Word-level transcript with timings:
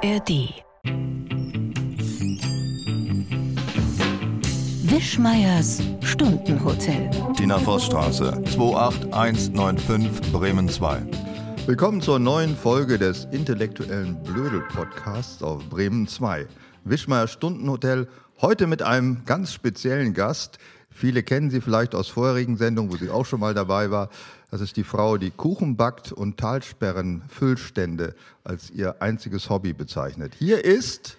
ARD. 0.00 0.62
Wischmeiers 4.84 5.82
Stundenhotel. 6.02 7.10
Tina 7.36 7.58
Vossstraße, 7.58 8.40
28195 8.44 10.32
Bremen 10.32 10.68
2. 10.68 11.02
Willkommen 11.66 12.00
zur 12.00 12.20
neuen 12.20 12.56
Folge 12.56 12.96
des 12.98 13.24
intellektuellen 13.32 14.22
Blödel-Podcasts 14.22 15.42
auf 15.42 15.68
Bremen 15.68 16.06
2. 16.06 16.46
Wischmeier 16.84 17.26
Stundenhotel, 17.26 18.06
heute 18.40 18.68
mit 18.68 18.82
einem 18.82 19.24
ganz 19.24 19.52
speziellen 19.52 20.14
Gast. 20.14 20.58
Viele 20.90 21.24
kennen 21.24 21.50
sie 21.50 21.60
vielleicht 21.60 21.96
aus 21.96 22.06
vorherigen 22.06 22.56
Sendungen, 22.56 22.92
wo 22.92 22.96
sie 22.96 23.10
auch 23.10 23.26
schon 23.26 23.40
mal 23.40 23.54
dabei 23.54 23.90
war. 23.90 24.10
Das 24.50 24.62
ist 24.62 24.76
die 24.76 24.84
Frau, 24.84 25.18
die 25.18 25.30
Kuchen 25.30 25.76
backt 25.76 26.10
und 26.10 26.38
Talsperren, 26.38 27.22
Füllstände 27.28 28.14
als 28.44 28.70
ihr 28.70 29.02
einziges 29.02 29.50
Hobby 29.50 29.74
bezeichnet. 29.74 30.34
Hier 30.34 30.64
ist 30.64 31.18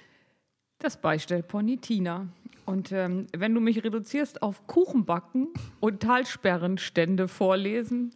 das 0.80 1.00
Beistellpony 1.00 1.78
Tina. 1.78 2.28
Und 2.66 2.92
ähm, 2.92 3.28
wenn 3.36 3.54
du 3.54 3.62
mich 3.62 3.84
reduzierst 3.84 4.42
auf 4.42 4.66
Kuchenbacken 4.68 5.50
und 5.80 6.02
Talsperrenstände 6.02 7.28
vorlesen, 7.28 8.14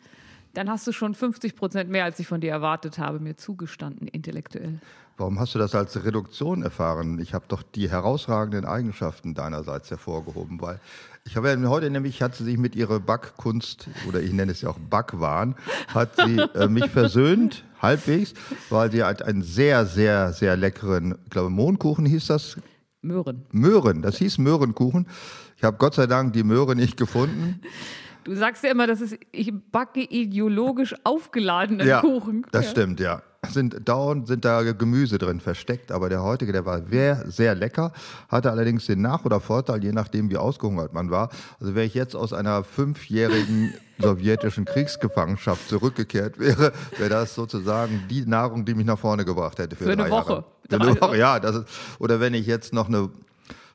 dann 0.53 0.69
hast 0.69 0.85
du 0.85 0.91
schon 0.91 1.16
50 1.16 1.55
Prozent 1.55 1.89
mehr, 1.89 2.03
als 2.03 2.19
ich 2.19 2.27
von 2.27 2.39
dir 2.39 2.52
erwartet 2.52 2.99
habe, 2.99 3.19
mir 3.19 3.35
zugestanden, 3.35 4.07
intellektuell. 4.07 4.80
Warum 5.17 5.39
hast 5.39 5.53
du 5.53 5.59
das 5.59 5.75
als 5.75 6.03
Reduktion 6.05 6.63
erfahren? 6.63 7.19
Ich 7.19 7.33
habe 7.33 7.45
doch 7.47 7.61
die 7.61 7.89
herausragenden 7.89 8.66
Eigenschaften 8.66 9.33
deinerseits 9.33 9.89
hervorgehoben, 9.91 10.59
weil 10.61 10.80
ich 11.25 11.37
habe 11.37 11.49
ja 11.49 11.69
heute 11.69 11.89
nämlich, 11.89 12.21
hat 12.21 12.35
sie 12.35 12.43
sich 12.43 12.57
mit 12.57 12.75
ihrer 12.75 12.99
Backkunst, 12.99 13.87
oder 14.07 14.21
ich 14.21 14.33
nenne 14.33 14.51
es 14.51 14.61
ja 14.61 14.69
auch 14.69 14.79
Backwahn, 14.79 15.55
hat 15.87 16.17
sie 16.17 16.37
äh, 16.55 16.67
mich 16.67 16.89
versöhnt, 16.89 17.63
halbwegs, 17.81 18.33
weil 18.69 18.91
sie 18.91 19.03
hat 19.03 19.23
einen 19.23 19.41
sehr, 19.41 19.85
sehr, 19.85 20.33
sehr 20.33 20.57
leckeren, 20.57 21.15
ich 21.23 21.30
glaube, 21.30 21.49
Mohnkuchen 21.49 22.05
hieß 22.05 22.27
das. 22.27 22.57
Möhren. 23.02 23.45
Möhren, 23.52 24.02
das 24.02 24.17
hieß 24.17 24.38
Möhrenkuchen. 24.38 25.07
Ich 25.57 25.63
habe 25.63 25.77
Gott 25.77 25.95
sei 25.95 26.07
Dank 26.07 26.33
die 26.33 26.43
Möhre 26.43 26.75
nicht 26.75 26.97
gefunden. 26.97 27.61
Du 28.23 28.35
sagst 28.35 28.63
ja 28.63 28.71
immer, 28.71 28.88
dass 28.88 29.02
es, 29.02 29.17
ich 29.31 29.53
backe 29.71 30.02
ideologisch 30.02 30.95
aufgeladenen 31.03 31.88
ja, 31.88 32.02
Kuchen. 32.02 32.45
Das 32.52 32.65
ja. 32.65 32.71
stimmt, 32.71 32.99
ja. 32.99 33.21
Sind, 33.49 33.89
dauernd 33.89 34.27
sind 34.27 34.45
da 34.45 34.61
Gemüse 34.71 35.17
drin 35.17 35.41
versteckt, 35.41 35.91
aber 35.91 36.07
der 36.07 36.23
heutige, 36.23 36.53
der 36.53 36.65
war 36.65 36.81
sehr, 36.83 37.30
sehr 37.30 37.55
lecker, 37.55 37.91
hatte 38.30 38.49
allerdings 38.49 38.85
den 38.85 39.02
Nach- 39.02 39.25
oder 39.25 39.41
Vorteil, 39.41 39.83
je 39.83 39.91
nachdem, 39.91 40.30
wie 40.30 40.38
ausgehungert 40.38 40.93
man 40.93 41.11
war. 41.11 41.30
Also 41.59 41.75
wäre 41.75 41.85
ich 41.85 41.93
jetzt 41.93 42.15
aus 42.15 42.31
einer 42.31 42.63
fünfjährigen 42.63 43.73
sowjetischen 43.99 44.63
Kriegsgefangenschaft 44.63 45.67
zurückgekehrt 45.67 46.39
wäre, 46.39 46.71
wäre 46.97 47.09
das 47.09 47.35
sozusagen 47.35 48.05
die 48.09 48.25
Nahrung, 48.25 48.63
die 48.63 48.75
mich 48.75 48.85
nach 48.85 48.97
vorne 48.99 49.25
gebracht 49.25 49.59
hätte 49.59 49.75
für, 49.75 49.85
für 49.85 49.91
eine 49.91 50.09
Woche. 50.09 50.33
Jahre. 50.33 50.45
Für 50.69 50.81
eine 50.81 51.02
Woche, 51.02 51.17
ja. 51.17 51.39
Das 51.39 51.58
ist, 51.58 51.65
oder 51.99 52.21
wenn 52.21 52.33
ich 52.33 52.47
jetzt 52.47 52.73
noch 52.73 52.87
eine, 52.87 53.09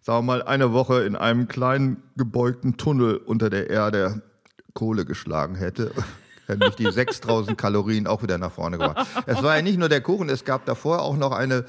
sagen 0.01 0.19
wir 0.19 0.23
mal, 0.23 0.43
eine 0.43 0.73
Woche 0.73 1.03
in 1.03 1.15
einem 1.15 1.47
kleinen 1.47 2.03
gebeugten 2.17 2.79
Tunnel 2.79 3.17
unter 3.17 3.51
der 3.51 3.69
Erde 3.69 4.23
Kohle 4.79 5.05
geschlagen 5.05 5.57
hätte, 5.57 5.91
hätten 6.47 6.61
mich 6.61 6.77
die 6.77 6.89
6000 6.89 7.59
Kalorien 7.59 8.07
auch 8.07 8.23
wieder 8.23 8.39
nach 8.39 8.53
vorne 8.53 8.79
gebracht. 8.79 9.09
Es 9.27 9.43
war 9.43 9.57
ja 9.57 9.63
nicht 9.63 9.77
nur 9.77 9.89
der 9.89 10.01
Kuchen, 10.01 10.29
es 10.29 10.45
gab 10.45 10.67
davor 10.67 11.03
auch 11.03 11.17
noch 11.17 11.33
eine 11.33 11.65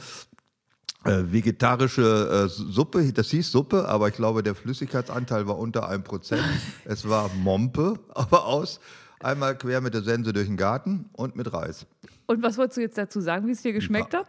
äh, 1.05 1.23
vegetarische 1.31 2.45
äh, 2.45 2.47
Suppe, 2.47 3.11
das 3.11 3.31
hieß 3.31 3.51
Suppe, 3.51 3.89
aber 3.89 4.09
ich 4.09 4.13
glaube, 4.13 4.43
der 4.43 4.53
Flüssigkeitsanteil 4.53 5.47
war 5.47 5.57
unter 5.57 5.89
einem 5.89 6.03
Prozent. 6.03 6.43
Es 6.85 7.09
war 7.09 7.29
Mompe, 7.29 7.99
aber 8.09 8.45
aus. 8.45 8.79
Einmal 9.19 9.57
quer 9.57 9.81
mit 9.81 9.95
der 9.95 10.03
Sense 10.03 10.31
durch 10.31 10.45
den 10.45 10.55
Garten 10.55 11.09
und 11.13 11.35
mit 11.35 11.51
Reis. 11.51 11.87
Und 12.27 12.43
was 12.43 12.59
wolltest 12.59 12.77
du 12.77 12.81
jetzt 12.81 12.97
dazu 12.97 13.21
sagen, 13.21 13.47
wie 13.47 13.51
es 13.53 13.63
dir 13.63 13.73
geschmeckt 13.73 14.13
hat? 14.13 14.27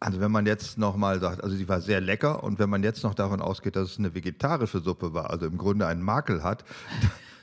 Also 0.00 0.20
wenn 0.20 0.30
man 0.30 0.44
jetzt 0.44 0.76
nochmal 0.76 1.18
sagt, 1.18 1.42
also 1.42 1.56
sie 1.56 1.66
war 1.66 1.80
sehr 1.80 2.02
lecker 2.02 2.44
und 2.44 2.58
wenn 2.58 2.68
man 2.68 2.82
jetzt 2.82 3.02
noch 3.02 3.14
davon 3.14 3.40
ausgeht, 3.40 3.74
dass 3.74 3.92
es 3.92 3.98
eine 3.98 4.14
vegetarische 4.14 4.80
Suppe 4.80 5.14
war, 5.14 5.30
also 5.30 5.46
im 5.46 5.56
Grunde 5.56 5.86
einen 5.86 6.02
Makel 6.02 6.42
hat, 6.44 6.64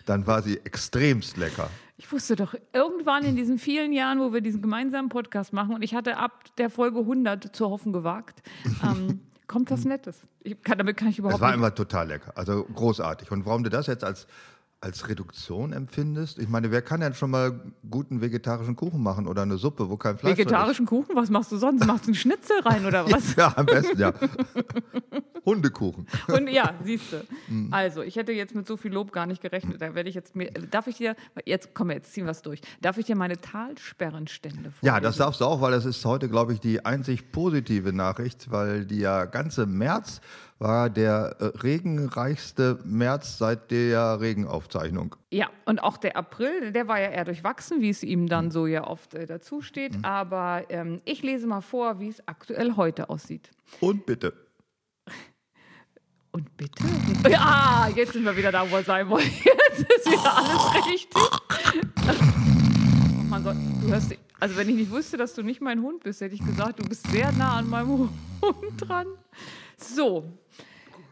dann 0.06 0.28
war 0.28 0.42
sie 0.42 0.58
extremst 0.64 1.38
lecker. 1.38 1.70
Ich 1.98 2.12
wusste 2.12 2.36
doch, 2.36 2.56
irgendwann 2.74 3.24
in 3.24 3.36
diesen 3.36 3.58
vielen 3.60 3.94
Jahren, 3.94 4.20
wo 4.20 4.34
wir 4.34 4.42
diesen 4.42 4.62
gemeinsamen 4.62 5.10
Podcast 5.10 5.54
machen, 5.54 5.76
und 5.76 5.84
ich 5.84 5.96
hatte 5.96 6.18
ab 6.18 6.44
der 6.58 6.70
Folge 6.70 7.00
100 7.00 7.56
zu 7.56 7.70
hoffen 7.70 7.94
gewagt, 7.94 8.42
ähm, 8.84 9.22
kommt 9.48 9.70
was 9.72 9.86
Nettes. 9.86 10.22
Ich 10.42 10.62
kann, 10.62 10.78
damit 10.78 10.98
kann 10.98 11.10
ich 11.10 11.20
überhaupt 11.20 11.36
Es 11.36 11.42
war 11.42 11.54
immer 11.54 11.74
total 11.74 12.08
lecker, 12.08 12.34
also 12.36 12.66
großartig. 12.66 13.32
Und 13.32 13.46
warum 13.46 13.64
du 13.64 13.70
das 13.70 13.88
jetzt 13.88 14.04
als 14.04 14.28
als 14.84 15.08
Reduktion 15.08 15.72
empfindest? 15.72 16.40
Ich 16.40 16.50
meine, 16.50 16.70
wer 16.70 16.82
kann 16.82 17.00
denn 17.00 17.14
schon 17.14 17.32
mal 17.32 17.62
guten 17.90 18.22
vegetarischen 18.22 18.76
Kuchen 18.76 19.02
machen 19.02 19.28
oder 19.28 19.44
eine 19.44 19.58
Suppe, 19.58 19.90
wo 19.90 19.96
kein 19.98 20.18
Fleisch 20.18 20.38
Vegetarischen 20.38 20.86
Kuchen? 20.86 21.16
Was 21.16 21.30
machst 21.30 21.52
du 21.52 21.58
sonst? 21.58 21.86
Machst 21.86 22.06
du 22.06 22.10
einen 22.10 22.16
Schnitzel 22.16 22.60
rein 22.62 22.86
oder 22.86 23.10
was? 23.12 23.36
ja, 23.36 23.54
am 23.56 23.66
besten, 23.66 24.00
ja. 24.00 24.14
Hundekuchen. 25.46 26.08
Und 26.28 26.48
ja, 26.50 26.74
siehst 26.84 27.14
du. 27.14 27.26
Mhm. 27.48 27.74
Also, 27.74 28.02
ich 28.02 28.16
hätte 28.16 28.32
jetzt 28.32 28.56
mit 28.56 28.68
so 28.68 28.78
viel 28.78 28.94
Lob 28.94 29.12
gar 29.12 29.26
nicht 29.26 29.42
gerechnet. 29.42 29.82
Da 29.82 29.94
werde 29.96 30.10
ich 30.10 30.16
jetzt 30.16 30.36
mir, 30.36 30.52
darf 30.52 30.88
ich 30.88 30.98
dir, 30.98 31.16
jetzt 31.46 31.74
komm, 31.74 31.92
jetzt 31.92 32.14
ziehen 32.14 32.26
wir 32.26 32.32
es 32.32 32.42
durch. 32.42 32.62
Darf 32.82 32.98
ich 32.98 33.06
dir 33.06 33.16
meine 33.16 33.38
Talsperrenstände 33.38 34.72
vorlesen? 34.72 34.86
Ja, 34.86 35.00
das 35.00 35.18
darfst 35.18 35.42
du 35.42 35.46
auch, 35.46 35.62
weil 35.62 35.72
das 35.72 35.86
ist 35.86 36.04
heute, 36.06 36.30
glaube 36.30 36.54
ich, 36.54 36.60
die 36.60 36.86
einzig 36.86 37.32
positive 37.32 37.94
Nachricht, 37.94 38.52
weil 38.52 38.86
die 38.86 39.00
ja 39.00 39.26
ganze 39.26 39.66
März 39.66 40.22
war 40.64 40.90
der 40.90 41.36
äh, 41.40 41.46
regenreichste 41.60 42.80
März 42.86 43.38
seit 43.38 43.70
der 43.70 44.20
Regenaufzeichnung. 44.20 45.16
Ja, 45.30 45.50
und 45.66 45.84
auch 45.84 45.98
der 45.98 46.18
April, 46.18 46.72
der 46.72 46.88
war 46.88 47.00
ja 47.00 47.10
eher 47.10 47.26
durchwachsen, 47.26 47.82
wie 47.82 47.90
es 47.90 48.02
ihm 48.02 48.28
dann 48.28 48.50
so 48.50 48.66
ja 48.66 48.88
oft 48.88 49.14
äh, 49.14 49.28
dazu 49.28 49.62
steht. 49.62 49.98
Mhm. 49.98 50.06
Aber 50.06 50.64
ähm, 50.70 51.02
ich 51.06 51.22
lese 51.22 51.46
mal 51.46 51.62
vor, 51.62 52.00
wie 52.00 52.08
es 52.08 52.28
aktuell 52.28 52.76
heute 52.78 53.10
aussieht. 53.10 53.52
Und 53.82 54.08
bitte. 54.08 54.34
Und 56.32 56.58
bitte? 56.58 56.84
Ja, 57.30 57.90
jetzt 57.96 58.14
sind 58.14 58.24
wir 58.24 58.36
wieder 58.36 58.52
da, 58.52 58.66
wo 58.66 58.76
wir 58.78 58.84
sein 58.84 59.08
wollen. 59.08 59.24
Jetzt 59.46 59.82
ist 59.82 60.12
wieder 60.12 60.36
alles 60.36 60.88
richtig. 60.88 61.22
Man 63.30 63.44
soll, 63.44 63.56
du 63.82 63.88
hörst, 63.88 64.16
also 64.40 64.58
wenn 64.58 64.68
ich 64.70 64.76
nicht 64.76 64.92
wusste, 64.92 65.18
dass 65.18 65.36
du 65.36 65.44
nicht 65.44 65.62
mein 65.62 65.84
Hund 65.84 66.04
bist, 66.04 66.22
hätte 66.22 66.34
ich 66.34 66.44
gesagt, 66.44 66.80
du 66.80 66.90
bist 66.90 67.06
sehr 67.12 67.32
nah 67.34 67.58
an 67.58 67.70
meinem 67.70 67.90
Hund 67.90 68.10
dran. 68.78 69.08
So, 69.84 70.34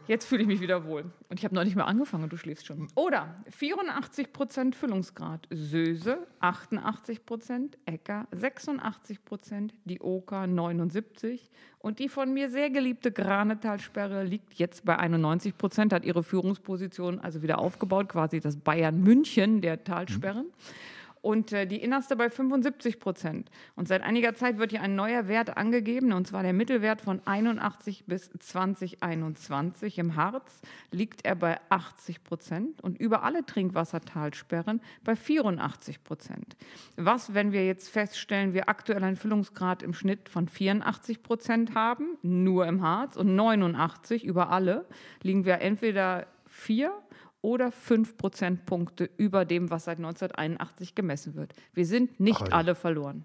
Jetzt 0.08 0.24
fühle 0.24 0.42
ich 0.42 0.48
mich 0.48 0.60
wieder 0.60 0.84
wohl. 0.84 1.04
Und 1.28 1.38
ich 1.38 1.44
habe 1.44 1.54
noch 1.54 1.62
nicht 1.62 1.76
mal 1.76 1.84
angefangen 1.84 2.24
und 2.24 2.32
du 2.32 2.36
schläfst 2.36 2.66
schon. 2.66 2.88
Oder 2.96 3.36
84% 3.56 4.74
Füllungsgrad. 4.74 5.46
Söse 5.50 6.26
88%, 6.40 7.74
Äcker 7.86 8.26
86%, 8.34 9.70
die 9.84 10.00
Oker 10.00 10.42
79% 10.42 11.38
und 11.78 12.00
die 12.00 12.08
von 12.08 12.34
mir 12.34 12.50
sehr 12.50 12.70
geliebte 12.70 13.12
Granetalsperre 13.12 14.24
liegt 14.24 14.54
jetzt 14.54 14.84
bei 14.84 14.98
91%, 14.98 15.92
hat 15.92 16.04
ihre 16.04 16.24
Führungsposition 16.24 17.20
also 17.20 17.42
wieder 17.42 17.58
aufgebaut, 17.58 18.08
quasi 18.08 18.40
das 18.40 18.56
Bayern 18.56 19.00
München 19.00 19.60
der 19.60 19.84
Talsperren. 19.84 20.46
Mhm 20.46 20.91
und 21.22 21.52
äh, 21.52 21.66
die 21.66 21.80
innerste 21.82 22.16
bei 22.16 22.28
75 22.28 22.98
Prozent. 23.00 23.50
Und 23.76 23.88
seit 23.88 24.02
einiger 24.02 24.34
Zeit 24.34 24.58
wird 24.58 24.72
hier 24.72 24.82
ein 24.82 24.96
neuer 24.96 25.28
Wert 25.28 25.56
angegeben, 25.56 26.12
und 26.12 26.26
zwar 26.26 26.42
der 26.42 26.52
Mittelwert 26.52 27.00
von 27.00 27.22
81 27.24 28.04
bis 28.06 28.30
2021. 28.38 29.98
Im 29.98 30.16
Harz 30.16 30.60
liegt 30.90 31.24
er 31.24 31.36
bei 31.36 31.58
80 31.70 32.24
Prozent 32.24 32.80
und 32.82 32.98
über 33.00 33.22
alle 33.22 33.46
Trinkwassertalsperren 33.46 34.82
bei 35.04 35.16
84 35.16 36.02
Prozent. 36.02 36.56
Was, 36.96 37.32
wenn 37.34 37.52
wir 37.52 37.64
jetzt 37.64 37.88
feststellen, 37.88 38.52
wir 38.52 38.68
aktuell 38.68 39.02
einen 39.02 39.16
Füllungsgrad 39.16 39.82
im 39.82 39.94
Schnitt 39.94 40.28
von 40.28 40.48
84 40.48 41.22
Prozent 41.22 41.74
haben, 41.74 42.18
nur 42.22 42.66
im 42.66 42.82
Harz, 42.82 43.16
und 43.16 43.34
89 43.36 44.24
über 44.24 44.50
alle, 44.50 44.86
liegen 45.22 45.44
wir 45.44 45.60
entweder 45.60 46.26
vier 46.46 46.92
oder 47.42 47.72
fünf 47.72 48.16
Prozentpunkte 48.16 49.10
über 49.16 49.44
dem, 49.44 49.70
was 49.70 49.84
seit 49.84 49.98
1981 49.98 50.94
gemessen 50.94 51.34
wird. 51.34 51.52
Wir 51.74 51.86
sind 51.86 52.18
nicht 52.20 52.42
Ach, 52.42 52.52
alle 52.52 52.74
verloren. 52.74 53.24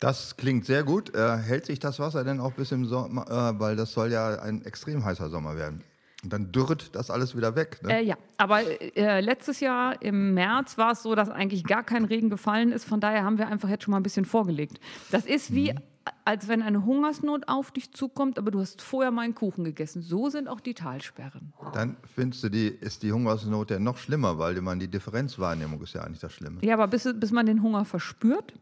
Das 0.00 0.36
klingt 0.36 0.66
sehr 0.66 0.84
gut. 0.84 1.14
Äh, 1.14 1.38
hält 1.38 1.64
sich 1.64 1.78
das 1.78 1.98
Wasser 1.98 2.24
denn 2.24 2.40
auch 2.40 2.52
bis 2.52 2.72
im 2.72 2.84
Sommer, 2.84 3.26
äh, 3.28 3.58
weil 3.58 3.76
das 3.76 3.92
soll 3.92 4.12
ja 4.12 4.40
ein 4.40 4.62
extrem 4.64 5.04
heißer 5.04 5.30
Sommer 5.30 5.56
werden? 5.56 5.82
Und 6.22 6.32
dann 6.32 6.50
dürrt 6.50 6.94
das 6.94 7.10
alles 7.10 7.36
wieder 7.36 7.54
weg. 7.56 7.78
Ne? 7.82 8.00
Äh, 8.00 8.02
ja, 8.02 8.16
aber 8.36 8.60
äh, 8.96 9.20
letztes 9.20 9.60
Jahr 9.60 10.02
im 10.02 10.34
März 10.34 10.76
war 10.76 10.92
es 10.92 11.02
so, 11.02 11.14
dass 11.14 11.30
eigentlich 11.30 11.64
gar 11.64 11.84
kein 11.84 12.04
Regen 12.04 12.30
gefallen 12.30 12.72
ist. 12.72 12.84
Von 12.84 13.00
daher 13.00 13.22
haben 13.22 13.38
wir 13.38 13.48
einfach 13.48 13.68
jetzt 13.68 13.84
schon 13.84 13.92
mal 13.92 14.00
ein 14.00 14.02
bisschen 14.02 14.24
vorgelegt. 14.24 14.80
Das 15.10 15.24
ist 15.24 15.54
wie 15.54 15.72
mhm 15.72 15.78
als 16.24 16.48
wenn 16.48 16.62
eine 16.62 16.84
Hungersnot 16.84 17.48
auf 17.48 17.70
dich 17.70 17.92
zukommt, 17.92 18.38
aber 18.38 18.50
du 18.50 18.60
hast 18.60 18.82
vorher 18.82 19.10
meinen 19.10 19.34
Kuchen 19.34 19.64
gegessen. 19.64 20.02
So 20.02 20.28
sind 20.28 20.48
auch 20.48 20.60
die 20.60 20.74
Talsperren. 20.74 21.52
Dann 21.72 21.96
findest 22.14 22.44
du, 22.44 22.48
die, 22.48 22.68
ist 22.68 23.02
die 23.02 23.12
Hungersnot 23.12 23.70
ja 23.70 23.78
noch 23.78 23.96
schlimmer, 23.96 24.38
weil 24.38 24.60
man 24.60 24.78
die 24.78 24.88
Differenzwahrnehmung 24.88 25.82
ist 25.82 25.94
ja 25.94 26.02
eigentlich 26.02 26.20
das 26.20 26.32
Schlimme. 26.32 26.60
Ja, 26.62 26.74
aber 26.74 26.88
bis, 26.88 27.08
bis 27.14 27.32
man 27.32 27.46
den 27.46 27.62
Hunger 27.62 27.84
verspürt, 27.84 28.54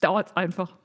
dauert 0.00 0.28
es 0.28 0.36
einfach. 0.36 0.76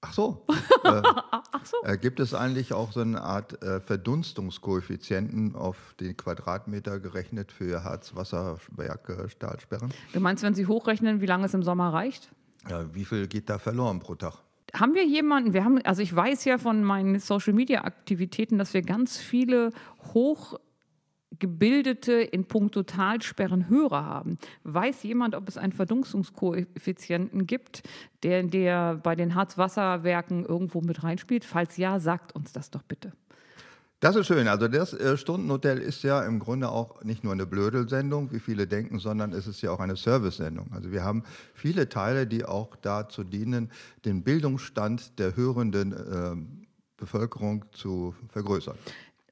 Ach 0.00 0.12
so. 0.12 0.46
äh, 0.84 1.02
Ach 1.04 1.66
so. 1.66 1.76
Äh, 1.82 1.98
gibt 1.98 2.20
es 2.20 2.34
eigentlich 2.34 2.72
auch 2.72 2.92
so 2.92 3.00
eine 3.00 3.20
Art 3.20 3.62
äh, 3.62 3.80
Verdunstungskoeffizienten 3.80 5.56
auf 5.56 5.94
den 5.98 6.16
Quadratmeter 6.16 7.00
gerechnet 7.00 7.50
für 7.50 7.82
Harzwasserwerke, 7.82 9.28
Stahlsperren? 9.28 9.92
Du 10.12 10.20
meinst, 10.20 10.44
wenn 10.44 10.54
Sie 10.54 10.66
hochrechnen, 10.66 11.20
wie 11.20 11.26
lange 11.26 11.46
es 11.46 11.54
im 11.54 11.64
Sommer 11.64 11.92
reicht? 11.92 12.30
Ja, 12.68 12.94
wie 12.94 13.04
viel 13.04 13.26
geht 13.26 13.50
da 13.50 13.58
verloren 13.58 13.98
pro 13.98 14.14
Tag? 14.14 14.34
Haben 14.74 14.94
wir 14.94 15.06
jemanden, 15.06 15.54
wir 15.54 15.64
haben, 15.64 15.80
also 15.82 16.02
ich 16.02 16.14
weiß 16.14 16.44
ja 16.44 16.58
von 16.58 16.84
meinen 16.84 17.18
Social 17.20 17.54
Media 17.54 17.84
Aktivitäten, 17.84 18.58
dass 18.58 18.74
wir 18.74 18.82
ganz 18.82 19.16
viele 19.16 19.70
hochgebildete 20.12 22.12
in 22.12 22.44
puncto 22.44 22.82
Talsperren 22.82 23.68
Hörer 23.68 24.04
haben. 24.04 24.36
Weiß 24.64 25.04
jemand, 25.04 25.34
ob 25.34 25.48
es 25.48 25.56
einen 25.56 25.72
Verdunstungskoeffizienten 25.72 27.46
gibt, 27.46 27.82
der, 28.22 28.42
der 28.42 28.96
bei 28.96 29.16
den 29.16 29.34
Harzwasserwerken 29.34 30.44
irgendwo 30.44 30.82
mit 30.82 31.02
reinspielt? 31.02 31.46
Falls 31.46 31.78
ja, 31.78 31.98
sagt 31.98 32.34
uns 32.34 32.52
das 32.52 32.70
doch 32.70 32.82
bitte. 32.82 33.12
Das 34.00 34.14
ist 34.14 34.28
schön. 34.28 34.46
Also 34.46 34.68
das 34.68 34.92
äh, 34.92 35.16
Stundenhotel 35.16 35.78
ist 35.78 36.04
ja 36.04 36.22
im 36.22 36.38
Grunde 36.38 36.68
auch 36.68 37.02
nicht 37.02 37.24
nur 37.24 37.32
eine 37.32 37.46
Blödelsendung, 37.46 38.30
wie 38.30 38.38
viele 38.38 38.68
denken, 38.68 39.00
sondern 39.00 39.32
es 39.32 39.48
ist 39.48 39.60
ja 39.60 39.72
auch 39.72 39.80
eine 39.80 39.96
Servicesendung. 39.96 40.70
Also 40.72 40.92
wir 40.92 41.02
haben 41.02 41.24
viele 41.52 41.88
Teile, 41.88 42.28
die 42.28 42.44
auch 42.44 42.76
dazu 42.76 43.24
dienen, 43.24 43.72
den 44.04 44.22
Bildungsstand 44.22 45.18
der 45.18 45.34
hörenden 45.34 45.92
äh, 45.92 46.36
Bevölkerung 46.96 47.64
zu 47.72 48.14
vergrößern. 48.28 48.76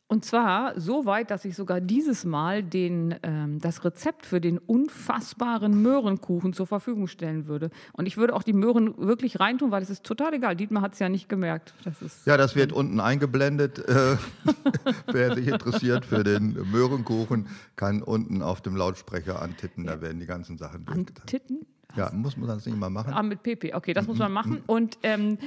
Und 0.08 0.24
zwar 0.24 0.78
so 0.78 1.04
weit, 1.04 1.32
dass 1.32 1.44
ich 1.44 1.56
sogar 1.56 1.80
dieses 1.80 2.24
Mal 2.24 2.62
den, 2.62 3.16
ähm, 3.24 3.58
das 3.58 3.84
Rezept 3.84 4.24
für 4.24 4.40
den 4.40 4.58
unfassbaren 4.58 5.82
Möhrenkuchen 5.82 6.52
zur 6.52 6.68
Verfügung 6.68 7.08
stellen 7.08 7.48
würde. 7.48 7.70
Und 7.92 8.06
ich 8.06 8.16
würde 8.16 8.34
auch 8.34 8.44
die 8.44 8.52
Möhren 8.52 8.96
wirklich 8.98 9.40
reintun, 9.40 9.72
weil 9.72 9.82
es 9.82 9.90
ist 9.90 10.04
total 10.04 10.34
egal. 10.34 10.54
Dietmar 10.54 10.82
hat 10.82 10.92
es 10.92 11.00
ja 11.00 11.08
nicht 11.08 11.28
gemerkt. 11.28 11.74
Das 11.84 12.02
ist 12.02 12.24
ja, 12.24 12.36
das 12.36 12.54
wird 12.54 12.72
unten 12.72 13.00
eingeblendet. 13.00 13.80
Äh, 13.80 14.16
wer 15.10 15.34
sich 15.34 15.48
interessiert 15.48 16.04
für 16.04 16.22
den 16.22 16.52
Möhrenkuchen, 16.70 17.48
kann 17.74 18.00
unten 18.00 18.42
auf 18.42 18.60
dem 18.60 18.76
Lautsprecher 18.76 19.42
antippen. 19.42 19.86
Da 19.86 20.00
werden 20.00 20.20
die 20.20 20.26
ganzen 20.26 20.56
Sachen 20.56 20.86
Antitten? 20.86 21.66
Ja, 21.96 22.12
muss 22.12 22.36
man 22.36 22.48
das 22.48 22.64
nicht 22.64 22.78
mal 22.78 22.90
machen. 22.90 23.12
Ah, 23.12 23.22
mit 23.22 23.42
PP, 23.42 23.74
okay, 23.74 23.92
das 23.92 24.06
muss 24.06 24.18
man 24.18 24.32
machen. 24.32 24.62
Und 24.66 24.98
ähm, 25.02 25.38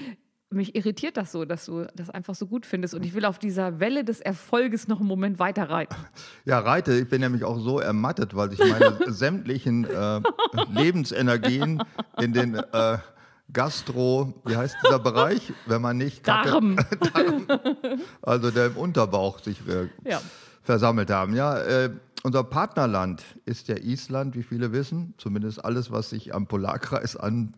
mich 0.52 0.76
irritiert 0.76 1.18
das 1.18 1.32
so, 1.32 1.46
dass 1.46 1.66
du 1.66 1.86
das 1.96 2.10
einfach 2.10 2.36
so 2.36 2.48
gut 2.48 2.66
findest. 2.66 2.94
Und 2.94 3.06
ich 3.06 3.14
will 3.14 3.26
auf 3.26 3.38
dieser 3.40 3.80
Welle 3.80 4.04
des 4.04 4.20
Erfolges 4.20 4.88
noch 4.88 5.00
einen 5.00 5.08
Moment 5.08 5.40
weiter 5.40 5.70
reiten. 5.70 5.96
Ja, 6.46 6.60
reite. 6.60 6.94
Ich 6.94 7.08
bin 7.08 7.22
nämlich 7.22 7.44
auch 7.44 7.60
so 7.60 7.80
ermattet, 7.80 8.36
weil 8.36 8.50
sich 8.50 8.60
meine 8.60 8.98
sämtlichen 9.08 9.86
äh, 9.86 10.22
Lebensenergien 10.72 11.84
in 12.20 12.34
den 12.34 12.56
äh, 12.56 12.98
Gastro, 13.54 14.34
wie 14.46 14.56
heißt 14.56 14.78
dieser 14.84 15.00
Bereich, 15.00 15.54
wenn 15.68 15.82
man 15.82 15.98
nicht 15.98 16.24
Kacke, 16.24 16.50
Darm. 16.50 16.76
Darm, 17.14 17.48
also 18.22 18.50
der 18.50 18.68
im 18.68 18.78
Unterbauch 18.78 19.40
sich 19.40 19.60
äh, 19.68 19.90
ja. 20.10 20.22
versammelt 20.64 21.12
haben. 21.12 21.36
Ja, 21.36 21.60
äh, 21.60 21.92
unser 22.24 22.44
Partnerland 22.44 23.24
ist 23.46 23.68
ja 23.68 23.78
Island, 23.78 24.36
wie 24.36 24.44
viele 24.44 24.72
wissen. 24.72 25.14
Zumindest 25.18 25.64
alles, 25.64 25.92
was 25.92 26.10
sich 26.10 26.34
am 26.34 26.48
Polarkreis 26.48 27.16
an 27.16 27.54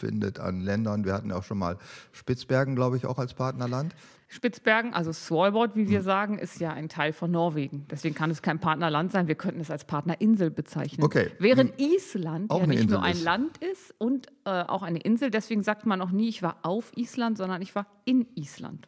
findet 0.00 0.40
an 0.40 0.60
Ländern. 0.60 1.04
Wir 1.04 1.12
hatten 1.12 1.30
auch 1.30 1.44
schon 1.44 1.58
mal 1.58 1.76
Spitzbergen, 2.12 2.74
glaube 2.74 2.96
ich, 2.96 3.06
auch 3.06 3.18
als 3.18 3.34
Partnerland. 3.34 3.94
Spitzbergen, 4.32 4.94
also 4.94 5.12
Svalbard, 5.12 5.74
wie 5.74 5.88
wir 5.88 5.98
hm. 5.98 6.04
sagen, 6.04 6.38
ist 6.38 6.60
ja 6.60 6.72
ein 6.72 6.88
Teil 6.88 7.12
von 7.12 7.32
Norwegen. 7.32 7.84
Deswegen 7.90 8.14
kann 8.14 8.30
es 8.30 8.42
kein 8.42 8.60
Partnerland 8.60 9.10
sein. 9.10 9.26
Wir 9.26 9.34
könnten 9.34 9.60
es 9.60 9.72
als 9.72 9.84
Partnerinsel 9.84 10.52
bezeichnen. 10.52 11.04
Okay. 11.04 11.32
Während 11.40 11.76
hm. 11.76 11.90
Island 11.96 12.50
auch 12.50 12.60
ja 12.60 12.66
nicht 12.68 12.88
nur 12.88 13.02
ein 13.02 13.16
ist. 13.16 13.24
Land 13.24 13.58
ist 13.58 13.92
und 13.98 14.28
äh, 14.44 14.50
auch 14.50 14.82
eine 14.82 15.00
Insel. 15.00 15.32
Deswegen 15.32 15.64
sagt 15.64 15.84
man 15.84 16.00
auch 16.00 16.12
nie, 16.12 16.28
ich 16.28 16.42
war 16.42 16.58
auf 16.62 16.96
Island, 16.96 17.38
sondern 17.38 17.60
ich 17.60 17.74
war 17.74 17.86
in 18.04 18.26
Island. 18.36 18.86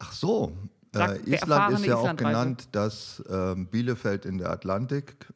Ach 0.00 0.12
so. 0.12 0.52
Äh, 0.92 1.18
Island 1.24 1.78
ist 1.78 1.86
ja 1.86 1.96
auch 1.96 2.16
genannt 2.16 2.68
das 2.72 3.22
äh, 3.28 3.54
Bielefeld 3.54 4.26
in 4.26 4.38
der 4.38 4.50
Atlantik 4.50 5.32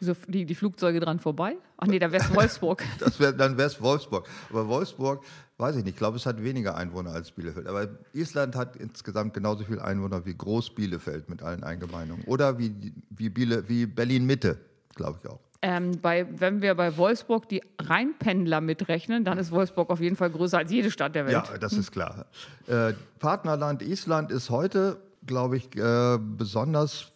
Wieso 0.00 0.14
fliegen 0.14 0.46
die 0.46 0.54
Flugzeuge 0.54 1.00
dran 1.00 1.18
vorbei? 1.18 1.56
Ach 1.76 1.86
nee, 1.86 1.98
da 1.98 2.10
wäre 2.10 2.24
es 2.24 2.34
Wolfsburg. 2.34 2.82
das 2.98 3.20
wär, 3.20 3.32
dann 3.32 3.58
wäre 3.58 3.68
es 3.68 3.80
Wolfsburg. 3.80 4.26
Aber 4.50 4.66
Wolfsburg, 4.68 5.24
weiß 5.58 5.76
ich 5.76 5.84
nicht, 5.84 5.94
ich 5.94 5.98
glaube, 5.98 6.16
es 6.16 6.24
hat 6.26 6.42
weniger 6.42 6.76
Einwohner 6.76 7.10
als 7.10 7.32
Bielefeld. 7.32 7.66
Aber 7.66 7.88
Island 8.12 8.56
hat 8.56 8.76
insgesamt 8.76 9.34
genauso 9.34 9.64
viele 9.64 9.84
Einwohner 9.84 10.24
wie 10.24 10.34
Groß-Bielefeld 10.34 11.28
mit 11.28 11.42
allen 11.42 11.64
Eingemeindungen. 11.64 12.24
Oder 12.24 12.58
wie, 12.58 12.92
wie, 13.10 13.28
Biele, 13.28 13.68
wie 13.68 13.86
Berlin-Mitte, 13.86 14.58
glaube 14.94 15.18
ich 15.22 15.28
auch. 15.28 15.40
Ähm, 15.60 16.00
bei, 16.00 16.26
wenn 16.38 16.62
wir 16.62 16.74
bei 16.76 16.96
Wolfsburg 16.96 17.48
die 17.48 17.62
Rheinpendler 17.80 18.60
mitrechnen, 18.60 19.24
dann 19.24 19.38
ist 19.38 19.50
Wolfsburg 19.50 19.90
auf 19.90 20.00
jeden 20.00 20.14
Fall 20.14 20.30
größer 20.30 20.58
als 20.58 20.70
jede 20.70 20.90
Stadt 20.90 21.16
der 21.16 21.26
Welt. 21.26 21.32
Ja, 21.32 21.58
das 21.58 21.72
ist 21.72 21.90
klar. 21.90 22.26
Äh, 22.68 22.92
Partnerland 23.18 23.82
Island 23.82 24.30
ist 24.30 24.50
heute, 24.50 24.98
glaube 25.26 25.56
ich, 25.56 25.76
äh, 25.76 26.18
besonders 26.18 27.12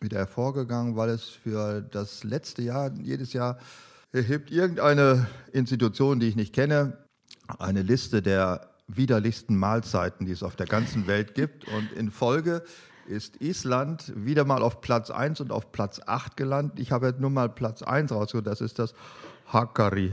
wieder 0.00 0.18
hervorgegangen, 0.18 0.96
weil 0.96 1.10
es 1.10 1.24
für 1.28 1.80
das 1.80 2.24
letzte 2.24 2.62
Jahr, 2.62 2.92
jedes 3.02 3.32
Jahr 3.32 3.58
erhebt 4.12 4.50
irgendeine 4.50 5.26
Institution, 5.52 6.20
die 6.20 6.28
ich 6.28 6.36
nicht 6.36 6.54
kenne, 6.54 6.98
eine 7.58 7.82
Liste 7.82 8.22
der 8.22 8.68
widerlichsten 8.86 9.56
Mahlzeiten, 9.56 10.26
die 10.26 10.32
es 10.32 10.42
auf 10.42 10.56
der 10.56 10.66
ganzen 10.66 11.06
Welt 11.06 11.34
gibt. 11.34 11.66
Und 11.68 11.92
in 11.92 12.10
Folge 12.10 12.62
ist 13.06 13.40
Island 13.40 14.12
wieder 14.16 14.44
mal 14.44 14.62
auf 14.62 14.80
Platz 14.80 15.10
1 15.10 15.40
und 15.40 15.52
auf 15.52 15.72
Platz 15.72 16.00
8 16.04 16.36
gelandet. 16.36 16.78
Ich 16.78 16.92
habe 16.92 17.06
jetzt 17.08 17.20
nur 17.20 17.30
mal 17.30 17.48
Platz 17.48 17.82
1 17.82 18.12
rausgeholt, 18.12 18.46
das 18.46 18.60
ist 18.60 18.78
das 18.78 18.94
Hakari. 19.46 20.12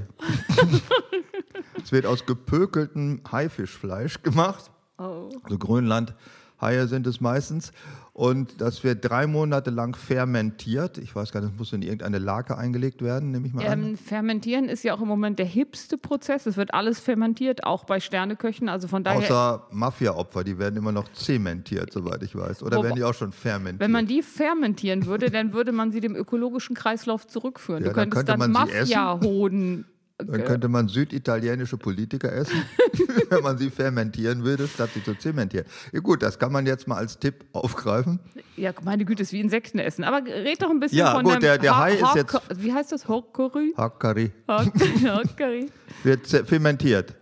es 1.83 1.92
wird 1.92 2.06
aus 2.06 2.25
gepökeltem 2.25 3.22
Haifischfleisch 3.31 4.24
gemacht. 4.24 4.72
Oh. 4.98 5.30
Also 5.44 5.57
Grönland 5.57 6.13
Haie 6.62 6.88
sind 6.88 7.08
es 7.08 7.19
meistens. 7.19 7.72
Und 8.13 8.60
das 8.60 8.84
wird 8.84 9.10
drei 9.10 9.25
Monate 9.25 9.69
lang 9.69 9.96
fermentiert. 9.96 10.98
Ich 10.98 11.16
weiß 11.16 11.31
gar 11.31 11.40
nicht, 11.40 11.54
das 11.54 11.58
muss 11.58 11.72
in 11.72 11.81
irgendeine 11.81 12.19
Lake 12.19 12.58
eingelegt 12.58 13.02
werden, 13.02 13.31
nehme 13.31 13.48
ich 13.48 13.54
mal 13.54 13.63
ähm, 13.63 13.72
an. 13.72 13.98
Fermentieren 13.98 14.68
ist 14.68 14.84
ja 14.84 14.94
auch 14.94 15.02
im 15.02 15.08
Moment 15.08 15.40
der 15.40 15.46
hipste 15.46 15.98
Prozess. 15.98 16.46
Es 16.46 16.58
wird 16.58 16.74
alles 16.74 17.00
fermentiert, 17.00 17.63
auch 17.63 17.86
bei 17.86 18.02
Sterneköchen. 18.02 18.68
Also 18.68 18.90
von 18.90 19.06
daher 19.06 19.19
Außer 19.19 19.68
Mafia-Opfer, 19.72 20.44
die 20.44 20.60
werden 20.60 20.75
immer 20.75 20.92
noch 20.92 21.12
zementiert, 21.13 21.94
soweit 21.94 22.22
ich 22.22 22.36
weiß. 22.36 22.64
Oder 22.64 22.78
Wo, 22.78 22.84
werden 22.84 22.96
die 22.96 23.04
auch 23.06 23.14
schon 23.14 23.31
fermentiert? 23.31 23.80
Wenn 23.80 23.92
man 23.92 24.07
die 24.07 24.22
fermentieren 24.22 25.06
würde, 25.06 25.31
dann 25.31 25.54
würde 25.54 25.72
man 25.72 25.92
sie 25.94 26.02
dem 26.02 26.16
ökologischen 26.16 26.75
Kreislauf 26.75 27.28
zurückführen. 27.28 27.84
Ja, 27.84 27.90
du 27.90 27.96
könntest 27.96 28.28
dann, 28.28 28.42
dann 28.42 28.52
Mafia-Hoden 28.52 29.86
dann 30.23 30.44
könnte 30.44 30.68
man 30.68 30.88
süditalienische 30.88 31.77
Politiker 31.77 32.31
essen, 32.31 32.63
wenn 33.29 33.44
man 33.44 33.57
sie 33.57 33.69
fermentieren 33.69 34.44
würde, 34.44 34.68
statt 34.68 34.89
sie 34.94 35.03
zu 35.03 35.15
zementieren. 35.15 35.65
Ja, 35.91 36.00
gut, 36.00 36.21
das 36.23 36.39
kann 36.39 36.51
man 36.51 36.65
jetzt 36.65 36.88
mal 36.88 36.97
als 36.97 37.19
Tipp 37.19 37.45
aufgreifen. 37.53 38.19
Ja, 38.57 38.71
meine 38.83 39.06
Güte, 39.06 39.23
ist 39.23 39.33
wie 39.33 39.39
Insekten 39.39 39.79
essen. 39.79 40.03
Aber 40.03 40.25
red 40.25 40.62
doch 40.62 40.69
ein 40.69 40.79
bisschen 40.79 41.00
ja, 41.00 41.13
von 41.13 41.23
gut, 41.23 41.41
der, 41.41 41.57
der 41.57 41.77
Hai 41.77 41.94
ist 41.95 42.15
jetzt. 42.15 42.39
Wie 42.56 42.73
heißt 42.73 42.91
das? 42.91 43.07
Hokkari? 43.07 43.73
Hokkari. 43.77 44.31
Hokkari. 44.47 45.69
Wird 46.03 46.27
fermentiert. 46.27 47.15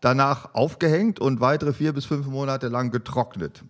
Danach 0.00 0.54
aufgehängt 0.54 1.20
und 1.20 1.40
weitere 1.40 1.72
vier 1.72 1.92
bis 1.92 2.04
fünf 2.06 2.26
Monate 2.26 2.68
lang 2.68 2.90
getrocknet. 2.90 3.62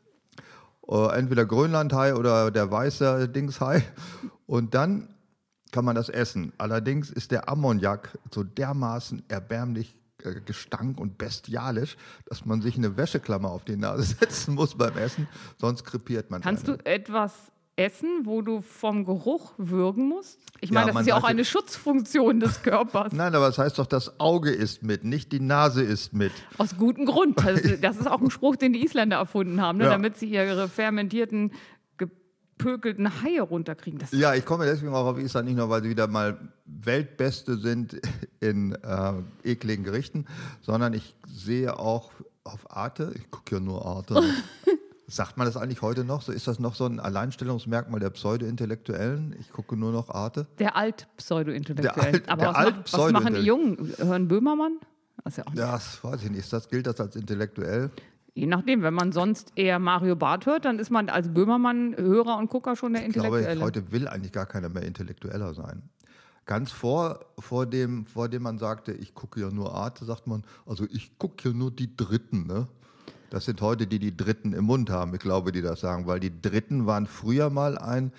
Äh, 0.88 1.18
entweder 1.18 1.44
Grönlandhai 1.44 2.14
oder 2.14 2.50
der 2.50 2.70
weiße 2.70 3.28
Dingshai. 3.28 3.82
Und 4.46 4.74
dann 4.74 5.11
kann 5.72 5.84
man 5.84 5.96
das 5.96 6.08
essen. 6.08 6.52
Allerdings 6.58 7.10
ist 7.10 7.32
der 7.32 7.48
Ammoniak 7.48 8.16
so 8.30 8.44
dermaßen 8.44 9.22
erbärmlich 9.28 9.96
äh, 10.22 10.40
Gestank 10.44 11.00
und 11.00 11.18
bestialisch, 11.18 11.96
dass 12.26 12.44
man 12.44 12.62
sich 12.62 12.76
eine 12.76 12.96
Wäscheklammer 12.96 13.50
auf 13.50 13.64
die 13.64 13.76
Nase 13.76 14.02
setzen 14.20 14.54
muss 14.54 14.76
beim 14.76 14.96
Essen, 14.96 15.26
sonst 15.58 15.84
krepiert 15.84 16.30
man. 16.30 16.42
Kannst 16.42 16.68
eine. 16.68 16.78
du 16.78 16.86
etwas 16.86 17.32
essen, 17.76 18.24
wo 18.24 18.42
du 18.42 18.60
vom 18.60 19.04
Geruch 19.04 19.54
würgen 19.56 20.08
musst? 20.08 20.38
Ich 20.60 20.70
meine, 20.70 20.88
ja, 20.88 20.92
das 20.92 21.02
ist 21.02 21.08
ja 21.08 21.16
auch 21.16 21.24
eine 21.24 21.44
Schutzfunktion 21.44 22.38
des 22.38 22.62
Körpers. 22.62 23.12
Nein, 23.16 23.34
aber 23.34 23.48
es 23.48 23.56
das 23.56 23.64
heißt 23.64 23.78
doch, 23.78 23.86
das 23.86 24.20
Auge 24.20 24.50
ist 24.50 24.82
mit, 24.82 25.04
nicht 25.04 25.32
die 25.32 25.40
Nase 25.40 25.82
ist 25.82 26.12
mit. 26.12 26.32
Aus 26.58 26.76
gutem 26.76 27.06
Grund. 27.06 27.38
Das 27.80 27.96
ist 27.96 28.06
auch 28.10 28.20
ein 28.20 28.30
Spruch, 28.30 28.56
den 28.56 28.74
die 28.74 28.84
Isländer 28.84 29.16
erfunden 29.16 29.60
haben, 29.60 29.78
ne? 29.78 29.84
ja. 29.84 29.90
damit 29.90 30.18
sie 30.18 30.26
ihre 30.26 30.68
fermentierten 30.68 31.52
gepökelten 32.62 33.22
Haie 33.22 33.42
runterkriegen. 33.42 33.98
Das 33.98 34.12
ja, 34.12 34.34
ich 34.34 34.44
komme 34.44 34.64
deswegen 34.64 34.92
auch 34.94 35.06
auf 35.06 35.18
Island 35.18 35.48
nicht 35.48 35.56
nur, 35.56 35.68
weil 35.68 35.82
sie 35.82 35.90
wieder 35.90 36.06
mal 36.06 36.38
Weltbeste 36.64 37.58
sind 37.58 38.00
in 38.40 38.72
äh, 38.72 39.12
ekligen 39.44 39.84
Gerichten, 39.84 40.26
sondern 40.60 40.92
ich 40.92 41.14
sehe 41.26 41.78
auch 41.78 42.10
auf 42.44 42.74
Arte, 42.74 43.12
ich 43.14 43.30
gucke 43.30 43.56
ja 43.56 43.60
nur 43.60 43.84
Arte. 43.84 44.22
Sagt 45.06 45.36
man 45.36 45.46
das 45.46 45.58
eigentlich 45.58 45.82
heute 45.82 46.04
noch? 46.04 46.22
So 46.22 46.32
ist 46.32 46.48
das 46.48 46.58
noch 46.58 46.74
so 46.74 46.86
ein 46.86 46.98
Alleinstellungsmerkmal 46.98 48.00
der 48.00 48.08
Pseudo-Intellektuellen? 48.10 49.36
Ich 49.38 49.52
gucke 49.52 49.76
nur 49.76 49.92
noch 49.92 50.08
Arte. 50.08 50.46
Der 50.58 50.74
Alt-Pseudo-Intellektuellen. 50.74 52.14
Alt, 52.14 52.28
Aber 52.30 52.46
was, 52.46 52.54
Alt 52.54 52.76
macht, 52.76 52.92
was 52.94 53.12
machen 53.12 53.34
die 53.34 53.40
Jungen? 53.42 53.92
Hören 53.98 54.28
Böhmermann? 54.28 54.78
Das, 55.22 55.36
ja 55.36 55.44
das 55.54 56.02
weiß 56.02 56.24
ich 56.24 56.30
nicht. 56.30 56.50
Das 56.50 56.68
gilt 56.68 56.86
das 56.86 56.98
als 56.98 57.14
intellektuell? 57.16 57.90
Je 58.34 58.46
nachdem, 58.46 58.82
wenn 58.82 58.94
man 58.94 59.12
sonst 59.12 59.52
eher 59.56 59.78
Mario 59.78 60.16
Barth 60.16 60.46
hört, 60.46 60.64
dann 60.64 60.78
ist 60.78 60.90
man 60.90 61.10
als 61.10 61.32
Böhmermann 61.32 61.94
Hörer 61.96 62.38
und 62.38 62.48
Gucker 62.48 62.76
schon 62.76 62.94
der 62.94 63.04
Intellektuelle. 63.04 63.52
Ich 63.52 63.58
glaube, 63.58 63.66
heute 63.66 63.92
will 63.92 64.08
eigentlich 64.08 64.32
gar 64.32 64.46
keiner 64.46 64.70
mehr 64.70 64.84
intellektueller 64.84 65.52
sein. 65.52 65.82
Ganz 66.46 66.72
vor, 66.72 67.20
vor, 67.38 67.66
dem, 67.66 68.06
vor 68.06 68.28
dem 68.28 68.42
man 68.42 68.58
sagte, 68.58 68.92
ich 68.92 69.14
gucke 69.14 69.40
ja 69.40 69.50
nur 69.50 69.74
Arte, 69.74 70.04
sagt 70.06 70.26
man, 70.26 70.44
also 70.66 70.86
ich 70.90 71.18
gucke 71.18 71.48
ja 71.48 71.54
nur 71.54 71.70
die 71.70 71.94
Dritten. 71.94 72.46
Ne? 72.46 72.68
Das 73.30 73.44
sind 73.44 73.60
heute 73.60 73.86
die, 73.86 73.98
die 73.98 74.16
Dritten 74.16 74.54
im 74.54 74.64
Mund 74.64 74.88
haben, 74.90 75.14
ich 75.14 75.20
glaube, 75.20 75.52
die 75.52 75.62
das 75.62 75.80
sagen, 75.80 76.06
weil 76.06 76.18
die 76.18 76.40
Dritten 76.40 76.86
waren 76.86 77.06
früher 77.06 77.50
mal 77.50 77.76
ein, 77.78 78.12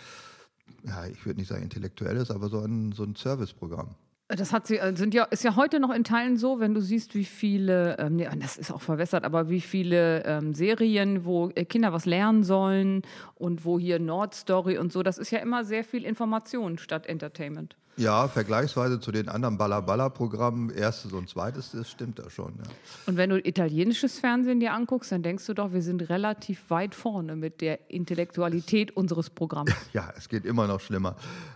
ja, 0.84 1.06
ich 1.06 1.26
würde 1.26 1.40
nicht 1.40 1.50
sagen 1.50 1.64
intellektuelles, 1.64 2.30
aber 2.30 2.50
so 2.50 2.60
ein, 2.60 2.92
so 2.92 3.04
ein 3.04 3.16
Serviceprogramm. 3.16 3.96
Das 4.36 4.52
hat 4.52 4.68
sie, 4.68 4.78
äh, 4.78 4.96
sind 4.96 5.14
ja, 5.14 5.26
ist 5.26 5.44
ja 5.44 5.56
heute 5.56 5.80
noch 5.80 5.92
in 5.92 6.04
Teilen 6.04 6.38
so, 6.38 6.60
wenn 6.60 6.74
du 6.74 6.82
siehst, 6.82 7.16
wie 7.16 7.26
viele, 7.26 7.98
ähm, 8.00 8.16
nee, 8.16 8.30
das 8.40 8.58
ist 8.58 8.72
auch 8.72 8.82
verwässert, 8.82 9.26
aber 9.26 9.50
wie 9.50 9.62
viele 9.62 10.24
ähm, 10.26 10.54
Serien, 10.54 11.26
wo 11.26 11.50
äh, 11.56 11.66
Kinder 11.66 11.94
was 11.94 12.06
lernen 12.06 12.44
sollen 12.44 13.02
und 13.36 13.66
wo 13.66 13.80
hier 13.80 14.00
Nordstory 14.00 14.78
und 14.78 14.92
so, 14.92 15.04
das 15.04 15.18
ist 15.18 15.32
ja 15.32 15.40
immer 15.40 15.66
sehr 15.66 15.84
viel 15.84 16.04
Information 16.04 16.78
statt 16.78 17.06
Entertainment. 17.06 17.76
Ja, 17.96 18.28
vergleichsweise 18.28 19.00
zu 19.00 19.12
den 19.12 19.30
anderen 19.30 19.58
Balla-Balla-Programmen, 19.60 20.72
erstes 20.72 21.14
und 21.14 21.30
zweites, 21.30 21.72
das 21.72 21.92
stimmt 21.92 22.18
da 22.18 22.28
schon. 22.30 22.54
Ja. 22.58 22.64
Und 23.06 23.18
wenn 23.18 23.30
du 23.30 23.38
italienisches 23.38 24.20
Fernsehen 24.20 24.60
dir 24.60 24.74
anguckst, 24.74 25.12
dann 25.12 25.22
denkst 25.22 25.46
du 25.46 25.54
doch, 25.54 25.74
wir 25.74 25.84
sind 25.84 26.10
relativ 26.10 26.72
weit 26.72 26.96
vorne 26.96 27.36
mit 27.36 27.62
der 27.62 27.92
Intellektualität 27.92 28.96
unseres 28.98 29.30
Programms. 29.30 29.72
Ja, 29.94 30.12
es 30.18 30.28
geht 30.28 30.46
immer 30.46 30.66
noch 30.66 30.80
schlimmer. 30.80 31.16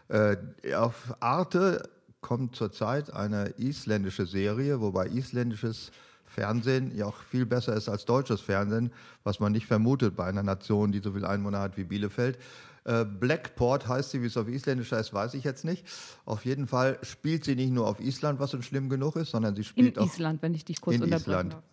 Äh, 0.09 0.37
auf 0.75 1.15
Arte 1.19 1.89
kommt 2.27 2.57
zurzeit 2.57 3.13
eine 3.13 3.53
isländische 3.57 4.25
Serie, 4.25 4.81
wobei 4.81 5.07
isländisches 5.07 5.91
Fernsehen 6.25 6.93
ja 6.93 7.05
auch 7.05 7.15
viel 7.15 7.45
besser 7.45 7.73
ist 7.73 7.87
als 7.87 8.03
deutsches 8.03 8.41
Fernsehen, 8.41 8.91
was 9.23 9.39
man 9.39 9.53
nicht 9.53 9.65
vermutet 9.65 10.17
bei 10.17 10.25
einer 10.25 10.43
Nation, 10.43 10.91
die 10.91 10.99
so 10.99 11.13
viele 11.13 11.29
Einwohner 11.29 11.61
hat 11.61 11.77
wie 11.77 11.85
Bielefeld. 11.85 12.37
Äh, 12.83 13.05
Blackport 13.05 13.87
heißt 13.87 14.11
sie, 14.11 14.21
wie 14.21 14.25
es 14.25 14.35
auf 14.35 14.49
Isländisch 14.49 14.91
heißt, 14.91 15.13
weiß 15.13 15.35
ich 15.35 15.45
jetzt 15.45 15.63
nicht. 15.63 15.85
Auf 16.25 16.43
jeden 16.43 16.67
Fall 16.67 16.99
spielt 17.01 17.45
sie 17.45 17.55
nicht 17.55 17.71
nur 17.71 17.87
auf 17.87 18.01
Island, 18.01 18.41
was 18.41 18.51
schon 18.51 18.61
schlimm 18.61 18.89
genug 18.89 19.15
ist, 19.15 19.31
sondern 19.31 19.55
sie 19.55 19.63
spielt 19.63 19.95
in 19.95 20.03
auch 20.03 20.07
Island, 20.07 20.41
wenn 20.41 20.53
ich 20.53 20.65
dich 20.65 20.81
kurz 20.81 20.97
in 20.97 21.03
Island. 21.03 21.53
darf. 21.53 21.63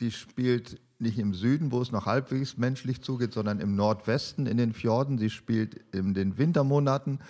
Die 0.00 0.10
spielt 0.10 0.78
nicht 0.98 1.18
im 1.18 1.32
Süden, 1.32 1.72
wo 1.72 1.80
es 1.80 1.90
noch 1.90 2.04
halbwegs 2.04 2.58
menschlich 2.58 3.00
zugeht, 3.00 3.32
sondern 3.32 3.60
im 3.60 3.76
Nordwesten 3.76 4.46
in 4.46 4.58
den 4.58 4.74
Fjorden. 4.74 5.16
Sie 5.16 5.30
spielt 5.30 5.80
in 5.94 6.12
den 6.12 6.36
Wintermonaten 6.36 7.20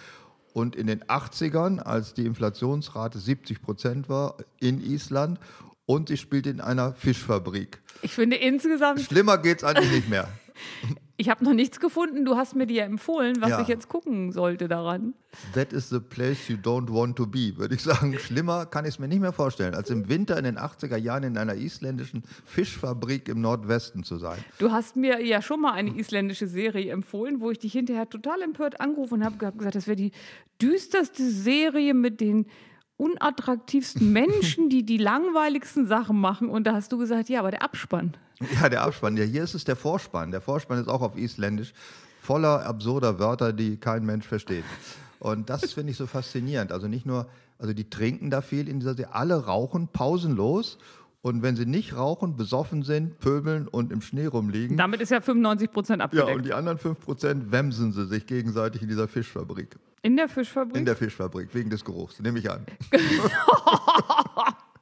und 0.57 0.75
in 0.75 0.87
den 0.87 1.05
80ern, 1.05 1.81
als 1.81 2.15
die 2.15 2.25
Inflationsrate 2.25 3.19
70 3.19 3.61
Prozent 3.61 4.09
war, 4.09 4.39
in 4.59 4.83
Island. 4.83 5.39
Und 5.85 6.09
sie 6.09 6.17
spielt 6.17 6.47
in 6.47 6.63
einer 6.63 6.95
Fischfabrik. 6.95 7.83
Ich 8.01 8.15
finde 8.15 8.37
insgesamt, 8.37 9.03
Schlimmer 9.03 9.37
geht's 9.37 9.65
eigentlich 9.65 9.93
nicht 9.93 10.09
mehr. 10.09 10.31
ich 11.19 11.31
habe 11.31 11.43
noch 11.45 11.55
nichts 11.55 11.81
gefunden. 11.81 12.25
Du 12.25 12.37
hast 12.37 12.55
mir 12.57 12.67
die 12.67 12.75
ja 12.75 12.85
empfohlen, 12.85 13.37
was 13.41 13.51
Ja. 13.51 13.61
ich 13.63 13.69
jetzt 13.69 13.89
gucken 13.89 14.33
sollte 14.33 14.69
daran. 14.69 15.15
That 15.55 15.73
is 15.73 15.89
the 15.89 15.99
place 16.01 16.49
you 16.49 16.57
don't 16.57 16.93
want 16.93 17.17
to 17.17 17.27
be, 17.27 17.53
würde 17.57 17.75
ich 17.75 17.83
sagen. 17.83 18.19
Schlimmer 18.19 18.67
kann 18.67 18.85
ich 18.85 18.91
es 18.95 18.99
mir 18.99 19.09
nicht 19.09 19.21
mehr 19.21 19.33
vorstellen, 19.33 19.75
als 19.75 19.91
im 19.91 20.09
Winter 20.09 20.37
in 20.39 20.45
den 20.45 20.59
80er 20.59 20.97
Jahren 20.97 21.25
in 21.25 21.39
einer 21.39 21.55
isländischen 21.55 22.23
Fischfabrik 22.45 23.29
im 23.29 23.41
Nordwesten 23.41 24.03
zu 24.05 24.19
sein. 24.19 24.39
Du 24.59 24.71
hast 24.73 24.97
mir 24.97 25.25
ja 25.25 25.41
schon 25.43 25.61
mal 25.61 25.73
eine 25.73 25.97
isländische 25.99 26.47
Serie 26.47 26.93
empfohlen, 26.93 27.41
wo 27.41 27.51
ich 27.51 27.59
dich 27.59 27.73
hinterher 27.73 28.09
total 28.09 28.43
empört 28.43 28.81
angerufen 28.81 29.25
habe 29.25 29.35
und 29.37 29.43
habe 29.47 29.57
gesagt, 29.59 29.75
das 29.77 29.87
wäre 29.87 29.97
die 29.97 30.13
düsterste 30.61 31.29
Serie 31.31 31.95
mit 31.95 32.21
den 32.21 32.47
unattraktivsten 32.99 34.13
Menschen, 34.13 34.69
die 34.69 34.85
die 34.85 34.99
langweiligsten 34.99 35.87
Sachen 35.87 36.21
machen. 36.21 36.49
Und 36.49 36.67
da 36.67 36.73
hast 36.75 36.93
du 36.93 36.99
gesagt, 36.99 37.29
ja, 37.29 37.41
aber 37.41 37.51
der 37.51 37.63
Abspann. 37.63 38.15
Ja, 38.61 38.69
der 38.69 38.83
Abspann. 38.83 39.17
Ja, 39.17 39.25
hier 39.25 39.43
ist 39.45 39.55
es 39.55 39.65
der 39.65 39.77
Vorspann. 39.77 40.31
Der 40.31 40.41
Vorspann 40.41 40.79
ist 40.79 40.89
auch 40.89 41.01
auf 41.03 41.17
Isländisch 41.17 41.73
voller 42.21 42.67
absurder 42.67 43.19
Wörter, 43.19 43.53
die 43.53 43.77
kein 43.77 44.05
Mensch 44.05 44.27
versteht. 44.27 44.65
Und 45.19 45.49
das 45.49 45.73
finde 45.73 45.93
ich 45.93 45.97
so 45.97 46.07
faszinierend. 46.07 46.73
Also 46.73 46.89
nicht 46.89 47.07
nur, 47.07 47.29
also 47.59 47.73
die 47.73 47.89
trinken 47.89 48.31
da 48.31 48.43
viel 48.43 48.69
in 48.69 48.81
dieser 48.81 48.95
Serie. 48.95 49.15
Alle 49.15 49.47
rauchen 49.47 49.89
pausenlos. 49.89 50.79
Und 51.23 51.43
wenn 51.43 51.57
sie 51.57 51.67
nicht 51.67 51.97
rauchen, 51.97 52.37
besoffen 52.37 52.83
sind, 52.85 53.19
pöbeln 53.19 53.67
und 53.67 53.91
im 53.91 54.01
Schnee 54.01 54.27
rumliegen. 54.27 54.77
Damit 54.77 55.01
ist 55.01 55.11
ja 55.11 55.21
95 55.21 55.73
Prozent 55.73 55.99
Ja, 55.99 56.05
abgedeckt. 56.05 56.37
und 56.37 56.47
die 56.47 56.53
anderen 56.55 56.79
5% 56.79 57.51
wemsen 57.51 57.93
sie 57.93 58.07
sich 58.07 58.27
gegenseitig 58.27 58.83
in 58.83 58.89
dieser 58.89 59.09
Fischfabrik. 59.09 59.77
In 60.03 60.17
der 60.17 60.29
Fischfabrik? 60.29 60.77
In 60.77 60.85
der 60.85 60.95
Fischfabrik, 60.95 61.53
wegen 61.53 61.69
des 61.71 61.85
Geruchs, 61.85 62.21
nehme 62.21 62.39
ich 62.39 62.49
an. 62.49 62.65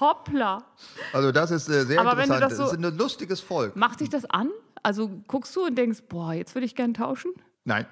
Hoppla. 0.00 0.64
Also 1.12 1.32
das 1.32 1.50
ist 1.50 1.68
äh, 1.68 1.84
sehr 1.84 2.00
Aber 2.00 2.12
interessant. 2.12 2.42
das 2.42 2.48
Das, 2.50 2.58
so- 2.58 2.76
ist 2.76 2.84
ein 2.84 2.98
lustiges 2.98 3.40
Volk. 3.40 3.76
Macht 3.76 4.00
dich 4.00 4.08
das 4.08 4.24
an? 4.26 4.50
Also 4.82 5.10
guckst 5.28 5.54
du 5.54 5.66
und 5.66 5.76
denkst, 5.76 6.02
boah, 6.08 6.32
jetzt 6.32 6.54
würde 6.54 6.66
ich 6.66 6.74
gern 6.74 6.94
tauschen? 6.94 7.32
Nein. 7.64 7.86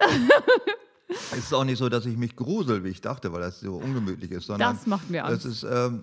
es 1.08 1.38
ist 1.38 1.54
auch 1.54 1.64
nicht 1.64 1.78
so, 1.78 1.88
dass 1.88 2.04
ich 2.06 2.16
mich 2.16 2.34
grusel, 2.34 2.82
wie 2.84 2.88
ich 2.88 3.00
dachte, 3.00 3.32
weil 3.32 3.40
das 3.40 3.60
so 3.60 3.74
ungemütlich 3.76 4.30
ist. 4.32 4.46
Sondern 4.46 4.74
Das 4.76 4.86
macht 4.86 5.08
mir 5.10 5.24
Angst. 5.24 5.46
Ist, 5.46 5.62
ähm, 5.62 6.02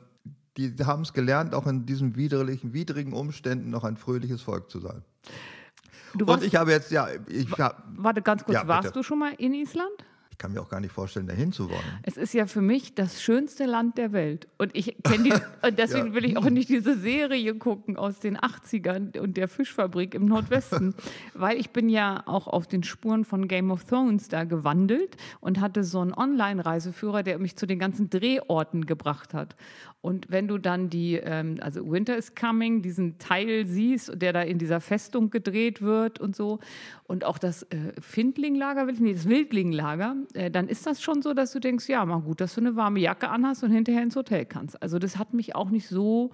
die 0.56 0.74
haben 0.86 1.04
es 1.04 1.14
gelernt, 1.14 1.54
auch 1.54 1.68
in 1.68 1.86
diesen 1.86 2.16
widrigen, 2.16 2.74
widrigen 2.74 3.14
Umständen 3.14 3.70
noch 3.70 3.84
ein 3.84 3.98
fröhliches 3.98 4.42
Volk 4.42 4.70
zu 4.72 4.80
sein. 4.80 5.04
Du 6.16 6.26
Und 6.26 6.42
ich 6.42 6.56
habe 6.56 6.72
jetzt, 6.72 6.90
ja, 6.92 7.08
ich, 7.28 7.52
hab, 7.60 7.84
warte 7.98 8.22
ganz 8.22 8.44
kurz, 8.46 8.56
Ja, 8.56 8.68
warst 8.68 8.96
du 8.96 9.04
schon 9.04 9.20
mal 9.20 9.34
in 9.38 9.54
Island? 9.54 9.92
Ich 10.38 10.39
kann 10.39 10.53
mir 10.53 10.62
auch 10.62 10.70
gar 10.70 10.79
nicht 10.82 10.91
vorstellen, 10.91 11.25
dahin 11.25 11.51
zu 11.51 11.67
wollen. 11.67 11.82
Es 12.03 12.15
ist 12.15 12.32
ja 12.32 12.46
für 12.46 12.62
mich 12.62 12.94
das 12.94 13.24
schönste 13.24 13.65
Land 13.65 13.98
der 13.98 14.12
Welt. 14.12 14.48
Und 14.60 14.70
ich 14.75 14.96
kenne 15.01 15.24
die, 15.24 15.32
und 15.67 15.79
deswegen 15.79 16.10
Ja. 16.10 16.13
will 16.13 16.25
ich 16.25 16.38
auch 16.38 16.51
nicht 16.51 16.70
diese 16.70 16.96
Serie 16.96 17.56
gucken 17.56 17.98
aus 17.98 18.20
den 18.20 18.38
80ern 18.38 19.17
und 19.17 19.36
der 19.36 19.48
Fischfabrik 19.48 20.13
im 20.13 20.27
Nordwesten. 20.27 20.94
weil 21.34 21.58
ich 21.58 21.72
bin 21.72 21.89
ja 21.89 22.22
auch 22.27 22.46
auf 22.46 22.67
den 22.67 22.84
Spuren 22.84 23.25
von 23.25 23.48
Game 23.48 23.72
of 23.72 23.86
Thrones 23.86 24.27
da 24.27 24.44
gewandelt 24.44 25.17
und 25.39 25.60
hatte 25.60 25.84
so 25.84 26.01
einen 26.01 26.13
Online-Reiseführer, 26.13 27.24
der 27.24 27.39
mich 27.39 27.56
zu 27.56 27.65
den 27.65 27.79
ganzen 27.79 28.12
Drehorten 28.12 28.86
gebracht 28.86 29.34
hat. 29.34 29.56
Und 30.01 30.29
wenn 30.29 30.48
du 30.48 30.60
dann 30.60 30.91
die, 30.91 31.15
ähm, 31.15 31.58
also 31.62 31.89
Winter 31.91 32.15
is 32.15 32.36
Coming, 32.36 32.84
diesen 32.84 33.17
Teil 33.17 33.65
siehst, 33.65 34.22
der 34.22 34.34
da 34.34 34.41
in 34.44 34.60
dieser 34.60 34.79
Festung 34.82 35.32
gedreht 35.32 35.82
wird 35.82 36.20
und 36.20 36.36
so, 36.36 36.60
und 37.06 37.24
auch 37.25 37.39
das 37.39 37.63
äh, 37.63 37.94
Findlinglager, 38.00 38.86
will 38.86 38.94
ich 38.94 39.00
nee, 39.00 39.13
das 39.13 39.27
Wildlinglager, 39.27 40.15
dann 40.34 40.67
ist 40.67 40.86
das 40.86 41.01
schon 41.01 41.22
so, 41.22 41.34
dass 41.34 41.51
du 41.51 41.60
denkst, 41.60 41.88
ja, 41.89 42.05
mal 42.05 42.22
gut, 42.22 42.41
dass 42.41 42.55
du 42.55 42.62
eine 42.62 42.75
warme 42.75 43.00
Jacke 43.00 43.29
anhast 43.29 43.63
und 43.63 43.72
hinterher 43.72 44.03
ins 44.03 44.15
Hotel 44.15 44.46
kannst. 44.46 44.81
Also 44.81 45.00
das 45.00 45.17
hat 45.17 45.34
mich 45.34 45.55
auch 45.55 45.69
nicht 45.69 45.88
so 45.88 46.31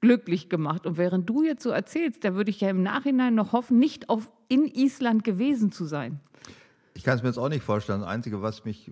glücklich 0.00 0.48
gemacht. 0.48 0.86
Und 0.86 0.98
während 0.98 1.28
du 1.28 1.42
jetzt 1.42 1.62
so 1.62 1.70
erzählst, 1.70 2.24
da 2.24 2.34
würde 2.34 2.50
ich 2.50 2.60
ja 2.60 2.70
im 2.70 2.82
Nachhinein 2.82 3.34
noch 3.34 3.52
hoffen, 3.52 3.78
nicht 3.78 4.08
auf 4.08 4.30
in 4.48 4.66
Island 4.66 5.24
gewesen 5.24 5.72
zu 5.72 5.84
sein. 5.84 6.20
Ich 6.94 7.04
kann 7.04 7.16
es 7.16 7.22
mir 7.22 7.28
jetzt 7.28 7.38
auch 7.38 7.48
nicht 7.48 7.62
vorstellen. 7.62 8.00
Das 8.00 8.08
Einzige, 8.08 8.42
was 8.42 8.64
mich, 8.64 8.90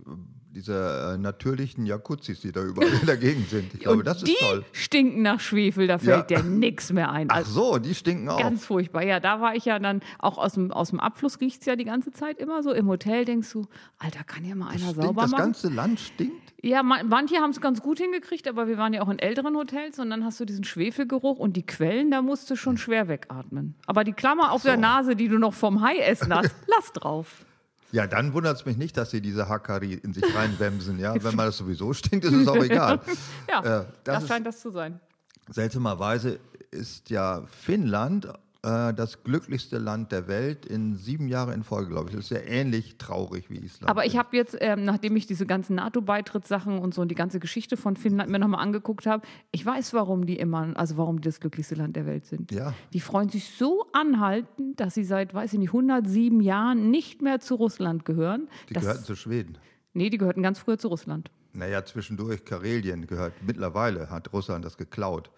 diese 0.59 1.13
äh, 1.15 1.19
natürlichen 1.19 1.87
Jakuzis, 1.87 2.41
die 2.41 2.51
da 2.51 2.63
überall 2.65 2.89
in 3.01 3.07
der 3.07 3.17
Gegend 3.17 3.49
sind, 3.49 3.73
ich 3.75 3.81
glaube, 3.85 4.03
das 4.03 4.25
die 4.25 4.33
ist 4.33 4.41
toll. 4.41 4.65
stinken 4.73 5.23
nach 5.23 5.39
Schwefel, 5.39 5.87
da 5.87 5.99
fällt 5.99 6.31
Ja. 6.33 6.41
dir 6.41 6.49
nichts 6.49 6.93
mehr 6.93 7.13
ein. 7.13 7.29
Ach 7.31 7.37
Also 7.37 7.53
so, 7.75 7.79
die 7.79 7.95
stinken 7.95 8.29
auch. 8.29 8.41
Ganz 8.41 8.67
furchtbar. 8.67 9.05
Ja, 9.05 9.21
da 9.21 9.41
war 9.41 9.55
ich 9.55 9.65
ja 9.67 9.79
dann 9.79 10.01
auch 10.19 10.37
aus 10.37 10.55
dem, 10.55 10.73
aus 10.73 10.91
dem 10.91 10.99
Abfluss 10.99 11.41
riecht 11.41 11.61
es 11.61 11.67
ja 11.67 11.77
die 11.77 11.85
ganze 11.85 12.11
Zeit 12.11 12.39
immer 12.39 12.63
so. 12.65 12.73
Im 12.73 12.89
Hotel 12.89 13.25
denkst 13.25 13.53
du, 13.53 13.67
Alter, 13.99 14.25
kann 14.25 14.45
ja 14.45 14.55
mal 14.57 14.69
einer 14.69 14.79
Stinkt, 14.81 15.03
sauber 15.03 15.23
das 15.23 15.31
machen? 15.31 15.43
ganze 15.45 15.69
Land 15.69 16.01
stinkt? 16.01 16.53
Ja, 16.61 16.83
ma- 16.83 17.05
manche 17.05 17.37
haben 17.37 17.51
es 17.51 17.61
ganz 17.61 17.81
gut 17.81 17.99
hingekriegt, 17.99 18.49
aber 18.49 18.67
wir 18.67 18.79
waren 18.79 18.93
ja 18.93 19.03
auch 19.03 19.09
in 19.09 19.21
älteren 19.21 19.55
Hotels 19.55 20.01
und 20.01 20.11
dann 20.11 20.25
hast 20.25 20.41
du 20.41 20.45
diesen 20.45 20.65
Schwefelgeruch 20.65 21.39
und 21.39 21.57
die 21.57 21.65
Quellen, 21.65 22.11
da 22.11 22.21
musst 22.21 22.51
du 22.51 22.57
schon 22.57 22.77
schwer 22.79 23.07
wegatmen. 23.07 23.77
Aber 23.87 24.03
die 24.03 24.13
Klammer 24.13 24.51
auf 24.51 24.63
der 24.65 24.77
Nase, 24.77 25.15
die 25.15 25.29
du 25.29 25.39
noch 25.39 25.55
vom 25.55 25.83
Hai 25.83 25.99
essen 25.99 26.35
hast, 26.35 26.53
lass 26.67 26.93
drauf. 26.93 27.45
Ja, 27.91 28.07
dann 28.07 28.35
wundert 28.35 28.57
es 28.57 28.67
mich 28.67 28.77
nicht, 28.77 28.97
dass 28.97 29.11
sie 29.11 29.21
diese 29.21 29.49
Hakari 29.49 29.95
in 29.95 30.13
sich 30.13 30.25
reinwemsen. 30.35 30.99
Ja, 30.99 31.15
wenn 31.15 31.35
man 31.35 31.47
das 31.47 31.57
sowieso 31.57 31.93
stinkt, 31.95 32.25
ist 32.27 32.35
es 32.35 32.47
auch 32.49 32.57
egal. 32.57 33.01
Ja, 33.49 33.61
Äh, 33.61 33.85
das, 34.05 34.21
das 34.21 34.29
scheint 34.29 34.47
das 34.47 34.61
zu 34.61 34.71
sein. 34.71 35.01
Seltsamerweise 35.51 36.39
ist 36.71 37.09
ja 37.09 37.43
Finnland 37.47 38.29
äh, 38.63 38.93
das 38.93 39.23
glücklichste 39.23 39.79
Land 39.79 40.11
der 40.13 40.27
Welt 40.29 40.67
in 40.67 40.97
sieben 40.97 41.29
Jahre 41.29 41.55
in 41.55 41.63
Folge, 41.63 41.91
glaube 41.91 42.09
ich. 42.11 42.17
Das 42.17 42.25
ist 42.25 42.31
ja 42.31 42.41
ähnlich 42.41 42.99
traurig 42.99 43.49
wie 43.51 43.59
Island. 43.59 43.89
Aber 43.89 44.05
ich 44.07 44.17
habe 44.19 44.37
jetzt, 44.37 44.57
ähm, 44.61 44.85
nachdem 44.85 45.15
ich 45.17 45.27
diese 45.27 45.47
ganzen 45.47 45.77
NATO-Beitrittssachen 45.77 46.79
und 46.79 46.93
so 46.95 47.03
und 47.03 47.09
die 47.09 47.15
ganze 47.15 47.39
Geschichte 47.41 47.77
von 47.77 47.97
Finnland 47.97 48.31
mir 48.31 48.39
nochmal 48.39 48.61
angeguckt 48.61 49.07
habe, 49.07 49.27
ich 49.53 49.65
weiß, 49.65 49.95
warum 49.95 50.27
die 50.27 50.37
immer, 50.39 50.77
also 50.77 50.97
warum 50.97 51.21
die 51.21 51.29
das 51.29 51.39
glücklichste 51.41 51.77
Land 51.77 51.95
der 51.97 52.07
Welt 52.07 52.27
sind. 52.27 52.51
Ja. 52.51 52.75
Die 52.93 53.01
freuen 53.01 53.29
sich 53.29 53.51
so 53.57 53.87
anhaltend, 53.93 54.81
dass 54.81 54.95
sie 54.95 55.05
seit, 55.05 55.35
weiß 55.35 55.53
ich 55.53 55.59
nicht, 55.59 55.69
107 55.71 56.41
Jahren 56.41 56.91
nicht 56.91 57.23
mehr 57.23 57.41
zu 57.41 57.55
Russland 57.55 58.05
gehören. 58.05 58.49
die 58.69 58.75
Das- 58.75 58.83
gehörten 58.83 59.05
zu 59.05 59.15
Schweden. 59.15 59.59
nee, 59.93 60.11
die 60.11 60.19
gehörten 60.19 60.43
ganz 60.43 60.59
früher 60.59 60.79
zu 60.79 60.89
Russland. 60.89 61.31
Naja, 61.53 61.85
zwischendurch 61.85 62.45
Karelien 62.45 63.07
gehört. 63.07 63.33
Mittlerweile 63.47 64.11
hat 64.11 64.33
Russland 64.33 64.65
das 64.65 64.77
geklaut. 64.77 65.31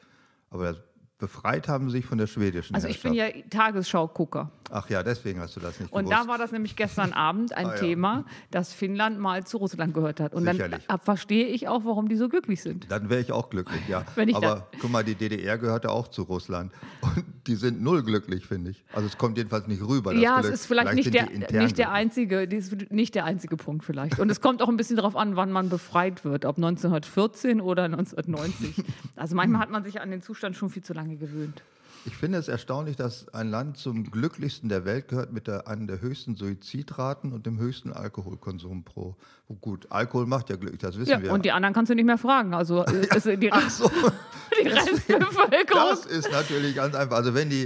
Aber 0.51 0.73
das, 0.73 0.83
befreit 1.21 1.69
haben 1.69 1.91
sich 1.91 2.07
von 2.07 2.19
der 2.19 2.27
schwedischen 2.27 2.75
Also 2.75 2.89
ich 2.89 3.03
bin 3.03 3.13
ja 3.13 3.29
Tagesschau-Gucker. 3.51 4.51
Ach 4.73 4.89
ja, 4.89 5.03
deswegen 5.03 5.41
hast 5.41 5.57
du 5.57 5.61
das 5.61 5.81
nicht 5.81 5.93
Und 5.93 6.05
gewusst. 6.05 6.23
da 6.23 6.29
war 6.29 6.39
das 6.39 6.53
nämlich 6.53 6.77
gestern 6.77 7.13
Abend 7.15 7.53
ein 7.57 7.67
Ah, 7.67 7.75
ja. 7.75 7.81
Thema, 7.81 8.25
dass 8.51 8.73
Finnland 8.73 9.19
mal 9.19 9.45
zu 9.45 9.57
Russland 9.59 9.95
gehört 9.95 10.21
hat. 10.21 10.33
Und 10.35 10.45
Sicherlich. 10.45 10.87
dann 10.87 10.99
verstehe 11.01 11.47
ich 11.47 11.67
auch, 11.69 11.85
warum 11.85 12.09
die 12.09 12.17
so 12.17 12.29
glücklich 12.29 12.63
sind. 12.63 12.91
Dann 12.91 13.11
wäre 13.11 13.21
ich 13.21 13.33
auch 13.33 13.51
glücklich, 13.51 13.81
ja. 13.89 14.05
Wenn 14.15 14.29
ich 14.29 14.37
Aber 14.37 14.69
guck 14.81 14.91
mal, 14.91 15.03
die 15.05 15.15
DDR 15.17 15.59
gehörte 15.59 15.91
auch 15.91 16.09
zu 16.09 16.23
Russland. 16.23 16.73
Und 17.03 17.25
die 17.47 17.57
sind 17.57 17.83
null 17.83 18.03
glücklich, 18.03 18.47
finde 18.47 18.71
ich. 18.71 18.85
Also 18.93 19.07
es 19.09 19.19
kommt 19.19 19.37
jedenfalls 19.39 19.67
nicht 19.67 19.83
rüber. 19.83 20.13
das 20.15 20.23
Ja, 20.23 20.37
es 20.37 20.43
Glück. 20.43 20.55
ist 20.55 20.67
vielleicht, 20.67 20.95
nicht, 20.95 21.05
sind 21.13 21.51
der, 21.51 21.63
nicht 21.63 21.79
der 21.79 21.91
einzige, 21.93 22.49
nicht 22.91 23.15
der 23.15 23.25
einzige 23.25 23.57
Punkt 23.57 23.85
vielleicht. 23.85 24.19
Und 24.19 24.31
es 24.31 24.41
kommt 24.41 24.63
auch 24.63 24.69
ein 24.69 24.77
bisschen 24.77 24.97
darauf 24.97 25.17
an, 25.17 25.37
wann 25.37 25.51
man 25.51 25.69
befreit 25.69 26.25
wird, 26.25 26.45
ob 26.45 26.57
1914 26.59 27.61
oder 27.61 27.85
1990. 27.85 28.85
Also 29.17 29.35
manchmal 29.35 29.61
hat 29.63 29.71
man 29.71 29.83
sich 29.85 30.01
an 30.01 30.11
den 30.11 30.23
Zustand 30.23 30.57
schon 30.57 30.71
viel 30.71 30.83
zu 30.85 30.93
lange 30.93 31.17
gewöhnt. 31.17 31.63
Ich 32.07 32.17
finde 32.17 32.39
es 32.39 32.49
erstaunlich, 32.49 32.97
dass 32.97 33.29
ein 33.35 33.51
Land 33.51 33.77
zum 33.77 34.11
glücklichsten 34.11 34.69
der 34.71 34.85
Welt 34.87 35.09
gehört 35.09 35.33
mit 35.33 35.47
der, 35.47 35.69
einer 35.69 35.87
der 35.87 36.01
höchsten 36.01 36.35
Suizidraten 36.35 37.33
und 37.33 37.45
dem 37.47 37.59
höchsten 37.59 37.93
Alkoholkonsum 37.93 38.85
pro. 38.85 39.17
Oh 39.49 39.55
gut, 39.55 39.87
Alkohol 39.91 40.27
macht 40.27 40.49
ja 40.49 40.57
glücklich, 40.57 40.81
das 40.81 40.97
wissen 40.99 41.11
Ja, 41.11 41.23
wir. 41.23 41.33
und 41.33 41.45
die 41.45 41.53
anderen 41.53 41.75
kannst 41.75 41.91
du 41.91 41.95
nicht 41.95 42.07
mehr 42.07 42.17
fragen. 42.19 42.55
Also 42.55 42.85
äh, 42.87 43.07
ist 43.17 43.27
die, 43.27 43.53
Ach 43.53 43.69
so, 43.69 43.91
die 44.63 44.69
Restbevölkerung. 44.69 45.91
das 45.91 46.07
ist 46.07 46.31
natürlich 46.33 46.75
ganz 46.75 46.95
einfach. 46.95 47.17
Also 47.17 47.35
wenn 47.35 47.51
die 47.51 47.65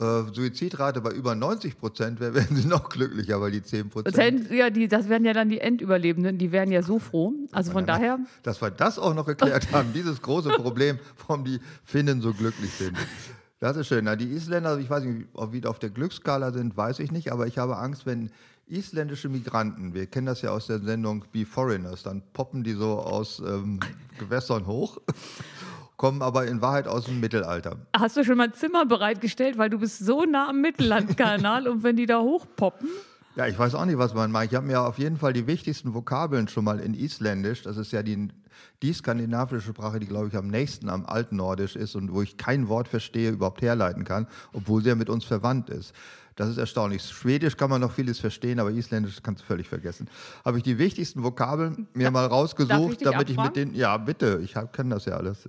äh, 0.00 0.22
Suizidrate 0.32 1.00
bei 1.00 1.10
über 1.12 1.36
90 1.36 1.78
Prozent 1.78 2.18
wäre, 2.18 2.34
wären 2.34 2.56
sie 2.56 2.66
noch 2.66 2.88
glücklicher, 2.88 3.40
weil 3.40 3.52
die 3.52 3.62
10 3.62 3.90
Das, 3.90 4.02
Prozent. 4.04 4.50
ja, 4.50 4.70
die, 4.70 4.88
das 4.88 5.08
wären 5.08 5.24
ja 5.24 5.32
dann 5.34 5.48
die 5.48 5.60
Endüberlebenden, 5.60 6.36
die 6.38 6.50
wären 6.50 6.72
ja 6.72 6.82
so 6.82 6.98
froh. 6.98 7.32
Also 7.52 7.70
von 7.70 7.86
daher, 7.86 8.18
Dass 8.42 8.60
wir 8.60 8.70
das 8.72 8.98
auch 8.98 9.14
noch 9.14 9.26
geklärt 9.26 9.70
haben, 9.70 9.92
dieses 9.92 10.20
große 10.20 10.48
Problem, 10.50 10.98
warum 11.28 11.44
die 11.44 11.60
Finnen 11.84 12.20
so 12.20 12.32
glücklich 12.32 12.72
sind. 12.72 12.96
Das 13.62 13.76
ist 13.76 13.86
schön. 13.86 14.06
Na, 14.06 14.16
die 14.16 14.26
Isländer, 14.26 14.76
ich 14.78 14.90
weiß 14.90 15.04
nicht, 15.04 15.28
ob 15.34 15.52
die 15.52 15.64
auf 15.66 15.78
der 15.78 15.90
Glücksskala 15.90 16.50
sind, 16.50 16.76
weiß 16.76 16.98
ich 16.98 17.12
nicht, 17.12 17.30
aber 17.30 17.46
ich 17.46 17.58
habe 17.58 17.76
Angst, 17.76 18.06
wenn 18.06 18.32
isländische 18.66 19.28
Migranten, 19.28 19.94
wir 19.94 20.06
kennen 20.06 20.26
das 20.26 20.42
ja 20.42 20.50
aus 20.50 20.66
der 20.66 20.80
Sendung 20.80 21.24
Be 21.30 21.46
Foreigners, 21.46 22.02
dann 22.02 22.24
poppen 22.32 22.64
die 22.64 22.72
so 22.72 22.98
aus 22.98 23.38
ähm, 23.38 23.78
Gewässern 24.18 24.66
hoch, 24.66 25.00
kommen 25.96 26.22
aber 26.22 26.48
in 26.48 26.60
Wahrheit 26.60 26.88
aus 26.88 27.04
dem 27.04 27.20
Mittelalter. 27.20 27.76
hast 27.96 28.16
du 28.16 28.24
schon 28.24 28.36
mal 28.36 28.48
ein 28.48 28.52
Zimmer 28.52 28.84
bereitgestellt, 28.84 29.56
weil 29.58 29.70
du 29.70 29.78
bist 29.78 30.00
so 30.00 30.24
nah 30.24 30.48
am 30.48 30.60
Mittellandkanal 30.60 31.68
und 31.68 31.84
wenn 31.84 31.94
die 31.94 32.06
da 32.06 32.20
hochpoppen, 32.20 32.88
Ja, 33.34 33.46
ich 33.46 33.58
weiß 33.58 33.74
auch 33.74 33.86
nicht, 33.86 33.96
was 33.96 34.12
man 34.12 34.30
meint. 34.30 34.52
Ich 34.52 34.56
habe 34.56 34.66
mir 34.66 34.82
auf 34.82 34.98
jeden 34.98 35.16
Fall 35.16 35.32
die 35.32 35.46
wichtigsten 35.46 35.94
Vokabeln 35.94 36.48
schon 36.48 36.64
mal 36.64 36.78
in 36.80 36.92
Isländisch, 36.92 37.62
das 37.62 37.78
ist 37.78 37.90
ja 37.90 38.02
die, 38.02 38.28
die 38.82 38.92
skandinavische 38.92 39.68
Sprache, 39.68 40.00
die, 40.00 40.06
glaube 40.06 40.28
ich, 40.28 40.36
am 40.36 40.48
nächsten 40.48 40.90
am 40.90 41.06
Altnordisch 41.06 41.74
ist 41.74 41.94
und 41.94 42.12
wo 42.12 42.20
ich 42.20 42.36
kein 42.36 42.68
Wort 42.68 42.88
verstehe, 42.88 43.30
überhaupt 43.30 43.62
herleiten 43.62 44.04
kann, 44.04 44.26
obwohl 44.52 44.82
sie 44.82 44.90
ja 44.90 44.94
mit 44.94 45.08
uns 45.08 45.24
verwandt 45.24 45.70
ist. 45.70 45.94
Das 46.36 46.48
ist 46.48 46.58
erstaunlich. 46.58 47.02
Schwedisch 47.02 47.56
kann 47.56 47.70
man 47.70 47.80
noch 47.80 47.92
vieles 47.92 48.18
verstehen, 48.18 48.60
aber 48.60 48.70
Isländisch 48.70 49.22
kannst 49.22 49.42
du 49.42 49.46
völlig 49.46 49.68
vergessen. 49.68 50.08
Habe 50.44 50.58
ich 50.58 50.62
die 50.62 50.78
wichtigsten 50.78 51.22
Vokabeln 51.22 51.88
mir 51.94 52.10
mal 52.10 52.22
darf 52.22 52.32
rausgesucht, 52.32 53.00
ich 53.00 53.04
damit 53.04 53.30
ich 53.30 53.36
mit 53.36 53.46
abfragen? 53.46 53.72
den. 53.72 53.74
Ja, 53.74 53.96
bitte, 53.96 54.40
ich 54.42 54.54
kenne 54.72 54.94
das 54.94 55.06
ja 55.06 55.16
alles. 55.16 55.48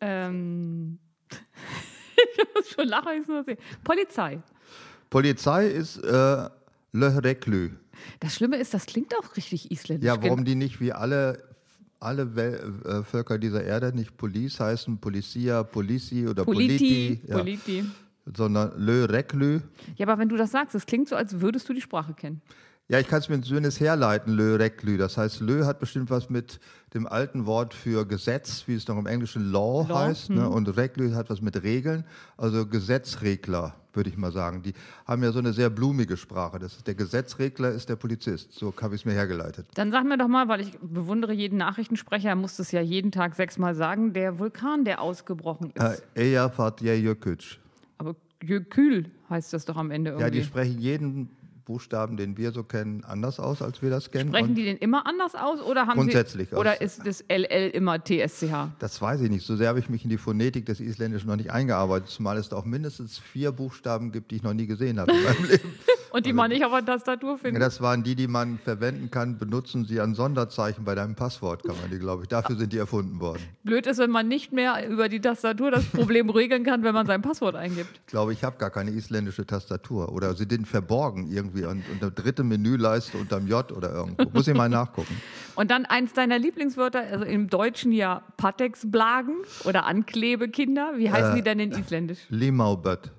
ähm, 0.00 0.98
ich 1.30 2.44
muss 2.54 2.68
schon 2.68 2.88
lachen, 2.88 3.20
ich 3.20 3.28
nur 3.28 3.44
sehen. 3.44 3.58
Polizei. 3.82 4.42
Polizei 5.14 5.68
ist 5.68 5.98
äh, 5.98 6.48
Löhreklü. 6.90 7.70
Das 8.18 8.34
Schlimme 8.34 8.56
ist, 8.56 8.74
das 8.74 8.86
klingt 8.86 9.14
auch 9.16 9.36
richtig 9.36 9.70
isländisch. 9.70 10.06
Ja, 10.08 10.20
warum 10.20 10.44
die 10.44 10.56
nicht 10.56 10.80
wie 10.80 10.92
alle, 10.92 11.40
alle 12.00 12.34
Wel 12.34 12.72
äh, 12.84 13.02
Völker 13.04 13.38
dieser 13.38 13.62
Erde 13.62 13.94
nicht 13.94 14.16
Police 14.16 14.58
heißen, 14.58 14.98
Policia, 14.98 15.62
Polici 15.62 16.26
oder 16.26 16.44
Politi, 16.44 16.78
Politi, 16.78 17.20
ja, 17.28 17.38
Politi. 17.38 17.84
sondern 18.34 18.72
Le 18.76 19.08
Reklü. 19.08 19.60
Ja, 19.94 20.08
aber 20.08 20.18
wenn 20.18 20.28
du 20.28 20.36
das 20.36 20.50
sagst, 20.50 20.74
es 20.74 20.84
klingt 20.84 21.08
so, 21.08 21.14
als 21.14 21.40
würdest 21.40 21.68
du 21.68 21.74
die 21.74 21.80
Sprache 21.80 22.14
kennen. 22.14 22.42
Ja, 22.88 22.98
ich 22.98 23.06
kann 23.06 23.20
es 23.20 23.28
mir 23.28 23.40
zumindest 23.40 23.78
herleiten, 23.78 24.34
Le 24.34 24.58
Reklü. 24.58 24.98
Das 24.98 25.16
heißt, 25.16 25.40
Le 25.40 25.64
hat 25.64 25.78
bestimmt 25.78 26.10
was 26.10 26.28
mit 26.28 26.58
dem 26.92 27.06
alten 27.06 27.46
Wort 27.46 27.72
für 27.72 28.04
Gesetz, 28.04 28.64
wie 28.66 28.74
es 28.74 28.88
noch 28.88 28.98
im 28.98 29.06
Englischen 29.06 29.52
Law, 29.52 29.86
Law, 29.88 30.00
heißt. 30.00 30.30
Ne? 30.30 30.48
Und 30.48 30.76
Reklü 30.76 31.12
hat 31.12 31.30
was 31.30 31.40
mit 31.40 31.62
Regeln, 31.62 32.04
also 32.36 32.66
Gesetzregler, 32.66 33.76
würde 33.96 34.10
ich 34.10 34.16
mal 34.16 34.32
sagen. 34.32 34.62
Die 34.62 34.74
haben 35.06 35.22
ja 35.22 35.32
so 35.32 35.38
eine 35.38 35.52
sehr 35.52 35.70
blumige 35.70 36.16
Sprache. 36.16 36.58
Das 36.58 36.76
ist, 36.76 36.86
der 36.86 36.94
Gesetzregler 36.94 37.70
ist 37.70 37.88
der 37.88 37.96
Polizist. 37.96 38.52
So 38.52 38.72
habe 38.80 38.94
ich 38.94 39.02
es 39.02 39.04
mir 39.04 39.12
hergeleitet. 39.12 39.66
Dann 39.74 39.90
sag 39.90 40.04
mir 40.04 40.18
doch 40.18 40.28
mal, 40.28 40.48
weil 40.48 40.60
ich 40.60 40.78
bewundere 40.80 41.32
jeden 41.32 41.58
Nachrichtensprecher, 41.58 42.30
er 42.30 42.36
muss 42.36 42.56
das 42.56 42.72
ja 42.72 42.80
jeden 42.80 43.12
Tag 43.12 43.34
sechsmal 43.34 43.74
sagen, 43.74 44.12
der 44.12 44.38
Vulkan, 44.38 44.84
der 44.84 45.00
ausgebrochen 45.00 45.72
ist. 45.74 46.02
Äh, 46.14 46.30
Eja 46.30 46.48
Fatje 46.48 46.94
Jökuc. 46.94 47.58
Aber 47.98 48.16
Jökül 48.42 49.06
heißt 49.30 49.52
das 49.52 49.64
doch 49.64 49.76
am 49.76 49.90
Ende 49.90 50.10
irgendwie. 50.10 50.24
Ja, 50.24 50.30
die 50.30 50.44
sprechen 50.44 50.78
jeden 50.78 51.30
Buchstaben, 51.64 52.16
den 52.16 52.36
wir 52.36 52.52
so 52.52 52.62
kennen, 52.62 53.04
anders 53.04 53.40
aus, 53.40 53.62
als 53.62 53.82
wir 53.82 53.90
das 53.90 54.10
kennen. 54.10 54.30
Sprechen 54.30 54.54
die 54.54 54.64
den 54.64 54.76
immer 54.76 55.06
anders 55.06 55.34
aus 55.34 55.60
oder 55.60 55.86
haben 55.86 55.98
Grundsätzlich 55.98 56.50
sie, 56.50 56.54
aus. 56.54 56.60
oder 56.60 56.80
ist 56.80 57.06
das 57.06 57.24
LL 57.28 57.70
immer 57.70 58.02
TSCH? 58.02 58.68
das 58.78 59.00
weiß 59.00 59.20
ich 59.22 59.30
nicht. 59.30 59.46
So 59.46 59.56
sehr 59.56 59.68
habe 59.68 59.78
ich 59.78 59.88
mich 59.88 60.04
in 60.04 60.10
die 60.10 60.18
Phonetik 60.18 60.66
des 60.66 60.80
Isländischen 60.80 61.28
noch 61.28 61.36
nicht 61.36 61.50
eingearbeitet, 61.50 62.08
zumal 62.10 62.36
es 62.36 62.48
da 62.48 62.56
auch 62.56 62.64
mindestens 62.64 63.18
vier 63.18 63.52
Buchstaben 63.52 64.12
gibt, 64.12 64.30
die 64.30 64.36
ich 64.36 64.42
noch 64.42 64.54
nie 64.54 64.66
gesehen 64.66 65.00
habe 65.00 65.12
in 65.12 65.22
meinem 65.22 65.44
Leben. 65.48 65.74
Und 66.14 66.26
die 66.26 66.32
man 66.32 66.48
nicht 66.48 66.64
auf 66.64 66.70
der 66.70 66.84
Tastatur 66.86 67.32
Ja, 67.32 67.36
findet. 67.38 67.60
Das 67.62 67.80
waren 67.80 68.04
die, 68.04 68.14
die 68.14 68.28
man 68.28 68.58
verwenden 68.58 69.10
kann. 69.10 69.36
Benutzen 69.36 69.84
sie 69.84 70.00
an 70.00 70.14
Sonderzeichen 70.14 70.84
bei 70.84 70.94
deinem 70.94 71.16
Passwort, 71.16 71.64
kann 71.64 71.74
man 71.80 71.90
die, 71.90 71.98
glaube 71.98 72.22
ich. 72.22 72.28
Dafür 72.28 72.54
sind 72.54 72.72
die 72.72 72.78
erfunden 72.78 73.18
worden. 73.18 73.42
Blöd 73.64 73.88
ist, 73.88 73.98
wenn 73.98 74.12
man 74.12 74.28
nicht 74.28 74.52
mehr 74.52 74.88
über 74.88 75.08
die 75.08 75.20
Tastatur 75.20 75.72
das 75.72 75.84
Problem 75.86 76.30
regeln 76.30 76.62
kann, 76.62 76.84
wenn 76.84 76.94
man 76.94 77.06
sein 77.06 77.20
Passwort 77.20 77.56
eingibt. 77.56 77.90
Ich 78.06 78.06
glaube, 78.06 78.32
ich 78.32 78.44
habe 78.44 78.58
gar 78.58 78.70
keine 78.70 78.92
isländische 78.92 79.44
Tastatur. 79.44 80.12
Oder 80.12 80.34
sie 80.36 80.46
sind 80.48 80.68
verborgen 80.68 81.32
irgendwie 81.32 81.64
und 81.64 81.82
unter 81.90 82.12
dritte 82.12 82.44
Menüleiste 82.44 83.18
unterm 83.18 83.48
J 83.48 83.72
oder 83.72 83.92
irgendwo. 83.92 84.30
Muss 84.32 84.46
ich 84.46 84.54
mal 84.54 84.68
nachgucken. 84.68 85.20
Und 85.56 85.70
dann 85.70 85.84
eins 85.84 86.12
deiner 86.12 86.38
Lieblingswörter, 86.38 87.00
also 87.00 87.24
im 87.24 87.48
Deutschen 87.48 87.92
ja 87.92 88.22
Patexblagen 88.36 89.34
oder 89.64 89.86
Anklebekinder. 89.86 90.92
Wie 90.96 91.10
heißen 91.10 91.32
Äh, 91.32 91.36
die 91.36 91.42
denn 91.42 91.58
in 91.60 91.72
Isländisch? 91.72 92.18
Limauböt. 92.28 93.10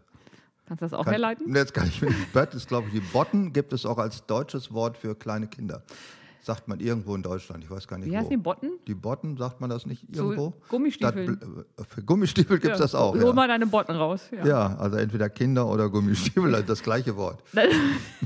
Kannst 0.67 0.82
du 0.82 0.86
das 0.86 0.93
auch 0.93 1.04
Kann- 1.04 1.13
herleiten? 1.13 1.56
Jetzt 1.56 1.73
kann 1.73 1.88
ich. 1.88 2.01
Bött 2.34 2.54
ist, 2.56 2.67
glaube 2.67 2.88
ich, 2.88 2.93
die 2.93 2.99
Botten 2.99 3.54
gibt 3.54 3.71
es 3.73 3.86
auch 3.86 3.97
als 3.99 4.25
deutsches 4.25 4.73
Wort 4.73 4.97
für 4.97 5.15
kleine 5.15 5.47
Kinder. 5.47 5.84
Sagt 6.46 6.68
man 6.68 6.80
irgendwo 6.80 7.16
in 7.16 7.24
Deutschland. 7.24 7.64
Ich 7.64 7.72
weiß 7.72 7.88
gar 7.88 7.98
nicht 7.98 8.06
Wie 8.08 8.12
wo. 8.12 8.18
heißen 8.18 8.30
die 8.30 8.38
Botten? 8.38 8.70
Die 8.86 8.94
Botten, 8.94 9.36
sagt 9.36 9.62
man 9.62 9.70
das 9.72 9.88
nicht 9.88 10.06
So 10.12 10.26
irgendwo? 10.32 10.54
Gummistiefeln. 10.70 11.38
Statt 11.40 11.50
Bl- 11.50 11.82
äh, 11.82 11.84
für 11.88 12.04
Gummistiefel 12.04 12.60
gibt 12.60 12.74
es 12.76 12.80
das 12.80 12.94
auch. 12.94 13.16
Hol 13.16 13.24
Ja. 13.24 13.34
mal 13.34 13.48
deine 13.48 13.66
Botten 13.66 13.96
raus. 13.96 14.30
Ja. 14.32 14.46
ja, 14.46 14.76
also 14.78 14.98
entweder 14.98 15.28
Kinder 15.30 15.68
oder 15.68 15.90
Gummistiefel, 15.90 16.54
also 16.54 16.68
das 16.68 16.84
gleiche 16.84 17.16
Wort. 17.18 17.42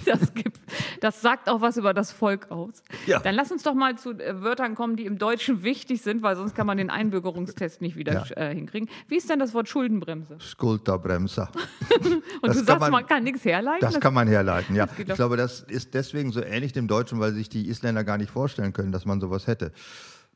Das, 0.06 0.34
gibt, 0.34 0.60
das 1.02 1.22
sagt 1.22 1.50
auch 1.50 1.62
was 1.62 1.78
über 1.78 1.94
das 1.94 2.12
Volk 2.12 2.50
aus. 2.52 2.84
Ja. 3.06 3.20
Dann 3.20 3.36
lass 3.36 3.52
uns 3.52 3.64
doch 3.64 3.74
mal 3.76 3.98
zu 3.98 4.12
äh, 4.12 4.42
Wörtern 4.42 4.74
kommen, 4.76 4.96
die 4.96 5.06
im 5.06 5.18
Deutschen 5.18 5.62
wichtig 5.64 6.02
sind, 6.02 6.22
weil 6.24 6.36
sonst 6.36 6.56
kann 6.56 6.66
man 6.66 6.78
den 6.78 6.90
Einbürgerungstest 6.90 7.82
nicht 7.82 7.96
wieder 7.96 8.14
Ja. 8.14 8.38
äh, 8.38 8.56
hinkriegen. 8.56 8.90
Wie 9.08 9.18
ist 9.18 9.30
denn 9.30 9.40
das 9.40 9.54
Wort 9.54 9.68
Schuldenbremse? 9.70 10.38
Skulderbremser. 10.40 11.50
Und 12.02 12.24
Das 12.44 12.58
du 12.58 12.64
sagst, 12.64 12.80
man- 12.82 12.92
man, 12.92 13.06
kann 13.06 13.24
nichts 13.24 13.44
herleiten? 13.46 13.80
Das 13.82 14.00
kann 14.00 14.14
man 14.14 14.28
herleiten, 14.28 14.76
ja. 14.76 14.88
Ich 14.98 15.06
glaube, 15.16 15.38
das 15.38 15.62
ist 15.62 15.94
deswegen 15.94 16.32
so 16.32 16.42
ähnlich 16.42 16.74
dem 16.74 16.88
Deutschen, 16.88 17.20
weil 17.20 17.34
sich 17.34 17.50
die 17.50 17.68
Isländer 17.70 18.04
gar 18.10 18.18
nicht 18.18 18.32
vorstellen 18.32 18.74
können, 18.74 18.92
dass 18.92 19.06
man 19.06 19.22
sowas 19.22 19.46
hätte. 19.46 19.72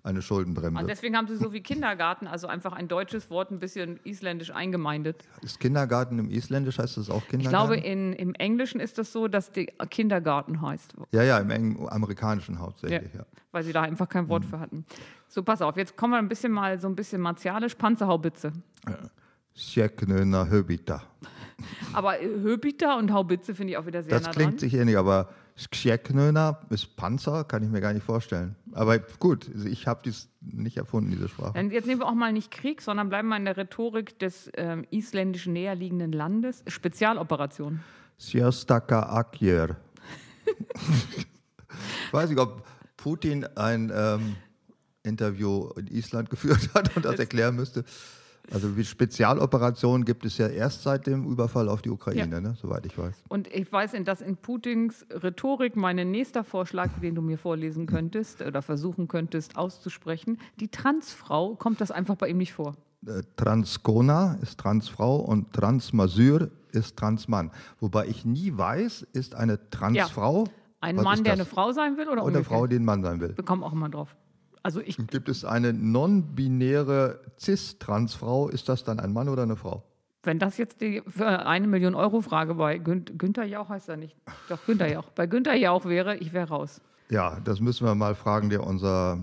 Eine 0.06 0.22
Schuldenbremse. 0.22 0.82
Und 0.82 0.88
deswegen 0.90 1.16
haben 1.16 1.28
sie 1.28 1.38
so 1.38 1.54
wie 1.54 1.62
Kindergarten, 1.62 2.28
also 2.28 2.48
einfach 2.48 2.74
ein 2.74 2.90
deutsches 2.90 3.30
Wort 3.30 3.52
ein 3.52 3.60
bisschen 3.60 4.00
isländisch 4.04 4.52
eingemeindet. 4.52 5.24
ist 5.42 5.60
Kindergarten 5.62 6.20
im 6.20 6.30
Isländisch, 6.30 6.78
heißt 6.78 6.98
das 6.98 7.10
auch 7.10 7.22
Ich 7.24 7.30
Kindergarten? 7.30 7.68
glaube, 7.80 7.88
in, 7.88 8.12
im 8.12 8.36
Englischen 8.36 8.82
ist 8.82 8.98
das 8.98 9.14
so, 9.14 9.30
dass 9.30 9.52
die 9.54 9.68
Kindergarten 9.90 10.62
heißt, 10.62 10.94
ja, 11.14 11.24
ja, 11.24 11.38
im 11.40 11.50
Eng 11.50 11.88
amerikanischen 11.90 12.60
hauptsächlich, 12.60 13.14
ja. 13.14 13.26
weil 13.54 13.64
sie 13.64 13.72
da 13.72 13.82
einfach 13.84 14.10
kein 14.10 14.26
Mhm. 14.26 14.30
Wort 14.30 14.46
für 14.46 14.60
hatten. 14.60 14.86
So, 15.30 15.42
pass 15.42 15.62
auf, 15.62 15.78
jetzt 15.78 15.96
kommen 15.96 16.12
wir 16.14 16.18
ein 16.20 16.28
bisschen 16.28 16.52
mal 16.52 16.78
so 16.80 16.88
ein 16.90 16.96
bisschen 16.96 17.22
martialisch, 17.22 17.76
Panzerhaubitze. 17.76 18.52
Sjeknöna 19.56 20.48
Höbita. 20.48 21.04
Aber 21.94 22.20
Höbiter 22.20 22.98
und 22.98 23.14
Haubitze 23.14 23.56
finde 23.56 23.72
ich 23.72 23.78
auch 23.78 23.86
wieder 23.86 24.04
sehr 24.04 24.12
Das 24.12 24.24
nah 24.24 24.32
klingt 24.32 24.52
dran. 24.54 24.60
sich 24.60 24.74
ähnlich, 24.74 24.98
aber 24.98 25.30
Sjeknöna 25.56 26.60
ist 26.70 26.96
Panzer, 26.96 27.44
kann 27.44 27.64
ich 27.64 27.70
mir 27.70 27.82
gar 27.82 27.94
nicht 27.94 28.04
vorstellen. 28.04 28.56
Aber 28.72 28.98
gut, 28.98 29.50
ich 29.66 29.88
habe 29.88 30.02
dies 30.04 30.30
nicht 30.42 30.78
erfunden, 30.78 31.12
diese 31.12 31.30
Sprache. 31.30 31.54
Dann 31.54 31.70
jetzt 31.70 31.86
nehmen 31.86 32.02
wir 32.02 32.08
auch 32.08 32.16
mal 32.16 32.34
nicht 32.34 32.50
Krieg, 32.52 32.82
sondern 32.82 33.10
bleiben 33.10 33.28
mal 33.28 33.38
in 33.38 33.46
der 33.46 33.58
Rhetorik 33.58 34.18
des 34.18 34.52
ähm, 34.56 34.86
isländischen 34.90 35.54
näherliegenden 35.54 36.12
Landes. 36.12 36.64
Spezialoperation. 36.68 37.82
Sjostaka 38.18 39.16
Akjer. 39.16 39.78
ich 40.46 41.24
weiß 42.14 42.30
nicht, 42.30 42.40
ob 42.40 42.66
Putin 42.98 43.46
ein 43.56 43.92
ähm, 43.94 44.36
Interview 45.04 45.70
in 45.78 45.88
Island 45.88 46.30
geführt 46.30 46.70
hat 46.74 46.96
und 46.96 47.06
das 47.06 47.20
erklären 47.20 47.56
müsste. 47.56 47.84
Also 48.52 48.76
wie 48.76 48.84
Spezialoperationen 48.84 50.06
gibt 50.06 50.26
es 50.26 50.38
ja 50.38 50.48
erst 50.48 50.84
seit 50.84 51.08
dem 51.08 51.26
Überfall 51.26 51.70
auf 51.70 51.82
die 51.82 51.90
Ukraine, 51.90 52.36
Ja. 52.36 52.42
ne? 52.42 52.56
soweit 52.62 52.86
ich 52.86 52.98
weiß. 52.98 53.24
Und 53.30 53.48
ich 53.48 53.72
weiß, 53.72 53.94
dass 54.04 54.22
in 54.22 54.36
Putins 54.38 55.06
Rhetorik 55.10 55.76
mein 55.76 55.96
nächster 56.12 56.44
Vorschlag, 56.44 56.90
den 57.02 57.16
du 57.16 57.22
mir 57.22 57.38
vorlesen 57.38 57.86
könntest 57.86 58.42
oder 58.42 58.62
versuchen 58.62 59.08
könntest 59.08 59.58
auszusprechen, 59.58 60.40
die 60.60 60.68
Transfrau, 60.68 61.56
kommt 61.56 61.80
das 61.80 61.92
einfach 61.92 62.16
bei 62.16 62.28
ihm 62.28 62.38
nicht 62.38 62.54
vor. 62.54 62.76
Äh, 63.06 63.22
Transkona 63.36 64.38
ist 64.42 64.60
Transfrau 64.60 65.18
und 65.18 65.54
Transmasyr 65.54 66.50
ist 66.72 66.98
Transmann. 66.98 67.52
Wobei 67.80 68.08
ich 68.08 68.26
nie 68.26 68.58
weiß, 68.58 69.08
ist 69.14 69.36
eine 69.36 69.70
Transfrau 69.70 70.46
Ein 70.82 70.98
was 70.98 71.04
Mann, 71.04 71.24
der 71.24 71.34
eine 71.34 71.46
Frau 71.46 71.72
sein 71.72 71.98
will 71.98 72.10
oder, 72.10 72.26
oder 72.26 72.36
eine? 72.36 72.44
Frau, 72.44 72.68
die 72.68 72.76
ein 72.78 72.86
Mann 72.86 73.04
sein 73.04 73.20
will. 73.22 73.36
Wir 73.38 73.46
kommen 73.46 73.64
auch 73.64 73.72
immer 73.74 73.90
drauf. 73.90 74.16
Also 74.64 74.82
ich, 74.82 74.98
Gibt 75.08 75.30
es 75.30 75.46
eine 75.46 75.74
non-binäre 75.74 77.20
Cis-Transfrau, 77.38 78.50
ist 78.50 78.70
das 78.70 78.84
dann 78.84 79.00
ein 79.00 79.12
Mann 79.12 79.30
oder 79.30 79.44
eine 79.44 79.58
Frau? 79.58 79.84
wenn 80.24 80.40
das 80.40 80.58
jetzt 80.58 80.82
die 80.82 81.04
eine 81.20 81.68
Million 81.68 81.96
Euro 81.96 82.22
Frage 82.22 82.56
bei 82.56 82.78
Gün 82.78 83.06
Günther 83.18 83.44
Jauch 83.44 83.70
heißt 83.70 83.90
er 83.90 83.98
nicht. 83.98 84.16
Doch, 84.50 84.66
Günther 84.66 84.90
Jauch. 84.92 85.10
Bei 85.12 85.28
Günther 85.28 85.56
Jauch 85.56 85.86
wäre, 85.86 86.18
ich 86.18 86.34
wäre 86.34 86.48
raus. 86.48 86.82
Ja, 87.10 87.40
das 87.44 87.60
müssen 87.60 87.86
wir 87.86 87.94
mal 87.94 88.16
fragen, 88.16 88.50
der 88.50 88.66
unser, 88.66 89.20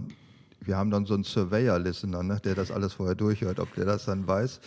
wir 0.61 0.77
haben 0.77 0.91
dann 0.91 1.07
so 1.07 1.15
einen 1.15 1.25
Surveyor-Listener, 1.25 2.23
ne, 2.23 2.41
der 2.45 2.55
das 2.55 2.71
alles 2.71 2.93
vorher 2.93 3.15
durchhört, 3.15 3.59
ob 3.59 3.75
der 3.75 3.87
das 3.87 4.05
dann 4.05 4.29
weiß. 4.29 4.61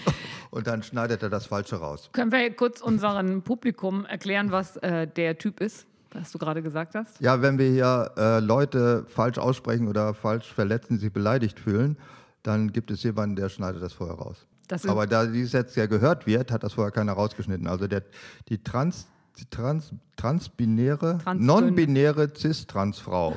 und 0.50 0.66
dann 0.66 0.82
schneidet 0.82 1.22
er 1.22 1.28
das 1.28 1.46
Falsche 1.46 1.76
raus. 1.76 2.08
Können 2.12 2.32
wir 2.32 2.50
kurz 2.56 2.80
unserem 2.80 3.42
Publikum 3.42 4.06
erklären, 4.06 4.50
was 4.50 4.76
äh, 4.78 5.06
der 5.06 5.36
Typ 5.36 5.60
ist, 5.60 5.86
was 6.14 6.30
du 6.32 6.38
gerade 6.38 6.62
gesagt 6.62 6.94
hast? 6.94 7.20
Ja, 7.20 7.42
wenn 7.42 7.58
wir 7.58 7.68
hier 7.70 8.12
äh, 8.16 8.40
Leute 8.40 9.04
falsch 9.08 9.38
aussprechen 9.38 9.88
oder 9.88 10.14
falsch 10.14 10.52
verletzen, 10.52 10.98
sich 10.98 11.12
beleidigt 11.12 11.58
fühlen, 11.60 11.96
dann 12.42 12.72
gibt 12.72 12.90
es 12.90 13.02
jemanden, 13.02 13.36
der 13.36 13.48
schneidet 13.48 13.82
das 13.82 13.92
vorher 13.92 14.16
raus. 14.16 14.46
Das 14.68 14.86
Aber 14.86 15.06
da 15.06 15.26
dies 15.26 15.52
jetzt 15.52 15.76
ja 15.76 15.86
gehört 15.86 16.26
wird, 16.26 16.50
hat 16.50 16.62
das 16.62 16.74
vorher 16.74 16.92
keiner 16.92 17.12
rausgeschnitten. 17.12 17.66
Also 17.66 17.86
der, 17.86 18.02
die 18.48 18.62
Trans, 18.62 19.06
Trans, 19.50 19.92
transbinäre, 20.16 21.18
non-binäre 21.36 22.32
Cis-Trans-Frau 22.34 23.36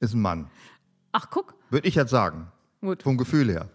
ist 0.00 0.14
ein 0.14 0.20
Mann. 0.20 0.48
Ach, 1.12 1.28
guck. 1.30 1.54
Würde 1.70 1.88
ich 1.88 1.94
jetzt 1.94 2.10
sagen, 2.10 2.48
Gut. 2.80 3.02
vom 3.02 3.16
Gefühl 3.16 3.50
her. 3.50 3.68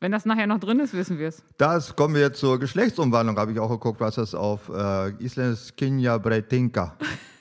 Wenn 0.00 0.12
das 0.12 0.24
nachher 0.24 0.46
noch 0.46 0.60
drin 0.60 0.80
ist, 0.80 0.92
wissen 0.92 1.18
wir 1.18 1.28
es. 1.28 1.42
Das 1.56 1.96
kommen 1.96 2.14
wir 2.14 2.20
jetzt 2.20 2.38
zur 2.38 2.58
Geschlechtsumwandlung, 2.58 3.38
habe 3.38 3.52
ich 3.52 3.58
auch 3.58 3.70
geguckt, 3.70 4.00
was 4.00 4.16
das 4.16 4.34
auf 4.34 4.68
äh, 4.68 5.10
Isländisch. 5.22 5.74
Kinja 5.76 6.18
Bretinka. 6.18 6.96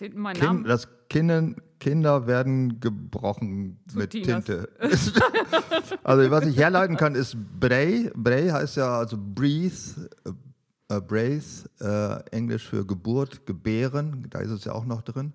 Hinten 0.00 0.20
mein 0.20 0.34
Kind, 0.34 0.46
Name. 0.46 0.68
das 0.68 0.88
Kinder, 1.10 1.54
Kinder 1.78 2.26
werden 2.26 2.80
gebrochen 2.80 3.78
mit 3.92 4.10
Tinas. 4.10 4.46
Tinte. 4.46 4.68
also 6.02 6.30
was 6.30 6.46
ich 6.46 6.56
herleiten 6.56 6.96
kann, 6.96 7.14
ist 7.14 7.36
Brei. 7.58 8.10
Brei 8.14 8.48
heißt 8.48 8.78
ja 8.78 8.98
also 8.98 9.18
breathe, 9.18 10.08
äh, 10.24 10.96
äh, 10.96 11.00
brace, 11.02 11.68
äh, 11.80 12.20
Englisch 12.30 12.66
für 12.66 12.86
Geburt, 12.86 13.44
Gebären. 13.44 14.26
Da 14.30 14.38
ist 14.38 14.50
es 14.50 14.64
ja 14.64 14.72
auch 14.72 14.86
noch 14.86 15.02
drin. 15.02 15.34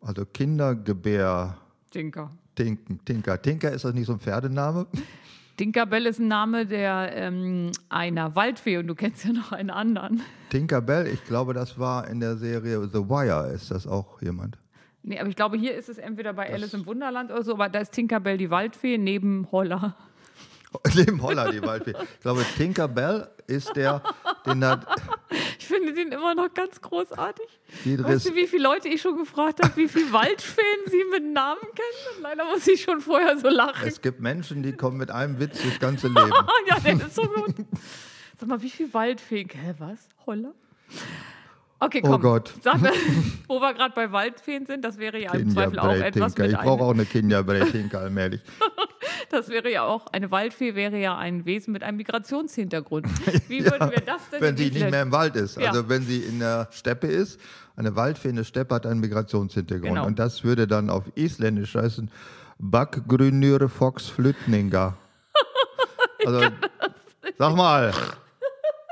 Also 0.00 0.24
Kindergebär. 0.24 1.58
Tinker. 1.90 2.30
Tinken, 2.54 3.04
Tinker. 3.04 3.42
Tinker 3.42 3.72
ist 3.72 3.84
das 3.84 3.92
nicht 3.92 4.06
so 4.06 4.14
ein 4.14 4.20
Pferdename? 4.20 4.86
Tinkerbell 5.56 6.06
ist 6.06 6.18
ein 6.18 6.28
Name 6.28 6.66
der 6.66 7.10
ähm, 7.14 7.70
einer 7.88 8.34
Waldfee 8.34 8.76
und 8.76 8.86
du 8.86 8.94
kennst 8.94 9.24
ja 9.24 9.32
noch 9.32 9.52
einen 9.52 9.70
anderen. 9.70 10.22
Tinkerbell, 10.50 11.06
ich 11.06 11.24
glaube, 11.24 11.54
das 11.54 11.78
war 11.78 12.08
in 12.08 12.20
der 12.20 12.36
Serie 12.36 12.88
The 12.92 13.08
Wire. 13.08 13.52
Ist 13.54 13.70
das 13.70 13.86
auch 13.86 14.20
jemand? 14.20 14.58
Nee, 15.02 15.18
aber 15.18 15.28
ich 15.28 15.36
glaube, 15.36 15.56
hier 15.56 15.74
ist 15.74 15.88
es 15.88 15.98
entweder 15.98 16.32
bei 16.32 16.52
Alice 16.52 16.74
im 16.74 16.84
Wunderland 16.84 17.30
oder 17.30 17.42
so, 17.42 17.54
aber 17.54 17.68
da 17.68 17.78
ist 17.78 17.92
Tinkerbell 17.92 18.38
die 18.38 18.50
Waldfee 18.50 18.98
neben 18.98 19.50
Holler. 19.52 19.96
Neben 20.94 21.22
Holler, 21.22 21.50
die 21.50 21.62
Waldfee. 21.62 21.92
Ich 21.92 22.20
glaube, 22.20 22.44
Tinkerbell 22.56 23.28
ist 23.46 23.74
der, 23.76 24.02
den 24.46 24.64
hat 24.64 24.86
Ich 25.58 25.66
finde 25.66 25.92
den 25.92 26.12
immer 26.12 26.34
noch 26.34 26.52
ganz 26.54 26.80
großartig. 26.80 27.46
Weißt 27.84 28.28
du, 28.28 28.34
wie 28.36 28.46
viele 28.46 28.62
Leute 28.62 28.88
ich 28.88 29.02
schon 29.02 29.16
gefragt 29.18 29.62
habe, 29.62 29.76
wie 29.76 29.88
viele 29.88 30.12
Waldfeen 30.12 30.80
sie 30.86 31.02
mit 31.10 31.24
Namen 31.24 31.60
kennen? 31.60 32.16
Und 32.16 32.22
leider 32.22 32.44
muss 32.44 32.66
ich 32.68 32.82
schon 32.82 33.00
vorher 33.00 33.36
so 33.38 33.48
lachen. 33.48 33.86
Es 33.86 34.00
gibt 34.00 34.20
Menschen, 34.20 34.62
die 34.62 34.72
kommen 34.72 34.96
mit 34.96 35.10
einem 35.10 35.40
Witz 35.40 35.60
das 35.62 35.78
ganze 35.80 36.08
Leben. 36.08 36.30
Ja, 36.68 36.78
der 36.80 36.94
ist 36.94 37.14
so 37.14 37.22
gut. 37.22 37.54
Sag 38.38 38.48
mal, 38.48 38.60
wie 38.62 38.70
viel 38.70 38.92
Waldfeen? 38.92 39.48
Hä, 39.48 39.74
was? 39.78 40.08
Holler? 40.26 40.54
Okay, 41.78 42.00
Oh 42.04 42.08
komm. 42.08 42.22
Gott. 42.22 42.54
Sag 42.62 42.80
wo 43.48 43.60
wir 43.60 43.74
gerade 43.74 43.94
bei 43.94 44.10
Waldfeen 44.10 44.64
sind, 44.64 44.84
das 44.84 44.98
wäre 44.98 45.20
ja 45.20 45.32
im 45.34 45.50
Zweifel 45.50 45.78
auch 45.78 45.92
etwas 45.92 46.36
mit 46.36 46.52
Ich 46.52 46.58
brauche 46.58 46.82
auch 46.82 46.94
eine 46.94 47.04
Kinja 47.04 47.42
Breitinka 47.42 47.98
allmählich. 47.98 48.40
Das 49.30 49.48
wäre 49.48 49.70
ja 49.72 49.82
auch, 49.82 50.06
eine 50.12 50.30
Waldfee 50.30 50.76
wäre 50.76 50.98
ja 50.98 51.16
ein 51.16 51.46
Wesen 51.46 51.72
mit 51.72 51.82
einem 51.82 51.96
Migrationshintergrund. 51.96 53.06
Wie 53.48 53.64
würden 53.64 53.90
wir 53.90 54.00
das 54.00 54.20
denn 54.30 54.40
Wenn 54.40 54.56
sie 54.56 54.70
nicht 54.70 54.88
mehr 54.88 55.02
im 55.02 55.10
Wald 55.10 55.34
ist. 55.34 55.56
Ja. 55.56 55.70
Also 55.70 55.88
wenn 55.88 56.02
sie 56.02 56.18
in 56.20 56.38
der 56.38 56.68
Steppe 56.70 57.08
ist, 57.08 57.40
eine 57.74 57.96
Waldfee 57.96 58.28
in 58.28 58.36
der 58.36 58.44
Steppe 58.44 58.74
hat 58.74 58.86
einen 58.86 59.00
Migrationshintergrund. 59.00 59.94
Genau. 59.94 60.06
Und 60.06 60.18
das 60.18 60.44
würde 60.44 60.68
dann 60.68 60.90
auf 60.90 61.04
Isländisch 61.16 61.74
heißen 61.74 62.08
Backgrünür 62.58 63.68
Fox 63.68 64.06
Flütninga. 64.06 64.96
Also, 66.24 66.40
sag 67.38 67.56
mal, 67.56 67.92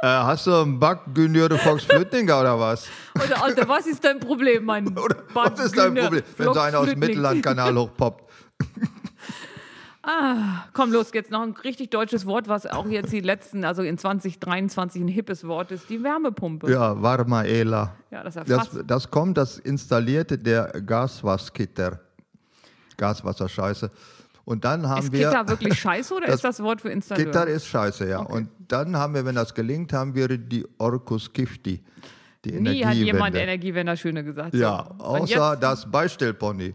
hast 0.07 0.47
du 0.47 0.55
einen 0.55 0.79
Backgrünür 0.79 1.51
Fox 1.59 1.85
Flütninga 1.85 2.41
oder 2.41 2.59
was? 2.59 2.87
Oder, 3.15 3.43
Alter, 3.43 3.69
was 3.69 3.87
ist 3.87 4.05
dein 4.05 4.21
Problem, 4.21 4.65
mein 4.65 4.89
Oder 4.99 5.17
was 5.33 5.59
ist 5.61 5.79
dein 5.79 5.95
Problem, 5.95 6.23
wenn 6.37 6.53
so 6.53 6.61
einer 6.61 6.79
aus 6.81 6.89
dem? 6.89 6.99
Mittellandkanal 6.99 7.77
hochpoppt? 7.77 8.25
Komm, 10.75 10.93
los, 10.93 11.11
jetzt 11.15 11.31
noch 11.31 11.41
ein 11.43 11.53
richtig 11.53 11.91
deutsches 11.91 12.27
Wort, 12.27 12.47
was 12.47 12.67
auch 12.67 12.87
jetzt 12.87 13.11
die 13.13 13.21
letzten, 13.21 13.65
also 13.65 13.83
in 13.83 13.97
2023 13.97 15.01
ein 15.01 15.09
hippes 15.09 15.47
Wort 15.47 15.71
ist, 15.71 15.89
die 15.89 16.03
Wärmepumpe. 16.03 16.71
Ja, 16.71 17.01
Varmaela. 17.01 17.95
Ja, 18.11 18.23
das 18.23 18.35
Das, 18.47 18.69
das 18.87 19.11
kommt, 19.11 19.39
das 19.39 19.59
installierte 19.59 20.37
der 20.37 20.67
Gaswaskitter. 20.83 22.01
Gaswasserscheiße. 22.99 23.91
Und 24.45 24.65
dann 24.65 24.89
haben 24.89 25.07
ist 25.07 25.13
wir. 25.13 25.29
Gitter 25.29 25.49
wirklich 25.49 25.79
scheiße 25.79 26.15
oder 26.15 26.27
das 26.27 26.37
ist 26.37 26.45
das 26.45 26.63
Wort 26.63 26.81
für 26.81 26.91
Installeur? 26.91 27.25
Gitter 27.25 27.47
ist 27.47 27.67
scheiße, 27.67 28.09
ja. 28.09 28.21
Und 28.21 28.49
dann 28.69 28.97
haben 28.97 29.15
wir, 29.15 29.25
wenn 29.25 29.35
das 29.35 29.55
gelingt, 29.55 29.93
haben 29.93 30.15
wir 30.15 30.29
die 30.29 30.67
Orcus 30.79 31.33
Gifti. 31.33 31.83
Die 32.45 32.53
Nie 32.53 32.85
hat 32.85 32.93
Energiewende. 32.93 33.05
jemand 33.05 33.37
Energiewender 33.37 33.97
schöner 33.97 34.23
gesagt. 34.23 34.55
Ja, 34.55 34.91
So. 34.99 35.05
Außer 35.05 35.57
das 35.57 35.91
Beistellpony. 35.91 36.75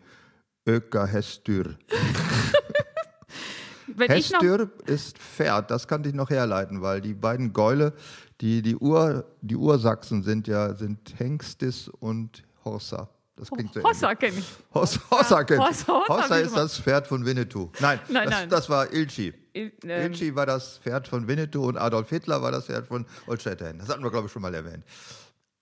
Öka 0.65 1.05
Hestür. 1.05 1.75
wenn 3.95 4.11
Hestür 4.11 4.69
ist 4.85 5.17
Pferd, 5.17 5.71
das 5.71 5.87
kannte 5.87 6.09
ich 6.09 6.15
noch 6.15 6.29
herleiten, 6.29 6.81
weil 6.81 7.01
die 7.01 7.13
beiden 7.13 7.53
Gäule, 7.53 7.93
die, 8.41 8.61
die, 8.61 8.75
Ur, 8.75 9.25
die 9.41 9.55
Ursachsen 9.55 10.23
sind 10.23 10.47
ja 10.47 10.75
sind 10.75 11.15
Hengstis 11.17 11.87
und 11.87 12.43
Horsa. 12.63 13.09
Das 13.39 13.49
klingt 13.49 13.73
so 13.73 13.79
ähnlich. 13.79 13.93
Hossa 13.95 14.15
kenne 14.15 14.37
ich. 14.39 14.45
Hossa, 14.73 14.99
Hossa, 15.11 15.43
kennt- 15.43 15.61
Hossa, 15.61 15.93
Hossa 15.93 16.23
Hossa 16.23 16.39
ich 16.39 16.45
ist 16.47 16.55
das 16.57 16.77
Pferd 16.79 17.07
von 17.07 17.25
Winnetou. 17.25 17.69
Nein, 17.79 17.99
Nein, 18.09 18.25
das, 18.25 18.33
nein. 18.39 18.49
das 18.49 18.69
war 18.69 18.91
Ilchi. 18.93 19.33
Il- 19.53 19.71
ähm, 19.83 20.11
Ilchi 20.11 20.35
war 20.35 20.45
das 20.45 20.77
Pferd 20.79 21.07
von 21.07 21.27
Winnetou 21.27 21.65
und 21.67 21.77
Adolf 21.77 22.09
Hitler 22.09 22.41
war 22.41 22.51
das 22.51 22.65
Pferd 22.65 22.87
von 22.87 23.05
Old 23.27 23.41
Shatterhand. 23.41 23.81
Das 23.81 23.89
hatten 23.89 24.03
wir, 24.03 24.11
glaube 24.11 24.27
ich, 24.27 24.31
schon 24.33 24.41
mal 24.41 24.53
erwähnt. 24.53 24.83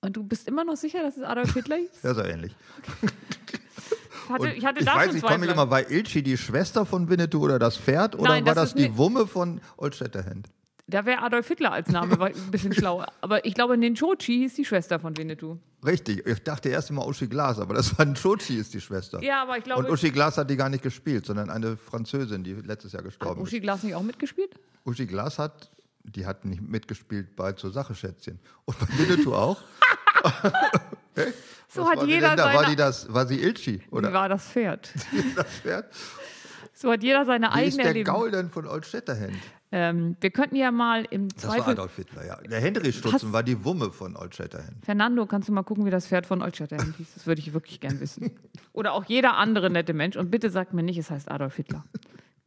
Und 0.01 0.15
du 0.15 0.23
bist 0.23 0.47
immer 0.47 0.63
noch 0.63 0.75
sicher, 0.75 1.01
dass 1.03 1.17
es 1.17 1.23
Adolf 1.23 1.53
Hitler 1.53 1.77
ist? 1.79 1.91
Ja, 2.03 2.13
so 2.13 2.21
ähnlich. 2.21 2.55
Ich 4.25 4.33
hatte, 4.33 4.49
ich 4.49 4.65
hatte 4.65 4.79
ich 4.79 4.85
da 4.85 4.95
weiß 4.95 5.05
schon 5.05 5.13
nicht, 5.15 5.23
komme 5.25 5.35
ich 5.35 5.41
Zweifel. 5.41 5.53
immer, 5.53 5.69
war 5.69 5.89
Ilchi 5.89 6.21
die 6.21 6.37
Schwester 6.37 6.85
von 6.85 7.09
Winnetou 7.09 7.39
oder 7.43 7.59
das 7.59 7.77
Pferd 7.77 8.15
oder 8.15 8.29
Nein, 8.31 8.45
war 8.45 8.55
das 8.55 8.73
die 8.73 8.95
Wumme 8.97 9.25
von 9.25 9.61
Old 9.77 9.95
Shatterhand? 9.95 10.49
Da 10.89 11.05
wäre 11.05 11.21
Adolf 11.21 11.47
Hitler 11.49 11.73
als 11.73 11.89
Name 11.89 12.17
war 12.17 12.27
ein 12.27 12.51
bisschen 12.51 12.73
schlauer. 12.73 13.07
Aber 13.19 13.43
ich 13.45 13.53
glaube, 13.53 13.77
Ninchochi 13.77 14.37
hieß 14.37 14.53
die 14.55 14.63
Schwester 14.63 14.99
von 14.99 15.17
Winnetou. 15.17 15.57
Richtig, 15.85 16.25
ich 16.25 16.41
dachte 16.43 16.69
erst 16.69 16.89
immer 16.89 17.05
Uschi 17.05 17.27
Glas, 17.27 17.59
aber 17.59 17.73
das 17.73 17.97
war 17.97 18.05
ein 18.05 18.15
Chochi 18.15 18.55
ist 18.57 18.73
die 18.73 18.79
Schwester. 18.81 19.21
Ja, 19.21 19.41
aber 19.43 19.57
ich 19.57 19.65
glaube, 19.65 19.83
Und 19.85 19.91
Uschi 19.91 20.11
Glas 20.11 20.37
hat 20.37 20.49
die 20.49 20.55
gar 20.55 20.69
nicht 20.69 20.81
gespielt, 20.83 21.25
sondern 21.25 21.49
eine 21.49 21.75
Französin, 21.75 22.43
die 22.43 22.53
letztes 22.53 22.93
Jahr 22.93 23.03
gestorben 23.03 23.41
Uschi 23.41 23.57
ist. 23.57 23.63
Glas 23.63 23.83
nicht 23.83 23.95
auch 23.95 24.01
mitgespielt? 24.01 24.51
Uschi 24.85 25.05
Glas 25.05 25.37
hat, 25.39 25.69
die 26.03 26.25
hat 26.25 26.45
nicht 26.45 26.61
mitgespielt 26.61 27.35
bei 27.35 27.51
Zur 27.51 27.71
Sache 27.71 27.93
Schätzchen. 27.93 28.39
Und 28.65 28.79
bei 28.79 28.87
Winnetou 28.97 29.33
auch. 29.35 29.61
So 31.69 31.81
Was 31.81 31.89
hat 31.89 31.97
war 31.97 32.05
die 32.05 32.11
jeder 32.13 32.35
da? 32.35 32.45
War, 32.45 32.53
seine- 32.53 32.69
die 32.69 32.75
das, 32.77 33.13
war 33.13 33.27
sie 33.27 33.41
Ilchi? 33.41 33.81
Wie 33.81 33.89
Oder 33.91 34.13
war 34.13 34.29
das 34.29 34.45
Pferd? 34.45 34.89
das 35.35 35.47
Pferd? 35.61 35.93
So 36.73 36.91
hat 36.91 37.03
jeder 37.03 37.25
seine 37.25 37.47
Wie 37.47 37.49
ist 37.49 37.55
eigene 37.55 37.77
der 37.77 37.85
Erlebnis. 37.87 38.13
Gaul 38.13 38.31
denn 38.31 38.49
von 38.49 38.67
Old 38.67 38.85
Shatterhand? 38.85 39.35
Ähm, 39.71 40.15
wir 40.21 40.29
könnten 40.29 40.55
ja 40.55 40.71
mal 40.71 41.05
im 41.09 41.27
Das 41.27 41.47
war 41.47 41.55
Zweifel. 41.55 41.71
Adolf 41.73 41.95
Hitler, 41.97 42.25
ja. 42.25 42.37
Der 42.37 42.61
Henry 42.61 42.93
Stutzen 42.93 43.33
war 43.33 43.43
die 43.43 43.65
Wumme 43.65 43.91
von 43.91 44.15
Old 44.15 44.33
Shatterhand. 44.33 44.85
Fernando, 44.85 45.25
kannst 45.25 45.49
du 45.49 45.53
mal 45.53 45.63
gucken, 45.63 45.85
wie 45.85 45.89
das 45.89 46.07
Pferd 46.07 46.25
von 46.25 46.41
Olschatter 46.41 46.77
hieß? 46.77 47.13
Das 47.15 47.27
würde 47.27 47.41
ich 47.41 47.53
wirklich 47.53 47.81
gern 47.81 47.99
wissen. 47.99 48.31
Oder 48.73 48.93
auch 48.93 49.03
jeder 49.05 49.35
andere 49.35 49.69
nette 49.69 49.93
Mensch. 49.93 50.15
Und 50.15 50.31
bitte 50.31 50.49
sagt 50.49 50.73
mir 50.73 50.83
nicht, 50.83 50.97
es 50.97 51.11
heißt 51.11 51.29
Adolf 51.29 51.55
Hitler. 51.57 51.83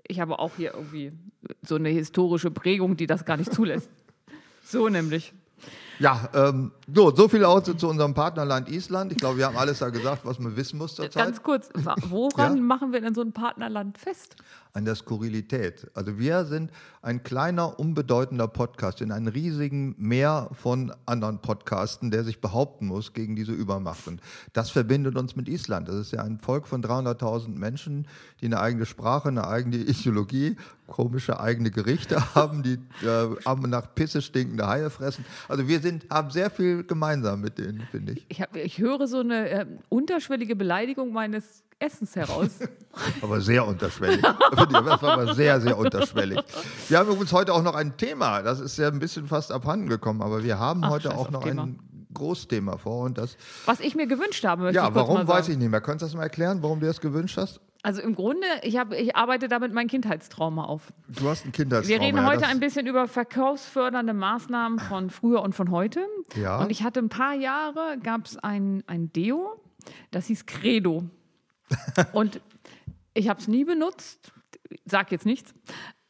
Ich 0.06 0.18
habe 0.18 0.38
auch 0.38 0.52
hier 0.56 0.72
irgendwie 0.74 1.12
so 1.62 1.76
eine 1.76 1.90
historische 1.90 2.50
Prägung, 2.50 2.96
die 2.96 3.06
das 3.06 3.24
gar 3.26 3.36
nicht 3.36 3.52
zulässt. 3.52 3.90
So 4.64 4.88
nämlich. 4.88 5.34
Ja, 5.98 6.30
ähm, 6.32 6.72
so, 6.94 7.14
so 7.14 7.28
viel 7.28 7.44
auch 7.44 7.62
zu, 7.62 7.88
unserem 7.88 8.14
Partnerland 8.14 8.68
Island. 8.68 9.12
Ich 9.12 9.18
glaube, 9.18 9.38
wir 9.38 9.46
haben 9.46 9.56
alles 9.56 9.78
da 9.78 9.90
gesagt, 9.90 10.24
was 10.24 10.38
man 10.38 10.56
wissen 10.56 10.78
muss 10.78 10.94
zurzeit. 10.94 11.24
Ganz 11.24 11.42
kurz, 11.42 11.68
woran 12.08 12.56
Ja? 12.56 12.62
machen 12.62 12.92
wir 12.92 13.00
denn 13.00 13.14
so 13.14 13.22
ein 13.22 13.32
Partnerland 13.32 13.98
fest? 13.98 14.36
an 14.72 14.84
der 14.84 14.94
Skurrilität. 14.94 15.90
Also 15.94 16.18
wir 16.18 16.44
sind 16.44 16.70
ein 17.02 17.22
kleiner, 17.22 17.78
unbedeutender 17.78 18.46
Podcast 18.46 19.00
in 19.00 19.10
einem 19.10 19.28
riesigen 19.28 19.94
Meer 19.98 20.50
von 20.52 20.92
anderen 21.06 21.40
Podcasten, 21.40 22.10
der 22.10 22.24
sich 22.24 22.40
behaupten 22.40 22.86
muss 22.86 23.12
gegen 23.12 23.36
diese 23.36 23.52
Übermacht. 23.52 24.06
Und 24.06 24.20
das 24.52 24.70
verbindet 24.70 25.16
uns 25.16 25.34
mit 25.34 25.48
Island. 25.48 25.88
Das 25.88 25.96
ist 25.96 26.12
ja 26.12 26.22
ein 26.22 26.38
Volk 26.38 26.66
von 26.68 26.82
300.000 26.82 27.48
Menschen, 27.58 28.06
die 28.40 28.46
eine 28.46 28.60
eigene 28.60 28.86
Sprache, 28.86 29.28
eine 29.28 29.46
eigene 29.48 29.76
Ideologie, 29.76 30.56
komische 30.86 31.40
eigene 31.40 31.70
Gerichte 31.70 32.22
haben, 32.34 32.62
die 32.62 32.78
äh, 33.04 33.66
nach 33.66 33.94
Pisse 33.94 34.22
stinkende 34.22 34.66
Haie 34.66 34.90
fressen. 34.90 35.24
Also 35.48 35.66
wir 35.68 35.80
sind, 35.80 36.06
haben 36.10 36.30
sehr 36.30 36.50
viel 36.50 36.79
gemeinsam 36.88 37.40
mit 37.40 37.58
denen, 37.58 37.82
finde 37.90 38.12
ich. 38.12 38.26
Ich, 38.28 38.40
hab, 38.40 38.56
ich 38.56 38.78
höre 38.78 39.06
so 39.06 39.20
eine 39.20 39.48
äh, 39.48 39.66
unterschwellige 39.88 40.56
Beleidigung 40.56 41.12
meines 41.12 41.62
Essens 41.78 42.14
heraus. 42.14 42.58
Aber 43.22 43.40
sehr 43.40 43.66
unterschwellig. 43.66 44.20
Das 44.22 45.02
war 45.02 45.02
aber 45.02 45.34
sehr, 45.34 45.60
sehr 45.60 45.78
unterschwellig. 45.78 46.38
Wir 46.88 46.98
haben 46.98 47.08
übrigens 47.08 47.32
heute 47.32 47.54
auch 47.54 47.62
noch 47.62 47.74
ein 47.74 47.96
Thema. 47.96 48.42
Das 48.42 48.60
ist 48.60 48.76
ja 48.76 48.88
ein 48.88 48.98
bisschen 48.98 49.26
fast 49.26 49.50
abhanden 49.50 49.88
gekommen, 49.88 50.20
aber 50.20 50.42
wir 50.42 50.58
haben 50.58 50.84
Ach, 50.84 50.90
heute 50.90 51.16
auch 51.16 51.30
noch 51.30 51.44
Thema. 51.44 51.62
ein 51.62 51.78
Großthema 52.12 52.76
vor. 52.76 53.04
Und 53.04 53.16
das, 53.16 53.36
Was 53.64 53.80
ich 53.80 53.94
mir 53.94 54.06
gewünscht 54.06 54.44
habe, 54.44 54.62
möchte 54.62 54.76
ja, 54.76 54.94
warum 54.94 55.26
weiß 55.26 55.48
ich 55.48 55.56
nicht 55.56 55.70
mehr. 55.70 55.80
Könntest 55.80 56.02
du 56.02 56.06
das 56.06 56.16
mal 56.16 56.24
erklären, 56.24 56.62
warum 56.62 56.80
du 56.80 56.86
das 56.86 57.00
gewünscht 57.00 57.36
hast? 57.38 57.60
Also 57.82 58.02
im 58.02 58.14
Grunde, 58.14 58.46
ich, 58.62 58.76
hab, 58.76 58.92
ich 58.92 59.16
arbeite 59.16 59.48
damit 59.48 59.72
mein 59.72 59.86
Kindheitstrauma 59.88 60.64
auf. 60.64 60.92
Du 61.08 61.28
hast 61.28 61.46
ein 61.46 61.52
Kindheitstrauma. 61.52 62.00
Wir 62.00 62.06
reden 62.06 62.18
ja, 62.18 62.26
heute 62.26 62.40
das- 62.42 62.50
ein 62.50 62.60
bisschen 62.60 62.86
über 62.86 63.08
verkaufsfördernde 63.08 64.12
Maßnahmen 64.12 64.78
von 64.80 65.08
früher 65.08 65.42
und 65.42 65.54
von 65.54 65.70
heute. 65.70 66.04
Ja. 66.34 66.60
Und 66.60 66.70
ich 66.70 66.82
hatte 66.82 67.00
ein 67.00 67.08
paar 67.08 67.34
Jahre, 67.34 67.98
gab 68.02 68.26
es 68.26 68.36
ein, 68.36 68.84
ein 68.86 69.12
Deo, 69.12 69.62
das 70.10 70.26
hieß 70.26 70.44
Credo. 70.46 71.04
und 72.12 72.40
ich 73.14 73.28
habe 73.28 73.40
es 73.40 73.48
nie 73.48 73.64
benutzt, 73.64 74.32
sag 74.84 75.10
jetzt 75.10 75.24
nichts. 75.24 75.54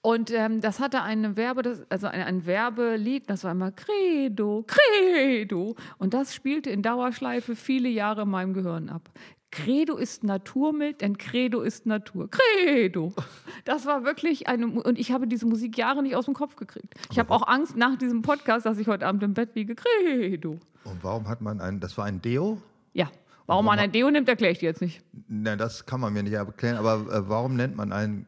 Und 0.02 0.30
ähm, 0.30 0.62
das 0.62 0.80
hatte 0.80 1.02
eine 1.02 1.36
Werbe, 1.36 1.62
das, 1.62 1.82
also 1.90 2.06
ein, 2.06 2.22
ein 2.22 2.46
Werbelied, 2.46 3.28
das 3.28 3.44
war 3.44 3.52
immer 3.52 3.70
Credo, 3.70 4.64
Credo. 4.66 5.76
Und 5.98 6.14
das 6.14 6.34
spielte 6.34 6.70
in 6.70 6.82
Dauerschleife 6.82 7.54
viele 7.54 7.90
Jahre 7.90 8.22
in 8.22 8.30
meinem 8.30 8.54
Gehirn 8.54 8.88
ab. 8.88 9.10
Credo 9.50 9.96
ist 9.96 10.22
naturmild, 10.22 11.00
denn 11.00 11.18
Credo 11.18 11.60
ist 11.60 11.84
Natur. 11.86 12.28
Credo. 12.30 13.12
Das 13.64 13.84
war 13.84 14.04
wirklich 14.04 14.46
eine, 14.46 14.66
und 14.68 14.98
ich 14.98 15.10
habe 15.12 15.26
diese 15.26 15.46
Musik 15.46 15.76
Jahre 15.76 16.02
nicht 16.02 16.14
aus 16.14 16.26
dem 16.26 16.34
Kopf 16.34 16.56
gekriegt. 16.56 16.94
Ich 17.10 17.18
habe 17.18 17.32
auch 17.34 17.46
Angst 17.48 17.76
nach 17.76 17.96
diesem 17.96 18.22
Podcast, 18.22 18.64
dass 18.64 18.78
ich 18.78 18.86
heute 18.86 19.06
Abend 19.06 19.22
im 19.22 19.34
Bett 19.34 19.54
liege. 19.54 19.74
Credo. 19.74 20.60
Und 20.84 21.02
warum 21.02 21.28
hat 21.28 21.40
man 21.40 21.60
ein, 21.60 21.80
das 21.80 21.98
war 21.98 22.04
ein 22.04 22.22
Deo? 22.22 22.60
Ja. 22.92 23.10
Warum 23.46 23.64
man 23.64 23.80
ein 23.80 23.90
Deo 23.90 24.08
nimmt, 24.10 24.28
erkläre 24.28 24.52
ich 24.52 24.60
dir 24.60 24.66
jetzt 24.66 24.80
nicht. 24.80 25.02
Nein, 25.26 25.58
das 25.58 25.84
kann 25.84 26.00
man 26.00 26.12
mir 26.12 26.22
nicht 26.22 26.34
erklären, 26.34 26.76
aber 26.76 27.12
äh, 27.12 27.28
warum 27.28 27.56
nennt 27.56 27.74
man 27.76 27.92
ein, 27.92 28.26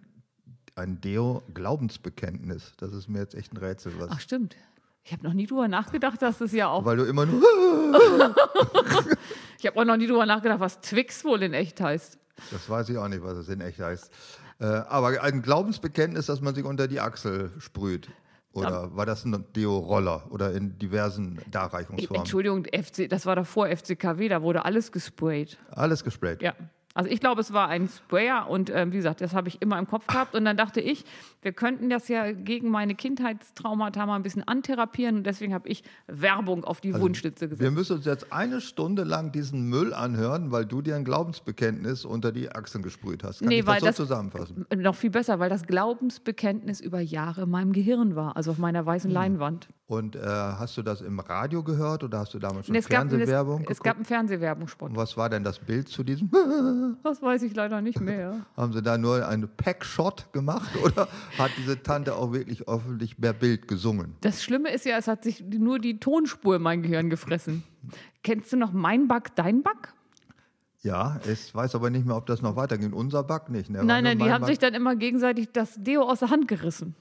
ein 0.74 1.00
Deo 1.00 1.44
Glaubensbekenntnis? 1.54 2.72
Das 2.78 2.92
ist 2.92 3.08
mir 3.08 3.20
jetzt 3.20 3.36
echt 3.36 3.52
ein 3.52 3.58
Rätsel. 3.58 3.92
Was, 3.98 4.10
Ach, 4.10 4.20
stimmt. 4.20 4.56
Ich 5.04 5.12
habe 5.12 5.24
noch 5.24 5.32
nie 5.32 5.46
drüber 5.46 5.68
nachgedacht, 5.68 6.22
dass 6.22 6.38
das 6.38 6.52
ja 6.52 6.68
auch. 6.68 6.84
weil 6.84 6.96
du 6.96 7.04
immer 7.04 7.26
nur. 7.26 7.42
Ich 9.58 9.66
habe 9.68 9.80
auch 9.80 9.84
noch 9.84 9.96
nie 9.96 10.08
drüber 10.08 10.26
nachgedacht, 10.26 10.58
was 10.58 10.80
Twix 10.80 11.24
wohl 11.24 11.40
in 11.40 11.54
echt 11.54 11.80
heißt. 11.80 12.18
Das 12.50 12.68
weiß 12.68 12.88
ich 12.88 12.98
auch 12.98 13.06
nicht, 13.06 13.22
was 13.22 13.36
es 13.38 13.48
in 13.48 13.60
echt 13.60 13.78
heißt. 13.78 14.10
Äh, 14.58 14.64
aber 14.64 15.22
ein 15.22 15.40
Glaubensbekenntnis, 15.40 16.26
dass 16.26 16.40
man 16.40 16.52
sich 16.56 16.64
unter 16.64 16.88
die 16.88 16.98
Achsel 16.98 17.52
sprüht. 17.58 18.08
Oder 18.54 18.94
war 18.96 19.06
das 19.06 19.24
ein 19.24 19.46
Deo-Roller 19.54 20.24
oder 20.30 20.52
in 20.52 20.78
diversen 20.80 21.40
Darreichungsformen? 21.50 22.22
Entschuldigung, 22.22 22.64
FC, 22.64 23.08
das 23.08 23.24
war 23.24 23.36
davor 23.36 23.68
FCKW, 23.68 24.28
da 24.28 24.42
wurde 24.42 24.64
alles 24.64 24.90
gesprayt. 24.90 25.58
Alles 25.70 26.02
gesprayt. 26.02 26.42
Ja. 26.42 26.54
Also 26.94 27.08
ich 27.10 27.20
glaube, 27.20 27.40
es 27.40 27.52
war 27.52 27.68
ein 27.68 27.88
Sprayer 27.88 28.48
und 28.48 28.70
ähm, 28.70 28.92
wie 28.92 28.96
gesagt, 28.96 29.20
das 29.20 29.34
habe 29.34 29.48
ich 29.48 29.62
immer 29.62 29.78
im 29.78 29.86
Kopf 29.86 30.06
gehabt. 30.06 30.34
Und 30.34 30.44
dann 30.44 30.56
dachte 30.56 30.80
ich, 30.80 31.04
wir 31.40 31.52
könnten 31.52 31.88
das 31.90 32.08
ja 32.08 32.32
gegen 32.32 32.68
meine 32.70 32.94
Kindheitstraumata 32.94 34.04
mal 34.06 34.16
ein 34.16 34.22
bisschen 34.22 34.46
antherapieren 34.46 35.16
und 35.18 35.26
deswegen 35.26 35.54
habe 35.54 35.68
ich 35.68 35.82
Werbung 36.06 36.64
auf 36.64 36.80
die 36.80 36.92
Wunschliste 36.94 37.46
gesetzt. 37.48 37.62
Wir 37.62 37.70
müssen 37.70 37.96
uns 37.96 38.04
jetzt 38.04 38.32
eine 38.32 38.60
Stunde 38.60 39.04
lang 39.04 39.32
diesen 39.32 39.68
Müll 39.68 39.94
anhören, 39.94 40.50
weil 40.52 40.66
du 40.66 40.82
dir 40.82 40.96
ein 40.96 41.04
Glaubensbekenntnis 41.04 42.04
unter 42.04 42.30
die 42.32 42.50
Achseln 42.50 42.82
gesprüht 42.82 43.24
hast. 43.24 43.38
Kann 43.40 43.48
Nee, 43.48 43.60
ich 43.60 43.64
das 43.64 43.80
so 43.80 43.86
das- 43.86 43.96
zusammenfassen? 43.96 44.66
Noch 44.76 44.94
viel 44.94 45.10
besser, 45.10 45.38
weil 45.38 45.48
das 45.50 45.62
Glaubensbekenntnis 45.66 46.80
über 46.80 47.00
Jahre 47.00 47.42
in 47.42 47.50
meinem 47.50 47.72
Gehirn 47.72 48.16
war, 48.16 48.36
also 48.36 48.50
auf 48.50 48.58
meiner 48.58 48.84
weißen 48.84 49.08
Hm. 49.10 49.14
Leinwand. 49.14 49.68
Und 49.92 50.16
äh, 50.16 50.20
hast 50.22 50.78
du 50.78 50.82
das 50.82 51.02
im 51.02 51.20
Radio 51.20 51.62
gehört 51.62 52.02
oder 52.02 52.20
hast 52.20 52.32
du 52.32 52.38
damals 52.38 52.66
schon 52.66 52.74
es 52.74 52.88
gab, 52.88 53.04
es, 53.04 53.10
Fernsehwerbung 53.10 53.66
es 53.68 53.78
gab 53.78 53.96
einen 53.96 54.06
Fernsehwerbungsspot. 54.06 54.88
Und 54.88 54.96
was 54.96 55.18
war 55.18 55.28
denn 55.28 55.44
das 55.44 55.58
Bild 55.58 55.86
zu 55.86 56.02
diesem? 56.02 56.30
Das 57.02 57.20
weiß 57.20 57.42
ich 57.42 57.54
leider 57.54 57.82
nicht 57.82 58.00
mehr. 58.00 58.46
Haben 58.56 58.72
sie 58.72 58.80
da 58.80 58.96
nur 58.96 59.28
einen 59.28 59.50
Packshot 59.54 60.32
gemacht 60.32 60.70
oder 60.82 61.08
hat 61.38 61.50
diese 61.58 61.82
Tante 61.82 62.16
auch 62.16 62.32
wirklich 62.32 62.66
öffentlich 62.66 63.20
per 63.20 63.34
Bild 63.34 63.68
gesungen? 63.68 64.16
Das 64.22 64.42
Schlimme 64.42 64.70
ist 64.70 64.86
ja, 64.86 64.96
es 64.96 65.08
hat 65.08 65.24
sich 65.24 65.44
nur 65.44 65.78
die 65.78 66.00
Tonspur 66.00 66.56
in 66.56 66.62
mein 66.62 66.82
Gehirn 66.82 67.10
gefressen. 67.10 67.62
Kennst 68.22 68.50
du 68.50 68.56
noch 68.56 68.72
Mein 68.72 69.08
Back, 69.08 69.36
Dein 69.36 69.62
Back? 69.62 69.92
Ja, 70.80 71.20
ich 71.30 71.54
weiß 71.54 71.74
aber 71.74 71.90
nicht 71.90 72.06
mehr, 72.06 72.16
ob 72.16 72.24
das 72.24 72.40
noch 72.40 72.56
weitergeht. 72.56 72.94
Unser 72.94 73.24
Back 73.24 73.50
nicht. 73.50 73.68
Ne? 73.68 73.84
Nein, 73.84 74.04
nein, 74.04 74.18
die 74.18 74.32
haben 74.32 74.40
Back, 74.40 74.48
sich 74.48 74.58
dann 74.58 74.72
immer 74.72 74.96
gegenseitig 74.96 75.50
das 75.52 75.74
Deo 75.76 76.02
aus 76.02 76.20
der 76.20 76.30
Hand 76.30 76.48
gerissen. 76.48 76.94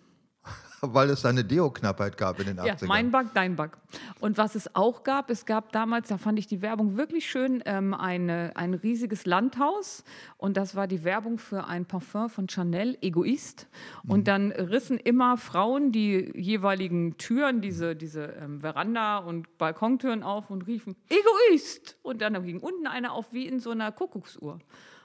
Weil 0.93 1.11
es 1.11 1.25
eine 1.25 1.43
Deo-Knappheit 1.43 2.17
gab 2.17 2.39
in 2.39 2.47
den 2.47 2.59
80ern. 2.59 2.65
Ja, 2.65 2.87
mein 2.87 3.11
Back, 3.11 3.27
dein 3.33 3.55
Back. 3.55 3.77
Und 4.19 4.37
was 4.37 4.55
es 4.55 4.75
auch 4.75 5.03
gab, 5.03 5.29
es 5.29 5.45
gab 5.45 5.71
damals, 5.71 6.07
da 6.07 6.17
fand 6.17 6.39
ich 6.39 6.47
die 6.47 6.61
Werbung 6.61 6.97
wirklich 6.97 7.29
schön, 7.29 7.61
ähm, 7.65 7.93
eine, 7.93 8.51
ein 8.55 8.73
riesiges 8.73 9.25
Landhaus. 9.25 10.03
Und 10.37 10.57
das 10.57 10.75
war 10.75 10.87
die 10.87 11.03
Werbung 11.03 11.37
für 11.37 11.65
ein 11.65 11.85
Parfum 11.85 12.29
von 12.29 12.47
Chanel, 12.49 12.97
Egoist. 13.01 13.67
Und 14.07 14.27
dann 14.27 14.51
rissen 14.51 14.97
immer 14.97 15.37
Frauen 15.37 15.91
die 15.91 16.31
jeweiligen 16.35 17.17
Türen, 17.17 17.61
diese, 17.61 17.95
diese 17.95 18.23
ähm, 18.41 18.61
Veranda- 18.61 19.19
und 19.19 19.57
Balkontüren 19.59 20.23
auf 20.23 20.49
und 20.49 20.63
riefen, 20.63 20.95
Egoist! 21.09 21.97
Und 22.01 22.21
dann 22.21 22.41
ging 22.43 22.59
unten 22.59 22.87
eine 22.87 23.11
auf 23.11 23.33
wie 23.33 23.47
in 23.47 23.59
so 23.59 23.69
einer 23.69 23.91
Kuckucksuhr. 23.91 24.59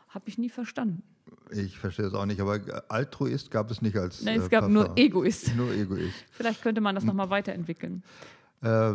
Habe 0.09 0.29
ich 0.29 0.39
nie 0.39 0.49
verstanden. 0.49 1.03
Ich 1.51 1.79
verstehe 1.79 2.07
es 2.07 2.15
auch 2.15 2.27
nicht, 2.27 2.41
aber 2.41 2.61
Altruist 2.89 3.51
gab 3.51 3.71
es 3.71 3.81
nicht 3.81 3.97
als. 3.97 4.23
Nein, 4.23 4.41
es 4.41 4.47
äh, 4.47 4.49
gab 4.49 4.69
nur 4.69 4.87
Parfum. 4.87 5.05
Egoist. 5.05 5.55
Nur 5.55 5.71
Egoist. 5.73 6.25
Vielleicht 6.33 6.63
könnte 6.63 6.81
man 6.81 6.95
das 6.95 7.05
nochmal 7.05 7.31
weiterentwickeln. 7.31 8.03
Äh, 8.63 8.95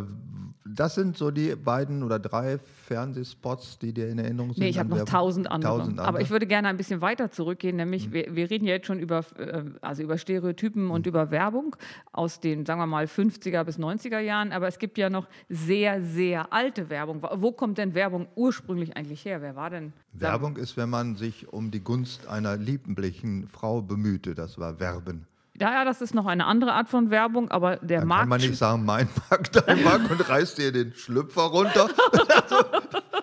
das 0.64 0.94
sind 0.94 1.16
so 1.16 1.30
die 1.30 1.54
beiden 1.56 2.02
oder 2.02 2.18
drei 2.18 2.58
Fernsehspots, 2.58 3.78
die 3.78 3.92
dir 3.92 4.08
in 4.08 4.18
Erinnerung 4.18 4.52
sind. 4.52 4.62
Nee, 4.62 4.68
ich 4.68 4.78
habe 4.78 4.90
noch 4.90 5.04
tausend 5.04 5.50
andere. 5.50 5.78
Tausend 5.78 5.98
Aber 5.98 6.08
andere. 6.08 6.22
ich 6.22 6.30
würde 6.30 6.46
gerne 6.46 6.68
ein 6.68 6.76
bisschen 6.76 7.00
weiter 7.00 7.30
zurückgehen, 7.30 7.76
nämlich 7.76 8.12
wir, 8.12 8.34
wir 8.34 8.48
reden 8.48 8.66
ja 8.66 8.74
jetzt 8.74 8.86
schon 8.86 8.98
über, 8.98 9.24
äh, 9.38 9.64
also 9.80 10.02
über 10.02 10.18
Stereotypen 10.18 10.90
und 10.90 11.06
über 11.06 11.30
Werbung 11.30 11.76
aus 12.12 12.40
den, 12.40 12.64
sagen 12.64 12.80
wir 12.80 12.86
mal, 12.86 13.06
50er 13.06 13.64
bis 13.64 13.78
90er 13.78 14.20
Jahren. 14.20 14.52
Aber 14.52 14.68
es 14.68 14.78
gibt 14.78 14.98
ja 14.98 15.10
noch 15.10 15.26
sehr, 15.48 16.00
sehr 16.02 16.52
alte 16.52 16.90
Werbung. 16.90 17.22
Wo 17.22 17.52
kommt 17.52 17.78
denn 17.78 17.94
Werbung 17.94 18.28
ursprünglich 18.34 18.96
eigentlich 18.96 19.24
her? 19.24 19.42
Wer 19.42 19.56
war 19.56 19.70
denn? 19.70 19.92
Werbung 20.12 20.56
ist, 20.56 20.76
wenn 20.76 20.90
man 20.90 21.16
sich 21.16 21.52
um 21.52 21.70
die 21.70 21.80
Gunst 21.80 22.28
einer 22.28 22.56
lieblichen 22.56 23.48
Frau 23.48 23.82
bemühte. 23.82 24.34
Das 24.34 24.58
war 24.58 24.78
Werben. 24.78 25.26
Ja, 25.62 25.72
ja, 25.72 25.84
das 25.84 26.00
ist 26.02 26.12
noch 26.12 26.26
eine 26.26 26.46
andere 26.46 26.72
Art 26.72 26.88
von 26.88 27.10
Werbung, 27.10 27.48
aber 27.52 27.76
der 27.76 28.00
Dann 28.00 28.08
Markt. 28.08 28.20
kann 28.22 28.28
man 28.30 28.40
nicht 28.40 28.56
sagen, 28.56 28.84
mein 28.84 29.08
Markt, 29.30 29.54
dein 29.68 29.84
Markt 29.84 30.10
und 30.10 30.28
reißt 30.28 30.58
dir 30.58 30.72
den 30.72 30.92
Schlüpfer 30.92 31.42
runter. 31.42 31.88
Also, 32.10 32.56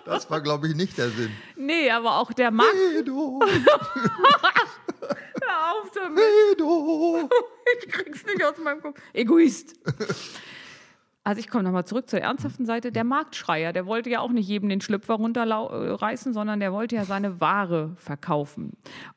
das 0.06 0.32
war, 0.32 0.40
glaube 0.40 0.70
ich, 0.70 0.76
nicht 0.76 0.98
der 0.98 1.10
Sinn. 1.10 1.32
Nee, 1.58 1.92
aber 1.92 2.16
auch 2.18 2.32
der 2.32 2.50
Markt. 2.52 2.74
Edo, 2.98 3.42
Hör 5.42 5.72
auf 5.82 5.92
damit. 5.94 6.24
Edo. 6.54 7.30
Ich 7.82 7.88
krieg's 7.92 8.26
nicht 8.26 8.44
aus 8.44 8.58
meinem 8.58 8.82
Kopf. 8.82 8.98
Egoist. 9.14 9.76
Also 11.30 11.42
ich 11.42 11.48
komme 11.48 11.64
nochmal 11.64 11.86
zurück 11.86 12.10
zur 12.10 12.22
ernsthaften 12.22 12.66
Seite. 12.66 12.92
Der 12.92 13.04
Marktschreier, 13.04 13.72
der 13.72 13.86
wollte 13.86 14.10
ja 14.10 14.20
auch 14.20 14.32
nicht 14.32 14.48
jedem 14.48 14.68
den 14.68 14.82
Schlüpfer 14.82 15.14
runterreißen, 15.14 16.34
sondern 16.34 16.60
der 16.60 16.74
wollte 16.74 16.96
ja 16.96 17.06
seine 17.06 17.40
Ware 17.40 17.92
verkaufen. 17.98 18.72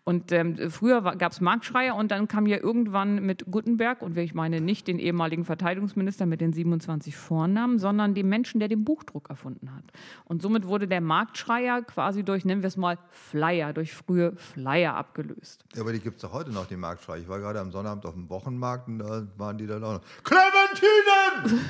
Und 0.04 0.30
ähm, 0.30 0.58
früher 0.68 1.00
gab 1.16 1.32
es 1.32 1.40
Marktschreier 1.40 1.96
und 1.96 2.10
dann 2.10 2.28
kam 2.28 2.46
ja 2.46 2.58
irgendwann 2.58 3.24
mit 3.24 3.50
Gutenberg, 3.50 4.02
und 4.02 4.14
ich 4.18 4.34
meine 4.34 4.60
nicht 4.60 4.88
den 4.88 4.98
ehemaligen 4.98 5.46
Verteidigungsminister 5.46 6.26
mit 6.26 6.42
den 6.42 6.52
27 6.52 7.16
Vornamen, 7.16 7.78
sondern 7.78 8.12
den 8.12 8.28
Menschen, 8.28 8.58
der 8.60 8.68
den 8.68 8.84
Buchdruck 8.84 9.30
erfunden 9.30 9.74
hat. 9.74 9.84
Und 10.26 10.42
somit 10.42 10.66
wurde 10.66 10.86
der 10.86 11.00
Marktschreier 11.00 11.80
quasi 11.80 12.24
durch, 12.24 12.44
nennen 12.44 12.60
wir 12.60 12.68
es 12.68 12.76
mal, 12.76 12.98
Flyer, 13.08 13.72
durch 13.72 13.94
frühe 13.94 14.36
Flyer 14.36 14.96
abgelöst. 14.96 15.64
Ja, 15.74 15.80
aber 15.80 15.94
die 15.94 16.00
gibt 16.00 16.16
es 16.16 16.22
doch 16.22 16.34
heute 16.34 16.50
noch, 16.50 16.66
die 16.66 16.76
Marktschrei. 16.76 17.20
Ich 17.20 17.28
war 17.30 17.38
gerade 17.38 17.58
am 17.58 17.72
Sonnabend 17.72 18.04
auf 18.04 18.12
dem 18.12 18.28
Wochenmarkt 18.28 18.88
und 18.88 18.98
da 18.98 19.26
waren 19.38 19.56
die 19.56 19.66
dann 19.66 19.82
auch 19.82 19.94
noch. 19.94 20.02
Clementinen! 20.24 21.62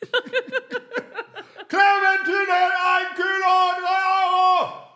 Clementinen, 1.68 2.70
ein 2.86 3.14
Kilo, 3.14 3.56
drei 3.80 4.02
Euro! 4.22 4.88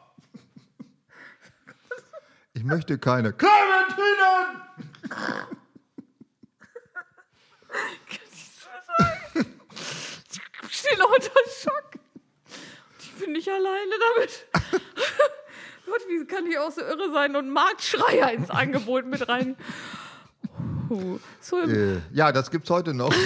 Ich 2.54 2.64
möchte 2.64 2.98
keine. 2.98 3.32
Clementinen! 3.32 4.60
Ich 10.68 10.78
stehe 10.78 10.98
noch 10.98 11.10
unter 11.10 11.30
Schock. 11.62 11.90
Ich 13.00 13.12
bin 13.14 13.32
nicht 13.32 13.48
alleine 13.48 13.94
damit. 14.14 14.46
Gott, 15.86 16.02
wie 16.08 16.24
kann 16.26 16.46
ich 16.46 16.58
auch 16.58 16.70
so 16.70 16.80
irre 16.82 17.12
sein 17.12 17.34
und 17.36 17.50
Marktschreier 17.50 18.32
ins 18.32 18.50
Angebot 18.50 19.06
mit 19.06 19.28
rein? 19.28 19.56
So 21.40 21.60
Äh, 21.60 22.00
ja, 22.12 22.32
das 22.32 22.50
gibt 22.50 22.64
es 22.64 22.70
heute 22.70 22.94
noch. 22.94 23.12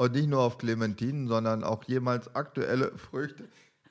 Und 0.00 0.12
nicht 0.14 0.28
nur 0.30 0.40
auf 0.40 0.56
Clementinen, 0.56 1.28
sondern 1.28 1.62
auch 1.62 1.84
jemals 1.84 2.34
aktuelle 2.34 2.90
Früchte. 2.96 3.44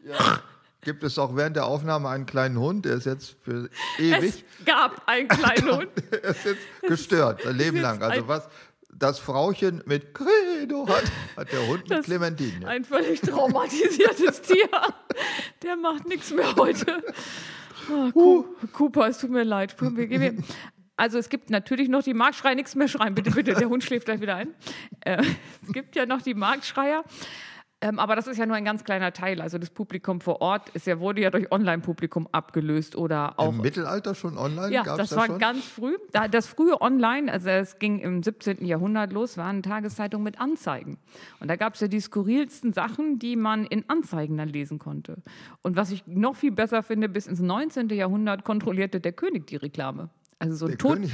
Ja. 0.04 0.42
Gibt 0.82 1.04
es 1.04 1.20
auch 1.20 1.36
während 1.36 1.56
der 1.56 1.66
Aufnahme 1.68 2.10
einen 2.10 2.26
kleinen 2.26 2.58
Hund, 2.58 2.86
der 2.86 2.96
ist 2.96 3.06
jetzt 3.06 3.36
für 3.44 3.70
es 3.98 4.00
ewig 4.00 4.44
gab 4.66 5.08
einen 5.08 5.28
kleinen 5.28 5.70
Hund. 5.78 5.90
er 6.12 6.24
ist 6.32 6.46
jetzt 6.46 6.62
gestört, 6.82 7.44
sein 7.44 7.56
Leben 7.58 7.78
lang. 7.80 8.02
Also 8.02 8.28
was 8.28 8.48
das 8.92 9.20
Frauchen 9.20 9.84
mit 9.86 10.16
Credo 10.16 10.88
hat, 10.88 11.04
hat 11.38 11.52
der 11.52 11.68
Hund 11.68 11.88
mit 11.88 12.04
Clementinen. 12.06 12.66
Ein 12.66 12.86
völlig 12.86 13.22
traumatisiertes 13.22 14.42
Tier. 14.48 14.68
Der 15.62 15.76
macht 15.76 16.08
nichts 16.08 16.32
mehr 16.32 16.56
heute. 16.56 17.04
Ku- 18.14 18.46
Cooper, 18.74 19.10
es 19.10 19.20
tut 19.20 19.30
mir 19.30 19.44
leid. 19.44 19.76
Also 21.00 21.18
es 21.18 21.30
gibt 21.30 21.50
natürlich 21.50 21.88
noch 21.88 22.04
die 22.04 22.14
Marktschreier, 22.14 22.56
nichts 22.56 22.76
mehr 22.76 22.90
schreien, 22.90 23.16
bitte, 23.16 23.32
bitte, 23.32 23.54
der 23.54 23.70
Hund 23.70 23.86
schläft 23.86 24.06
gleich 24.06 24.20
wieder 24.20 24.36
ein. 24.36 24.54
Äh, 25.00 25.24
es 25.66 25.72
gibt 25.72 25.96
ja 25.96 26.06
noch 26.06 26.22
die 26.22 26.34
Marktschreier. 26.34 27.06
Ähm, 27.82 27.98
aber 28.00 28.18
das 28.18 28.28
ist 28.28 28.38
ja 28.38 28.46
nur 28.46 28.58
ein 28.58 28.66
ganz 28.66 28.84
kleiner 28.84 29.14
Teil. 29.14 29.40
Also 29.40 29.58
das 29.58 29.70
Publikum 29.70 30.20
vor 30.20 30.42
Ort 30.42 30.68
ist 30.72 30.86
ja, 30.86 31.00
wurde 31.00 31.22
ja 31.22 31.30
durch 31.30 31.50
Online-Publikum 31.54 32.28
abgelöst 32.34 32.98
oder 32.98 33.40
auch. 33.40 33.54
Im 33.54 33.62
Mittelalter 33.62 34.14
schon 34.14 34.38
online? 34.38 34.74
Ja, 34.74 34.84
das 34.84 35.12
da 35.12 35.16
war 35.16 35.26
schon? 35.28 35.40
ganz 35.40 35.64
früh. 35.64 35.96
Da, 36.12 36.28
das 36.28 36.48
frühe 36.48 36.82
Online, 36.82 37.32
also 37.32 37.48
es 37.48 37.80
ging 37.80 38.00
im 38.00 38.22
17. 38.22 38.66
Jahrhundert 38.66 39.14
los, 39.14 39.38
waren 39.38 39.64
Tageszeitungen 39.64 40.26
mit 40.26 40.42
Anzeigen. 40.42 40.98
Und 41.40 41.48
da 41.48 41.56
gab 41.56 41.76
es 41.76 41.80
ja 41.80 41.88
die 41.88 42.02
skurrilsten 42.02 42.74
Sachen, 42.74 43.20
die 43.20 43.38
man 43.38 43.66
in 43.66 43.86
Anzeigen 43.88 44.36
dann 44.36 44.50
lesen 44.50 44.80
konnte. 44.80 45.24
Und 45.62 45.78
was 45.78 45.92
ich 45.92 46.06
noch 46.08 46.36
viel 46.36 46.52
besser 46.52 46.84
finde, 46.84 47.08
bis 47.08 47.26
ins 47.26 47.40
19. 47.40 47.88
Jahrhundert 47.92 48.44
kontrollierte 48.44 49.00
der 49.00 49.14
König 49.14 49.48
die 49.48 49.56
Reklame. 49.56 50.10
Also 50.40 50.56
so 50.56 50.66
ein 50.66 50.70
Der 50.72 50.78
Tod. 50.78 50.94
König, 50.94 51.12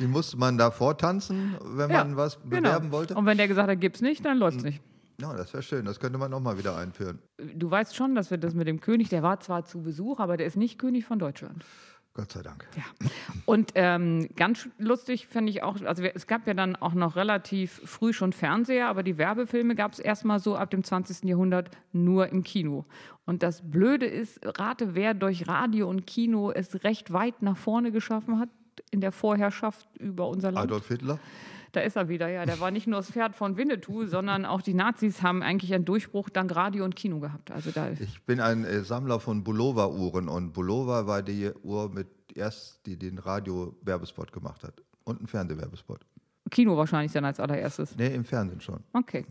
die 0.00 0.06
musste 0.06 0.36
man 0.38 0.58
da 0.58 0.70
vortanzen, 0.70 1.56
wenn 1.62 1.90
Ja, 1.90 2.04
man 2.04 2.16
was 2.16 2.38
genau. 2.42 2.62
bewerben 2.62 2.90
wollte. 2.92 3.14
Und 3.14 3.26
wenn 3.26 3.36
der 3.38 3.48
gesagt 3.48 3.68
hat, 3.70 3.80
gibt's 3.80 4.00
nicht, 4.00 4.24
dann 4.24 4.38
läuft's 4.38 4.62
nicht. 4.64 4.80
Ja, 5.20 5.34
das 5.34 5.52
wäre 5.52 5.62
schön. 5.62 5.84
Das 5.84 5.98
könnte 5.98 6.16
man 6.18 6.32
auch 6.32 6.40
mal 6.40 6.58
wieder 6.58 6.76
einführen. 6.76 7.18
Du 7.54 7.70
weißt 7.70 7.94
schon, 7.96 8.14
dass 8.14 8.30
wir 8.30 8.38
das 8.38 8.54
mit 8.54 8.68
dem 8.68 8.80
König, 8.80 9.08
der 9.08 9.22
war 9.22 9.40
zwar 9.40 9.64
zu 9.64 9.82
Besuch, 9.82 10.20
aber 10.20 10.36
der 10.36 10.46
ist 10.46 10.56
nicht 10.56 10.78
König 10.78 11.04
von 11.04 11.18
Deutschland. 11.18 11.64
Gott 12.18 12.32
sei 12.32 12.42
Dank. 12.42 12.66
Ja. 12.74 12.82
Und 13.46 13.70
ähm, 13.76 14.28
ganz 14.34 14.68
lustig 14.76 15.28
finde 15.28 15.50
ich 15.50 15.62
auch, 15.62 15.80
also 15.82 16.02
es 16.02 16.26
gab 16.26 16.48
ja 16.48 16.54
dann 16.54 16.74
auch 16.74 16.94
noch 16.94 17.14
relativ 17.14 17.80
früh 17.84 18.12
schon 18.12 18.32
Fernseher, 18.32 18.88
aber 18.88 19.04
die 19.04 19.18
Werbefilme 19.18 19.76
gab 19.76 19.92
es 19.92 20.00
erstmal 20.00 20.40
so 20.40 20.56
ab 20.56 20.68
dem 20.70 20.82
20. 20.82 21.28
Jahrhundert 21.28 21.70
nur 21.92 22.26
im 22.30 22.42
Kino. 22.42 22.86
Und 23.24 23.44
das 23.44 23.70
Blöde 23.70 24.06
ist, 24.06 24.40
rate, 24.44 24.96
wer 24.96 25.14
durch 25.14 25.46
Radio 25.46 25.88
und 25.88 26.08
Kino 26.08 26.50
es 26.50 26.82
recht 26.82 27.12
weit 27.12 27.40
nach 27.40 27.56
vorne 27.56 27.92
geschaffen 27.92 28.40
hat 28.40 28.48
in 28.90 29.00
der 29.00 29.12
Vorherrschaft 29.12 29.86
über 30.00 30.26
unser 30.26 30.50
Land. 30.50 30.64
Adolf 30.64 30.88
Hitler? 30.88 31.20
Da 31.72 31.80
ist 31.80 31.96
er 31.96 32.08
wieder, 32.08 32.28
ja. 32.28 32.46
Der 32.46 32.60
war 32.60 32.70
nicht 32.70 32.86
nur 32.86 32.98
das 32.98 33.10
Pferd 33.10 33.36
von 33.36 33.56
Winnetou, 33.56 34.06
sondern 34.06 34.44
auch 34.44 34.62
die 34.62 34.74
Nazis 34.74 35.22
haben 35.22 35.42
eigentlich 35.42 35.74
einen 35.74 35.84
Durchbruch 35.84 36.28
dank 36.28 36.54
Radio 36.54 36.84
und 36.84 36.96
Kino 36.96 37.20
gehabt. 37.20 37.50
Also 37.50 37.70
da 37.70 37.90
Ich 37.90 38.22
bin 38.22 38.40
ein 38.40 38.64
äh, 38.64 38.82
Sammler 38.82 39.20
von 39.20 39.44
Bulova-Uhren 39.44 40.28
und 40.28 40.52
Bulova 40.52 41.06
war 41.06 41.22
die 41.22 41.50
Uhr 41.62 41.90
mit 41.90 42.08
erst, 42.34 42.86
die 42.86 42.96
den 42.96 43.18
Radio-Werbespot 43.18 44.32
gemacht 44.32 44.62
hat 44.62 44.82
und 45.04 45.18
einen 45.18 45.26
Fernsehwerbespot. 45.26 46.00
Kino 46.50 46.76
wahrscheinlich 46.76 47.12
dann 47.12 47.24
als 47.24 47.40
allererstes. 47.40 47.96
Nee, 47.96 48.14
im 48.14 48.24
Fernsehen 48.24 48.60
schon. 48.60 48.80
Okay. 48.92 49.26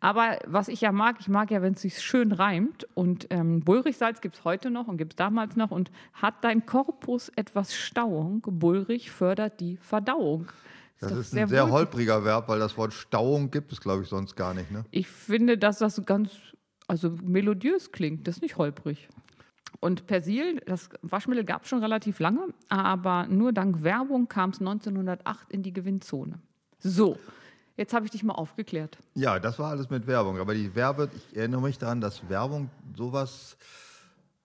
Aber 0.00 0.38
was 0.46 0.68
ich 0.68 0.80
ja 0.80 0.92
mag, 0.92 1.16
ich 1.20 1.28
mag 1.28 1.50
ja, 1.50 1.62
wenn 1.62 1.74
es 1.74 1.82
sich 1.82 2.00
schön 2.00 2.32
reimt. 2.32 2.86
Und 2.94 3.26
ähm, 3.30 3.60
Bullrichsalz 3.60 4.20
gibt 4.20 4.36
es 4.36 4.44
heute 4.44 4.70
noch 4.70 4.88
und 4.88 4.96
gibt 4.96 5.12
es 5.12 5.16
damals 5.16 5.56
noch. 5.56 5.70
Und 5.70 5.90
hat 6.14 6.42
dein 6.42 6.66
Korpus 6.66 7.30
etwas 7.36 7.74
Stauung, 7.74 8.42
Bullrich 8.42 9.10
fördert 9.10 9.60
die 9.60 9.76
Verdauung. 9.76 10.46
Das 11.00 11.10
doch 11.10 11.18
ist 11.18 11.36
ein 11.36 11.48
sehr 11.48 11.70
holpriger 11.70 12.24
Verb, 12.24 12.48
weil 12.48 12.58
das 12.58 12.76
Wort 12.76 12.94
Stauung 12.94 13.50
gibt 13.50 13.72
es, 13.72 13.80
glaube 13.80 14.02
ich, 14.02 14.08
sonst 14.08 14.34
gar 14.34 14.54
nicht. 14.54 14.70
Ne? 14.70 14.84
Ich 14.90 15.08
finde, 15.08 15.58
dass 15.58 15.78
das 15.78 16.02
ganz 16.06 16.30
also 16.88 17.10
melodiös 17.22 17.92
klingt. 17.92 18.26
Das 18.26 18.36
ist 18.36 18.42
nicht 18.42 18.56
holprig. 18.56 19.08
Und 19.80 20.06
Persil, 20.06 20.60
das 20.66 20.88
Waschmittel 21.02 21.44
gab 21.44 21.64
es 21.64 21.68
schon 21.68 21.80
relativ 21.80 22.18
lange, 22.18 22.48
aber 22.68 23.26
nur 23.28 23.52
dank 23.52 23.82
Werbung 23.82 24.28
kam 24.28 24.50
es 24.50 24.60
1908 24.60 25.52
in 25.52 25.62
die 25.62 25.72
Gewinnzone. 25.72 26.40
So, 26.78 27.18
jetzt 27.76 27.92
habe 27.92 28.06
ich 28.06 28.10
dich 28.10 28.22
mal 28.22 28.34
aufgeklärt. 28.34 28.98
Ja, 29.14 29.38
das 29.38 29.58
war 29.58 29.70
alles 29.70 29.90
mit 29.90 30.06
Werbung. 30.06 30.38
Aber 30.38 30.54
die 30.54 30.74
Werbe, 30.74 31.10
ich 31.14 31.36
erinnere 31.36 31.60
mich 31.60 31.78
daran, 31.78 32.00
dass 32.00 32.28
Werbung 32.28 32.70
sowas. 32.96 33.56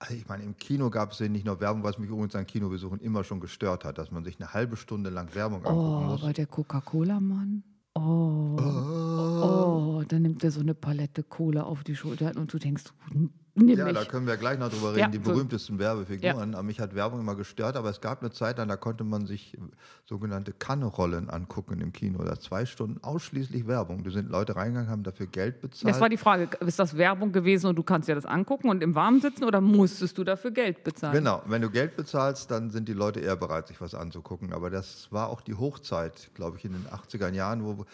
Also 0.02 0.14
ich 0.14 0.26
meine, 0.26 0.42
im 0.42 0.56
Kino 0.56 0.90
gab 0.90 1.12
es 1.12 1.20
ja 1.20 1.28
nicht 1.28 1.46
nur 1.46 1.60
Werbung, 1.60 1.84
was 1.84 1.96
mich 1.96 2.10
übrigens 2.10 2.34
an 2.34 2.44
Kinobesuchen 2.44 2.98
immer 2.98 3.22
schon 3.22 3.38
gestört 3.38 3.84
hat, 3.84 3.98
dass 3.98 4.10
man 4.10 4.24
sich 4.24 4.40
eine 4.40 4.52
halbe 4.52 4.76
Stunde 4.76 5.10
lang 5.10 5.32
Werbung 5.36 5.64
angucken 5.64 5.78
Oh, 5.78 6.00
muss. 6.10 6.22
bei 6.22 6.32
der 6.32 6.46
Coca-Cola-Mann. 6.46 7.62
Oh, 7.94 8.56
oh, 8.58 10.02
dann 10.08 10.22
nimmt 10.22 10.42
er 10.42 10.50
so 10.50 10.58
eine 10.60 10.74
Palette 10.74 11.22
Cola 11.22 11.62
auf 11.62 11.84
die 11.84 11.94
Schulter 11.94 12.32
und 12.36 12.52
du 12.52 12.58
denkst, 12.58 12.84
nimm 13.54 13.76
Ja, 13.76 13.92
da 13.92 14.04
können 14.04 14.26
wir 14.26 14.36
gleich 14.36 14.58
noch 14.58 14.70
drüber 14.70 14.90
reden, 14.90 14.98
Ja, 15.00 15.08
die 15.08 15.18
so. 15.18 15.24
berühmtesten 15.32 15.78
Werbefiguren. 15.78 16.54
Aber 16.54 16.62
mich 16.62 16.80
hat 16.80 16.94
Werbung 16.94 17.20
immer 17.20 17.36
gestört, 17.36 17.76
aber 17.76 17.90
es 17.90 18.00
gab 18.00 18.20
eine 18.20 18.30
Zeit 18.30 18.58
da 18.58 18.76
konnte 18.76 19.04
man 19.04 19.26
sich 19.26 19.56
sogenannte 20.06 20.52
Kannrollen 20.52 21.30
angucken 21.30 21.80
im 21.80 21.92
Kino. 21.92 22.22
Da 22.24 22.38
zwei 22.38 22.64
Stunden 22.66 23.02
ausschließlich 23.02 23.66
Werbung. 23.66 24.04
Da 24.04 24.10
sind 24.10 24.30
Leute 24.30 24.56
reingegangen, 24.56 24.90
haben 24.90 25.02
dafür 25.02 25.26
Geld 25.26 25.60
bezahlt. 25.60 25.94
Das 25.94 26.00
war 26.00 26.08
die 26.08 26.16
Frage, 26.16 26.48
ist 26.60 26.78
das 26.78 26.96
Werbung 26.96 27.32
gewesen 27.32 27.66
und 27.66 27.76
du 27.76 27.82
kannst 27.82 28.08
dir 28.08 28.14
das 28.14 28.26
angucken 28.26 28.68
und 28.68 28.82
im 28.82 28.94
Warmen 28.94 29.20
sitzen 29.20 29.44
oder 29.44 29.60
musstest 29.60 30.16
du 30.18 30.24
dafür 30.24 30.50
Geld 30.50 30.84
bezahlen? 30.84 31.14
Genau, 31.14 31.42
wenn 31.46 31.62
du 31.62 31.70
Geld 31.70 31.96
bezahlst, 31.96 32.50
dann 32.50 32.70
sind 32.70 32.88
die 32.88 32.94
Leute 32.94 33.20
eher 33.20 33.36
bereit, 33.36 33.68
sich 33.68 33.80
was 33.80 33.94
anzugucken. 33.94 34.52
Aber 34.52 34.70
das 34.70 35.08
war 35.10 35.28
auch 35.28 35.40
die 35.40 35.54
Hochzeit, 35.54 36.30
glaube 36.34 36.56
ich, 36.56 36.64
in 36.64 36.72
den 36.72 36.86
80er 36.86 37.32
Jahren, 37.32 37.64
wo 37.64 37.84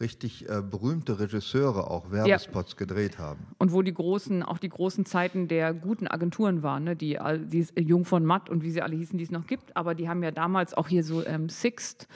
richtig 0.00 0.48
äh, 0.48 0.60
berühmte 0.60 1.20
Regisseure 1.20 1.90
auch 1.90 2.10
Werbespots 2.10 2.76
gedreht 2.76 3.18
haben. 3.18 3.46
Und 3.58 3.72
wo 3.72 3.82
die 3.82 3.94
großen, 3.94 4.42
auch 4.42 4.58
die 4.58 4.68
großen 4.68 5.06
Zeiten 5.06 5.46
der 5.46 5.72
guten 5.72 6.08
Agenturen 6.08 6.62
waren, 6.62 6.84
ne? 6.84 6.96
die, 6.96 7.18
die 7.46 7.66
Jung 7.76 8.04
von 8.04 8.24
Matt 8.24 8.50
und 8.50 8.62
wie 8.62 8.70
sie 8.70 8.82
alle 8.82 8.96
hießen, 8.96 9.16
die 9.18 9.24
es 9.24 9.30
noch 9.30 9.46
gibt. 9.46 9.76
Aber 9.76 9.94
die 9.94 10.08
haben 10.08 10.22
ja 10.22 10.32
damals 10.32 10.74
auch 10.74 10.88
hier 10.88 11.04
so 11.04 11.24
ähm, 11.24 11.48
Sixt 11.48 12.08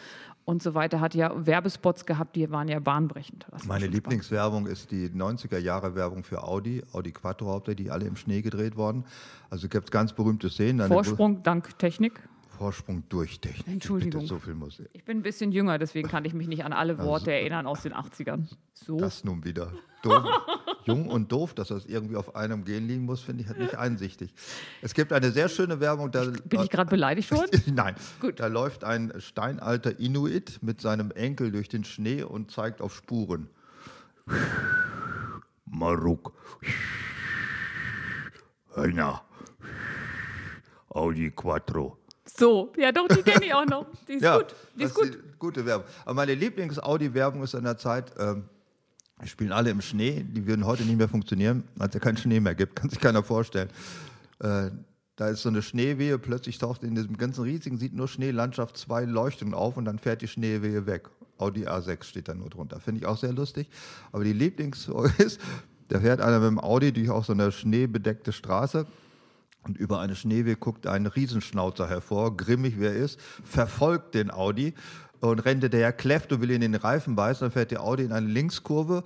und 0.49 0.63
so 0.63 0.75
weiter, 0.75 1.01
hat 1.01 1.15
ja 1.15 1.31
Werbespots 1.47 2.07
gehabt, 2.07 2.35
die 2.35 2.51
waren 2.51 2.69
ja 2.69 2.81
bahnbrechend. 2.81 3.47
Meine 3.67 3.87
Lieblingswerbung 3.87 4.67
ist 4.67 4.91
die 4.91 5.11
90er 5.11 5.59
Jahre 5.59 5.95
Werbung 5.95 6.25
für 6.25 6.43
Audi, 6.43 6.83
Audi 6.93 7.13
Quattro 7.13 7.49
hauptsächlich, 7.49 7.87
die 7.87 7.91
alle 7.91 8.07
im 8.07 8.17
Schnee 8.17 8.41
gedreht 8.41 8.77
worden. 8.77 9.05
Also 9.51 9.69
gibt 9.69 9.85
es 9.85 9.91
ganz 9.91 10.15
berühmte 10.15 10.49
Szenen. 10.49 10.89
Vorsprung 10.89 11.43
dank 11.43 11.79
Technik. 11.79 12.27
Vorsprung 12.59 13.05
durch 13.09 13.39
Technik. 13.41 13.69
Entschuldigung. 13.69 14.23
Bitte, 14.23 14.35
so 14.35 14.41
viel 14.41 14.55
muss 14.55 14.81
ich. 14.81 14.89
Ich 14.93 15.05
bin 15.05 15.19
ein 15.19 15.23
bisschen 15.23 15.53
jünger, 15.53 15.79
deswegen 15.79 16.09
kann 16.09 16.25
ich 16.25 16.35
mich 16.35 16.49
nicht 16.49 16.65
an 16.65 16.73
alle 16.73 16.99
Worte 16.99 17.31
erinnern 17.33 17.69
aus 17.69 17.83
den 17.83 17.95
80ern. 17.95 18.49
So. 18.75 18.99
Das 18.99 19.23
nun 19.23 19.45
wieder. 19.45 19.73
Doof. 20.03 20.25
Jung 20.85 21.09
und 21.09 21.31
doof, 21.31 21.55
dass 21.55 21.69
das 21.69 21.87
irgendwie 21.87 22.17
auf 22.17 22.35
einem 22.35 22.65
Gen 22.65 22.89
liegen 22.89 23.05
muss, 23.05 23.21
finde 23.21 23.43
ich 23.43 23.49
halt 23.49 23.59
nicht 23.61 23.77
einsichtig. 23.77 24.35
Es 24.83 24.93
gibt 24.95 25.13
eine 25.13 25.31
sehr 25.31 25.49
schöne 25.49 25.79
Werbung. 25.79 26.11
Da, 26.11 26.25
Bin 26.25 26.61
ich 26.63 26.71
gerade 26.71 26.91
beleidigt 26.91 27.31
worden? 27.31 27.63
Nein, 27.75 27.95
Gut. 28.21 28.41
da 28.41 28.49
läuft 28.49 28.83
ein 28.83 29.13
steinalter 29.19 30.01
Inuit 30.01 30.59
mit 30.61 30.81
seinem 30.81 31.13
Enkel 31.13 31.53
durch 31.53 31.69
den 31.69 31.85
Schnee 31.85 32.23
und 32.25 32.51
zeigt 32.51 32.81
auf 32.81 32.95
Spuren. 32.95 33.49
Maruk. 35.65 36.33
Einer. 38.75 39.23
Audi 40.89 41.31
Quattro. 41.31 41.99
So, 42.39 42.73
ja 42.77 42.93
doch, 42.93 43.09
die 43.09 43.23
kenne 43.23 43.45
ich 43.45 43.53
auch 43.53 43.67
noch. 43.67 43.87
Die 44.07 44.15
ist 44.15 44.25
gut. 44.25 44.55
Die 44.77 44.85
ist 44.85 44.95
gut. 44.95 45.15
die 45.15 45.39
gute 45.39 45.67
Werbung. 45.67 45.87
Aber 46.05 46.15
meine 46.15 46.35
Lieblings-Audi-Werbung 46.35 47.43
ist 47.43 47.55
an 47.55 47.65
der 47.65 47.77
Zeit, 47.77 48.13
ähm, 48.19 48.45
die 49.23 49.29
spielen 49.29 49.51
alle 49.51 49.71
im 49.71 49.81
Schnee, 49.81 50.25
die 50.25 50.47
würden 50.47 50.65
heute 50.65 50.85
nicht 50.85 50.97
mehr 50.97 51.09
funktionieren, 51.09 51.65
weil 51.75 51.89
es 51.89 51.95
ja 51.95 52.01
keinen 52.01 52.17
Schnee 52.17 52.39
mehr 52.39 52.55
gibt, 52.55 52.77
kann 52.77 52.91
sich 52.91 53.01
keiner 53.01 53.25
vorstellen. 53.25 53.69
Äh, 54.39 54.71
da 55.17 55.29
ist 55.29 55.43
so 55.43 55.49
eine 55.49 55.63
Schneewehe, 55.63 56.17
plötzlich 56.19 56.59
taucht 56.59 56.85
in 56.85 56.95
diesem 56.95 57.17
ganzen 57.17 57.43
riesigen, 57.43 57.77
sieht 57.77 57.93
nur 57.93 58.07
Schneelandschaft 58.07 58.77
zwei 58.77 59.05
Leuchtungen 59.05 59.55
auf 59.55 59.77
und 59.77 59.85
dann 59.85 59.99
fährt 59.99 60.23
die 60.23 60.29
Schneewehe 60.29 60.87
weg. 60.87 61.11
Audi 61.39 61.67
A6 61.67 62.05
steht 62.05 62.29
da 62.29 62.35
nur 62.35 62.51
drunter. 62.51 62.79
Finde 62.79 63.01
ich 63.01 63.07
auch 63.07 63.17
sehr 63.17 63.33
lustig. 63.33 63.69
Aber 64.13 64.23
die 64.23 64.33
Lieblings 64.33 64.89
ist, 65.19 65.41
da 65.89 65.99
fährt 66.01 66.21
einer 66.21 66.39
mit 66.39 66.51
dem 66.51 66.61
Audi 66.61 66.93
durch 66.93 67.11
auch 67.11 67.25
so 67.25 67.33
eine 67.33 67.51
schneebedeckte 67.51 68.33
Straße 68.33 68.87
und 69.65 69.77
über 69.77 70.01
eine 70.01 70.17
Schneewehe 70.17 70.57
guckt 70.57 70.87
ein 70.87 71.07
Riesenschnauzer 71.07 71.89
hervor, 71.89 72.37
grimmig 72.37 72.79
wie 72.81 72.87
er 72.87 72.95
ist, 72.95 73.21
verfolgt 73.45 74.15
den 74.15 74.31
Audi 74.31 74.75
und 75.21 75.41
rennt 75.41 75.63
hinterher, 75.63 75.93
kläfft 75.93 76.33
und 76.33 76.41
will 76.41 76.51
in 76.51 76.61
den 76.61 76.75
Reifen 76.75 77.17
beißen. 77.17 77.45
Dann 77.45 77.51
fährt 77.53 77.71
der 77.71 77.83
Audi 77.83 78.05
in 78.05 78.13
eine 78.13 78.27
Linkskurve, 78.29 79.03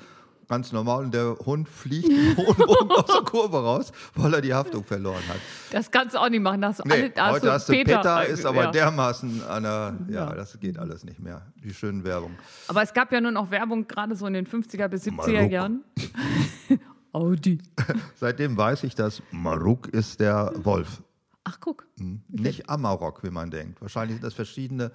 ganz 0.49 0.71
normal, 0.73 1.05
und 1.05 1.15
der 1.15 1.37
Hund 1.47 1.69
fliegt 1.69 2.11
aus 2.39 3.07
der 3.07 3.23
Kurve 3.25 3.63
raus, 3.63 3.93
weil 4.15 4.35
er 4.35 4.43
die 4.43 4.53
Haftung 4.53 4.85
verloren 4.85 5.23
hat. 5.29 5.39
Das 5.71 5.91
kannst 5.91 6.15
du 6.15 6.19
auch 6.19 6.29
nicht 6.29 6.43
machen. 6.43 6.61
Da 6.61 6.69
hast 6.69 6.85
Nee, 6.85 6.93
alle, 6.93 7.11
da 7.11 7.31
heute 7.31 7.53
hast 7.53 7.69
du 7.69 7.73
Peter, 7.73 8.27
ist 8.27 8.45
aber 8.45 8.65
ja. 8.65 8.71
dermaßen 8.71 9.43
an 9.45 9.63
der, 9.63 9.95
ja, 10.11 10.35
das 10.35 10.61
geht 10.61 10.79
alles 10.79 11.05
nicht 11.05 11.19
mehr. 11.19 11.43
Die 11.65 11.73
schönen 11.73 12.05
Werbung. 12.05 12.33
Aber 12.69 12.83
es 12.83 12.93
gab 12.93 13.11
ja 13.13 13.21
nun 13.21 13.37
auch 13.39 13.51
Werbung, 13.51 13.89
gerade 13.89 14.15
so 14.15 14.27
in 14.27 14.35
den 14.35 14.47
50er 14.47 14.89
bis 14.89 15.05
70er 15.05 15.13
Marokko. 15.13 15.53
Jahren. 15.53 15.85
Audi. 17.13 17.59
Seitdem 18.15 18.57
weiß 18.57 18.85
ich, 18.85 18.95
dass 18.95 19.23
Maruk 19.31 19.89
ist 19.89 20.21
der 20.21 20.53
Wolf. 20.57 21.03
Ach, 21.45 21.59
guck. 21.61 21.87
Nicht 22.29 22.69
Amarok, 22.69 23.23
wie 23.25 23.31
man 23.31 23.51
denkt. 23.51 23.81
Wahrscheinlich 23.81 24.17
sind 24.17 24.25
das 24.25 24.35
verschiedene 24.35 24.93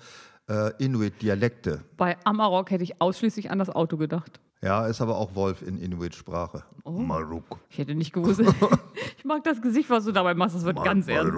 äh, 0.50 0.72
Inuit-Dialekte. 0.84 1.84
Bei 1.98 2.18
Amarok 2.24 2.72
hätte 2.72 2.84
ich 2.84 3.02
ausschließlich 3.02 3.52
an 3.52 3.60
das 3.60 3.70
Auto 3.70 3.98
gedacht. 3.98 4.40
Ja, 4.62 4.88
ist 4.88 5.02
aber 5.02 5.18
auch 5.18 5.36
Wolf 5.36 5.62
in 5.62 5.78
Inuit-Sprache. 5.78 6.64
Oh. 6.84 6.92
Maruk. 6.92 7.60
Ich 7.70 7.78
hätte 7.78 7.94
nicht 7.94 8.14
gewusst. 8.14 8.42
ich 9.18 9.26
mag 9.26 9.44
das 9.44 9.62
Gesicht, 9.62 9.90
was 9.90 10.06
du 10.06 10.12
dabei 10.12 10.34
machst. 10.34 10.56
Das 10.56 10.66
wird 10.66 10.84
ganz 10.84 11.08
ernst. 11.08 11.34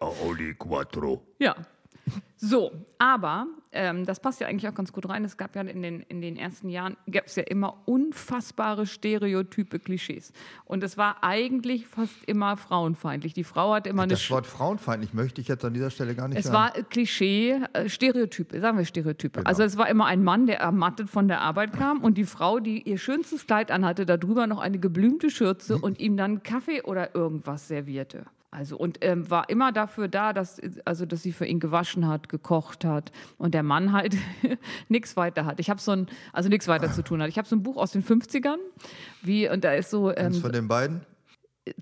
Audi 0.00 0.54
Quattro. 0.54 1.22
Ja. 1.38 1.54
So, 2.44 2.72
aber 2.98 3.46
ähm, 3.70 4.04
das 4.04 4.18
passt 4.18 4.40
ja 4.40 4.48
eigentlich 4.48 4.68
auch 4.68 4.74
ganz 4.74 4.92
gut 4.92 5.08
rein. 5.08 5.24
Es 5.24 5.36
gab 5.36 5.54
ja 5.54 5.62
in 5.62 5.80
den, 5.80 6.00
in 6.08 6.20
den 6.20 6.36
ersten 6.36 6.68
Jahren, 6.68 6.96
gab 7.08 7.26
es 7.26 7.36
ja 7.36 7.44
immer 7.44 7.76
unfassbare 7.84 8.84
Stereotype, 8.84 9.78
Klischees. 9.78 10.32
Und 10.64 10.82
es 10.82 10.98
war 10.98 11.22
eigentlich 11.22 11.86
fast 11.86 12.12
immer 12.26 12.56
frauenfeindlich. 12.56 13.32
Die 13.32 13.44
Frau 13.44 13.74
hatte 13.74 13.90
immer 13.90 14.02
eine... 14.02 14.14
Das 14.14 14.28
Wort 14.28 14.48
frauenfeindlich 14.48 15.14
möchte 15.14 15.40
ich 15.40 15.46
jetzt 15.46 15.64
an 15.64 15.72
dieser 15.72 15.90
Stelle 15.90 16.16
gar 16.16 16.26
nicht 16.26 16.36
Es 16.36 16.46
hören. 16.46 16.54
war 16.54 16.76
äh, 16.76 16.82
Klischee, 16.82 17.60
äh, 17.74 17.88
Stereotype, 17.88 18.60
sagen 18.60 18.76
wir 18.76 18.84
Stereotype. 18.86 19.38
Genau. 19.38 19.48
Also 19.48 19.62
es 19.62 19.76
war 19.78 19.88
immer 19.88 20.06
ein 20.06 20.24
Mann, 20.24 20.46
der 20.46 20.58
ermattet 20.58 21.10
von 21.10 21.28
der 21.28 21.42
Arbeit 21.42 21.74
kam 21.74 22.00
und 22.02 22.18
die 22.18 22.24
Frau, 22.24 22.58
die 22.58 22.82
ihr 22.82 22.98
schönstes 22.98 23.46
Kleid 23.46 23.70
anhatte, 23.70 24.04
darüber 24.04 24.48
noch 24.48 24.58
eine 24.58 24.80
geblümte 24.80 25.30
Schürze 25.30 25.76
Hm. 25.76 25.82
und 25.84 26.00
ihm 26.00 26.16
dann 26.16 26.42
Kaffee 26.42 26.82
oder 26.82 27.14
irgendwas 27.14 27.68
servierte. 27.68 28.24
Also 28.54 28.76
und 28.76 28.98
ähm, 29.00 29.30
war 29.30 29.48
immer 29.48 29.72
dafür 29.72 30.08
da, 30.08 30.34
dass, 30.34 30.60
also, 30.84 31.06
dass 31.06 31.22
sie 31.22 31.32
für 31.32 31.46
ihn 31.46 31.58
gewaschen 31.58 32.06
hat, 32.06 32.28
gekocht 32.28 32.84
hat 32.84 33.10
und 33.38 33.54
der 33.54 33.62
Mann 33.62 33.92
halt 33.92 34.14
nichts 34.88 35.16
weiter 35.16 35.46
hat. 35.46 35.58
Ich 35.58 35.70
habe 35.70 35.80
so 35.80 35.92
ein, 35.92 36.06
also 36.34 36.50
nichts 36.50 36.68
weiter 36.68 36.92
zu 36.92 37.02
tun 37.02 37.22
hat. 37.22 37.30
Ich 37.30 37.38
habe 37.38 37.48
so 37.48 37.56
ein 37.56 37.62
Buch 37.62 37.78
aus 37.78 37.92
den 37.92 38.04
50ern, 38.04 38.58
wie, 39.22 39.48
und 39.48 39.64
da 39.64 39.72
ist 39.72 39.88
so 39.88 40.08
Eins 40.08 40.36
ähm, 40.36 40.42
von 40.42 40.52
den 40.52 40.68
beiden? 40.68 41.00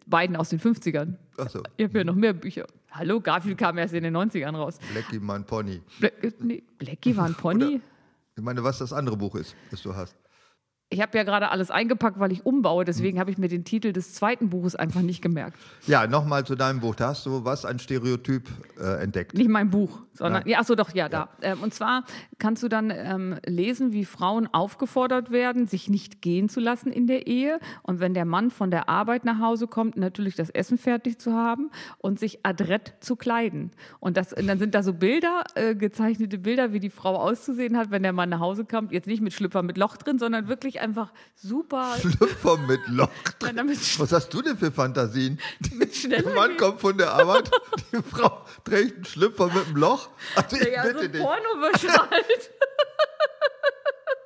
beiden 0.07 0.37
aus 0.37 0.51
den 0.51 0.61
50ern. 0.61 1.17
Achso, 1.39 1.61
Ich 1.77 1.89
habe 1.89 1.99
ja 1.99 2.05
noch 2.05 2.15
mehr 2.15 2.35
Bücher. 2.35 2.67
Hallo, 2.93 3.21
Garfield 3.21 3.59
kam 3.59 3.77
erst 3.77 3.95
in 3.95 4.05
den 4.05 4.17
90ern 4.17 4.55
raus. 4.55 4.79
Blackie, 4.93 5.19
mein 5.19 5.45
Pony. 5.45 5.83
Bla 5.99 6.11
äh, 6.23 6.31
nee, 6.39 6.63
Blackie 6.79 7.17
war 7.17 7.27
ein 7.27 7.35
Pony. 7.35 7.81
Ich 8.37 8.45
meine, 8.45 8.63
was 8.63 8.79
das 8.79 8.93
andere 8.93 9.17
Buch 9.17 9.35
ist, 9.35 9.57
das 9.73 9.83
du 9.83 9.97
hast. 9.97 10.17
Ich 10.93 11.01
habe 11.01 11.17
ja 11.17 11.23
gerade 11.23 11.51
alles 11.51 11.71
eingepackt, 11.71 12.19
weil 12.19 12.33
ich 12.33 12.45
umbaue. 12.45 12.85
Deswegen 12.85 13.21
habe 13.21 13.31
ich 13.31 13.39
mir 13.39 13.47
den 13.47 13.65
Titel 13.65 13.93
des 13.93 14.13
zweiten 14.13 14.51
Buches 14.51 14.75
einfach 14.75 15.03
nicht 15.03 15.23
gemerkt. 15.23 15.57
Ja, 15.87 16.09
nochmal 16.09 16.45
zu 16.45 16.57
deinem 16.57 16.81
Buch. 16.81 16.97
Da 16.97 17.11
hast 17.11 17.25
du 17.27 17.45
was, 17.45 17.65
ein 17.65 17.79
Stereotyp 17.79 18.49
äh, 18.77 19.01
entdeckt. 19.01 19.35
Nicht 19.35 19.49
mein 19.49 19.71
Buch, 19.71 20.01
sondern, 20.15 20.49
ja, 20.49 20.59
ach 20.61 20.65
so, 20.65 20.75
doch, 20.75 20.93
ja, 20.93 21.09
da. 21.09 21.29
Ähm, 21.43 21.61
und 21.63 21.73
zwar 21.73 22.03
kannst 22.41 22.65
du 22.65 22.69
dann 22.69 22.93
ähm, 22.93 23.37
lesen, 23.47 23.93
wie 23.93 24.05
Frauen 24.05 24.49
aufgefordert 24.53 25.31
werden, 25.31 25.69
sich 25.69 25.89
nicht 25.89 26.23
gehen 26.23 26.49
zu 26.49 26.59
lassen 26.59 26.91
in 26.91 27.07
der 27.07 27.29
Ehe. 27.29 27.61
Und 27.83 28.01
wenn 28.01 28.13
der 28.13 28.25
Mann 28.25 28.51
von 28.51 28.73
der 28.73 28.89
Arbeit 28.89 29.25
nach 29.25 29.39
Hause 29.39 29.69
kommt, 29.69 29.97
natürlich 29.97 30.35
das 30.35 30.51
Essen 30.51 30.77
fertig 30.77 31.21
zu 31.21 31.35
haben 31.35 31.71
und 31.99 32.19
sich 32.19 32.45
adrett 32.45 32.95
zu 32.99 33.15
kleiden. 33.15 33.71
Und, 34.01 34.17
das, 34.17 34.33
und 34.33 34.49
dann 34.49 34.59
sind 34.59 34.75
da 34.75 34.83
so 34.83 34.93
Bilder, 34.93 35.45
äh, 35.55 35.77
gezeichnete 35.77 36.39
Bilder, 36.39 36.73
wie 36.73 36.81
die 36.81 36.91
Frau 36.91 37.15
auszusehen 37.15 37.77
hat, 37.77 37.93
wenn 37.93 38.03
der 38.03 38.13
Mann 38.13 38.31
nach 38.31 38.41
Hause 38.41 38.65
kommt. 38.65 38.91
Jetzt 38.91 39.07
nicht 39.07 39.23
mit 39.23 39.33
Schlüpper 39.33 39.63
mit 39.63 39.79
Loch 39.79 39.97
drin, 39.97 40.19
sondern 40.19 40.49
wirklich 40.49 40.80
einfach 40.81 41.13
super. 41.35 41.97
Schlüpfer 42.01 42.57
mit 42.59 42.81
Loch. 42.89 43.09
Nein, 43.43 43.57
damit 43.57 43.79
sch- 43.79 43.99
Was 44.01 44.13
hast 44.13 44.29
du 44.35 44.43
denn 44.43 44.59
für 44.59 44.73
Fantasien? 44.73 45.41
Der 46.11 46.29
Mann 46.35 46.57
kommt 46.57 46.81
von 46.81 46.97
der 46.99 47.13
Arbeit, 47.13 47.51
die 47.93 48.03
Frau 48.03 48.45
trägt 48.65 48.97
einen 48.97 49.05
Schlüpfer 49.05 49.47
mit 49.47 49.67
einem 49.67 49.77
Loch. 49.77 50.09
Also 50.35 50.57
ich 50.57 50.69
Ja, 50.69 50.83
so 50.83 50.89
bitte 50.93 51.05
ein 51.05 51.13
dich. 51.13 51.23
Pornowäsche 51.23 51.89
halt. 51.93 52.51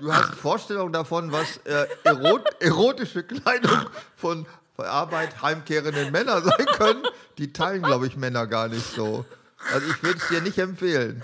Du 0.01 0.13
hast 0.13 0.35
Vorstellungen 0.35 0.93
davon, 0.93 1.31
was 1.31 1.59
äh, 1.65 1.87
erot 2.03 2.43
erotische 2.61 3.23
Kleidung 3.23 3.87
von 4.17 4.45
Arbeit 4.77 5.41
heimkehrenden 5.41 6.11
Männern 6.11 6.43
sein 6.43 6.67
können. 6.67 7.05
Die 7.39 7.53
teilen, 7.53 7.81
glaube 7.83 8.09
ich, 8.09 8.17
Männer 8.17 8.47
gar 8.49 8.67
nicht 8.69 8.85
so. 8.95 9.25
Also 9.73 9.87
ich 9.89 10.03
würde 10.03 10.19
es 10.19 10.29
dir 10.29 10.41
nicht 10.43 10.59
empfehlen. 10.59 11.23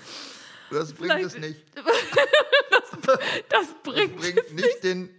Das 0.71 0.93
bringt 0.93 1.13
Vielleicht- 1.15 1.27
es 1.27 1.39
nicht. 1.39 1.61
Das 3.51 3.67
bringt. 3.83 4.17
Bringt 4.19 4.55
nicht 4.55 4.85
den, 4.85 5.11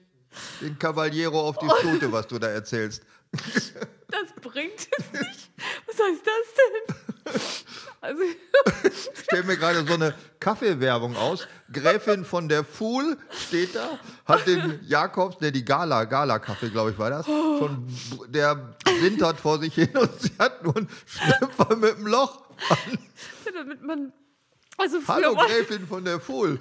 den 0.62 0.78
Cavaliero 0.78 1.40
auf 1.40 1.58
die 1.58 1.70
Stute, 1.80 2.12
was 2.12 2.28
du 2.28 2.40
da 2.40 2.48
erzählst. 2.48 3.04
Das 4.12 4.34
bringt 4.42 4.74
es 4.98 5.14
nicht. 5.14 5.50
Was 5.88 5.96
heißt 5.96 6.22
das 6.26 6.54
denn? 6.58 7.42
Also, 8.02 8.24
stelle 9.14 9.44
mir 9.44 9.56
gerade 9.56 9.88
so 9.88 9.94
eine 9.94 10.14
Kaffeewerbung 10.40 11.16
aus. 11.16 11.48
Gräfin 11.72 12.26
von 12.26 12.50
der 12.50 12.66
Fuhl 12.66 13.18
steht 13.30 13.74
da, 13.76 14.00
hat 14.26 14.46
den 14.48 14.82
Jakobs, 14.86 15.38
der 15.38 15.52
die 15.52 15.64
Gala, 15.64 16.04
Gala-Kaffee, 16.04 16.72
glaube 16.72 16.92
ich, 16.92 16.98
war 16.98 17.10
das, 17.10 17.26
schon, 17.26 17.88
der 18.28 18.76
wintert 19.00 19.40
vor 19.40 19.60
sich 19.60 19.76
hin 19.76 19.96
und 19.96 20.22
sie 20.22 20.32
hat 20.38 20.62
nur 20.64 20.76
einen 20.76 20.90
Schlüpfer 21.06 21.76
mit 21.78 21.96
einem 21.96 22.08
Loch. 22.08 22.42
damit 23.54 23.82
man. 23.82 24.12
Also 24.78 24.98
Hallo 25.08 25.36
Gräfin 25.36 25.88
von 25.88 26.04
der 26.04 26.20
Fuhl. 26.20 26.60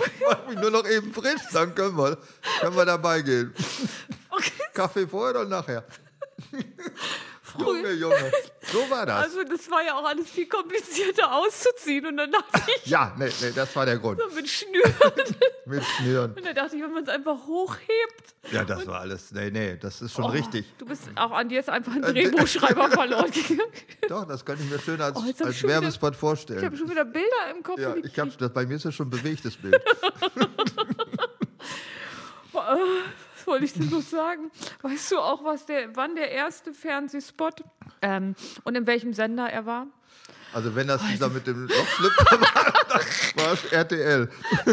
Ich 0.06 0.26
mach 0.26 0.46
mich 0.46 0.58
nur 0.58 0.70
noch 0.70 0.86
eben 0.86 1.12
frisch, 1.12 1.42
dann 1.52 1.74
können 1.74 1.96
wir, 1.96 2.16
können 2.60 2.76
wir 2.76 2.84
dabei 2.84 3.22
gehen. 3.22 3.54
okay, 4.30 4.52
Kaffee 4.72 5.06
vorher 5.06 5.40
oder 5.40 5.48
nachher? 5.48 5.84
Junge, 7.60 7.80
früher, 7.80 7.92
Junge. 7.94 8.32
So 8.72 8.90
war 8.90 9.06
das. 9.06 9.24
also 9.24 9.44
das 9.44 9.70
war 9.70 9.84
ja 9.84 9.94
auch 9.98 10.04
alles 10.04 10.28
viel 10.30 10.46
komplizierter 10.48 11.32
auszuziehen 11.36 12.06
und 12.06 12.16
dann 12.16 12.32
dachte 12.32 12.62
ich, 12.76 12.86
Ja, 12.90 13.14
nee, 13.18 13.30
nee, 13.40 13.50
das 13.54 13.74
war 13.76 13.86
der 13.86 13.98
Grund. 13.98 14.20
so 14.20 14.34
mit 14.34 14.48
Schnüren. 14.48 14.94
Mit 15.66 15.84
Schnüren. 15.84 16.32
Und 16.34 16.44
dann 16.44 16.54
dachte 16.54 16.74
ich, 16.74 16.82
wenn 16.82 16.92
man 16.92 17.04
es 17.04 17.08
einfach 17.08 17.46
hochhebt. 17.46 18.34
Ja, 18.50 18.64
das 18.64 18.84
war 18.88 19.00
alles. 19.00 19.30
Nee, 19.30 19.50
nee, 19.52 19.76
das 19.76 20.02
ist 20.02 20.12
schon 20.14 20.24
Oh, 20.24 20.28
richtig. 20.28 20.64
Du 20.78 20.84
bist 20.86 21.02
auch 21.14 21.30
an 21.30 21.48
dir 21.48 21.60
ist 21.60 21.68
einfach 21.70 21.92
ein 21.92 22.02
Äh, 22.02 22.12
Drehbuchschreiber 22.12 22.90
verloren 22.90 23.30
gegangen. 23.30 23.60
Doch, 24.08 24.24
das 24.26 24.44
kann 24.44 24.58
ich 24.60 24.68
mir 24.68 24.80
schön 24.80 25.00
als, 25.00 25.16
Oh, 25.16 25.20
als 25.20 25.36
schon 25.38 25.68
wieder- 25.68 25.80
Werbespot 25.80 26.14
Ich 26.14 26.18
vorstellen. 26.18 26.64
habe 26.64 26.76
schon 26.76 26.90
wieder 26.90 27.04
Bilder 27.04 27.50
im 27.56 27.62
Kopf. 27.62 27.78
Ja, 27.78 27.94
ich 28.02 28.18
hab, 28.18 28.36
das, 28.36 28.52
bei 28.52 28.66
mir 28.66 28.76
ist 28.76 28.84
das 28.84 28.94
schon 28.94 29.06
ein 29.06 29.10
bewegtes 29.10 29.56
Bild. 29.56 29.80
Wollte 33.50 33.64
ich 33.64 33.72
denn 33.72 33.90
noch 33.90 34.00
sagen? 34.00 34.52
Weißt 34.82 35.10
du 35.10 35.18
auch, 35.18 35.42
was 35.42 35.66
der, 35.66 35.96
wann 35.96 36.14
der 36.14 36.30
erste 36.30 36.72
Fernsehspot 36.72 37.64
ähm, 38.00 38.36
und 38.62 38.76
in 38.76 38.86
welchem 38.86 39.12
Sender 39.12 39.50
er 39.50 39.66
war? 39.66 39.88
Also 40.52 40.76
wenn 40.76 40.86
das 40.86 41.02
dieser 41.08 41.28
mit 41.28 41.48
dem 41.48 41.66
Lochschlüpfer 41.66 42.40
war, 42.40 42.72
dann 42.88 43.44
war 43.44 43.52
es 43.52 43.64
RTL. 43.72 44.30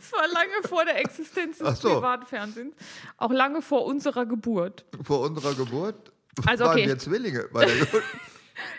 Es 0.00 0.12
war 0.12 0.28
lange 0.28 0.68
vor 0.68 0.84
der 0.84 1.00
Existenz 1.00 1.58
des 1.58 1.80
so. 1.80 1.94
Privatfernsehens. 1.94 2.76
Auch 3.16 3.32
lange 3.32 3.60
vor 3.60 3.84
unserer 3.84 4.24
Geburt. 4.24 4.84
Vor 5.02 5.22
unserer 5.22 5.54
Geburt 5.54 6.12
Also, 6.46 6.64
waren 6.64 6.78
okay. 6.78 6.86
wir 6.86 6.98
Zwillinge 6.98 7.48
bei 7.52 7.64
der 7.64 7.74
Geburt. 7.86 8.04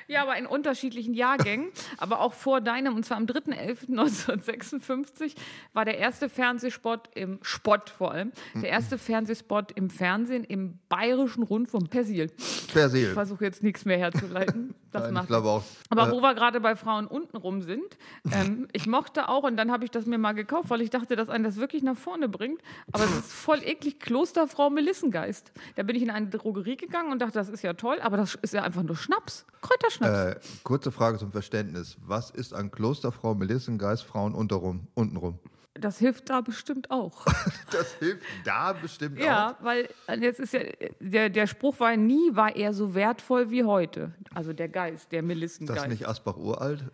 Ja, 0.07 0.23
aber 0.23 0.37
in 0.37 0.45
unterschiedlichen 0.45 1.13
Jahrgängen. 1.13 1.67
aber 1.97 2.21
auch 2.21 2.33
vor 2.33 2.61
deinem, 2.61 2.95
und 2.95 3.05
zwar 3.05 3.17
am 3.17 3.25
3.11.1956, 3.25 5.35
war 5.73 5.85
der 5.85 5.97
erste 5.97 6.29
Fernsehspot 6.29 7.09
im 7.15 7.39
Spott 7.41 7.89
vor 7.89 8.11
allem, 8.11 8.31
der 8.55 8.69
erste 8.69 8.97
Fernsehspot 8.97 9.71
im 9.73 9.89
Fernsehen 9.89 10.43
im 10.43 10.79
Bayerischen 10.89 11.43
Rundfunk. 11.43 11.89
Persil. 11.89 12.29
Persil. 12.71 13.07
Ich 13.07 13.13
versuche 13.13 13.45
jetzt 13.45 13.63
nichts 13.63 13.85
mehr 13.85 13.97
herzuleiten. 13.97 14.75
Das 14.89 15.03
Nein, 15.03 15.15
macht 15.15 15.23
ich 15.25 15.27
glaube 15.27 15.49
auch. 15.49 15.63
Aber 15.89 16.07
äh, 16.07 16.11
wo 16.11 16.21
wir 16.21 16.33
gerade 16.33 16.61
bei 16.61 16.77
Frauen 16.77 17.07
untenrum 17.07 17.61
sind, 17.61 17.97
ähm, 18.31 18.69
ich 18.71 18.87
mochte 18.87 19.27
auch, 19.27 19.43
und 19.43 19.57
dann 19.57 19.69
habe 19.69 19.83
ich 19.83 19.91
das 19.91 20.05
mir 20.05 20.17
mal 20.17 20.31
gekauft, 20.31 20.69
weil 20.69 20.81
ich 20.81 20.89
dachte, 20.89 21.17
dass 21.17 21.27
einen 21.27 21.43
das 21.43 21.57
wirklich 21.57 21.83
nach 21.83 21.97
vorne 21.97 22.29
bringt. 22.29 22.61
Aber 22.93 23.03
es 23.03 23.11
ist 23.11 23.33
voll 23.33 23.59
eklig, 23.63 23.99
Klosterfrau 23.99 24.69
Melissengeist. 24.69 25.51
Da 25.75 25.83
bin 25.83 25.97
ich 25.97 26.03
in 26.03 26.09
eine 26.09 26.27
Drogerie 26.27 26.77
gegangen 26.77 27.11
und 27.11 27.21
dachte, 27.21 27.33
das 27.33 27.49
ist 27.49 27.63
ja 27.63 27.73
toll, 27.73 27.99
aber 28.01 28.15
das 28.15 28.35
ist 28.35 28.53
ja 28.53 28.63
einfach 28.63 28.81
nur 28.81 28.95
Schnaps. 28.95 29.45
Kräuterschnaps. 29.61 29.96
Äh, 30.01 30.35
kurze 30.63 30.91
Frage 30.91 31.17
zum 31.17 31.31
Verständnis. 31.31 31.97
Was 32.05 32.29
ist 32.31 32.53
an 32.53 32.71
Klosterfrau 32.71 33.35
Melissengeist 33.35 34.03
Frauen 34.03 34.33
unterrum, 34.33 34.87
untenrum? 34.93 35.39
Das 35.73 35.99
hilft 35.99 36.29
da 36.31 36.41
bestimmt 36.41 36.89
auch. 36.89 37.25
Das 37.71 37.93
hilft 37.95 38.23
da 38.45 38.73
bestimmt 38.73 39.19
auch. 39.19 39.23
ja, 39.25 39.57
weil 39.61 39.89
äh, 40.07 40.17
jetzt 40.19 40.39
ist 40.39 40.53
ja, 40.53 40.61
der, 41.01 41.29
der 41.29 41.45
Spruch 41.47 41.79
war, 41.81 41.95
nie 41.97 42.33
war 42.35 42.55
er 42.55 42.73
so 42.73 42.95
wertvoll 42.95 43.51
wie 43.51 43.63
heute. 43.65 44.13
Also 44.33 44.53
der 44.53 44.69
Geist, 44.69 45.11
der 45.11 45.19
Ist 45.19 45.23
das 45.23 45.27
Melissengeist. 45.27 45.87
nicht 45.89 46.07
Asbach 46.07 46.37
uralt, 46.37 46.85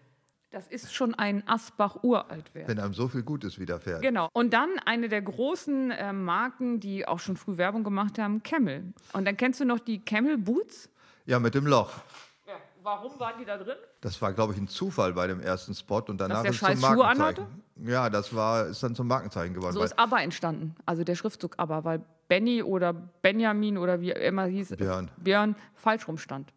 Das 0.52 0.68
ist 0.68 0.94
schon 0.94 1.14
ein 1.14 1.48
Asbach-Uralt-Wert. 1.48 2.68
wenn 2.68 2.80
einem 2.80 2.94
so 2.94 3.08
viel 3.08 3.22
Gutes 3.24 3.60
widerfährt? 3.60 4.02
Genau. 4.02 4.30
Und 4.34 4.54
dann 4.54 4.70
eine 4.86 5.10
der 5.10 5.22
großen 5.22 5.92
äh, 5.92 6.12
Marken, 6.12 6.80
die 6.80 7.08
auch 7.08 7.20
schon 7.20 7.38
früh 7.38 7.58
Werbung 7.58 7.84
gemacht 7.84 8.18
haben, 8.20 8.42
Camel. 8.44 8.94
Und 9.14 9.26
dann 9.26 9.38
kennst 9.38 9.60
du 9.60 9.66
noch 9.66 9.80
die 9.80 10.00
Camel 10.04 10.38
Boots? 10.38 10.90
Ja, 11.26 11.40
mit 11.40 11.54
dem 11.56 11.66
Loch. 11.68 11.92
Warum 12.84 13.18
waren 13.18 13.40
die 13.40 13.46
da 13.46 13.58
drin? 13.58 13.78
Das 14.02 14.22
war, 14.22 14.34
glaube 14.34 14.52
ich, 14.54 14.60
ein 14.60 14.68
Zufall 14.68 15.14
bei 15.14 15.26
dem 15.26 15.40
ersten 15.40 15.74
Spot 15.74 16.04
und 16.08 16.20
danach 16.20 16.42
der 16.42 16.52
ist 16.52 16.62
es 16.62 16.68
zum 16.68 16.78
Schuhe 16.78 16.96
Markenzeichen. 16.98 17.64
Ja, 17.78 18.10
das 18.10 18.36
war, 18.36 18.68
ist 18.68 18.84
dann 18.84 18.94
zum 18.94 19.08
Markenzeichen 19.08 19.54
geworden. 19.54 19.74
So 19.74 19.84
ist 19.84 19.98
ABBA 19.98 20.22
entstanden. 20.22 20.76
Also 20.86 21.06
der 21.06 21.16
Schriftzug 21.16 21.58
ABBA, 21.58 21.86
weil 21.86 22.02
Benny 22.28 22.62
oder 22.62 22.92
Benjamin 22.94 23.78
oder 23.78 24.02
wie 24.02 24.12
immer 24.12 24.46
hieß, 24.46 24.76
Björn. 24.76 25.10
Björn 25.18 25.56
falsch 25.76 26.08
rum 26.08 26.18
stand. 26.18 26.52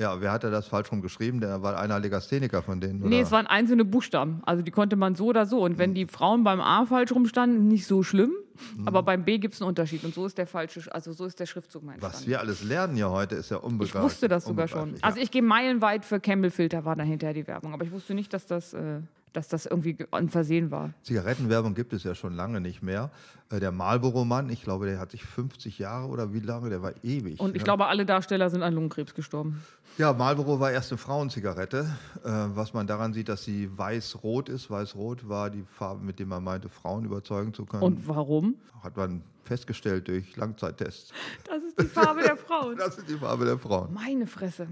Ja, 0.00 0.18
wer 0.18 0.32
hatte 0.32 0.50
das 0.50 0.66
falsch 0.66 0.90
rum 0.90 1.02
geschrieben? 1.02 1.40
Der 1.40 1.60
war 1.60 1.78
einer 1.78 2.00
Legastheniker 2.00 2.62
von 2.62 2.80
denen. 2.80 3.00
Nee, 3.00 3.16
oder? 3.16 3.18
es 3.18 3.30
waren 3.30 3.46
einzelne 3.46 3.84
Buchstaben. 3.84 4.40
Also 4.46 4.62
die 4.62 4.70
konnte 4.70 4.96
man 4.96 5.14
so 5.14 5.26
oder 5.26 5.44
so. 5.44 5.60
Und 5.60 5.76
wenn 5.76 5.92
die 5.92 6.06
Frauen 6.06 6.42
beim 6.42 6.58
A 6.58 6.86
falsch 6.86 7.12
rumstanden, 7.12 7.68
nicht 7.68 7.86
so 7.86 8.02
schlimm. 8.02 8.32
Hm. 8.76 8.88
Aber 8.88 9.02
beim 9.02 9.24
B 9.26 9.36
gibt 9.36 9.52
es 9.52 9.60
einen 9.60 9.68
Unterschied. 9.68 10.02
Und 10.02 10.14
so 10.14 10.24
ist 10.24 10.38
der 10.38 10.46
falsche, 10.46 10.82
also 10.90 11.12
so 11.12 11.26
ist 11.26 11.38
der 11.38 11.44
Schriftzug 11.44 11.82
mein 11.82 12.00
Was 12.00 12.26
wir 12.26 12.40
alles 12.40 12.64
lernen 12.64 12.96
hier 12.96 13.10
heute, 13.10 13.34
ist 13.34 13.50
ja 13.50 13.58
Ich 13.58 13.62
unbegreiflich. 13.62 14.02
wusste 14.02 14.28
das 14.28 14.46
sogar 14.46 14.68
schon. 14.68 14.94
Also 15.02 15.18
ja. 15.18 15.22
ich 15.22 15.30
gehe 15.30 15.42
meilenweit 15.42 16.06
für 16.06 16.18
Campbell 16.18 16.50
Filter 16.50 16.86
war 16.86 16.96
dann 16.96 17.06
hinterher 17.06 17.34
die 17.34 17.46
Werbung. 17.46 17.74
Aber 17.74 17.84
ich 17.84 17.92
wusste 17.92 18.14
nicht, 18.14 18.32
dass 18.32 18.46
das 18.46 18.72
äh, 18.72 19.00
dass 19.32 19.48
das 19.48 19.66
irgendwie 19.66 19.94
ge- 19.94 20.06
ein 20.10 20.28
Versehen 20.28 20.70
war. 20.70 20.92
Zigarettenwerbung 21.02 21.74
gibt 21.74 21.92
es 21.92 22.02
ja 22.04 22.14
schon 22.14 22.34
lange 22.34 22.60
nicht 22.60 22.82
mehr. 22.82 23.10
Äh, 23.50 23.60
Der 23.60 23.72
Marlboro-Mann, 23.72 24.48
ich 24.50 24.62
glaube, 24.62 24.86
der 24.86 24.98
hat 24.98 25.10
sich 25.12 25.24
50 25.24 25.78
Jahre 25.78 26.08
oder 26.08 26.32
wie 26.32 26.40
lange, 26.40 26.70
der 26.70 26.82
war 26.82 26.92
ewig. 27.02 27.38
Und 27.40 27.50
ich 27.56 27.62
ne? 27.62 27.64
glaube, 27.64 27.86
alle 27.86 28.04
Darsteller 28.06 28.50
sind 28.50 28.62
an 28.62 28.74
Lungenkrebs 28.74 29.14
gestorben. 29.14 29.62
Ja, 29.98 30.12
Marlboro 30.12 30.60
war 30.60 30.70
erst 30.72 30.92
eine 30.92 30.98
Frauenzigarette, 30.98 31.86
äh, 32.24 32.28
was 32.28 32.72
man 32.74 32.86
daran 32.86 33.12
sieht, 33.12 33.28
dass 33.28 33.44
sie 33.44 33.70
weiß-rot 33.76 34.48
ist. 34.48 34.70
Weiß-rot 34.70 35.28
war 35.28 35.50
die 35.50 35.64
Farbe, 35.64 36.04
mit 36.04 36.18
der 36.18 36.26
man 36.26 36.42
meinte, 36.44 36.68
Frauen 36.68 37.04
überzeugen 37.04 37.52
zu 37.54 37.66
können. 37.66 37.82
Und 37.82 38.08
warum? 38.08 38.54
Hat 38.82 38.96
man 38.96 39.22
festgestellt 39.44 40.08
durch 40.08 40.36
Langzeittests. 40.36 41.12
Das 41.44 41.62
ist 41.62 41.80
die 41.80 41.86
Farbe 41.86 42.22
der 42.22 42.36
Frauen. 42.36 42.76
Das 42.78 42.98
ist 42.98 43.08
die 43.08 43.16
Farbe 43.16 43.44
der 43.44 43.58
Frauen. 43.58 43.92
Meine 43.92 44.26
Fresse. 44.26 44.68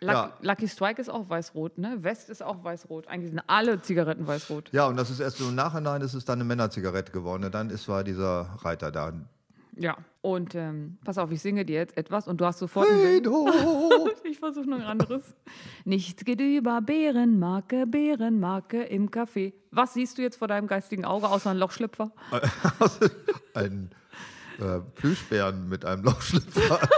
Lucky, 0.00 0.12
Ja. 0.14 0.32
Lucky 0.40 0.68
Strike 0.68 1.00
ist 1.00 1.08
auch 1.10 1.28
weiß-rot, 1.28 1.78
ne? 1.78 1.98
West 2.02 2.30
ist 2.30 2.42
auch 2.42 2.64
weiß-rot. 2.64 3.06
Eigentlich 3.08 3.30
sind 3.30 3.42
alle 3.46 3.82
Zigaretten 3.82 4.26
weiß-rot. 4.26 4.70
Ja, 4.72 4.86
und 4.86 4.96
das 4.96 5.10
ist 5.10 5.20
erst 5.20 5.38
so 5.38 5.48
im 5.48 5.54
Nachhinein, 5.54 6.00
ist 6.00 6.14
es 6.14 6.24
dann 6.24 6.38
eine 6.38 6.44
Männerzigarette 6.44 7.12
geworden. 7.12 7.44
Und 7.44 7.54
dann 7.54 7.70
ist 7.70 7.86
war 7.88 8.02
dieser 8.04 8.56
Reiter 8.62 8.90
da. 8.90 9.12
Ja. 9.76 9.96
Und 10.22 10.54
ähm, 10.54 10.98
pass 11.04 11.16
auf, 11.16 11.30
ich 11.30 11.40
singe 11.40 11.64
dir 11.64 11.76
jetzt 11.76 11.96
etwas 11.96 12.28
und 12.28 12.40
du 12.40 12.44
hast 12.44 12.58
sofort. 12.58 12.88
Hey. 12.88 13.22
Ich 14.24 14.38
versuche 14.38 14.68
noch 14.70 14.78
ein 14.78 14.84
anderes. 14.84 15.22
Nichts 15.84 16.24
geht 16.24 16.40
über 16.40 16.80
Bärenmarke, 16.80 17.86
Bärenmarke 17.86 18.82
im 18.84 19.10
Café. 19.10 19.52
Was 19.70 19.94
siehst 19.94 20.18
du 20.18 20.22
jetzt 20.22 20.36
vor 20.36 20.48
deinem 20.48 20.66
geistigen 20.66 21.04
Auge 21.04 21.28
außer 21.28 21.50
ein 21.50 21.58
Lochschlüpfer? 21.58 22.12
Ein 23.54 23.90
äh, 24.60 24.80
Plüschbären 24.94 25.68
mit 25.68 25.84
einem 25.84 26.04
Lochschlüpfer. 26.04 26.78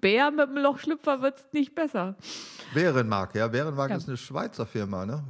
Bär 0.00 0.30
mit 0.30 0.48
einem 0.48 0.58
Lochschlüpfer 0.62 1.22
wird 1.22 1.36
es 1.38 1.52
nicht 1.52 1.74
besser. 1.74 2.16
Bärenmark, 2.74 3.34
ja. 3.34 3.46
Bärenmark 3.48 3.90
Ja. 3.90 3.96
ist 3.96 4.08
eine 4.08 4.16
Schweizer 4.16 4.66
Firma, 4.66 5.06
ne? 5.06 5.22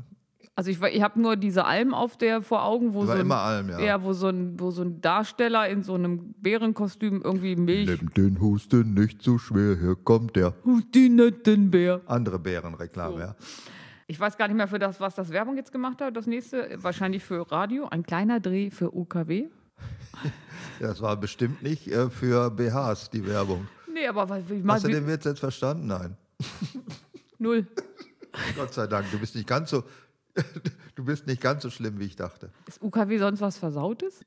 Also 0.55 0.71
ich, 0.71 0.81
ich 0.81 1.03
habe 1.03 1.21
nur 1.21 1.37
diese 1.37 1.67
Alm 1.67 1.93
auf 1.93 2.17
der 2.17 2.41
vor 2.41 2.65
Augen, 2.65 2.95
wo 2.95 3.05
so 3.05 3.13
ein, 3.13 3.31
Alm, 3.31 3.69
ja. 3.79 4.03
wo 4.03 4.15
so 4.15 4.29
ein, 4.29 4.59
wo 4.59 4.71
so 4.71 4.81
ein 4.81 5.03
Darsteller 5.03 5.69
in 5.69 5.83
so 5.83 5.93
einem 5.95 6.33
Bärenkostüm 6.41 7.21
irgendwie 7.23 7.57
Milch. 7.57 7.87
Nimm 8.01 8.15
den 8.15 8.41
Husten 8.41 8.95
nicht 8.95 9.21
zu 9.21 9.37
schwer, 9.39 9.77
hier 9.79 9.97
kommt 9.97 10.35
der. 10.37 10.55
Die 10.95 11.11
netten 11.11 11.71
Bär. 11.71 12.01
Andere 12.07 12.39
Bärenreklame, 12.39 13.13
So. 13.13 13.21
ja. 13.21 13.37
Ich 14.07 14.19
weiß 14.19 14.39
gar 14.39 14.49
nicht 14.49 14.57
mehr, 14.57 14.69
für 14.69 14.79
das, 14.79 14.99
was 14.99 15.15
das 15.15 15.31
Werbung 15.31 15.57
jetzt 15.57 15.73
gemacht 15.73 16.01
hat. 16.01 16.17
Das 16.17 16.27
nächste 16.27 16.79
wahrscheinlich 16.83 17.23
für 17.23 17.51
Radio. 17.53 17.89
Ein 17.91 18.05
kleiner 18.05 18.41
Dreh 18.41 18.71
für 18.71 18.97
UKW. 18.97 19.49
Das 20.81 21.01
war 21.01 21.17
bestimmt 21.17 21.63
nicht 21.63 21.89
äh, 21.89 22.11
für 22.11 22.51
BHs, 22.51 23.09
die 23.11 23.27
Werbung. 23.27 23.67
Nee, 23.93 24.07
aber 24.07 24.29
was- 24.29 24.49
wie, 24.49 24.61
mal, 24.61 24.75
Hast 24.75 24.85
du 24.85 24.89
den 24.89 25.07
Witz 25.07 25.25
jetzt 25.25 25.41
verstanden? 25.41 25.87
Nein. 25.87 26.17
null. 27.39 27.67
Gott 28.57 28.75
sei 28.75 28.87
Dank, 28.87 29.11
du 29.11 29.19
bist 29.19 29.35
nicht 29.35 29.47
ganz 29.47 29.71
so, 29.71 29.85
du 30.95 31.05
bist 31.05 31.27
nicht 31.27 31.41
ganz 31.41 31.63
so 31.63 31.71
schlimm, 31.71 31.99
wie 31.99 32.05
ich 32.05 32.17
dachte. 32.17 32.51
Ist 32.67 32.83
UKW 32.83 33.17
sonst 33.19 33.41
was 33.41 33.57
Versautes? 33.57 34.21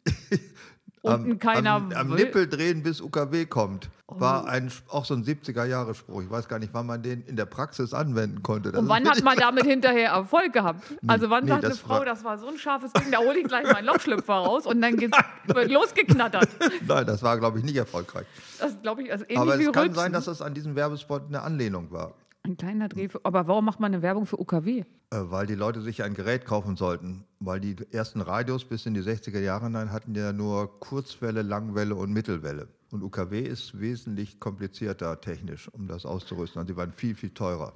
Unten 1.02 1.32
am, 1.32 1.40
keiner. 1.40 1.72
am, 1.72 1.92
am 1.92 2.10
Nippel 2.10 2.48
drehen, 2.48 2.84
bis 2.84 3.00
UKW 3.02 3.46
kommt, 3.46 3.90
Oh. 4.12 4.20
war 4.20 4.48
ein, 4.48 4.72
auch 4.88 5.06
so 5.06 5.14
ein 5.14 5.24
70er-Jahre-Spruch. 5.24 6.24
Ich 6.24 6.32
weiß 6.32 6.48
gar 6.48 6.58
nicht, 6.58 6.74
wann 6.74 6.88
man 6.88 7.04
den 7.04 7.22
in 7.28 7.36
der 7.36 7.46
Praxis 7.46 7.94
anwenden 7.94 8.42
konnte. 8.42 8.72
Das 8.72 8.82
Und 8.82 8.90
wann 8.90 9.08
hat 9.08 9.22
man 9.24 9.38
damit 9.38 9.66
hinterher 9.66 10.10
Erfolg 10.10 10.52
gehabt? 10.52 10.84
Also 11.06 11.30
wann 11.30 11.44
nee, 11.44 11.52
sagt 11.52 11.66
eine 11.66 11.76
Frau, 11.76 12.04
das 12.04 12.24
war 12.24 12.40
so 12.40 12.48
ein 12.48 12.58
scharfes 12.58 12.92
Ding, 12.94 13.12
da 13.12 13.20
hole 13.20 13.38
ich 13.38 13.48
gleich 13.48 13.72
meinen 13.72 13.86
Lochschlüpfer 13.86 14.34
raus 14.34 14.66
und 14.66 14.82
dann 14.82 14.98
geht's, 14.98 15.16
wird 15.46 15.70
losgeknattert. 15.70 16.50
Nein, 16.88 17.06
das 17.06 17.22
war, 17.22 17.38
glaube 17.38 17.60
ich, 17.60 17.64
nicht 17.66 17.76
erfolgreich. 17.76 18.26
Das 18.58 18.82
glaube 18.82 19.04
ich, 19.04 19.12
also 19.12 19.26
ähnlich 19.26 19.38
Aber 19.38 19.54
es 19.60 19.72
kann 19.72 19.84
Rülpsen. 19.84 19.96
sein, 19.96 20.12
dass 20.14 20.26
das 20.26 20.42
an 20.42 20.56
diesem 20.56 20.76
Werbespot 20.76 21.28
eine 21.28 21.44
Anlehnung 21.44 21.92
war. 21.92 22.16
Ein 22.44 22.58
kleiner 22.58 22.88
Dreh. 22.88 23.10
Für, 23.10 23.20
aber 23.24 23.48
warum 23.48 23.66
macht 23.66 23.80
man 23.80 23.94
eine 23.94 24.02
Werbung 24.02 24.26
für 24.26 24.40
UKW? 24.40 24.80
Äh, 24.80 24.86
Weil 25.10 25.46
die 25.46 25.56
Leute 25.56 25.82
sich 25.82 26.04
ein 26.04 26.14
Gerät 26.14 26.46
kaufen 26.46 26.78
sollten. 26.78 27.26
Weil 27.40 27.60
die 27.60 27.76
ersten 27.92 28.22
Radios 28.22 28.66
bis 28.66 28.86
in 28.86 28.94
die 28.94 29.02
60er 29.02 29.40
Jahre 29.40 29.66
hinein 29.66 29.92
hatten 29.92 30.16
ja 30.16 30.32
nur 30.32 30.80
Kurzwelle, 30.80 31.42
Langwelle 31.42 31.96
und 31.96 32.12
Mittelwelle. 32.12 32.70
Und 32.92 33.04
UKW 33.04 33.42
ist 33.42 33.80
wesentlich 33.80 34.40
komplizierter 34.40 35.20
technisch, 35.22 35.68
um 35.70 35.88
das 35.88 36.06
auszurüsten. 36.06 36.60
Also 36.60 36.74
die 36.74 36.78
waren 36.78 36.94
viel, 36.94 37.16
viel 37.16 37.32
teurer. 37.32 37.74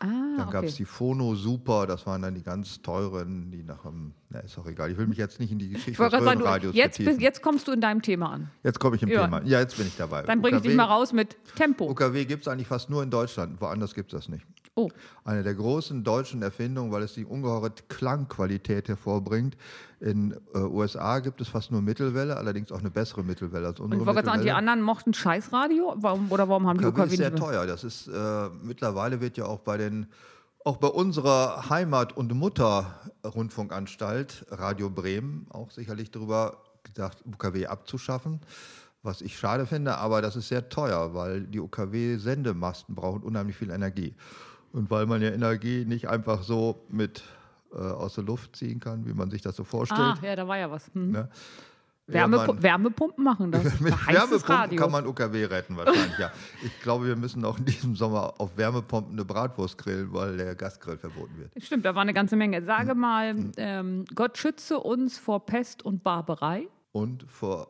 Ah, 0.00 0.36
Dann 0.38 0.50
gab 0.50 0.64
es 0.64 0.76
die 0.76 0.84
Phono 0.84 1.34
Super, 1.34 1.86
das 1.86 2.06
waren 2.06 2.22
dann 2.22 2.34
die 2.34 2.42
ganz 2.42 2.80
teuren, 2.82 3.50
die 3.50 3.64
nach 3.64 3.82
dem, 3.82 4.12
na 4.30 4.38
ist 4.40 4.56
auch 4.58 4.66
egal. 4.66 4.90
Ich 4.92 4.96
will 4.98 5.06
mich 5.08 5.18
jetzt 5.18 5.40
nicht 5.40 5.50
in 5.50 5.58
die 5.58 5.70
Geschichte 5.70 6.00
des 6.02 6.10
sagen, 6.12 6.24
Röhrenradios 6.24 6.74
jetzt, 6.74 6.96
vertiefen. 6.96 7.20
jetzt 7.20 7.42
kommst 7.42 7.66
du 7.66 7.72
in 7.72 7.80
deinem 7.80 8.00
Thema 8.02 8.30
an. 8.32 8.50
Jetzt 8.62 8.78
komme 8.78 8.94
ich 8.96 9.02
im 9.02 9.08
Ja. 9.08 9.24
Thema. 9.24 9.42
Ja, 9.44 9.58
jetzt 9.58 9.76
bin 9.76 9.86
ich 9.88 9.96
dabei. 9.96 10.22
Dann 10.22 10.40
bringe 10.40 10.58
ich 10.58 10.62
dich 10.62 10.74
mal 10.76 10.84
raus 10.84 11.12
mit 11.12 11.36
Tempo. 11.56 11.90
UKW 11.90 12.24
gibt 12.26 12.42
es 12.42 12.48
eigentlich 12.48 12.68
fast 12.68 12.90
nur 12.90 13.02
in 13.02 13.10
Deutschland, 13.10 13.60
woanders 13.60 13.94
gibt 13.94 14.12
es 14.12 14.20
das 14.20 14.28
nicht. 14.28 14.44
Oh, 14.78 14.90
Eine 15.24 15.42
der 15.42 15.54
großen 15.54 16.04
deutschen 16.04 16.40
Erfindungen, 16.40 16.92
weil 16.92 17.02
es 17.02 17.14
die 17.14 17.24
ungeheure 17.24 17.72
Klangqualität 17.88 18.88
hervorbringt. 18.88 19.56
In 19.98 20.36
äh, 20.54 20.58
USA 20.58 21.18
gibt 21.18 21.40
es 21.40 21.48
fast 21.48 21.72
nur 21.72 21.82
Mittelwelle, 21.82 22.36
allerdings 22.36 22.70
auch 22.70 22.78
eine 22.78 22.90
bessere 22.90 23.24
Mittelwelle 23.24 23.66
als 23.66 23.80
und 23.80 23.86
unsere 23.86 24.02
ich 24.02 24.06
wollte 24.06 24.24
sagen, 24.24 24.42
die 24.42 24.52
anderen 24.52 24.82
mochten 24.82 25.14
Scheißradio? 25.14 25.96
Warum, 25.96 26.30
oder 26.30 26.48
warum 26.48 26.68
haben 26.68 26.78
die 26.78 26.84
UKW 26.84 27.00
UKW 27.00 27.14
ist 27.14 27.18
sehr 27.18 27.34
teuer. 27.34 27.66
Das 27.66 27.82
ist 27.82 28.06
äh, 28.06 28.50
mittlerweile 28.62 29.20
wird 29.20 29.36
ja 29.36 29.46
auch 29.46 29.58
bei 29.58 29.78
den 29.78 30.06
auch 30.64 30.76
bei 30.76 30.86
unserer 30.86 31.68
Heimat- 31.70 32.16
und 32.16 32.32
Mutter-Rundfunkanstalt 32.32 34.46
Radio 34.50 34.90
Bremen 34.90 35.48
auch 35.50 35.72
sicherlich 35.72 36.12
darüber 36.12 36.62
gedacht, 36.84 37.18
UKW 37.26 37.66
abzuschaffen, 37.66 38.38
was 39.02 39.22
ich 39.22 39.36
schade 39.38 39.66
finde, 39.66 39.96
aber 39.96 40.22
das 40.22 40.36
ist 40.36 40.46
sehr 40.48 40.68
teuer, 40.68 41.14
weil 41.14 41.48
die 41.48 41.58
UKW-Sendemasten 41.60 42.94
brauchen 42.94 43.22
unheimlich 43.22 43.56
viel 43.56 43.70
Energie. 43.70 44.14
Und 44.72 44.90
weil 44.90 45.06
man 45.06 45.22
ja 45.22 45.30
Energie 45.30 45.84
nicht 45.86 46.08
einfach 46.08 46.42
so 46.42 46.84
mit 46.88 47.22
äh, 47.72 47.76
aus 47.78 48.14
der 48.14 48.24
Luft 48.24 48.56
ziehen 48.56 48.80
kann, 48.80 49.06
wie 49.06 49.12
man 49.14 49.30
sich 49.30 49.42
das 49.42 49.56
so 49.56 49.64
vorstellt. 49.64 50.00
Ah, 50.00 50.18
ja, 50.22 50.36
da 50.36 50.46
war 50.48 50.58
ja 50.58 50.70
was. 50.70 50.90
Hm. 50.94 51.10
Ne? 51.12 51.28
Wärmepu 52.06 52.46
man- 52.54 52.62
Wärmepumpen 52.62 53.22
machen 53.24 53.52
das. 53.52 53.64
mit 53.80 53.92
Wärmepumpen 54.06 54.40
Radio. 54.54 54.80
kann 54.80 54.90
man 54.90 55.06
UKW 55.06 55.44
retten 55.44 55.76
wahrscheinlich, 55.76 56.18
ja. 56.18 56.32
Ich 56.64 56.80
glaube, 56.80 57.06
wir 57.06 57.16
müssen 57.16 57.44
auch 57.44 57.58
in 57.58 57.66
diesem 57.66 57.96
Sommer 57.96 58.34
auf 58.38 58.56
Wärmepumpen 58.56 59.12
eine 59.12 59.24
Bratwurst 59.26 59.76
grillen, 59.76 60.12
weil 60.14 60.38
der 60.38 60.54
Gasgrill 60.54 60.96
verboten 60.96 61.36
wird. 61.38 61.52
Stimmt, 61.62 61.84
da 61.84 61.94
war 61.94 62.00
eine 62.02 62.14
ganze 62.14 62.36
Menge. 62.36 62.62
Sage 62.64 62.92
Hm. 62.92 62.98
mal, 62.98 63.34
ähm, 63.58 64.04
Gott 64.14 64.38
schütze 64.38 64.78
uns 64.78 65.18
vor 65.18 65.44
Pest 65.44 65.82
und 65.82 66.02
Barbarei. 66.02 66.68
Und 66.92 67.24
vor 67.28 67.68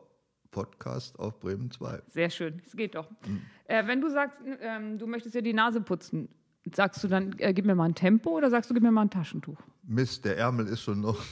Podcast 0.51 1.19
auf 1.19 1.39
Bremen 1.39 1.69
2. 1.69 2.01
Sehr 2.07 2.29
schön, 2.29 2.61
es 2.65 2.75
geht 2.75 2.95
doch. 2.95 3.09
Hm. 3.25 3.41
Äh, 3.65 3.85
wenn 3.87 3.99
du 4.01 4.09
sagst, 4.09 4.37
ähm, 4.61 4.97
du 4.97 5.05
möchtest 5.05 5.35
dir 5.35 5.41
die 5.43 5.53
Nase 5.53 5.81
putzen, 5.81 6.29
sagst 6.73 7.03
du 7.03 7.07
dann, 7.07 7.35
äh, 7.39 7.53
gib 7.53 7.65
mir 7.65 7.75
mal 7.75 7.85
ein 7.85 7.95
Tempo 7.95 8.31
oder 8.31 8.49
sagst 8.49 8.69
du, 8.69 8.73
gib 8.73 8.83
mir 8.83 8.91
mal 8.91 9.03
ein 9.03 9.09
Taschentuch? 9.09 9.57
Mist, 9.83 10.25
der 10.25 10.37
Ärmel 10.37 10.67
ist 10.67 10.81
schon 10.81 11.01
noch. 11.01 11.17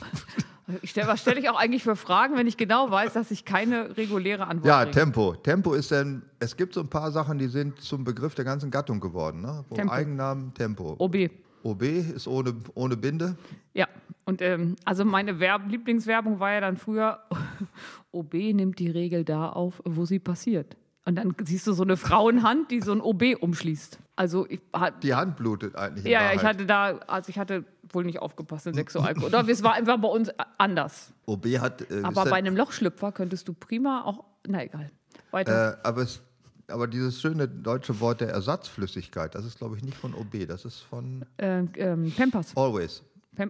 Ich 0.81 0.89
stell, 0.89 1.07
was 1.07 1.21
stelle 1.21 1.39
ich 1.39 1.47
auch 1.47 1.57
eigentlich 1.57 1.81
für 1.81 1.95
Fragen, 1.95 2.35
wenn 2.35 2.45
ich 2.45 2.57
genau 2.57 2.91
weiß, 2.91 3.13
dass 3.13 3.31
ich 3.31 3.45
keine 3.45 3.95
reguläre 3.95 4.47
Antwort 4.47 4.67
Ja, 4.67 4.83
kriege? 4.83 4.97
Tempo. 4.99 5.33
Tempo 5.35 5.73
ist 5.73 5.91
denn, 5.91 6.23
es 6.39 6.57
gibt 6.57 6.73
so 6.73 6.81
ein 6.81 6.89
paar 6.89 7.09
Sachen, 7.13 7.37
die 7.37 7.47
sind 7.47 7.79
zum 7.79 8.03
Begriff 8.03 8.35
der 8.35 8.43
ganzen 8.43 8.69
Gattung 8.69 8.99
geworden. 8.99 9.41
Ne? 9.41 9.63
Tempo. 9.73 9.93
Eigennamen 9.93 10.53
Tempo. 10.53 10.95
OB. 10.97 11.29
OB 11.63 11.83
ist 11.83 12.27
ohne, 12.27 12.53
ohne 12.73 12.97
Binde. 12.97 13.37
Ja, 13.73 13.87
und 14.25 14.41
ähm, 14.41 14.75
also 14.83 15.05
meine 15.05 15.39
Verb 15.39 15.63
Lieblingswerbung 15.69 16.41
war 16.41 16.51
ja 16.51 16.59
dann 16.59 16.75
früher, 16.75 17.19
OB 18.11 18.33
nimmt 18.33 18.79
die 18.79 18.89
Regel 18.89 19.23
da 19.23 19.47
auf, 19.49 19.81
wo 19.85 20.03
sie 20.03 20.19
passiert. 20.19 20.75
Und 21.07 21.15
dann 21.15 21.33
siehst 21.45 21.65
du 21.65 21.71
so 21.71 21.83
eine 21.83 21.95
Frauenhand, 21.95 22.69
die 22.69 22.81
so 22.81 22.91
ein 22.91 22.99
OB 22.99 23.37
umschließt. 23.39 23.97
Also 24.17 24.45
ich 24.49 24.59
hat, 24.73 25.01
Die 25.03 25.15
Hand 25.15 25.37
blutet 25.37 25.73
eigentlich. 25.77 26.03
ja, 26.05 26.19
Wahrheit. 26.19 26.35
ich 26.35 26.43
hatte 26.43 26.65
da, 26.65 26.97
also 27.07 27.29
ich 27.29 27.39
hatte 27.39 27.63
wohl 27.93 28.03
nicht 28.03 28.19
aufgepasst 28.19 28.67
in 28.67 28.73
Sexualkohol. 28.73 29.27
Oder 29.29 29.47
es 29.47 29.63
war 29.63 29.75
einfach 29.75 29.97
bei 30.01 30.09
uns 30.09 30.29
anders. 30.57 31.13
OB 31.25 31.45
hat. 31.59 31.89
Äh, 31.89 32.01
Aber 32.03 32.25
bei 32.25 32.35
einem 32.35 32.57
Lochschlüpfer 32.57 33.13
könntest 33.13 33.47
du 33.47 33.53
prima 33.53 34.03
auch, 34.03 34.25
na 34.45 34.63
egal. 34.65 34.91
Weiter. 35.31 35.75
Äh, 35.81 35.87
aber, 35.87 36.01
es, 36.01 36.19
aber 36.67 36.87
dieses 36.87 37.21
schöne 37.21 37.47
deutsche 37.47 37.97
Wort 38.01 38.19
der 38.19 38.29
Ersatzflüssigkeit, 38.31 39.33
das 39.33 39.45
ist, 39.45 39.59
glaube 39.59 39.77
ich, 39.77 39.83
nicht 39.85 39.95
von 39.95 40.13
OB, 40.13 40.45
das 40.45 40.65
ist 40.65 40.81
von 40.81 41.23
Äh, 41.37 41.59
ähm, 41.77 42.11
Pampers. 42.17 42.51
Always. 42.57 43.01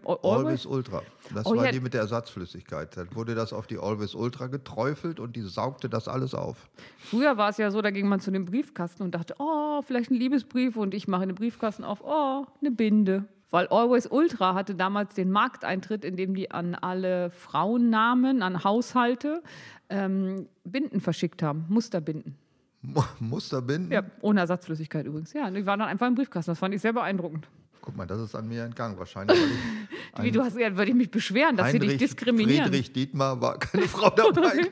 Al- 0.05 0.17
Always, 0.23 0.23
Always? 0.23 0.65
Ultra. 0.65 1.01
Das 1.33 1.45
Oh, 1.45 1.55
war 1.55 1.65
ja. 1.65 1.71
die 1.71 1.79
mit 1.79 1.93
der 1.93 2.01
Ersatzflüssigkeit. 2.01 2.95
Dann 2.97 3.13
wurde 3.15 3.35
das 3.35 3.53
auf 3.53 3.67
die 3.67 3.77
Always 3.77 4.15
Ultra 4.15 4.47
geträufelt 4.47 5.19
und 5.19 5.35
die 5.35 5.41
saugte 5.41 5.89
das 5.89 6.07
alles 6.07 6.33
auf. 6.33 6.69
Früher 6.97 7.37
war 7.37 7.49
es 7.49 7.57
ja 7.57 7.71
so, 7.71 7.81
da 7.81 7.91
ging 7.91 8.07
man 8.07 8.19
zu 8.19 8.31
dem 8.31 8.45
Briefkasten 8.45 9.03
und 9.03 9.15
dachte, 9.15 9.35
oh, 9.39 9.81
vielleicht 9.81 10.11
ein 10.11 10.15
Liebesbrief 10.15 10.75
und 10.77 10.93
ich 10.93 11.07
mache 11.07 11.25
den 11.27 11.35
Briefkasten 11.35 11.83
auf, 11.83 12.01
oh, 12.03 12.45
eine 12.61 12.71
Binde. 12.71 13.25
Weil 13.49 13.67
Always 13.67 14.07
Ultra 14.07 14.55
hatte 14.55 14.75
damals 14.75 15.13
den 15.13 15.31
Markteintritt, 15.31 16.03
in 16.03 16.17
dem 16.17 16.35
die 16.35 16.51
an 16.51 16.75
alle 16.75 17.29
Frauennamen, 17.31 18.41
an 18.41 18.63
Haushalte 18.65 19.41
ähm, 19.89 20.47
Binden 20.65 20.99
verschickt 20.99 21.41
haben, 21.41 21.65
Musterbinden. 21.69 22.35
Mu- 22.81 23.01
Musterbinden. 23.19 23.91
Ja, 23.91 24.03
ohne 24.21 24.41
Ersatzflüssigkeit 24.41 25.05
übrigens. 25.05 25.31
Ja, 25.33 25.49
die 25.49 25.65
waren 25.65 25.79
dann 25.79 25.87
einfach 25.87 26.07
im 26.07 26.15
Briefkasten. 26.15 26.51
Das 26.51 26.59
fand 26.59 26.75
ich 26.75 26.81
sehr 26.81 26.91
beeindruckend. 26.93 27.47
Guck 27.81 27.95
mal, 27.95 28.05
das 28.05 28.19
ist 28.19 28.35
an 28.35 28.47
mir 28.47 28.63
entgangen. 28.63 28.97
Wahrscheinlich, 28.97 29.37
Wie 30.21 30.31
du 30.31 30.41
hast, 30.43 30.57
ja, 30.57 30.75
würde 30.75 30.91
ich 30.91 30.97
mich 30.97 31.11
beschweren, 31.11 31.55
dass 31.57 31.71
sie 31.71 31.79
dich 31.79 31.89
Heinrich 31.91 31.99
diskriminieren. 32.09 32.63
Friedrich 32.65 32.91
Dietmar 32.91 33.39
war 33.39 33.57
keine 33.59 33.83
Frau 33.87 34.09
dabei. 34.09 34.67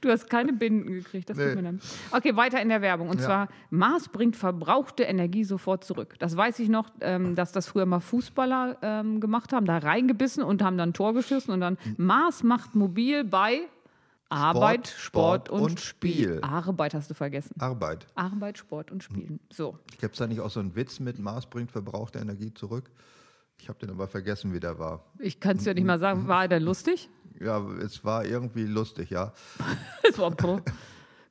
Du 0.00 0.10
hast 0.10 0.30
keine 0.30 0.52
Binden 0.52 0.92
gekriegt, 0.92 1.28
das 1.28 1.36
Nee. 1.36 1.46
tut 1.46 1.54
mir 1.56 1.62
leid. 1.72 1.80
Okay, 2.12 2.36
weiter 2.36 2.62
in 2.62 2.68
der 2.68 2.80
Werbung. 2.82 3.08
Und 3.08 3.18
Ja. 3.18 3.26
zwar, 3.26 3.48
Mars 3.70 4.08
bringt 4.08 4.36
verbrauchte 4.36 5.02
Energie 5.02 5.42
sofort 5.42 5.82
zurück. 5.82 6.14
Das 6.20 6.36
weiß 6.36 6.60
ich 6.60 6.68
noch, 6.68 6.90
ähm, 7.00 7.34
dass 7.34 7.50
das 7.50 7.66
früher 7.66 7.84
mal 7.86 7.98
Fußballer 7.98 8.76
ähm, 8.82 9.18
gemacht 9.20 9.52
haben, 9.52 9.66
da 9.66 9.78
reingebissen 9.78 10.44
und 10.44 10.62
haben 10.62 10.78
dann 10.78 10.90
ein 10.90 10.92
Tor 10.92 11.14
geschossen. 11.14 11.50
Und 11.50 11.60
dann, 11.62 11.78
Mars 11.96 12.44
macht 12.44 12.76
mobil 12.76 13.24
bei 13.24 13.62
Arbeit, 14.30 14.88
Sport, 14.88 15.46
Sport 15.46 15.48
und, 15.48 15.60
und 15.62 15.80
Spiel. 15.80 16.12
Spiel. 16.12 16.40
Arbeit 16.42 16.94
hast 16.94 17.08
du 17.10 17.14
vergessen. 17.14 17.54
Arbeit. 17.58 18.06
Arbeit, 18.14 18.58
Sport 18.58 18.90
und 18.90 19.02
Spielen. 19.02 19.40
So. 19.50 19.78
Gibt 20.00 20.14
es 20.14 20.18
da 20.18 20.26
nicht 20.26 20.40
auch 20.40 20.50
so 20.50 20.60
einen 20.60 20.76
Witz 20.76 21.00
mit 21.00 21.18
Mars 21.18 21.46
bringt 21.46 21.72
verbrauchte 21.72 22.18
Energie 22.18 22.52
zurück? 22.52 22.90
Ich 23.60 23.68
habe 23.68 23.78
den 23.78 23.90
aber 23.90 24.06
vergessen, 24.06 24.52
wie 24.52 24.60
der 24.60 24.78
war. 24.78 25.04
Ich 25.18 25.40
kann 25.40 25.56
es 25.56 25.64
ja 25.64 25.74
nicht 25.74 25.84
mal 25.84 25.98
sagen, 25.98 26.28
war 26.28 26.42
er 26.42 26.48
denn 26.48 26.62
lustig? 26.62 27.08
Ja, 27.40 27.66
es 27.78 28.04
war 28.04 28.24
irgendwie 28.24 28.64
lustig, 28.64 29.10
ja. 29.10 29.32
Es 30.02 30.18
war 30.18 30.30
pro. 30.30 30.60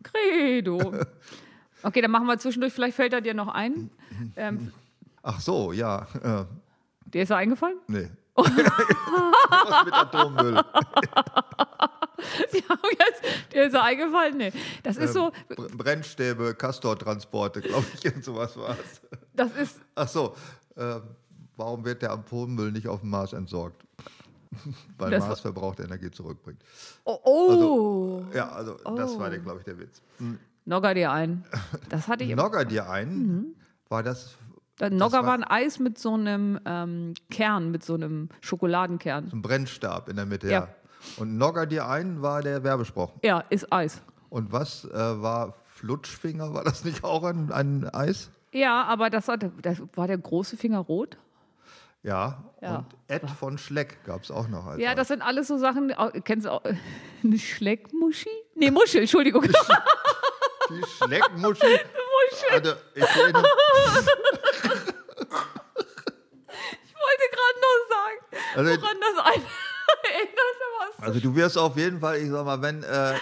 Credo. 0.03 0.93
Okay, 1.83 2.01
dann 2.01 2.11
machen 2.11 2.27
wir 2.27 2.37
zwischendurch, 2.37 2.73
vielleicht 2.73 2.95
fällt 2.95 3.13
er 3.13 3.21
dir 3.21 3.33
noch 3.33 3.47
ein. 3.49 3.89
Ähm, 4.35 4.71
Ach 5.21 5.39
so, 5.39 5.71
ja. 5.71 6.07
Äh, 6.23 6.45
dir 7.11 7.23
ist 7.23 7.29
er 7.29 7.37
eingefallen? 7.37 7.77
nee. 7.87 8.09
Mit 8.37 9.93
Atommüll. 9.93 10.55
Sie 12.51 12.63
haben 12.67 12.79
jetzt, 12.99 13.53
dir 13.53 13.63
ist 13.67 13.75
eingefallen? 13.75 14.37
Nee. 14.37 14.51
Das 14.83 14.97
ist 14.97 15.13
so, 15.13 15.31
Br- 15.49 15.67
Brennstäbe, 15.77 16.55
Castortransporte, 16.55 17.61
glaube 17.61 17.85
ich, 17.93 18.03
irgend 18.05 18.23
sowas 18.25 18.57
war 18.57 18.71
es. 18.71 19.01
das 19.33 19.55
ist, 19.55 19.79
Ach 19.95 20.07
so, 20.07 20.35
äh, 20.75 20.99
warum 21.55 21.85
wird 21.85 22.01
der 22.01 22.11
Atommüll 22.11 22.71
nicht 22.71 22.87
auf 22.87 23.01
dem 23.01 23.11
Mars 23.11 23.33
entsorgt? 23.33 23.83
Weil 24.97 25.11
Das 25.11 25.25
Mars 25.27 25.39
verbrauchte 25.41 25.83
Energie 25.83 26.09
zurückbringt. 26.09 26.61
oh, 27.05 27.19
oh. 27.23 28.23
Ja, 28.33 28.49
also 28.49 28.73
das 28.95 29.17
war, 29.19 29.29
der, 29.29 29.39
glaube 29.39 29.59
ich, 29.59 29.65
der 29.65 29.77
Witz. 29.77 30.01
Nogger 30.65 30.93
dir 30.95 31.11
ein. 31.11 31.45
Das 31.89 32.07
hatte 32.07 32.23
ich. 32.23 32.35
Nogger 32.35 32.65
dir 32.65 32.89
ein, 32.89 33.55
war 33.89 34.01
das 34.03 34.35
Nogger 34.79 35.25
war- 35.25 35.33
ein 35.33 35.43
Eis 35.43 35.79
mit 35.79 35.97
so 35.97 36.13
einem 36.13 36.59
ähm, 36.65 37.13
Kern, 37.31 37.71
mit 37.71 37.83
so 37.83 37.95
einem 37.95 38.29
Schokoladenkern. 38.41 39.29
ein 39.33 39.41
Brennstab 39.41 40.09
in 40.09 40.15
der 40.17 40.25
Mitte, 40.25 40.47
Ja. 40.47 40.51
ja. 40.59 40.67
Und 41.17 41.37
Nogger 41.37 41.65
dir 41.65 41.87
ein 41.87 42.21
war 42.21 42.41
der 42.41 42.63
Werbespruch. 42.63 43.11
Ja, 43.23 43.43
ist 43.49 43.71
Eis. 43.71 44.01
Und 44.29 44.51
was 44.51 44.83
äh, 44.85 44.91
war 44.93 45.55
Flutschfinger? 45.67 46.53
War 46.53 46.63
das 46.63 46.83
nicht 46.83 47.03
auch 47.03 47.23
ein, 47.23 47.51
ein 47.51 47.87
Eis? 47.93 48.29
Ja, 48.51 48.83
aber 48.85 49.09
das, 49.09 49.27
war, 49.27 49.37
das 49.37 49.81
war 49.95 50.07
der 50.07 50.17
große 50.17 50.57
Finger 50.57 50.79
rot. 50.79 51.17
Ja. 52.03 52.43
Ja. 52.61 52.77
Und 52.77 52.85
Ed 53.07 53.29
von 53.29 53.57
Schleck 53.57 54.03
gab 54.05 54.23
es 54.23 54.31
auch 54.31 54.47
noch. 54.47 54.77
Ja, 54.77 54.91
Eis. 54.91 54.95
das 54.95 55.07
sind 55.09 55.21
alles 55.21 55.47
so 55.47 55.57
Sachen. 55.57 55.93
Kennst 56.23 56.45
du 56.45 56.51
auch 56.51 56.61
eine 57.23 57.37
Schleckmuschi? 57.39 58.29
Nee, 58.55 58.71
Muschel, 58.71 59.01
Entschuldigung. 59.01 59.43
Die 59.43 60.83
Schleckmuschi. 60.97 61.65
Muschel. 62.31 62.49
Also, 62.51 62.73
ich 62.95 63.03
Ich 63.03 63.15
wollte 66.95 67.27
gerade 67.31 67.59
noch 67.61 67.79
sagen, 67.89 68.19
Also- 68.55 68.81
woran 68.81 68.97
das 68.99 69.17
ein 69.25 69.41
erinnert, 70.13 70.57
also 70.99 71.19
du 71.19 71.35
wirst 71.35 71.57
auf 71.57 71.75
jeden 71.77 71.99
Fall, 71.99 72.17
ich 72.17 72.29
sag 72.31 72.45
mal, 72.45 72.61
wenn, 72.61 72.83
äh, 72.83 73.15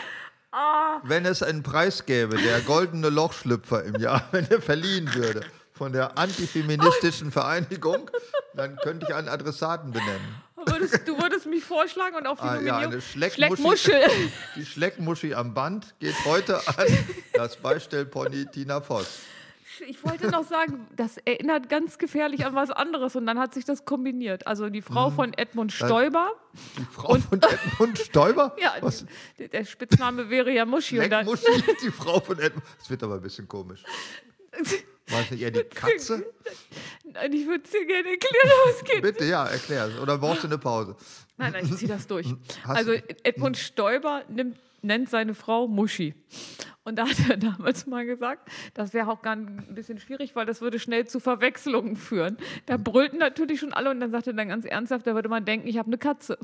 Ah. 0.51 0.99
wenn 1.03 1.25
es 1.25 1.41
einen 1.43 1.63
Preis 1.63 2.05
gäbe, 2.05 2.37
der 2.37 2.61
goldene 2.61 3.09
Lochschlüpfer 3.09 3.83
im 3.83 3.95
Jahr, 3.99 4.23
wenn 4.31 4.49
er 4.49 4.61
verliehen 4.61 5.13
würde 5.13 5.41
von 5.73 5.91
der 5.91 6.17
antifeministischen 6.17 7.31
Vereinigung, 7.31 8.09
dann 8.53 8.77
könnte 8.77 9.05
ich 9.09 9.13
einen 9.13 9.27
Adressaten 9.27 9.91
benennen. 9.91 10.41
Würdest, 10.65 11.07
du 11.07 11.17
würdest 11.21 11.45
mich 11.45 11.63
vorschlagen 11.63 12.15
und 12.15 12.27
auf 12.27 12.39
die 12.39 12.45
Ah, 12.45 12.55
ja, 12.55 12.61
Nominierung. 12.61 12.93
eine 12.93 13.01
Schleckmuschi. 13.01 13.91
Schleckmuschel. 13.91 14.01
Die 14.55 14.65
Schleckmuschi 14.65 15.33
am 15.33 15.53
Band 15.53 15.95
geht 15.99 16.15
heute 16.25 16.57
an 16.67 16.85
das 17.33 17.55
Beistellpony 17.57 18.45
Tina 18.47 18.81
Voss. 18.81 19.19
Ich 19.87 20.01
wollte 20.05 20.27
noch 20.29 20.45
sagen, 20.47 20.87
das 20.95 21.17
erinnert 21.17 21.67
ganz 21.67 21.97
gefährlich 21.97 22.45
an 22.45 22.55
was 22.55 22.71
anderes 22.71 23.17
und 23.17 23.25
dann 23.25 23.37
hat 23.37 23.53
sich 23.53 23.65
das 23.65 23.83
kombiniert. 23.83 24.47
Also 24.47 24.69
die 24.69 24.81
Frau 24.81 25.09
Mhm. 25.09 25.15
von 25.15 25.33
Edmund 25.33 25.73
Stoiber. 25.73 26.31
Die 26.77 26.85
Frau 26.85 27.15
von 27.15 27.41
Edmund 27.41 27.99
Stoiber? 27.99 28.55
Ja, 28.61 28.75
Was? 28.79 29.05
der 29.37 29.65
Spitzname 29.65 30.29
wäre 30.29 30.51
ja 30.51 30.63
Muschi. 30.65 30.97
Und 30.99 31.07
Schleckmuschi, 31.07 31.63
die 31.83 31.91
Frau 31.91 32.21
von 32.21 32.39
Edmund. 32.39 32.65
Das 32.79 32.89
wird 32.89 33.03
aber 33.03 33.15
ein 33.15 33.21
bisschen 33.21 33.47
komisch. 33.49 33.83
War 35.09 35.21
es 35.21 35.31
nicht 35.31 35.41
eher 35.41 35.51
die 35.51 35.63
Katze? 35.63 36.25
Nein, 37.03 37.31
ich 37.33 37.45
würde 37.47 37.63
es 37.63 37.71
dir 37.71 37.85
gerne 37.85 38.09
erklären, 38.09 38.49
es 38.71 38.83
geht. 38.83 39.01
Bitte, 39.01 39.25
ja, 39.25 39.45
erklär 39.45 39.85
es. 39.87 39.99
Oder 39.99 40.17
brauchst 40.17 40.43
du 40.43 40.47
eine 40.47 40.57
Pause? 40.57 40.95
Nein, 41.37 41.51
nein, 41.53 41.65
ich 41.65 41.75
ziehe 41.75 41.87
das 41.89 42.07
durch. 42.07 42.27
Hast 42.63 42.77
Also 42.77 42.93
du- 42.93 43.03
Edmund 43.23 43.57
Stoiber 43.57 44.23
nimmt, 44.29 44.57
nennt 44.81 45.09
seine 45.09 45.35
Frau 45.35 45.67
Muschi. 45.67 46.15
Und 46.83 46.97
da 46.97 47.07
hat 47.07 47.17
er 47.29 47.37
damals 47.37 47.85
mal 47.85 48.05
gesagt, 48.05 48.49
das 48.73 48.93
wäre 48.93 49.09
auch 49.11 49.21
gar 49.21 49.35
ein 49.35 49.75
bisschen 49.75 49.99
schwierig, 49.99 50.35
weil 50.35 50.45
das 50.47 50.61
würde 50.61 50.79
schnell 50.79 51.05
zu 51.07 51.19
Verwechslungen 51.19 51.95
führen. 51.95 52.37
Da 52.65 52.77
brüllten 52.77 53.17
natürlich 53.17 53.59
schon 53.59 53.73
alle 53.73 53.91
und 53.91 53.99
dann 53.99 54.11
sagte 54.11 54.31
er 54.31 54.35
dann 54.35 54.49
ganz 54.49 54.65
ernsthaft, 54.65 55.05
da 55.05 55.13
würde 55.13 55.29
man 55.29 55.45
denken, 55.45 55.67
ich 55.67 55.77
habe 55.77 55.87
eine 55.87 55.97
Katze. 55.99 56.37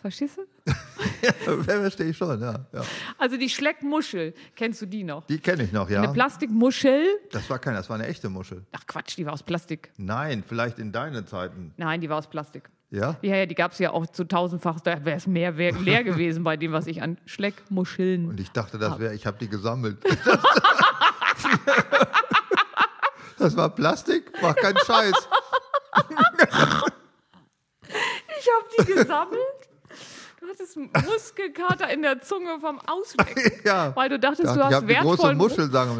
Verstehst 0.00 0.38
du? 0.38 0.42
Ja, 1.22 1.32
verstehe 1.62 2.10
ich 2.10 2.16
schon, 2.16 2.40
ja. 2.40 2.66
ja. 2.72 2.82
Also 3.16 3.36
die 3.36 3.48
Schleckmuschel, 3.48 4.34
kennst 4.54 4.82
du 4.82 4.86
die 4.86 5.02
noch? 5.02 5.26
Die 5.26 5.38
kenne 5.38 5.64
ich 5.64 5.72
noch, 5.72 5.88
ja. 5.90 6.02
Eine 6.02 6.12
Plastikmuschel. 6.12 7.04
Das 7.32 7.48
war 7.50 7.58
keine, 7.58 7.78
das 7.78 7.88
war 7.88 7.96
eine 7.96 8.06
echte 8.06 8.28
Muschel. 8.28 8.64
Ach 8.72 8.86
Quatsch, 8.86 9.16
die 9.16 9.26
war 9.26 9.32
aus 9.32 9.42
Plastik. 9.42 9.90
Nein, 9.96 10.44
vielleicht 10.46 10.78
in 10.78 10.92
deinen 10.92 11.26
Zeiten. 11.26 11.72
Nein, 11.76 12.00
die 12.00 12.08
war 12.08 12.18
aus 12.18 12.28
Plastik. 12.28 12.70
Ja? 12.90 13.16
Ja, 13.22 13.36
ja, 13.36 13.46
die 13.46 13.54
gab 13.54 13.72
es 13.72 13.78
ja 13.78 13.90
auch 13.90 14.06
zu 14.06 14.24
tausendfach. 14.24 14.80
Da 14.80 15.04
wäre 15.04 15.16
es 15.16 15.26
mehr 15.26 15.56
wär, 15.56 15.72
leer 15.72 16.04
gewesen 16.04 16.44
bei 16.44 16.56
dem, 16.56 16.72
was 16.72 16.86
ich 16.86 17.02
an 17.02 17.18
Schleckmuscheln. 17.26 18.28
Und 18.28 18.40
ich 18.40 18.50
dachte, 18.50 18.78
das 18.78 18.98
wäre, 18.98 19.14
ich 19.14 19.26
habe 19.26 19.38
die 19.38 19.48
gesammelt. 19.48 19.98
Das 23.38 23.56
war 23.56 23.68
Plastik, 23.70 24.32
war 24.42 24.52
kein 24.54 24.76
Scheiß. 24.84 25.14
Ich 28.40 28.48
habe 28.54 28.68
die 28.78 28.92
gesammelt. 28.92 29.57
Du 30.48 30.54
hattest 30.54 30.78
Muskelkater 30.78 31.92
in 31.92 32.00
der 32.00 32.22
Zunge 32.22 32.58
vom 32.60 32.80
Auslecken. 32.86 33.52
Ja. 33.64 33.94
Weil 33.94 34.08
du 34.08 34.18
dachtest, 34.18 34.44
Ja, 34.44 34.54
du 34.54 34.64
hast 34.64 34.88
wertvollen, 34.88 35.38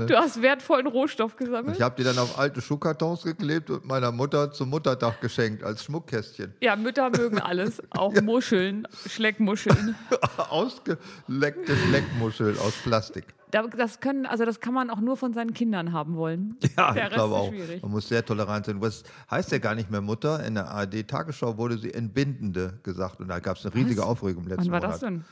du 0.07 0.17
hast 0.17 0.41
wertvollen 0.41 0.87
Rohstoff 0.87 1.37
gesammelt. 1.37 1.77
Ich 1.77 1.83
habe 1.83 1.97
die 1.99 2.05
dann 2.05 2.17
auf 2.19 2.39
alte 2.39 2.63
Schuhkartons 2.63 3.25
geklebt 3.25 3.69
und 3.69 3.85
meiner 3.85 4.11
Mutter 4.11 4.51
zum 4.53 4.71
Muttertag 4.71 5.21
geschenkt 5.21 5.63
als 5.65 5.85
Schmuckkästchen. 5.85 6.55
Ja, 6.61 6.77
Mütter 6.77 7.11
mögen 7.11 7.41
alles, 7.41 7.83
auch 7.91 8.15
Muscheln, 8.23 8.89
Schleckmuscheln. 9.07 9.97
Ausgeleckte 10.49 11.77
Schleckmuschel 11.89 12.57
aus 12.59 12.73
Plastik. 12.85 13.25
Da- 13.51 13.67
Das 13.67 14.01
können, 14.01 14.27
also 14.27 14.45
das 14.45 14.61
kann 14.61 14.75
man 14.75 14.91
auch 14.91 15.01
nur 15.01 15.17
von 15.17 15.33
seinen 15.33 15.55
Kindern 15.55 15.93
haben 15.93 16.17
wollen. 16.17 16.57
Ja, 16.77 16.93
Der 16.93 17.05
ich 17.05 17.09
Rest 17.11 17.15
glaube 17.15 17.35
auch. 17.35 17.49
schwierig. 17.49 17.83
Man 17.83 17.91
muss 17.93 18.09
sehr 18.09 18.25
tolerant 18.25 18.67
sein. 18.67 18.81
Was 18.81 19.03
heißt 19.31 19.51
ja 19.53 19.59
gar 19.59 19.75
nicht 19.75 19.91
mehr 19.91 20.01
Mutter? 20.01 20.45
In 20.45 20.55
der 20.55 20.69
ARD-Tagesschau 20.71 21.57
wurde 21.57 21.79
sie 21.79 21.93
Entbindende 21.95 22.79
gesagt 22.83 23.21
und 23.21 23.29
da 23.29 23.39
gab 23.41 23.57
es 23.57 23.65
eine 23.67 23.75
riesige 23.75 24.05
Aufregung 24.05 24.45
im 24.45 24.49
letzten 24.51 24.67
Wann 24.67 24.73
war 24.73 24.81
Monat. 24.81 24.93
das 24.95 25.01
denn? 25.01 25.25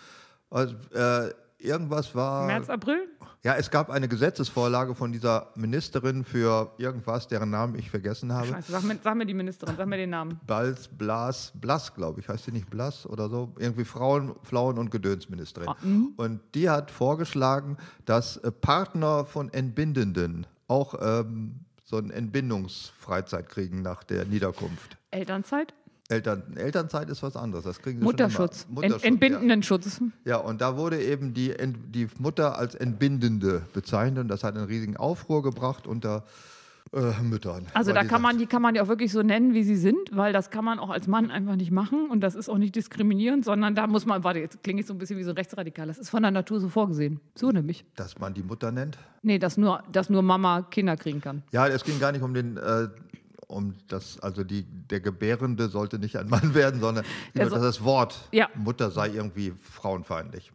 Also, 0.51 0.75
äh, 0.95 1.33
irgendwas 1.67 2.15
war. 2.15 2.47
März, 2.47 2.71
April? 2.71 3.09
Ja, 3.43 3.55
es 3.55 3.71
gab 3.71 3.91
eine 3.91 4.09
Gesetzesvorlage 4.09 4.95
von 4.95 5.13
dieser 5.13 5.53
Ministerin 5.55 6.25
für 6.25 6.73
irgendwas, 6.79 7.29
deren 7.29 7.51
Namen 7.51 7.79
ich 7.79 7.91
vergessen 7.91 8.33
habe. 8.33 8.49
Scheiße, 8.49 8.73
sag 8.73 8.83
mir, 8.83 8.99
sag 9.03 9.15
mir 9.15 9.27
die 9.27 9.35
Ministerin, 9.35 9.77
sag 9.77 9.87
mir 9.87 9.99
den 9.99 10.11
Namen. 10.11 10.41
Bals, 10.47 10.89
Blas, 10.89 11.53
Blas, 11.55 11.95
glaube 11.95 12.21
ich, 12.21 12.29
heißt 12.29 12.47
sie 12.47 12.53
nicht 12.53 12.69
Blas 12.69 13.07
oder 13.07 13.29
so? 13.29 13.53
Irgendwie 13.59 13.85
Frauen, 13.85 14.35
Frauen- 14.43 14.79
und 14.79 14.91
Gedönsministerin. 14.91 15.69
Mhm. 15.83 16.13
Und 16.17 16.41
die 16.55 16.69
hat 16.69 16.91
vorgeschlagen, 16.91 17.77
dass 18.05 18.37
äh, 18.39 18.51
Partner 18.51 19.25
von 19.25 19.53
Entbindenden 19.53 20.47
auch 20.67 20.95
ähm, 21.01 21.61
so 21.85 21.99
eine 21.99 22.13
Entbindungsfreizeit 22.15 23.49
kriegen 23.49 23.83
nach 23.83 24.03
der 24.03 24.25
Niederkunft. 24.25 24.97
Elternzeit? 25.13 25.73
Eltern, 26.09 26.57
Elternzeit 26.57 27.11
ist 27.11 27.23
was 27.23 27.37
anderes. 27.37 27.65
Das 27.65 27.81
kriegen 27.81 27.99
sie 27.99 28.05
Mutterschutz. 28.05 28.63
Schon 28.63 28.71
immer. 28.71 28.83
Ent 28.85 28.91
Mutterschutz, 28.91 29.03
ja. 29.03 29.09
Entbindendenschutz. 29.09 30.01
Ja, 30.25 30.37
und 30.37 30.61
da 30.61 30.77
wurde 30.77 31.03
eben 31.03 31.35
die, 31.35 31.55
die 31.89 32.09
Mutter 32.19 32.59
als 32.59 32.75
Entbindende 32.75 33.63
bezeichnet 33.73 34.21
und 34.21 34.29
das 34.29 34.45
hat 34.45 34.57
einen 34.57 34.67
riesigen 34.67 34.97
Aufruhr 34.97 35.43
gebracht 35.43 35.87
unter 35.87 36.25
äh, 36.93 37.21
Müttern. 37.23 37.67
Also 37.75 37.93
da 37.93 38.05
kann 38.05 38.23
man, 38.23 38.39
die 38.39 38.47
kann 38.47 38.63
man 38.63 38.75
ja 38.75 38.83
auch 38.83 38.89
wirklich 38.89 39.11
so 39.11 39.23
nennen, 39.23 39.55
wie 39.55 39.65
sie 39.65 39.77
sind, 39.77 39.99
weil 40.13 40.33
das 40.33 40.51
kann 40.51 40.65
man 40.65 40.79
auch 40.79 40.91
als 40.91 41.09
Mann 41.09 41.31
einfach 41.31 41.57
nicht 41.57 41.73
machen 41.73 42.09
und 42.11 42.21
das 42.21 42.35
ist 42.35 42.49
auch 42.49 42.59
nicht 42.59 42.77
diskriminierend, 42.77 43.45
sondern 43.45 43.75
da 43.75 43.87
muss 43.89 44.07
man, 44.07 44.23
warte, 44.23 44.39
jetzt 44.39 44.63
klinge 44.63 44.81
ich 44.81 44.87
so 44.87 44.95
ein 44.95 44.99
bisschen 44.99 45.19
wie 45.19 45.25
so 45.25 45.31
ein 45.31 45.37
Rechtsradikal, 45.37 45.89
das 45.89 45.99
ist 45.99 46.11
von 46.11 46.23
der 46.23 46.31
Natur 46.31 46.61
so 46.61 46.69
vorgesehen. 46.69 47.21
So 47.35 47.51
nämlich. 47.51 47.85
Dass 47.97 48.19
man 48.19 48.35
die 48.35 48.43
Mutter 48.43 48.71
nennt. 48.71 48.99
Nee, 49.23 49.39
dass 49.41 49.57
nur, 49.57 49.83
dass 49.91 50.09
nur 50.11 50.23
Mama 50.23 50.63
Kinder 50.63 50.97
kriegen 50.97 51.21
kann. 51.21 51.43
Ja, 51.51 51.67
es 51.67 51.83
ging 51.83 51.99
gar 51.99 52.13
nicht 52.13 52.23
um 52.23 52.33
den, 52.33 52.57
äh, 52.57 52.89
um 53.49 53.75
das, 53.89 54.19
also 54.21 54.43
die, 54.45 54.65
der 54.65 55.01
Gebärende 55.01 55.69
sollte 55.69 55.99
nicht 55.99 56.17
ein 56.17 56.29
Mann 56.29 56.55
werden, 56.55 56.81
sondern 56.81 57.05
Der 57.35 57.43
nur, 57.45 57.51
so- 57.51 57.57
dass 57.57 57.65
das 57.77 57.85
Wort 57.85 58.29
Ja. 58.33 58.49
Mutter 58.55 58.91
sei 58.91 59.09
irgendwie 59.11 59.53
frauenfeindlich. 59.61 60.53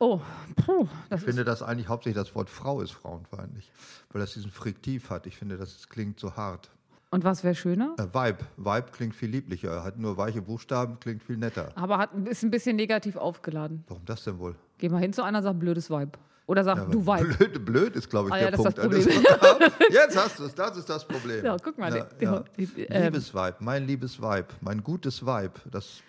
Oh, 0.00 0.20
puh, 0.56 0.86
Ich 1.14 1.20
finde 1.20 1.44
das 1.44 1.62
eigentlich 1.62 1.88
hauptsächlich 1.88 2.22
das 2.22 2.34
Wort 2.34 2.50
Frau 2.50 2.80
ist 2.80 2.90
frauenfeindlich, 2.92 3.70
weil 4.12 4.20
das 4.20 4.34
diesen 4.34 4.50
Friktiv 4.50 5.08
hat. 5.08 5.26
Ich 5.26 5.36
finde, 5.36 5.56
das 5.56 5.88
klingt 5.88 6.18
so 6.18 6.34
hart. 6.36 6.70
Und 7.10 7.22
was 7.22 7.44
wäre 7.44 7.54
schöner? 7.54 7.94
Äh, 7.98 8.02
Vibe. 8.12 8.38
Vibe 8.56 8.86
klingt 8.90 9.14
viel 9.14 9.30
lieblicher. 9.30 9.84
Hat 9.84 9.98
nur 9.98 10.16
weiche 10.16 10.42
Buchstaben, 10.42 10.98
klingt 10.98 11.22
viel 11.22 11.36
netter. 11.36 11.70
Aber 11.76 11.98
hat, 11.98 12.10
ist 12.28 12.42
ein 12.42 12.50
bisschen 12.50 12.74
negativ 12.74 13.16
aufgeladen. 13.16 13.84
Warum 13.86 14.04
das 14.04 14.24
denn 14.24 14.38
wohl? 14.40 14.56
Geh 14.78 14.88
mal 14.88 14.98
hin 15.00 15.12
zu 15.12 15.22
einer, 15.22 15.40
sag 15.42 15.58
blödes 15.60 15.88
Vibe. 15.90 16.18
Oder 16.46 16.62
sag 16.64 16.90
du 16.90 17.06
Vibe. 17.06 17.34
Blöd, 17.36 17.64
blöd 17.64 17.96
ist, 17.96 18.10
glaube 18.10 18.28
ich, 18.28 18.34
Ah 18.34 18.38
der 18.38 18.44
ja, 18.46 18.50
das 18.50 18.62
Punkt. 18.62 18.76
das 18.78 18.84
an 18.84 18.90
das- 18.90 19.88
Jetzt 19.90 20.16
hast 20.16 20.38
du 20.38 20.44
es, 20.44 20.54
das 20.54 20.76
ist 20.76 20.88
das 20.90 21.06
Problem. 21.06 21.44
Ja, 21.44 21.56
guck 21.62 21.78
mal, 21.78 21.94
Ja, 21.96 22.06
ja. 22.20 22.44
ähm, 22.56 23.02
Liebesvibe, 23.04 23.56
mein 23.60 23.86
liebes 23.86 24.20
Vibe, 24.20 24.48
mein 24.60 24.82
gutes 24.82 25.24
Vibe, 25.24 25.54
das, 25.70 26.00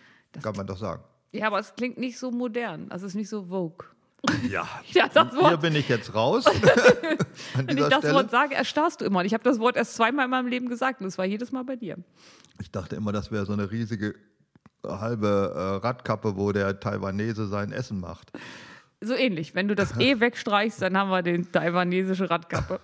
kann 0.41 0.55
man 0.57 0.67
doch 0.67 0.77
sagen. 0.77 1.01
Ja, 1.31 1.47
aber 1.47 1.59
es 1.59 1.73
klingt 1.75 1.97
nicht 1.97 2.17
so 2.19 2.31
modern. 2.31 2.87
Also 2.91 3.05
es 3.05 3.13
ist 3.13 3.15
nicht 3.15 3.29
so 3.29 3.43
Vogue. 3.45 3.87
Ja, 4.49 4.67
Ja, 4.91 5.07
das 5.07 5.27
hier 5.39 5.57
bin 5.57 5.75
ich 5.75 5.87
jetzt 5.87 6.13
raus. 6.13 6.45
wenn 7.55 7.69
ich 7.77 7.83
das 7.85 7.99
Stelle. 7.99 8.13
Wort 8.15 8.31
sage, 8.31 8.55
erstarrst 8.55 9.01
du 9.01 9.05
immer. 9.05 9.19
Und 9.19 9.25
ich 9.25 9.33
habe 9.33 9.43
das 9.43 9.59
Wort 9.59 9.75
erst 9.77 9.95
zweimal 9.95 10.25
in 10.25 10.31
meinem 10.31 10.47
Leben 10.47 10.67
gesagt 10.67 10.99
und 11.01 11.07
es 11.07 11.17
war 11.17 11.25
jedes 11.25 11.51
Mal 11.51 11.63
bei 11.63 11.75
dir. 11.75 11.97
Ich 12.59 12.71
dachte 12.71 12.95
immer, 12.95 13.11
das 13.11 13.31
wäre 13.31 13.45
so 13.45 13.53
eine 13.53 13.69
riesige 13.71 14.15
halbe 14.85 15.53
äh, 15.55 15.85
Radkappe, 15.85 16.35
wo 16.37 16.51
der 16.51 16.79
Taiwanese 16.79 17.47
sein 17.47 17.71
Essen 17.71 17.99
macht. 17.99 18.31
So 19.05 19.13
ähnlich. 19.13 19.55
Wenn 19.55 19.67
du 19.67 19.75
das 19.75 19.97
E 19.99 20.19
wegstreichst, 20.19 20.81
dann 20.81 20.97
haben 20.97 21.09
wir 21.09 21.21
den 21.21 21.51
taiwanesische 21.51 22.29
Radkappe. 22.29 22.79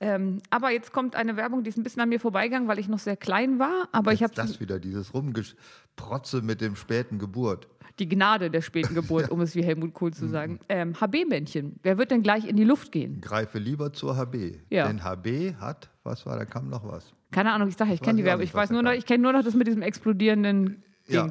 ähm, 0.00 0.38
aber 0.50 0.70
jetzt 0.70 0.92
kommt 0.92 1.16
eine 1.16 1.36
Werbung, 1.36 1.62
die 1.64 1.70
ist 1.70 1.76
ein 1.76 1.82
bisschen 1.82 2.02
an 2.02 2.08
mir 2.08 2.20
vorbeigegangen, 2.20 2.68
weil 2.68 2.78
ich 2.78 2.88
noch 2.88 2.98
sehr 2.98 3.16
klein 3.16 3.58
war. 3.58 3.88
Aber 3.92 4.12
ich 4.12 4.22
habe 4.22 4.34
Das 4.34 4.60
wieder, 4.60 4.78
dieses 4.78 5.12
Rumgeprotze 5.14 6.42
mit 6.42 6.60
dem 6.60 6.76
späten 6.76 7.18
Geburt. 7.18 7.68
die 7.98 8.08
Gnade 8.08 8.50
der 8.50 8.60
späten 8.60 8.94
Geburt, 8.94 9.30
um 9.30 9.40
es 9.40 9.54
wie 9.54 9.62
Helmut 9.64 9.94
Kohl 9.94 10.12
zu 10.12 10.28
sagen. 10.28 10.60
Ähm, 10.68 10.94
HB-Männchen. 11.00 11.76
Wer 11.82 11.96
wird 11.98 12.10
denn 12.10 12.22
gleich 12.22 12.46
in 12.46 12.56
die 12.56 12.64
Luft 12.64 12.92
gehen? 12.92 13.20
Greife 13.20 13.58
lieber 13.58 13.92
zur 13.92 14.16
HB. 14.16 14.58
Ja. 14.70 14.86
Denn 14.86 15.02
HB 15.02 15.54
hat, 15.60 15.88
was 16.04 16.26
war, 16.26 16.36
da 16.36 16.44
kam 16.44 16.68
noch 16.68 16.86
was. 16.86 17.12
Keine 17.32 17.52
Ahnung, 17.52 17.68
ich 17.68 17.76
sage, 17.76 17.92
ich 17.92 18.00
kenne 18.02 18.18
die 18.18 18.24
Werbung. 18.24 18.44
Ich 18.44 18.54
weiß 18.54 18.70
nur 18.70 18.82
noch, 18.82 18.92
ich 18.92 19.04
kenne 19.06 19.22
nur 19.22 19.32
noch 19.32 19.42
das 19.42 19.54
mit 19.54 19.66
diesem 19.66 19.82
explodierenden 19.82 20.82
Ja. 21.08 21.28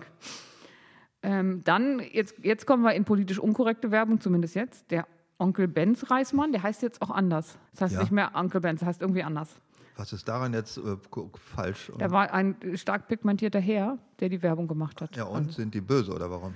Ähm, 1.25 1.63
dann, 1.63 1.99
jetzt, 2.11 2.35
jetzt 2.43 2.65
kommen 2.67 2.83
wir 2.83 2.93
in 2.93 3.03
politisch 3.03 3.39
unkorrekte 3.39 3.89
Werbung, 3.91 4.19
zumindest 4.21 4.53
jetzt. 4.55 4.91
Der 4.91 5.07
Onkel 5.39 5.67
Benz 5.67 6.09
Reismann, 6.11 6.51
der 6.51 6.61
heißt 6.63 6.81
jetzt 6.83 7.01
auch 7.01 7.09
anders. 7.09 7.57
Das 7.71 7.81
heißt 7.81 7.93
Ja. 7.95 7.99
nicht 8.01 8.11
mehr 8.11 8.31
Onkel 8.35 8.61
Benz, 8.61 8.81
das 8.81 8.87
heißt 8.87 9.01
irgendwie 9.01 9.23
anders. 9.23 9.49
Was 9.97 10.13
ist 10.13 10.27
daran 10.27 10.53
jetzt 10.53 10.77
äh, 10.77 10.97
falsch? 11.55 11.91
Er 11.97 12.11
war 12.11 12.31
ein 12.33 12.55
stark 12.75 13.07
pigmentierter 13.07 13.59
Herr, 13.59 13.97
der 14.19 14.29
die 14.29 14.41
Werbung 14.43 14.67
gemacht 14.67 15.01
hat. 15.01 15.15
ja, 15.15 15.23
und 15.23 15.51
sind 15.51 15.73
die 15.73 15.81
böse 15.81 16.13
oder 16.13 16.29
warum? 16.29 16.53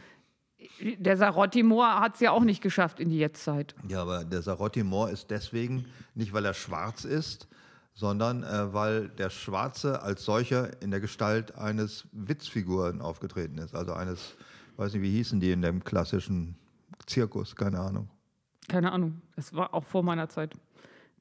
Der 0.99 1.15
Sarotti 1.17 1.63
Moor 1.63 1.99
hat 2.01 2.15
es 2.15 2.19
ja 2.19 2.31
auch 2.31 2.43
nicht 2.43 2.61
geschafft 2.61 2.99
in 2.99 3.09
die 3.09 3.17
Jetztzeit. 3.17 3.75
Ja, 3.87 4.01
aber 4.01 4.23
der 4.25 4.41
Sarotti 4.41 4.83
Moor 4.83 5.09
ist 5.09 5.31
deswegen 5.31 5.85
nicht, 6.15 6.33
weil 6.33 6.43
er 6.45 6.53
schwarz 6.53 7.05
ist, 7.05 7.47
sondern 7.93 8.43
äh, 8.43 8.73
weil 8.73 9.07
der 9.09 9.29
Schwarze 9.29 10.01
als 10.03 10.23
solcher 10.25 10.81
in 10.81 10.91
der 10.91 10.99
Gestalt 10.99 11.55
eines 11.55 12.07
Witzfiguren 12.11 13.01
aufgetreten 13.01 13.57
ist. 13.57 13.73
Also 13.73 13.93
eines, 13.93 14.35
weiß 14.79 14.93
nicht, 14.93 15.03
wie 15.03 15.11
hießen 15.11 15.39
die 15.39 15.51
in 15.51 15.61
dem 15.61 15.83
klassischen 15.83 16.55
Zirkus, 17.05 17.55
keine 17.55 17.79
Ahnung. 17.79 18.09
Keine 18.67 18.91
Ahnung, 18.91 19.21
das 19.35 19.53
war 19.53 19.73
auch 19.73 19.83
vor 19.83 20.03
meiner 20.03 20.29
Zeit. 20.29 20.53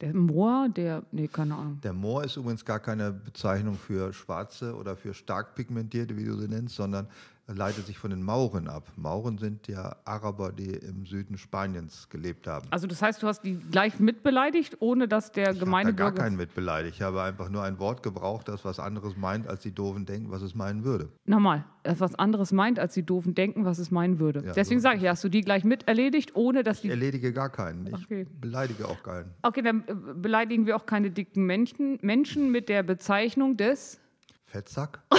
Der 0.00 0.14
Moor, 0.14 0.68
der, 0.68 1.02
nee, 1.10 1.26
keine 1.26 1.56
Ahnung. 1.56 1.80
Der 1.82 1.92
Moor 1.92 2.22
ist 2.22 2.36
übrigens 2.36 2.64
gar 2.64 2.78
keine 2.78 3.10
Bezeichnung 3.10 3.74
für 3.74 4.12
Schwarze 4.12 4.76
oder 4.76 4.96
für 4.96 5.12
stark 5.12 5.56
pigmentierte, 5.56 6.16
wie 6.16 6.24
du 6.24 6.36
sie 6.36 6.46
nennst, 6.46 6.76
sondern 6.76 7.08
leitet 7.56 7.86
sich 7.86 7.98
von 7.98 8.10
den 8.10 8.22
Mauren 8.22 8.68
ab. 8.68 8.92
Mauren 8.96 9.38
sind 9.38 9.68
ja 9.68 9.96
Araber, 10.04 10.52
die 10.52 10.70
im 10.70 11.06
Süden 11.06 11.38
Spaniens 11.38 12.08
gelebt 12.10 12.46
haben. 12.46 12.66
Also 12.70 12.86
das 12.86 13.00
heißt, 13.00 13.22
du 13.22 13.26
hast 13.26 13.42
die 13.42 13.54
gleich 13.54 13.98
mitbeleidigt, 13.98 14.76
ohne 14.80 15.08
dass 15.08 15.32
der 15.32 15.52
Ich 15.52 15.60
habe 15.60 15.70
da 15.84 15.90
gar 15.92 16.12
keinen 16.12 16.36
mit 16.36 16.54
beleidigt. 16.54 16.96
Ich 16.96 17.02
habe 17.02 17.22
einfach 17.22 17.48
nur 17.48 17.62
ein 17.62 17.78
Wort 17.78 18.02
gebraucht, 18.02 18.48
das 18.48 18.64
was 18.64 18.78
anderes 18.78 19.16
meint, 19.16 19.46
als 19.48 19.62
die 19.62 19.72
Doofen 19.72 20.04
denken, 20.04 20.30
was 20.30 20.42
es 20.42 20.54
meinen 20.54 20.84
würde. 20.84 21.08
Nochmal, 21.24 21.64
das 21.82 22.00
was 22.00 22.14
anderes 22.14 22.52
meint, 22.52 22.78
als 22.78 22.94
die 22.94 23.02
Doofen 23.04 23.34
denken, 23.34 23.64
was 23.64 23.78
es 23.78 23.90
meinen 23.90 24.18
würde. 24.18 24.44
Ja, 24.44 24.52
Deswegen 24.52 24.80
so 24.80 24.84
sage 24.84 24.98
ich, 24.98 25.08
hast 25.08 25.24
du 25.24 25.28
die 25.28 25.40
gleich 25.40 25.64
mit 25.64 25.88
erledigt, 25.88 26.36
ohne 26.36 26.62
dass 26.62 26.78
Ich 26.78 26.82
die... 26.82 26.90
erledige 26.90 27.32
gar 27.32 27.50
keinen. 27.50 27.86
Ich 27.86 27.94
Okay. 27.94 28.26
beleidige 28.40 28.86
auch 28.88 29.02
keinen. 29.02 29.32
Okay, 29.42 29.62
dann 29.62 29.84
äh, 29.86 29.94
beleidigen 30.14 30.66
wir 30.66 30.76
auch 30.76 30.86
keine 30.86 31.10
dicken 31.10 31.44
Menschen, 31.46 31.98
Menschen 32.02 32.50
mit 32.50 32.68
der 32.68 32.82
Bezeichnung 32.82 33.56
des... 33.56 34.00
Fettsack? 34.48 35.00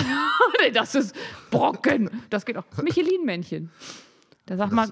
Nee, 0.61 0.71
das 0.71 0.93
ist 0.93 1.15
Brocken. 1.51 2.09
Das 2.29 2.45
geht 2.45 2.57
auch. 2.57 2.65
Michelin-Männchen. 2.81 3.71
Da 4.45 4.57
sagt 4.57 4.73
man... 4.73 4.91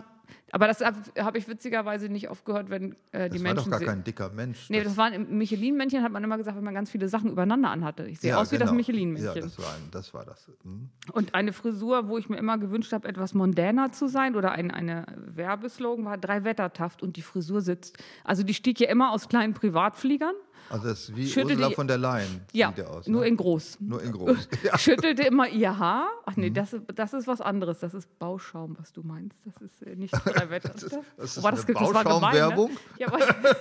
Aber 0.54 0.68
das 0.68 0.80
habe 0.80 0.98
hab 1.18 1.36
ich 1.36 1.46
witzigerweise 1.50 2.08
nicht 2.08 2.30
oft 2.30 2.46
gehört, 2.46 2.70
wenn 2.70 2.96
äh, 3.12 3.30
die 3.30 3.38
Das 3.38 3.44
war 3.44 3.54
Menschen... 3.54 3.72
doch 3.72 3.80
gar 3.80 3.88
kein 3.88 4.04
dicker 4.06 4.30
Mensch. 4.30 4.70
Nee, 4.70 4.82
das 4.82 4.96
waren 4.96 5.12
im 5.12 5.38
Michelin-Männchen, 5.38 6.04
hat 6.04 6.14
man 6.14 6.24
immer 6.24 6.38
gesagt, 6.38 6.56
wenn 6.56 6.64
man 6.64 6.74
ganz 6.74 6.90
viele 6.90 7.10
Sachen 7.10 7.32
übereinander 7.32 7.70
anhatte. 7.70 8.06
Ich 8.06 8.22
sehe 8.22 8.30
Ja, 8.30 8.38
aus 8.38 8.54
wie 8.54 8.58
das 8.58 8.70
genau. 8.70 8.78
Michelin-Männchen. 8.78 9.36
Ja, 9.36 9.42
das 9.42 9.60
war, 9.60 9.66
ein, 9.76 9.92
das, 9.92 10.14
war 10.14 10.24
das. 10.24 10.50
Hm. 10.64 10.90
Und 11.12 11.36
eine 11.36 11.52
Frisur, 11.52 12.08
wo 12.08 12.18
ich 12.18 12.30
mir 12.30 12.38
immer 12.38 12.58
gewünscht 12.58 12.94
habe, 12.94 13.10
etwas 13.10 13.34
mondäner 13.34 13.92
zu 13.92 14.08
sein 14.08 14.38
oder 14.38 14.54
ein 14.54 14.72
eine 14.72 15.06
Werbeslogan 15.18 16.06
war 16.06 16.18
drei 16.18 16.46
Wettertaft 16.46 17.04
und 17.04 17.18
die 17.18 17.24
Frisur 17.24 17.60
sitzt. 17.60 17.98
Also 18.24 18.44
die 18.44 18.54
stieg 18.54 18.80
ja 18.80 18.90
immer 18.90 19.12
aus 19.12 19.28
kleinen 19.28 19.54
Privatfliegern. 19.54 20.34
Also 20.70 20.88
das 20.88 21.00
ist 21.10 21.16
wie 21.16 21.28
Schüttel 21.28 21.52
Ursula 21.58 21.70
von 21.72 21.88
der 21.88 21.98
Leyen. 21.98 22.42
Ja, 22.54 22.74
aus, 22.88 23.08
nur 23.08 23.22
ne? 23.22 23.28
in 23.28 23.38
groß. 23.38 23.78
nur 23.80 24.02
in 24.04 24.12
groß. 24.12 24.50
ja. 24.64 24.78
Schüttelte 24.78 25.24
immer 25.24 25.48
ihr 25.48 25.78
Haar. 25.78 26.08
Ach 26.26 26.36
nee, 26.36 26.50
das, 26.50 26.74
ist- 26.74 26.84
das 26.96 27.14
ist 27.14 27.28
was 27.28 27.42
anderes. 27.42 27.80
Das 27.80 27.94
ist 27.94 28.20
Bauschaum, 28.20 28.76
was 28.80 28.92
du 28.94 29.02
meinst. 29.04 29.38
Das 29.46 29.56
ist 29.62 29.82
äh, 29.84 29.96
nicht 29.96 30.14
drei 30.26 30.50
Wettertaft. 30.50 30.84
ist- 30.84 30.98
das 31.18 31.38
ist 31.38 31.44
Wobei 31.44 31.50
eine 31.50 31.58
war 31.68 32.04
gemein, 32.04 32.04
Bauschaumwerbung? 32.04 32.72
Ne? 32.72 32.78
Ja, 33.00 33.12
weil, 33.12 33.22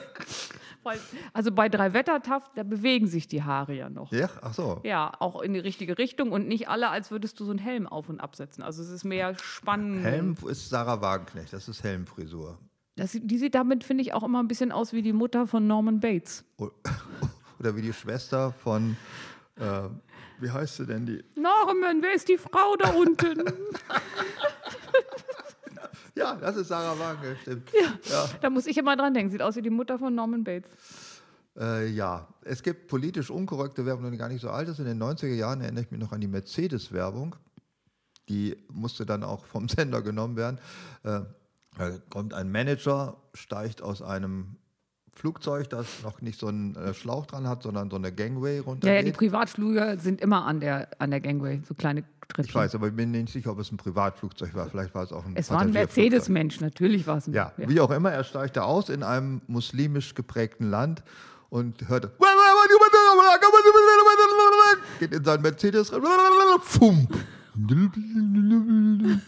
weil, 0.82 1.00
also 1.32 1.52
bei 1.52 1.68
drei 1.68 1.92
Wettertaft, 1.92 2.50
da 2.56 2.62
bewegen 2.62 3.06
sich 3.06 3.28
die 3.28 3.42
Haare 3.42 3.74
ja 3.74 3.88
noch. 3.90 4.12
ja, 4.12 4.28
ach 4.42 4.54
so. 4.54 4.80
Ja, 4.84 5.12
auch 5.18 5.40
in 5.42 5.52
die 5.54 5.60
richtige 5.60 5.98
Richtung 5.98 6.32
und 6.32 6.48
nicht 6.48 6.68
alle, 6.68 6.90
als 6.90 7.10
würdest 7.10 7.38
du 7.40 7.44
so 7.44 7.50
einen 7.50 7.58
Helm 7.58 7.86
auf 7.86 8.08
und 8.08 8.20
absetzen. 8.20 8.62
Also 8.62 8.82
es 8.82 8.90
ist 8.90 9.04
mehr 9.04 9.34
spannend. 9.42 10.04
Helm 10.04 10.36
ist 10.48 10.68
Sarah 10.70 11.00
Wagenknecht, 11.00 11.52
das 11.52 11.68
ist 11.68 11.82
Helmfrisur. 11.82 12.58
Das, 12.96 13.12
die 13.12 13.38
sieht 13.38 13.54
damit, 13.54 13.84
finde 13.84 14.02
ich, 14.02 14.14
auch 14.14 14.22
immer 14.22 14.42
ein 14.42 14.48
bisschen 14.48 14.72
aus 14.72 14.92
wie 14.92 15.02
die 15.02 15.12
Mutter 15.12 15.46
von 15.46 15.66
Norman 15.66 16.00
Bates. 16.00 16.44
Oder 17.58 17.76
wie 17.76 17.82
die 17.82 17.92
Schwester 17.92 18.52
von, 18.52 18.96
äh, 19.56 19.82
wie 20.40 20.50
heißt 20.50 20.76
sie 20.76 20.86
denn 20.86 21.06
die? 21.06 21.22
Norman, 21.34 22.02
wer 22.02 22.14
ist 22.14 22.28
die 22.28 22.38
Frau 22.38 22.74
da 22.78 22.90
unten? 22.90 23.44
Ja, 26.16 26.34
das 26.34 26.56
ist 26.56 26.68
Sarah 26.68 26.98
Wagenknecht, 26.98 27.42
stimmt. 27.42 27.70
da 28.40 28.48
muss 28.48 28.66
ich 28.66 28.78
immer 28.78 28.96
dran 28.96 29.12
denken. 29.12 29.30
Sieht 29.30 29.42
aus 29.42 29.54
wie 29.56 29.60
die 29.60 29.68
Mutter 29.68 29.98
von 29.98 30.14
Norman 30.14 30.44
Bates. 30.44 30.70
Äh, 31.58 31.88
ja, 31.88 32.26
es 32.42 32.62
gibt 32.62 32.88
politisch 32.88 33.30
unkorrekte 33.30 33.84
Werbung, 33.84 34.10
die 34.10 34.16
gar 34.16 34.30
nicht 34.30 34.40
so 34.40 34.48
alt 34.48 34.66
ist. 34.68 34.78
In 34.78 34.86
den 34.86 35.02
90er 35.02 35.34
Jahren 35.34 35.60
erinnere 35.60 35.84
ich 35.84 35.90
mich 35.90 36.00
noch 36.00 36.12
an 36.12 36.22
die 36.22 36.26
Mercedes-Werbung. 36.26 37.36
Die 38.30 38.56
musste 38.70 39.04
dann 39.04 39.24
auch 39.24 39.44
vom 39.44 39.68
Sender 39.68 40.00
genommen 40.00 40.36
werden. 40.36 40.58
Äh, 41.02 41.20
da 41.78 41.90
kommt 42.10 42.34
ein 42.34 42.50
Manager, 42.50 43.16
steigt 43.34 43.82
aus 43.82 44.02
einem 44.02 44.56
Flugzeug, 45.12 45.70
das 45.70 46.02
noch 46.02 46.20
nicht 46.20 46.38
so 46.38 46.46
einen 46.48 46.76
äh, 46.76 46.92
Schlauch 46.92 47.24
dran 47.26 47.48
hat, 47.48 47.62
sondern 47.62 47.88
so 47.90 47.96
eine 47.96 48.12
Gangway 48.12 48.56
Ja, 48.58 48.62
runtergeht. 48.62 48.96
ja, 48.96 49.02
die 49.02 49.12
Privatflüge 49.16 49.96
sind 49.98 50.20
immer 50.20 50.44
an 50.44 50.60
der, 50.60 50.88
an 50.98 51.10
der 51.10 51.20
Gangway, 51.20 51.62
so 51.66 51.74
kleine 51.74 52.04
Trittchen. 52.28 52.44
ich 52.50 52.54
weiß, 52.54 52.74
aber 52.74 52.88
ich 52.88 52.94
bin 52.94 53.12
nicht 53.12 53.32
sicher, 53.32 53.52
ob 53.52 53.58
es 53.60 53.72
ein 53.72 53.78
Privatflugzeug 53.78 54.54
war. 54.54 54.68
Vielleicht 54.68 54.94
war 54.94 55.04
es 55.04 55.12
auch 55.12 55.24
ein 55.24 55.34
Es 55.34 55.50
war 55.50 55.60
ein. 55.60 55.70
Mercedes-Mensch, 55.70 56.60
natürlich 56.60 57.06
war 57.06 57.16
es 57.18 57.28
ein. 57.28 57.32
Ja, 57.32 57.52
wie 57.56 57.80
auch 57.80 57.90
immer, 57.90 58.10
er 58.12 58.24
steigt 58.24 58.56
da 58.58 58.62
aus 58.62 58.90
in 58.90 59.02
einem 59.02 59.40
muslimisch 59.46 60.14
geprägten 60.14 60.68
Land 60.68 61.02
und 61.48 61.88
hört, 61.88 62.10
geht 64.98 65.12
in 65.12 65.24
sein 65.24 65.40
Mercedes, 65.40 65.92
rein. 65.92 66.00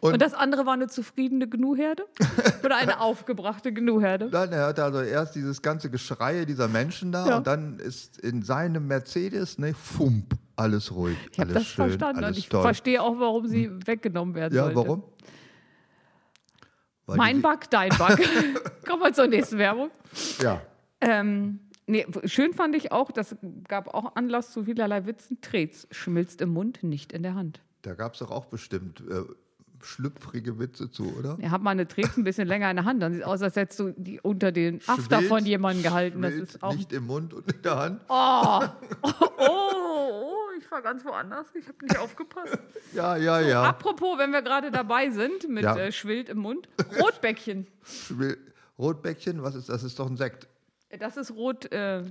Und, 0.00 0.14
Und 0.14 0.22
das 0.22 0.32
andere 0.34 0.64
war 0.66 0.72
eine 0.72 0.88
zufriedene 0.88 1.46
Gnuherde? 1.48 2.04
Oder 2.64 2.76
eine 2.76 3.00
aufgebrachte 3.00 3.72
Gnuherde? 3.72 4.30
dann 4.30 4.52
hört 4.54 4.78
er 4.78 4.84
also 4.86 5.00
erst 5.02 5.34
dieses 5.34 5.60
ganze 5.62 5.90
Geschreie 5.90 6.46
dieser 6.46 6.68
Menschen 6.68 7.12
da 7.12 7.26
Ja. 7.28 7.36
und 7.36 7.46
dann 7.46 7.78
ist 7.78 8.18
in 8.18 8.42
seinem 8.42 8.86
Mercedes, 8.88 9.58
ne, 9.58 9.74
Fump, 9.74 10.34
alles 10.56 10.90
ruhig, 10.92 11.16
Ich 11.32 11.38
habe 11.38 11.50
alles 11.50 11.62
das 11.64 11.72
schön, 11.72 11.86
verstanden 11.88 12.18
und 12.18 12.24
alles 12.24 12.38
ich 12.38 12.48
toll. 12.48 12.62
verstehe 12.62 13.02
auch, 13.02 13.18
warum 13.20 13.46
sie 13.46 13.70
weggenommen 13.86 14.34
werden 14.34 14.54
Ja, 14.54 14.64
sollte. 14.64 14.76
warum? 14.76 15.02
Weil 17.06 17.16
Mein 17.16 17.42
Bug, 17.42 17.68
dein 17.70 17.90
Bug. 17.90 18.18
Kommen 18.86 19.02
wir 19.02 19.12
zur 19.12 19.26
nächsten 19.26 19.58
Werbung. 19.58 19.90
Ja, 20.40 20.62
Ähm, 21.02 21.60
nee, 21.86 22.06
schön 22.24 22.52
fand 22.54 22.74
ich 22.74 22.92
auch, 22.92 23.10
das 23.10 23.36
gab 23.68 23.92
auch 23.94 24.16
Anlass 24.16 24.52
zu 24.52 24.64
vielerlei 24.64 25.06
Witzen. 25.06 25.40
Trets 25.40 25.88
schmilzt 25.90 26.40
im 26.40 26.50
Mund, 26.50 26.82
nicht 26.82 27.12
in 27.12 27.22
der 27.22 27.34
Hand. 27.34 27.60
Da 27.82 27.94
gab 27.94 28.14
es 28.14 28.18
doch 28.20 28.30
auch 28.30 28.46
bestimmt 28.46 29.00
äh, 29.08 29.22
schlüpfrige 29.82 30.58
Witze 30.58 30.90
zu, 30.90 31.04
oder? 31.16 31.38
Er 31.40 31.50
hat 31.50 31.62
mal 31.62 31.70
eine 31.70 31.88
Trets 31.88 32.16
ein 32.16 32.24
bisschen 32.24 32.46
länger 32.46 32.68
in 32.70 32.76
der 32.76 32.84
Hand, 32.84 33.02
dann 33.02 33.12
sieht 33.12 33.22
es 33.22 33.26
aus, 33.26 33.40
als 33.42 33.56
hättest 33.56 33.80
du 33.80 33.94
die 33.96 34.20
unter 34.20 34.52
den 34.52 34.80
After 34.86 35.22
von 35.22 35.44
jemandem 35.46 35.82
gehalten. 35.82 36.20
Das 36.22 36.34
ist 36.34 36.62
auch. 36.62 36.74
nicht 36.74 36.92
im 36.92 37.06
Mund 37.06 37.32
und 37.32 37.50
in 37.50 37.62
der 37.62 37.76
Hand. 37.76 38.00
Oh, 38.08 38.60
oh, 39.38 40.34
ich 40.58 40.70
war 40.70 40.82
ganz 40.82 41.04
woanders. 41.04 41.46
Ich 41.54 41.66
habe 41.66 41.78
nicht 41.82 41.98
aufgepasst. 41.98 42.58
Ja, 42.92 43.16
ja, 43.16 43.40
ja. 43.40 43.62
Apropos, 43.62 44.18
wenn 44.18 44.32
wir 44.32 44.42
gerade 44.42 44.72
dabei 44.72 45.10
sind 45.10 45.48
mit 45.48 45.62
Ja. 45.62 45.76
äh, 45.76 45.92
Schwild 45.92 46.28
im 46.28 46.38
Mund, 46.38 46.68
Rotbäckchen. 47.00 47.68
Schwill- 47.84 48.36
Rotbäckchen, 48.80 49.42
was 49.44 49.54
ist 49.54 49.68
das? 49.68 49.84
Ist 49.84 49.96
doch 50.00 50.10
ein 50.10 50.16
Sekt. 50.16 50.48
Das 50.98 51.16
ist 51.16 51.30
rot. 51.30 51.70
Äh, 51.72 52.02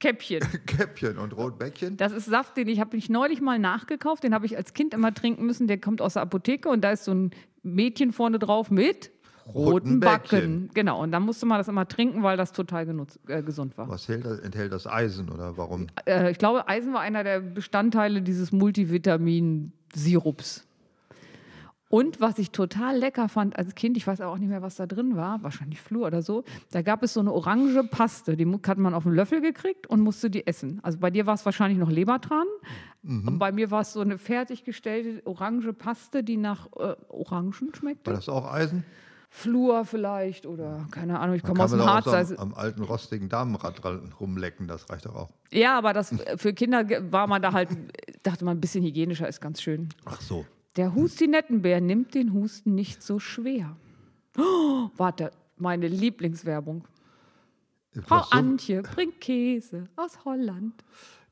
Käppchen. 0.00 0.40
Käppchen 0.66 1.18
und 1.18 1.36
Rotbäckchen. 1.36 1.96
Das 1.96 2.12
ist 2.12 2.26
Saft, 2.26 2.56
den 2.56 2.68
ich 2.68 2.80
habe 2.80 2.96
ich 2.96 3.08
neulich 3.08 3.40
mal 3.40 3.58
nachgekauft. 3.58 4.24
Den 4.24 4.34
habe 4.34 4.46
ich 4.46 4.56
als 4.56 4.74
Kind 4.74 4.94
immer 4.94 5.14
trinken 5.14 5.46
müssen. 5.46 5.66
Der 5.66 5.80
kommt 5.80 6.00
aus 6.00 6.14
der 6.14 6.22
Apotheke 6.22 6.68
und 6.68 6.82
da 6.82 6.92
ist 6.92 7.04
so 7.04 7.12
ein 7.12 7.30
Mädchen 7.62 8.12
vorne 8.12 8.38
drauf 8.38 8.70
mit 8.70 9.10
roten 9.52 10.00
Backen. 10.00 10.70
Genau. 10.74 11.02
Und 11.02 11.12
dann 11.12 11.22
musste 11.22 11.46
man 11.46 11.58
das 11.58 11.68
immer 11.68 11.86
trinken, 11.86 12.22
weil 12.22 12.36
das 12.36 12.52
total 12.52 12.84
genutzt, 12.86 13.20
äh, 13.28 13.42
gesund 13.42 13.78
war. 13.78 13.88
Was 13.88 14.08
hält 14.08 14.24
das, 14.24 14.40
enthält 14.40 14.72
das 14.72 14.86
Eisen 14.86 15.30
oder 15.30 15.56
warum? 15.56 15.86
Äh, 16.06 16.30
ich 16.30 16.38
glaube, 16.38 16.68
Eisen 16.68 16.94
war 16.94 17.00
einer 17.00 17.24
der 17.24 17.40
Bestandteile 17.40 18.22
dieses 18.22 18.52
Multivitamin-Sirups. 18.52 20.64
Und 21.94 22.20
was 22.20 22.40
ich 22.40 22.50
total 22.50 22.96
lecker 22.96 23.28
fand 23.28 23.56
als 23.56 23.76
Kind, 23.76 23.96
ich 23.96 24.04
weiß 24.04 24.20
aber 24.20 24.32
auch 24.32 24.38
nicht 24.38 24.48
mehr, 24.48 24.62
was 24.62 24.74
da 24.74 24.84
drin 24.84 25.14
war, 25.14 25.44
wahrscheinlich 25.44 25.80
Flur 25.80 26.08
oder 26.08 26.22
so, 26.22 26.42
da 26.72 26.82
gab 26.82 27.04
es 27.04 27.14
so 27.14 27.20
eine 27.20 27.32
orange 27.32 27.84
Paste, 27.84 28.36
die 28.36 28.52
hat 28.66 28.78
man 28.78 28.94
auf 28.94 29.06
einen 29.06 29.14
Löffel 29.14 29.40
gekriegt 29.40 29.86
und 29.86 30.00
musste 30.00 30.28
die 30.28 30.44
essen. 30.44 30.80
Also 30.82 30.98
bei 30.98 31.10
dir 31.10 31.26
war 31.26 31.34
es 31.34 31.44
wahrscheinlich 31.44 31.78
noch 31.78 31.90
Lebertran 31.90 32.48
und 33.04 33.38
bei 33.38 33.52
mir 33.52 33.70
war 33.70 33.82
es 33.82 33.92
so 33.92 34.00
eine 34.00 34.18
fertiggestellte 34.18 35.24
orange 35.24 35.72
Paste, 35.72 36.24
die 36.24 36.36
nach 36.36 36.66
äh, 36.74 36.96
Orangen 37.10 37.52
schmeckte. 37.52 38.10
War 38.10 38.14
das 38.14 38.28
auch 38.28 38.52
Eisen? 38.52 38.84
Flur 39.30 39.84
vielleicht 39.84 40.46
oder 40.46 40.88
keine 40.90 41.20
Ahnung, 41.20 41.36
ich 41.36 41.44
komme 41.44 41.62
aus 41.62 41.70
dem 41.70 41.84
Harz. 41.84 42.06
so 42.06 42.10
also- 42.10 42.36
am, 42.38 42.54
am 42.54 42.58
alten 42.58 42.82
rostigen 42.82 43.28
Damenrad 43.28 43.80
rumlecken, 44.18 44.66
das 44.66 44.90
reicht 44.90 45.06
doch 45.06 45.14
auch. 45.14 45.30
Ja, 45.52 45.78
aber 45.78 45.92
das 45.92 46.12
für 46.38 46.54
Kinder 46.54 46.84
war 47.12 47.28
man 47.28 47.40
da 47.40 47.52
halt, 47.52 47.68
dachte 48.24 48.44
man, 48.44 48.56
ein 48.56 48.60
bisschen 48.60 48.82
hygienischer 48.82 49.28
ist 49.28 49.40
ganz 49.40 49.62
schön. 49.62 49.90
Ach 50.06 50.20
so. 50.20 50.44
Der 50.76 50.94
Hustinettenbär 50.94 51.80
nimmt 51.80 52.14
den 52.14 52.32
Husten 52.32 52.74
nicht 52.74 53.02
so 53.02 53.18
schwer. 53.20 53.76
Oh, 54.36 54.90
warte, 54.96 55.30
meine 55.56 55.86
Lieblingswerbung. 55.86 56.84
Frau 58.02 58.24
Antje 58.30 58.82
bringt 58.82 59.20
Käse 59.20 59.84
aus 59.94 60.24
Holland. 60.24 60.74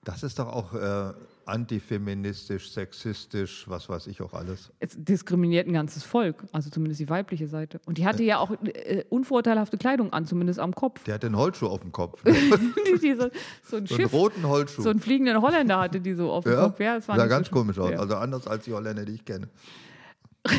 das 0.04 0.22
ist 0.22 0.38
doch 0.38 0.46
auch 0.46 0.74
äh, 0.74 1.12
antifeministisch, 1.46 2.70
sexistisch, 2.70 3.68
was 3.68 3.88
weiß 3.88 4.06
ich 4.06 4.20
auch 4.20 4.32
alles. 4.32 4.72
Es 4.78 4.96
diskriminiert 4.96 5.66
ein 5.66 5.72
ganzes 5.72 6.04
Volk, 6.04 6.44
also 6.52 6.70
zumindest 6.70 7.00
die 7.00 7.08
weibliche 7.08 7.48
Seite. 7.48 7.80
Und 7.86 7.98
die 7.98 8.06
hatte 8.06 8.22
ja 8.22 8.38
auch 8.38 8.50
äh, 8.64 9.04
unvorteilhafte 9.08 9.78
Kleidung 9.78 10.12
an, 10.12 10.26
zumindest 10.26 10.60
am 10.60 10.74
Kopf. 10.74 11.04
Der 11.04 11.14
hat 11.14 11.22
den 11.22 11.36
Holzschuh 11.36 11.66
auf 11.66 11.80
dem 11.80 11.92
Kopf. 11.92 12.22
Die, 12.32 12.98
die 12.98 13.14
so, 13.14 13.22
so 13.22 13.26
ein 13.26 13.30
so 13.64 13.76
einen 13.76 13.86
Schiff, 13.86 14.12
roten 14.12 14.46
Holzschuh. 14.46 14.82
so 14.82 14.90
einen 14.90 15.00
fliegenden 15.00 15.40
Holländer 15.40 15.78
hatte 15.78 16.00
die 16.00 16.14
so 16.14 16.30
auf 16.30 16.44
dem 16.44 16.52
ja, 16.54 16.64
Kopf. 16.64 16.80
Ja, 16.80 16.94
das 16.96 17.08
war 17.08 17.16
sah 17.16 17.26
ganz 17.26 17.48
so 17.48 17.54
komisch 17.54 17.78
aus. 17.78 17.90
Ja. 17.90 17.98
Also 17.98 18.16
anders 18.16 18.46
als 18.46 18.64
die 18.64 18.72
Holländer, 18.72 19.04
die 19.04 19.14
ich 19.14 19.24
kenne. 19.24 19.48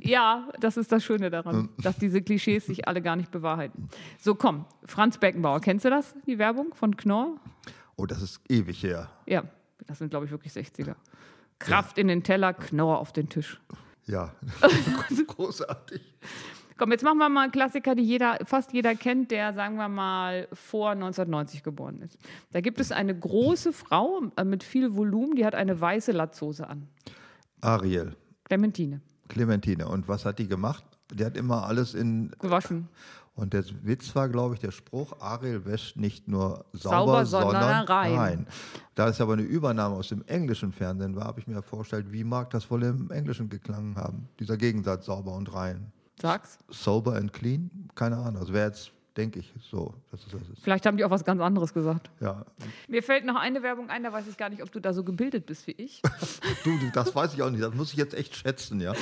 Ja, 0.00 0.48
das 0.60 0.76
ist 0.76 0.92
das 0.92 1.04
Schöne 1.04 1.30
daran, 1.30 1.70
dass 1.78 1.96
diese 1.96 2.20
Klischees 2.20 2.66
sich 2.66 2.86
alle 2.86 3.00
gar 3.00 3.16
nicht 3.16 3.30
bewahrheiten. 3.30 3.88
So, 4.18 4.34
komm, 4.34 4.66
Franz 4.84 5.18
Beckenbauer, 5.18 5.60
kennst 5.60 5.84
du 5.84 5.90
das, 5.90 6.14
die 6.26 6.38
Werbung 6.38 6.74
von 6.74 6.96
Knorr? 6.96 7.40
Oh, 7.96 8.04
das 8.04 8.20
ist 8.20 8.40
ewig 8.48 8.82
her. 8.82 9.08
Ja, 9.26 9.44
das 9.86 9.98
sind, 9.98 10.10
glaube 10.10 10.26
ich, 10.26 10.30
wirklich 10.30 10.52
60er. 10.52 10.94
Kraft 11.58 11.98
in 11.98 12.08
den 12.08 12.22
Teller, 12.22 12.52
Knorr 12.52 12.98
auf 12.98 13.12
den 13.12 13.28
Tisch. 13.28 13.60
Ja, 14.04 14.34
großartig. 15.26 16.00
Komm, 16.78 16.92
jetzt 16.92 17.02
machen 17.02 17.18
wir 17.18 17.28
mal 17.30 17.44
einen 17.44 17.52
Klassiker, 17.52 17.94
die 17.94 18.02
jeder, 18.02 18.38
fast 18.44 18.72
jeder 18.74 18.94
kennt, 18.94 19.30
der, 19.30 19.54
sagen 19.54 19.76
wir 19.76 19.88
mal, 19.88 20.46
vor 20.52 20.90
1990 20.90 21.62
geboren 21.62 22.02
ist. 22.02 22.18
Da 22.52 22.60
gibt 22.60 22.80
es 22.80 22.92
eine 22.92 23.18
große 23.18 23.72
Frau 23.72 24.22
äh, 24.36 24.44
mit 24.44 24.62
viel 24.62 24.94
Volumen, 24.94 25.36
die 25.36 25.46
hat 25.46 25.54
eine 25.54 25.80
weiße 25.80 26.12
Latzhose 26.12 26.68
an. 26.68 26.88
Ariel, 27.62 28.14
Clementine. 28.44 29.00
Clementine. 29.28 29.88
Und 29.88 30.06
was 30.06 30.24
hat 30.24 30.38
die 30.38 30.46
gemacht? 30.46 30.84
Die 31.12 31.24
hat 31.24 31.36
immer 31.36 31.66
alles 31.66 31.94
in. 31.94 32.30
Gewaschen. 32.38 32.88
Und 33.36 33.52
der 33.52 33.64
Witz 33.82 34.14
war, 34.16 34.30
glaube 34.30 34.54
ich, 34.54 34.60
der 34.60 34.70
Spruch: 34.70 35.20
Ariel 35.20 35.64
wäscht 35.66 35.96
nicht 35.96 36.26
nur 36.26 36.64
Sauber, 36.72 37.24
sauber, 37.26 37.50
sondern 37.50 37.84
rein. 37.84 38.46
Da 38.94 39.08
es 39.08 39.20
aber 39.20 39.34
eine 39.34 39.42
Übernahme 39.42 39.96
aus 39.96 40.08
dem 40.08 40.24
englischen 40.26 40.72
Fernsehen 40.72 41.14
war, 41.14 41.26
habe 41.26 41.40
ich 41.40 41.46
mir 41.46 41.60
vorgestellt, 41.62 42.10
wie 42.10 42.24
mag 42.24 42.48
das 42.50 42.70
wohl 42.70 42.82
im 42.82 43.10
Englischen 43.10 43.50
geklungen 43.50 43.96
haben? 43.96 44.28
Dieser 44.40 44.56
Gegensatz 44.56 45.04
sauber 45.04 45.34
und 45.34 45.52
rein. 45.52 45.92
Sag's. 46.20 46.58
Sober 46.70 47.16
and 47.16 47.30
clean? 47.32 47.70
Keine 47.94 48.16
Ahnung. 48.16 48.40
Das 48.40 48.52
wäre 48.52 48.68
jetzt, 48.68 48.90
denke 49.16 49.40
ich, 49.40 49.52
so, 49.70 49.94
dass 50.10 50.20
es 50.26 50.32
das 50.32 50.40
ist. 50.42 50.62
Vielleicht 50.62 50.86
haben 50.86 50.96
die 50.96 51.04
auch 51.04 51.10
was 51.10 51.24
ganz 51.24 51.40
anderes 51.40 51.72
gesagt. 51.72 52.10
Ja. 52.20 52.44
Mir 52.88 53.02
fällt 53.02 53.24
noch 53.24 53.36
eine 53.36 53.62
Werbung 53.62 53.88
ein, 53.88 54.02
da 54.02 54.12
weiß 54.12 54.26
ich 54.28 54.36
gar 54.36 54.50
nicht, 54.50 54.62
ob 54.62 54.70
du 54.70 54.80
da 54.80 54.92
so 54.92 55.04
gebildet 55.04 55.46
bist 55.46 55.66
wie 55.66 55.72
ich. 55.72 56.02
Du, 56.64 56.76
das 56.92 57.14
weiß 57.14 57.34
ich 57.34 57.42
auch 57.42 57.50
nicht. 57.50 57.62
Das 57.62 57.74
muss 57.74 57.92
ich 57.92 57.96
jetzt 57.96 58.14
echt 58.14 58.34
schätzen, 58.34 58.80
ja. 58.80 58.92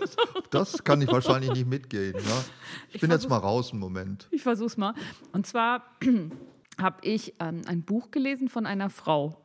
Das, 0.00 0.16
das 0.50 0.84
kann 0.84 1.02
ich 1.02 1.12
wahrscheinlich 1.12 1.50
nicht 1.52 1.66
mitgehen. 1.66 2.14
Ja. 2.14 2.44
Ich, 2.88 2.94
Ich 2.96 3.00
bin 3.02 3.10
jetzt 3.10 3.28
mal 3.28 3.36
raus 3.36 3.72
einen 3.72 3.80
Moment. 3.80 4.26
Ich 4.30 4.42
versuch's 4.42 4.76
mal. 4.76 4.94
Und 5.32 5.46
zwar 5.46 5.84
habe 6.80 6.96
ich 7.02 7.34
ähm, 7.40 7.62
ein 7.66 7.82
Buch 7.82 8.10
gelesen 8.10 8.48
von 8.48 8.64
einer 8.64 8.88
Frau. 8.88 9.36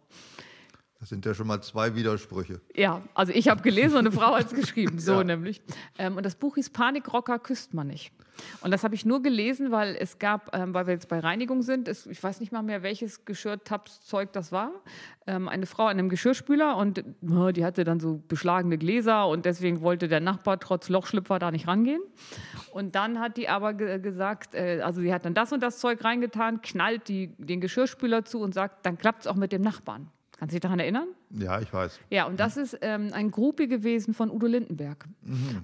Das 1.06 1.12
sind 1.12 1.24
ja 1.24 1.36
schon 1.36 1.46
mal 1.46 1.62
zwei 1.62 1.94
Widersprüche. 1.94 2.62
Ja, 2.74 3.04
also 3.14 3.32
ich 3.32 3.48
habe 3.48 3.62
gelesen 3.62 3.94
und 3.94 4.08
eine 4.08 4.12
Frau 4.12 4.34
hat 4.34 4.48
es 4.48 4.54
geschrieben, 4.60 4.98
so 4.98 5.12
Ja. 5.12 5.24
nämlich. 5.24 5.62
Ähm, 6.00 6.18
und 6.18 6.26
das 6.26 6.34
Buch 6.34 6.56
hieß 6.56 6.72
Panikrocker 6.72 7.38
küsst 7.38 7.76
man 7.76 7.86
nicht. 7.86 8.12
Und 8.62 8.72
das 8.72 8.84
habe 8.84 8.96
ich 8.96 9.06
nur 9.06 9.22
gelesen, 9.22 9.70
weil 9.72 9.96
es 10.00 10.18
gab, 10.18 10.56
ähm, 10.56 10.74
weil 10.74 10.88
wir 10.88 10.96
jetzt 10.96 11.08
bei 11.08 11.20
Reinigung 11.20 11.62
sind, 11.62 11.88
es, 11.88 12.08
ich 12.08 12.24
weiß 12.24 12.40
nicht 12.40 12.52
mal 12.52 12.64
mehr, 12.64 12.82
welches 12.82 13.24
Geschirrtabszeug 13.24 14.34
das 14.34 14.52
war, 14.52 14.72
ähm, 15.28 15.48
eine 15.48 15.68
Frau 15.68 15.84
an 15.84 15.92
einem 16.00 16.10
Geschirrspüler 16.10 16.76
und 16.76 16.98
äh, 16.98 17.54
die 17.54 17.64
hatte 17.64 17.84
dann 17.84 18.00
so 18.00 18.20
beschlagene 18.28 18.80
Gläser 18.80 19.28
und 19.28 19.46
deswegen 19.46 19.82
wollte 19.82 20.08
der 20.08 20.22
Nachbar 20.22 20.60
trotz 20.60 20.90
Lochschlüpfer 20.90 21.38
da 21.38 21.52
nicht 21.52 21.68
rangehen. 21.68 22.02
Und 22.72 22.96
dann 22.96 23.20
hat 23.20 23.38
die 23.38 23.48
aber 23.48 23.76
ge 23.76 24.00
gesagt, 24.00 24.56
äh, 24.56 24.82
also 24.82 25.02
sie 25.02 25.14
hat 25.14 25.24
dann 25.24 25.36
das 25.36 25.54
und 25.54 25.62
das 25.62 25.78
Zeug 25.78 26.04
reingetan, 26.04 26.64
knallt 26.64 27.08
die, 27.10 27.28
den 27.38 27.62
Geschirrspüler 27.62 28.26
zu 28.26 28.40
und 28.40 28.56
sagt, 28.56 28.88
dann 28.88 28.98
klappt 28.98 29.22
es 29.22 29.28
auch 29.28 29.36
mit 29.36 29.52
dem 29.52 29.62
Nachbarn. 29.62 30.10
Kannst 30.38 30.52
du 30.52 30.56
dich 30.56 30.62
daran 30.62 30.80
erinnern? 30.80 31.08
Ja, 31.30 31.62
ich 31.62 31.72
weiß. 31.72 31.98
Ja, 32.10 32.26
und 32.28 32.40
das 32.40 32.58
ist 32.58 32.78
ähm, 32.82 33.12
ein 33.14 33.32
Groupie 33.32 33.68
gewesen 33.68 34.14
von 34.14 34.30
Udo 34.30 34.48
Lindenberg. 34.48 35.06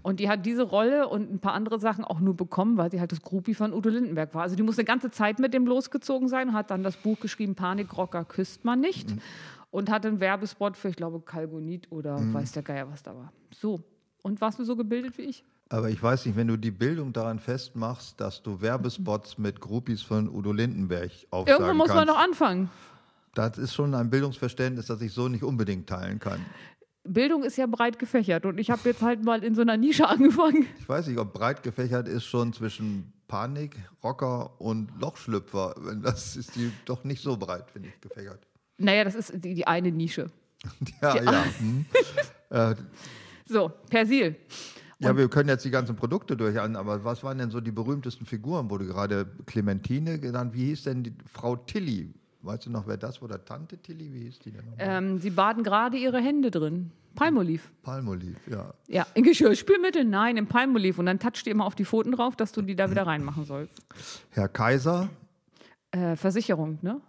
Und 0.01 0.21
die 0.21 0.29
hat 0.29 0.45
diese 0.45 0.63
Rolle 0.63 1.09
und 1.09 1.29
ein 1.29 1.39
paar 1.39 1.53
andere 1.53 1.77
Sachen 1.77 2.05
auch 2.05 2.21
nur 2.21 2.35
bekommen, 2.37 2.77
weil 2.77 2.89
sie 2.89 2.99
halt 3.01 3.11
das 3.11 3.21
Groupie 3.21 3.53
von 3.53 3.73
Udo 3.73 3.89
Lindenberg 3.89 4.33
war. 4.33 4.43
Also 4.43 4.55
die 4.55 4.63
muss 4.63 4.77
eine 4.77 4.85
ganze 4.85 5.11
Zeit 5.11 5.39
mit 5.39 5.53
dem 5.53 5.65
losgezogen 5.65 6.29
sein, 6.29 6.53
hat 6.53 6.71
dann 6.71 6.83
das 6.83 6.95
Buch 6.95 7.19
geschrieben, 7.19 7.55
Panikrocker 7.55 8.23
küsst 8.23 8.63
man 8.63 8.79
nicht. 8.79 9.13
Und 9.71 9.89
hat 9.89 10.05
einen 10.05 10.19
Werbespot 10.19 10.75
für, 10.77 10.89
ich 10.89 10.97
glaube, 10.97 11.21
Kalgonit 11.21 11.91
oder 11.91 12.17
weiß 12.33 12.51
der 12.53 12.63
Geier, 12.63 12.89
was 12.91 13.03
da 13.03 13.15
war. 13.15 13.31
So. 13.53 13.81
Und 14.21 14.39
warst 14.39 14.59
du 14.59 14.63
so 14.63 14.75
gebildet 14.75 15.17
wie 15.17 15.23
ich? 15.23 15.43
Aber 15.69 15.89
ich 15.89 16.03
weiß 16.03 16.25
nicht, 16.25 16.35
wenn 16.35 16.47
du 16.47 16.57
die 16.57 16.71
Bildung 16.71 17.13
daran 17.13 17.39
festmachst, 17.39 18.19
dass 18.19 18.43
du 18.43 18.59
Werbespots 18.59 19.37
mit 19.37 19.61
Groupies 19.61 20.01
von 20.01 20.29
Udo 20.29 20.51
Lindenberg 20.51 21.11
aufsagen 21.29 21.61
Irgendwo 21.61 21.77
muss 21.77 21.87
man 21.87 22.05
kannst, 22.05 22.13
noch 22.13 22.21
anfangen. 22.21 22.69
Das 23.33 23.57
ist 23.57 23.73
schon 23.73 23.93
ein 23.95 24.09
Bildungsverständnis, 24.09 24.87
das 24.87 25.01
ich 25.01 25.13
so 25.13 25.27
nicht 25.27 25.43
unbedingt 25.43 25.87
teilen 25.87 26.19
kann. 26.19 26.45
Bildung 27.03 27.43
ist 27.43 27.57
ja 27.57 27.65
breit 27.65 27.97
gefächert 27.97 28.45
und 28.45 28.59
ich 28.59 28.69
habe 28.69 28.81
jetzt 28.87 29.01
halt 29.01 29.23
mal 29.23 29.43
in 29.43 29.55
so 29.55 29.61
einer 29.61 29.77
Nische 29.77 30.07
angefangen. 30.09 30.67
Ich 30.79 30.87
weiß 30.87 31.07
nicht, 31.07 31.17
ob 31.17 31.33
breit 31.33 31.63
gefächert 31.63 32.07
ist 32.07 32.25
schon 32.25 32.53
zwischen 32.53 33.11
Panik, 33.27 33.77
Rocker 34.03 34.59
und 34.61 34.91
Lochschlüpfer. 34.99 35.75
Das 36.03 36.35
ist 36.35 36.55
die 36.55 36.71
doch 36.85 37.03
nicht 37.03 37.21
so 37.23 37.37
breit, 37.37 37.71
finde 37.71 37.89
ich, 37.89 38.01
gefächert. 38.01 38.45
Naja, 38.77 39.03
das 39.03 39.15
ist 39.15 39.33
die, 39.43 39.53
die 39.55 39.65
eine 39.67 39.91
Nische. 39.91 40.29
Ja, 41.01 41.21
ja. 41.23 41.45
Hm. 41.57 41.85
äh, 42.51 42.75
So, 43.47 43.71
Persil. 43.89 44.35
ja, 44.99 45.17
wir 45.17 45.27
können 45.27 45.49
jetzt 45.49 45.65
die 45.65 45.71
ganzen 45.71 45.95
Produkte 45.95 46.37
durchhauen, 46.37 46.75
aber 46.75 47.03
was 47.03 47.23
waren 47.23 47.39
denn 47.39 47.49
so 47.49 47.61
die 47.61 47.71
berühmtesten 47.71 48.27
Figuren? 48.27 48.69
Wurde 48.69 48.85
gerade 48.85 49.25
Clementine 49.47 50.19
genannt. 50.19 50.53
Wie 50.53 50.65
hieß 50.65 50.83
denn 50.83 51.01
die 51.03 51.13
Frau 51.33 51.55
Tilly? 51.55 52.13
Weißt 52.43 52.65
du 52.65 52.69
noch, 52.71 52.87
wer 52.87 52.97
das 52.97 53.21
war? 53.21 53.29
Oder 53.29 53.43
Tante 53.45 53.77
Tilly? 53.77 54.11
Wie 54.13 54.19
hieß 54.25 54.39
die 54.39 54.51
denn? 54.51 54.63
Ähm, 54.79 55.19
sie 55.19 55.29
baden 55.29 55.63
gerade 55.63 55.97
ihre 55.97 56.19
Hände 56.19 56.49
drin. 56.51 56.91
Palmolive. 57.13 57.63
Palmolive, 57.83 58.37
ja. 58.49 58.73
Ja, 58.87 59.05
in 59.13 59.23
Geschirrspülmittel? 59.23 60.05
Nein, 60.05 60.37
im 60.37 60.47
Palmolive. 60.47 60.99
Und 60.99 61.05
dann 61.07 61.19
toucht 61.19 61.45
die 61.45 61.49
immer 61.49 61.65
auf 61.65 61.75
die 61.75 61.83
Pfoten 61.85 62.13
drauf, 62.13 62.35
dass 62.35 62.51
du 62.53 62.61
die 62.61 62.75
da 62.75 62.89
wieder 62.89 63.05
reinmachen 63.05 63.43
sollst. 63.45 63.73
Herr 64.29 64.47
Kaiser, 64.47 65.09
Äh, 65.91 66.15
Versicherung, 66.15 66.79
ne? 66.81 67.01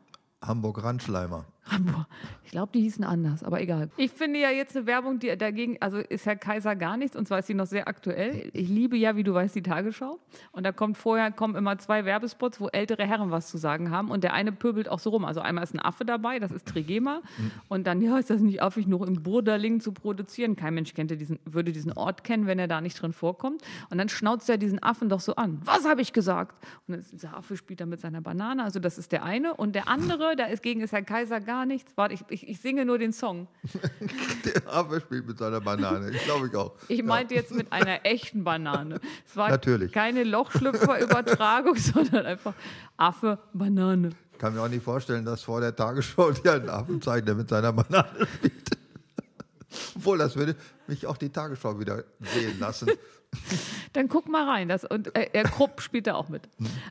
Hamburg-Randschleimer. 0.44 1.46
Boah, 1.64 2.06
ich 2.44 2.50
glaube, 2.50 2.72
die 2.74 2.80
hießen 2.80 3.04
anders, 3.04 3.42
aber 3.44 3.60
egal. 3.60 3.88
Ich 3.96 4.10
finde 4.10 4.40
ja 4.40 4.50
jetzt 4.50 4.76
eine 4.76 4.86
Werbung, 4.86 5.18
die 5.20 5.34
dagegen, 5.36 5.76
also 5.80 5.98
ist 5.98 6.26
Herr 6.26 6.36
Kaiser 6.36 6.76
gar 6.76 6.96
nichts 6.96 7.16
und 7.16 7.26
zwar 7.26 7.38
ist 7.38 7.46
sie 7.46 7.54
noch 7.54 7.66
sehr 7.66 7.88
aktuell. 7.88 8.50
Ich 8.52 8.68
liebe 8.68 8.96
ja, 8.96 9.16
wie 9.16 9.22
du 9.22 9.32
weißt, 9.32 9.54
die 9.54 9.62
Tagesschau. 9.62 10.18
Und 10.50 10.64
da 10.64 10.72
kommt 10.72 10.98
vorher 10.98 11.30
kommen 11.30 11.54
immer 11.54 11.78
zwei 11.78 12.04
Werbespots, 12.04 12.60
wo 12.60 12.68
ältere 12.68 13.06
Herren 13.06 13.30
was 13.30 13.48
zu 13.48 13.58
sagen 13.58 13.90
haben 13.90 14.10
und 14.10 14.24
der 14.24 14.34
eine 14.34 14.52
pöbelt 14.52 14.88
auch 14.88 14.98
so 14.98 15.10
rum. 15.10 15.24
Also 15.24 15.40
einmal 15.40 15.64
ist 15.64 15.74
ein 15.74 15.80
Affe 15.80 16.04
dabei, 16.04 16.40
das 16.40 16.50
ist 16.50 16.66
Trigema. 16.66 17.22
Und 17.68 17.86
dann, 17.86 18.02
ja, 18.02 18.18
ist 18.18 18.28
das 18.28 18.40
nicht 18.40 18.60
affig, 18.60 18.86
noch 18.86 19.02
im 19.02 19.22
Burderling 19.22 19.80
zu 19.80 19.92
produzieren? 19.92 20.56
Kein 20.56 20.74
Mensch 20.74 20.92
kennt 20.94 21.10
diesen, 21.12 21.38
würde 21.44 21.72
diesen 21.72 21.92
Ort 21.92 22.24
kennen, 22.24 22.46
wenn 22.46 22.58
er 22.58 22.68
da 22.68 22.80
nicht 22.80 23.00
drin 23.00 23.12
vorkommt. 23.12 23.62
Und 23.88 23.98
dann 23.98 24.08
schnauzt 24.08 24.50
er 24.50 24.58
diesen 24.58 24.82
Affen 24.82 25.08
doch 25.08 25.20
so 25.20 25.36
an. 25.36 25.60
Was 25.64 25.86
habe 25.86 26.02
ich 26.02 26.12
gesagt? 26.12 26.56
Und 26.86 26.92
dann 26.92 27.00
ist 27.00 27.12
dieser 27.12 27.36
Affe 27.36 27.56
spielt 27.56 27.80
da 27.80 27.86
mit 27.86 28.00
seiner 28.00 28.20
Banane. 28.20 28.64
Also 28.64 28.80
das 28.80 28.98
ist 28.98 29.12
der 29.12 29.22
eine. 29.22 29.54
Und 29.54 29.74
der 29.74 29.88
andere, 29.88 30.36
da 30.36 30.46
ist 30.46 30.62
gegen 30.62 30.80
ist 30.80 30.92
Herr 30.92 31.02
Kaiser 31.02 31.40
gar 31.40 31.51
nichts. 31.66 31.92
Warte, 31.96 32.14
ich, 32.14 32.22
ich, 32.28 32.48
ich 32.48 32.60
singe 32.60 32.84
nur 32.84 32.98
den 32.98 33.12
Song. 33.12 33.46
Der 34.44 34.72
Affe 34.72 35.00
spielt 35.00 35.26
mit 35.26 35.38
seiner 35.38 35.60
Banane. 35.60 36.10
Ich 36.10 36.24
glaube 36.24 36.48
ich 36.48 36.54
auch. 36.54 36.72
Ich 36.88 37.02
meinte 37.02 37.34
jetzt 37.34 37.54
mit 37.54 37.72
einer 37.72 38.04
echten 38.04 38.44
Banane. 38.44 39.00
Es 39.26 39.36
war 39.36 39.50
Natürlich. 39.50 39.92
keine 39.92 40.24
Lochschlüpfer-Übertragung, 40.24 41.74
sondern 41.76 42.26
einfach 42.26 42.54
Affe, 42.96 43.38
Banane. 43.52 44.10
kann 44.38 44.54
mir 44.54 44.62
auch 44.62 44.68
nicht 44.68 44.82
vorstellen, 44.84 45.24
dass 45.24 45.42
vor 45.42 45.60
der 45.60 45.74
Tagesschau 45.74 46.30
dir 46.44 46.54
ein 46.54 46.68
Affen 46.68 47.00
zeigt, 47.00 47.28
der 47.28 47.34
mit 47.34 47.48
seiner 47.48 47.72
Banane 47.72 48.26
spielt. 48.38 48.81
Obwohl, 49.96 50.18
das 50.18 50.36
würde 50.36 50.56
mich 50.86 51.06
auch 51.06 51.16
die 51.16 51.30
Tagesschau 51.30 51.78
wieder 51.78 52.04
sehen 52.20 52.58
lassen. 52.58 52.90
Dann 53.92 54.08
guck 54.08 54.28
mal 54.28 54.48
rein. 54.48 54.68
Das, 54.68 54.84
und 54.84 55.14
äh, 55.16 55.30
Herr 55.32 55.44
Krupp 55.44 55.80
spielt 55.80 56.06
da 56.06 56.14
auch 56.14 56.28
mit. 56.28 56.48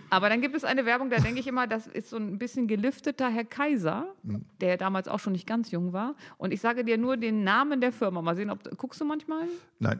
Aber 0.09 0.27
dann 0.27 0.41
gibt 0.41 0.55
es 0.55 0.63
eine 0.63 0.85
Werbung, 0.85 1.11
da 1.11 1.17
denke 1.17 1.39
ich 1.39 1.45
immer, 1.45 1.67
das 1.67 1.85
ist 1.85 2.09
so 2.09 2.17
ein 2.17 2.39
bisschen 2.39 2.67
gelifteter 2.67 3.29
Herr 3.29 3.45
Kaiser, 3.45 4.07
der 4.59 4.77
damals 4.77 5.07
auch 5.07 5.19
schon 5.19 5.33
nicht 5.33 5.45
ganz 5.45 5.69
jung 5.69 5.93
war. 5.93 6.15
Und 6.37 6.51
ich 6.51 6.61
sage 6.61 6.83
dir 6.83 6.97
nur 6.97 7.17
den 7.17 7.43
Namen 7.43 7.79
der 7.79 7.91
Firma. 7.91 8.21
Mal 8.21 8.35
sehen, 8.35 8.49
ob 8.49 8.59
guckst 8.77 8.99
du 9.01 9.05
manchmal? 9.05 9.47
Nein. 9.79 9.99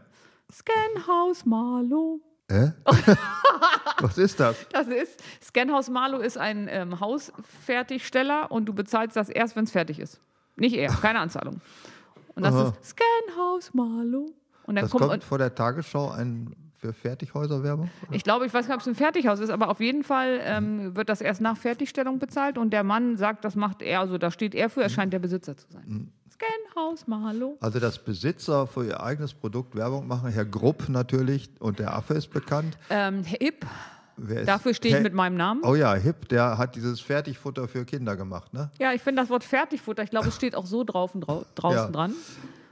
Scanhaus 0.52 1.46
Marlow. 1.46 2.20
Hä? 2.50 2.74
Was 4.00 4.18
ist 4.18 4.40
das? 4.40 4.58
Das 4.72 4.88
ist, 4.88 5.24
Scanhaus 5.44 5.90
Marlow 5.90 6.20
ist 6.20 6.38
ein 6.38 6.68
ähm, 6.70 7.00
Hausfertigsteller 7.00 8.52
und 8.52 8.66
du 8.66 8.74
bezahlst 8.74 9.16
das 9.16 9.30
erst, 9.30 9.56
wenn 9.56 9.64
es 9.66 9.72
fertig 9.72 10.00
ist. 10.00 10.20
Nicht 10.58 10.76
er, 10.76 10.90
keine 10.90 11.20
Anzahlung. 11.20 11.62
Und 12.42 12.54
das 12.54 12.56
Aha. 12.56 12.74
ist 12.82 12.90
Scanhaus 12.90 13.74
Marlow. 13.74 14.26
Und 14.66 14.76
dann 14.76 14.84
Das 14.86 14.92
kommt, 14.92 15.08
kommt 15.08 15.24
vor 15.24 15.38
der 15.38 15.54
Tagesschau 15.54 16.10
ein 16.10 16.56
für 16.78 16.94
Fertighäuser-Werbung? 16.94 17.92
ich 18.10 18.24
glaube, 18.24 18.48
ich 18.48 18.54
weiß 18.54 18.68
gar 18.68 18.76
nicht, 18.76 18.82
ob 18.82 18.82
es 18.82 18.88
ein 18.88 18.96
Fertighaus 18.96 19.40
ist, 19.40 19.52
aber 19.52 19.70
auf 19.70 19.80
jeden 19.80 20.04
Fall 20.04 20.40
ähm, 20.44 20.96
wird 20.96 21.10
das 21.10 21.22
erst 21.22 21.40
nach 21.40 21.56
Fertigstellung 21.56 22.18
bezahlt 22.18 22.58
und 22.58 22.72
der 22.72 22.84
Mann 22.84 23.18
sagt, 23.18 23.46
das 23.46 23.56
macht 23.56 23.84
er, 23.84 24.00
also 24.00 24.18
da 24.18 24.32
steht 24.32 24.56
er 24.56 24.68
für, 24.70 24.82
er 24.82 24.90
scheint 24.90 25.14
der 25.14 25.20
Besitzer 25.20 25.56
zu 25.56 25.68
sein. 25.70 26.12
Scanhaus 26.32 27.06
Marlow. 27.06 27.56
Also, 27.62 27.80
dass 27.80 28.00
Besitzer 28.04 28.66
für 28.66 28.84
ihr 28.86 29.00
eigenes 29.04 29.32
Produkt 29.36 29.76
Werbung 29.76 30.08
machen, 30.08 30.32
Herr 30.32 30.46
Grupp 30.46 30.90
natürlich 30.90 31.52
und 31.60 31.78
der 31.78 31.96
Affe 31.96 32.16
ist 32.16 32.32
bekannt. 32.32 32.80
Ähm, 32.90 33.24
Hip, 33.24 33.64
Wer 34.18 34.46
dafür 34.46 34.74
stehe 34.74 34.98
ich 34.98 35.04
mit 35.04 35.14
meinem 35.14 35.36
Namen. 35.38 35.62
Oh 35.64 35.76
ja, 35.76 35.94
Hip, 35.96 36.28
der 36.30 36.58
hat 36.58 36.76
dieses 36.76 37.00
Fertigfutter 37.02 37.68
für 37.68 37.86
Kinder 37.86 38.16
gemacht, 38.16 38.54
ne? 38.54 38.70
Ja, 38.80 38.94
ich 38.94 39.02
finde 39.02 39.22
das 39.22 39.30
Wort 39.30 39.44
Fertigfutter, 39.44 40.04
ich 40.04 40.10
glaube, 40.10 40.28
es 40.28 40.36
steht 40.36 40.56
auch 40.56 40.66
so 40.66 40.84
drauf 40.84 41.16
und 41.16 41.22
drau 41.22 41.46
draußen 41.56 41.78
Ja. 41.86 41.90
dran. 41.92 42.14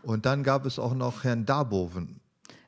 Und 0.03 0.25
dann 0.25 0.43
gab 0.43 0.65
es 0.65 0.79
auch 0.79 0.93
noch 0.93 1.23
Herrn 1.23 1.45
Darboven. 1.45 2.19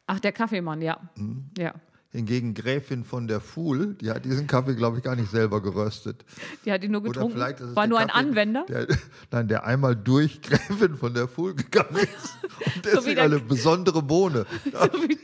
Ach, 0.08 0.20
der 0.20 0.32
Kaffeemann, 0.32 0.82
ja. 0.82 0.98
Mhm. 1.16 1.46
Ja. 1.58 1.74
Hingegen 2.14 2.54
Gräfin 2.54 3.06
von 3.06 3.28
der 3.30 3.40
Fuhl, 3.40 3.94
die 3.96 4.10
hat 4.12 4.26
diesen 4.26 4.46
Kaffee, 4.46 4.76
glaube 4.76 4.98
ich, 4.98 5.04
gar 5.04 5.16
nicht 5.16 5.32
selber 5.32 5.62
geröstet. 5.62 6.26
Die 6.66 6.72
hat 6.74 6.84
ihn 6.84 6.92
nur 6.92 7.00
Oder 7.02 7.12
getrunken. 7.12 7.36
vielleicht 7.38 7.60
ist 7.62 7.70
es 7.70 7.76
War 7.78 7.88
nur 7.88 8.00
ein 8.00 8.08
Kaffee, 8.10 8.20
Anwender. 8.20 8.66
Der, 8.68 8.88
nein, 9.32 9.48
der 9.48 9.66
einmal 9.66 9.96
durch 9.96 10.42
Gräfin 10.42 10.98
von 10.98 11.14
der 11.14 11.30
Fuhl 11.30 11.56
gegangen 11.56 11.96
ist. 11.96 12.38
Und 12.76 12.86
So 12.86 12.92
deswegen 12.98 13.16
der- 13.16 13.24
eine 13.24 13.40
besondere 13.40 14.02
Bohne. 14.04 14.46
so, 14.66 14.72
wie, 15.08 15.18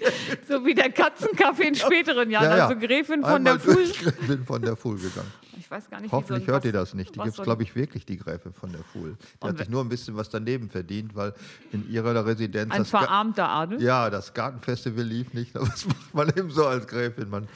so 0.48 0.66
wie 0.66 0.74
der 0.76 0.90
Katzenkaffee 0.92 1.68
in 1.68 1.76
späteren 1.76 2.30
Jahren. 2.32 2.48
also 2.62 2.76
Gräfin 2.80 3.22
von 3.22 3.32
einmal 3.32 3.54
der 3.58 3.60
Fuhl. 3.60 3.76
durch 3.76 4.00
Gräfin 4.00 4.46
von 4.46 4.62
der 4.62 4.76
Fuhl 4.78 4.96
gegangen. 4.98 5.32
Ich 5.60 5.72
weiß 5.72 5.90
gar 5.90 6.00
nicht, 6.00 6.12
Hoffentlich 6.14 6.46
so 6.46 6.52
ein- 6.52 6.54
hört 6.54 6.66
ihr 6.66 6.72
das 6.72 6.94
nicht. 6.94 7.10
Die 7.16 7.20
gibt 7.20 7.30
es, 7.30 7.36
so 7.36 7.42
ein- 7.42 7.46
glaube 7.46 7.64
ich, 7.64 7.76
wirklich, 7.76 8.06
die 8.06 8.16
Gräfin 8.16 8.54
von 8.54 8.72
der 8.72 8.84
Fuhl. 8.84 9.18
Die 9.20 9.44
Und 9.44 9.50
hat 9.50 9.58
sich 9.58 9.70
nur 9.70 9.84
ein 9.84 9.90
bisschen 9.90 10.16
was 10.16 10.30
daneben 10.30 10.70
verdient, 10.70 11.16
weil 11.16 11.34
in 11.74 11.90
ihrer 11.92 12.26
Residenz 12.26 12.72
Ein 12.74 12.86
verarmter 12.86 13.50
Adel. 13.50 13.82
Ja, 13.82 14.10
das 14.10 14.34
Gartenfestival 14.34 15.04
lief 15.04 15.34
nicht. 15.34 15.56
Aber 15.58 15.68
was 15.68 15.86
macht 15.86 16.14
man 16.14 16.30
eben 16.30 16.52
so 16.52 16.66
als 16.66 16.77
Gräfin? 16.86 17.30
Man 17.30 17.48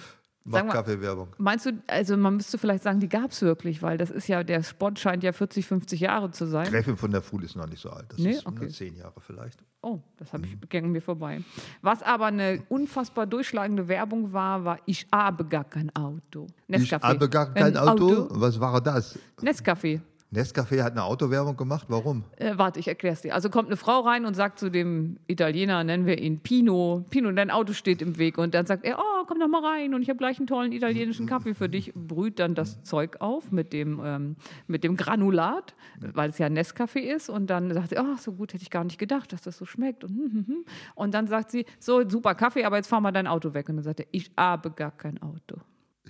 macht 0.44 0.66
mal- 0.66 0.74
Kaffeewerbung. 0.74 1.28
Meinst 1.38 1.68
du, 1.68 1.72
also 1.86 2.18
man 2.18 2.36
müsste 2.38 2.58
vielleicht 2.58 2.82
sagen, 2.84 3.00
die 3.00 3.10
gab 3.10 3.30
es 3.30 3.42
wirklich, 3.44 3.84
weil 3.84 3.98
das 4.00 4.10
ist 4.10 4.28
ja, 4.28 4.44
der 4.44 4.64
Spot 4.64 4.90
scheint 4.96 5.22
ja 5.24 5.34
40, 5.34 5.68
50 5.68 6.00
Jahre 6.00 6.32
zu 6.32 6.48
sein. 6.48 6.68
Gräfin 6.68 6.98
von 6.98 7.12
der 7.12 7.22
Fuhl 7.22 7.44
ist 7.44 7.56
noch 7.56 7.68
nicht 7.68 7.80
so 7.82 7.92
alt. 7.92 8.06
Das 8.10 8.18
Nee? 8.18 8.32
ist 8.32 8.46
Okay. 8.48 8.60
nur 8.62 8.70
zehn 8.70 8.96
Jahre 8.96 9.20
vielleicht. 9.22 9.64
Oh, 9.84 10.00
das 10.18 10.32
habe 10.34 10.46
ich 10.46 10.54
Mhm. 10.56 10.62
gegen 10.70 10.92
mir 10.92 11.02
vorbei. 11.02 11.42
Was 11.84 12.02
aber 12.02 12.26
eine 12.28 12.64
unfassbar 12.70 13.28
durchschlagende 13.28 13.88
Werbung 13.88 14.32
war, 14.34 14.64
war 14.66 14.80
Ich 14.86 15.08
habe 15.12 15.46
gar 15.46 15.64
kein 15.64 15.96
Auto. 15.96 16.48
Ich 16.68 16.92
habe 16.94 17.30
gar 17.30 17.54
kein 17.54 17.64
Ein 17.64 17.78
Auto. 17.78 18.28
Was 18.32 18.60
war 18.60 18.80
das? 18.82 19.18
Nescafé. 19.42 20.02
Nescafé 20.34 20.82
hat 20.82 20.94
eine 20.94 21.04
Autowerbung 21.04 21.58
gemacht. 21.58 21.88
Warum? 21.90 22.24
Äh, 22.38 22.54
warte, 22.56 22.80
ich 22.80 22.88
erkläre 22.88 23.14
es 23.14 23.22
dir. 23.22 23.36
Also 23.36 23.50
kommt 23.50 23.68
eine 23.68 23.76
Frau 23.76 24.00
rein 24.00 24.26
und 24.26 24.34
sagt 24.34 24.60
zu 24.60 24.70
dem 24.70 25.18
Italiener, 25.28 25.84
nennen 25.84 26.06
wir 26.06 26.20
ihn 26.20 26.40
Pino, 26.40 27.06
Pino, 27.10 27.30
dein 27.34 27.52
Auto 27.52 27.74
steht 27.74 28.02
im 28.02 28.18
Weg. 28.18 28.38
Und 28.38 28.54
dann 28.54 28.66
sagt 28.66 28.86
er, 28.86 28.98
oh, 28.98 29.26
komm 29.28 29.42
doch 29.42 29.50
mal 29.50 29.64
rein 29.64 29.94
und 29.94 30.02
ich 30.02 30.10
habe 30.10 30.18
gleich 30.18 30.38
einen 30.38 30.48
tollen 30.48 30.72
italienischen 30.72 31.26
Kaffee 31.26 31.54
für 31.54 31.68
dich. 31.68 31.92
Brüht 31.96 32.40
dann 32.40 32.56
das 32.56 32.82
Zeug 32.84 33.18
auf 33.20 33.52
mit 33.52 33.74
dem, 33.74 34.00
ähm, 34.04 34.36
mit 34.68 34.86
dem 34.86 34.96
Granulat, 34.96 35.76
weil 36.00 36.30
es 36.30 36.38
ja 36.38 36.48
Nescafé 36.48 37.00
ist. 37.00 37.30
Und 37.30 37.48
dann 37.48 37.74
sagt 37.74 37.90
sie, 37.90 37.98
oh, 37.98 38.16
so 38.18 38.32
gut 38.32 38.54
hätte 38.54 38.64
ich 38.64 38.70
gar 38.70 38.86
nicht 38.86 38.98
gedacht, 38.98 39.34
dass 39.34 39.42
das 39.42 39.58
so 39.58 39.66
schmeckt. 39.66 40.06
Und, 40.06 40.12
hm, 40.12 40.32
hm, 40.32 40.48
hm. 40.48 40.66
und 40.96 41.14
dann 41.14 41.28
sagt 41.28 41.52
sie, 41.52 41.66
so, 41.78 42.08
super 42.08 42.36
Kaffee, 42.36 42.64
aber 42.64 42.78
jetzt 42.78 42.88
fahr 42.88 43.02
mal 43.02 43.12
dein 43.12 43.28
Auto 43.28 43.54
weg. 43.54 43.68
Und 43.68 43.76
dann 43.76 43.84
sagt 43.84 44.00
er, 44.00 44.08
ich 44.12 44.32
habe 44.38 44.72
gar 44.72 44.92
kein 44.92 45.22
Auto. 45.22 45.58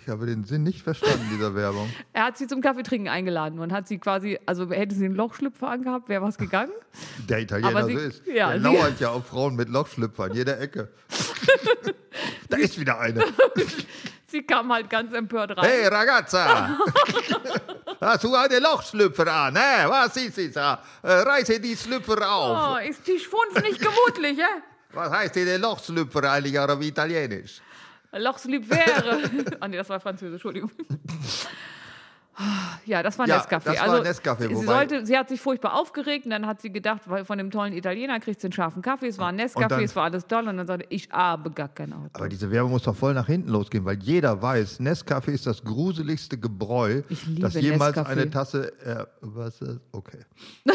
Ich 0.04 0.08
habe 0.10 0.26
den 0.26 0.44
Sinn 0.44 0.64
nicht 0.64 0.82
verstanden 0.82 1.28
dieser 1.32 1.54
Werbung. 1.54 1.88
Er 2.14 2.26
hat 2.26 2.38
sie 2.38 2.48
zum 2.48 2.62
Kaffeetrinken 2.62 3.08
eingeladen 3.08 3.60
und 3.60 3.72
hat 3.72 3.88
sie 3.88 4.00
quasi, 4.00 4.40
also 4.46 4.70
hätte 4.72 4.96
sie 4.96 5.06
einen 5.06 5.16
Lochschlüpfer 5.16 5.70
angehabt, 5.70 6.10
wäre 6.10 6.22
was 6.24 6.38
gegangen. 6.38 6.72
Der 7.30 7.40
Italiener 7.40 7.70
Aber 7.70 7.86
sie- 7.86 7.94
so 7.94 8.00
ist. 8.00 8.24
ja, 8.28 8.50
der 8.50 8.60
lauert 8.60 9.00
ja 9.00 9.10
auf 9.12 9.28
Frauen 9.28 9.56
mit 9.56 9.70
Lochschlüpfer 9.70 10.24
an 10.26 10.34
jeder 10.34 10.60
Ecke. 10.60 10.90
da 12.50 12.58
ist 12.58 12.80
wieder 12.80 13.00
eine. 13.00 13.24
Sie 14.28 14.42
kam 14.44 14.72
halt 14.74 14.90
ganz 14.90 15.14
empört 15.14 15.52
rein. 15.58 15.66
Hey 15.66 15.88
Ragazza! 15.88 16.78
Hast 18.00 18.24
du 18.24 18.34
eine 18.34 18.60
Lochschlüpfer 18.60 19.28
an? 19.32 19.56
Hä? 19.56 19.86
Was 19.88 20.18
ist 20.18 20.38
es? 20.38 20.54
da? 20.54 20.82
Äh, 21.04 21.12
Reiße 21.12 21.60
die 21.60 21.76
Schlüpfer 21.78 22.30
auf. 22.32 22.78
Oh, 22.78 22.90
ist 22.90 23.06
die 23.08 23.20
Schwunz 23.20 23.62
nicht 23.62 23.80
gemütlich, 23.80 24.38
ja? 24.40 24.48
Was 24.94 25.12
heißt 25.12 25.36
denn 25.36 25.62
Lochschlüpfer 25.62 26.32
eigentlich 26.32 26.58
auf 26.60 26.82
Italienisch? 26.82 27.62
Lochslüb 28.18 28.70
wäre. 28.70 29.30
Ah, 29.60 29.68
nee, 29.70 29.78
das 29.78 29.90
war 29.90 30.00
Französisch, 30.00 30.34
Entschuldigung. 30.34 30.72
Ja, 32.86 33.04
das 33.04 33.20
war 33.20 33.28
Ja, 33.28 33.38
Nescafé. 33.40 33.66
das 33.66 33.78
war 33.80 33.90
also, 33.90 34.10
Nescafé, 34.10 34.48
sie, 34.48 34.66
sollte, 34.66 35.06
sie 35.06 35.16
hat 35.18 35.30
sich 35.30 35.40
furchtbar 35.40 35.76
aufgeregt 35.76 36.26
und 36.26 36.32
dann 36.32 36.48
hat 36.48 36.60
sie 36.60 36.72
gedacht, 36.72 37.04
weil 37.06 37.24
von 37.24 37.38
dem 37.38 37.52
tollen 37.52 37.74
Italiener 37.74 38.20
kriegt 38.20 38.42
sie 38.42 38.48
einen 38.48 38.54
scharfen 38.54 38.82
Kaffee. 38.82 39.08
Es 39.08 39.20
war 39.20 39.28
ein 39.28 39.40
Nescafé, 39.40 39.68
dann- 39.68 39.84
es 39.84 39.96
war 39.96 40.06
alles 40.06 40.26
toll. 40.26 40.48
Und 40.48 40.58
dann 40.58 40.66
sagte 40.66 40.86
ich 40.90 41.08
habe 41.12 41.52
gar 41.52 41.68
kein 41.68 41.94
Auto. 41.94 42.10
Aber 42.14 42.30
diese 42.30 42.50
Werbung 42.50 42.72
muss 42.72 42.84
doch 42.84 42.96
voll 42.96 43.14
nach 43.14 43.28
hinten 43.28 43.50
losgehen, 43.50 43.86
weil 43.86 44.00
jeder 44.02 44.42
weiß, 44.42 44.80
Nescafé 44.80 45.32
ist 45.32 45.46
das 45.46 45.64
gruseligste 45.64 46.38
Gebräu, 46.40 47.04
das 47.38 47.54
jemals 47.54 47.96
Nescafé. 47.96 48.06
eine 48.08 48.30
Tasse. 48.32 48.74
Äh, 48.82 49.06
was 49.22 49.62
ist? 49.62 49.80
Okay. 49.92 50.20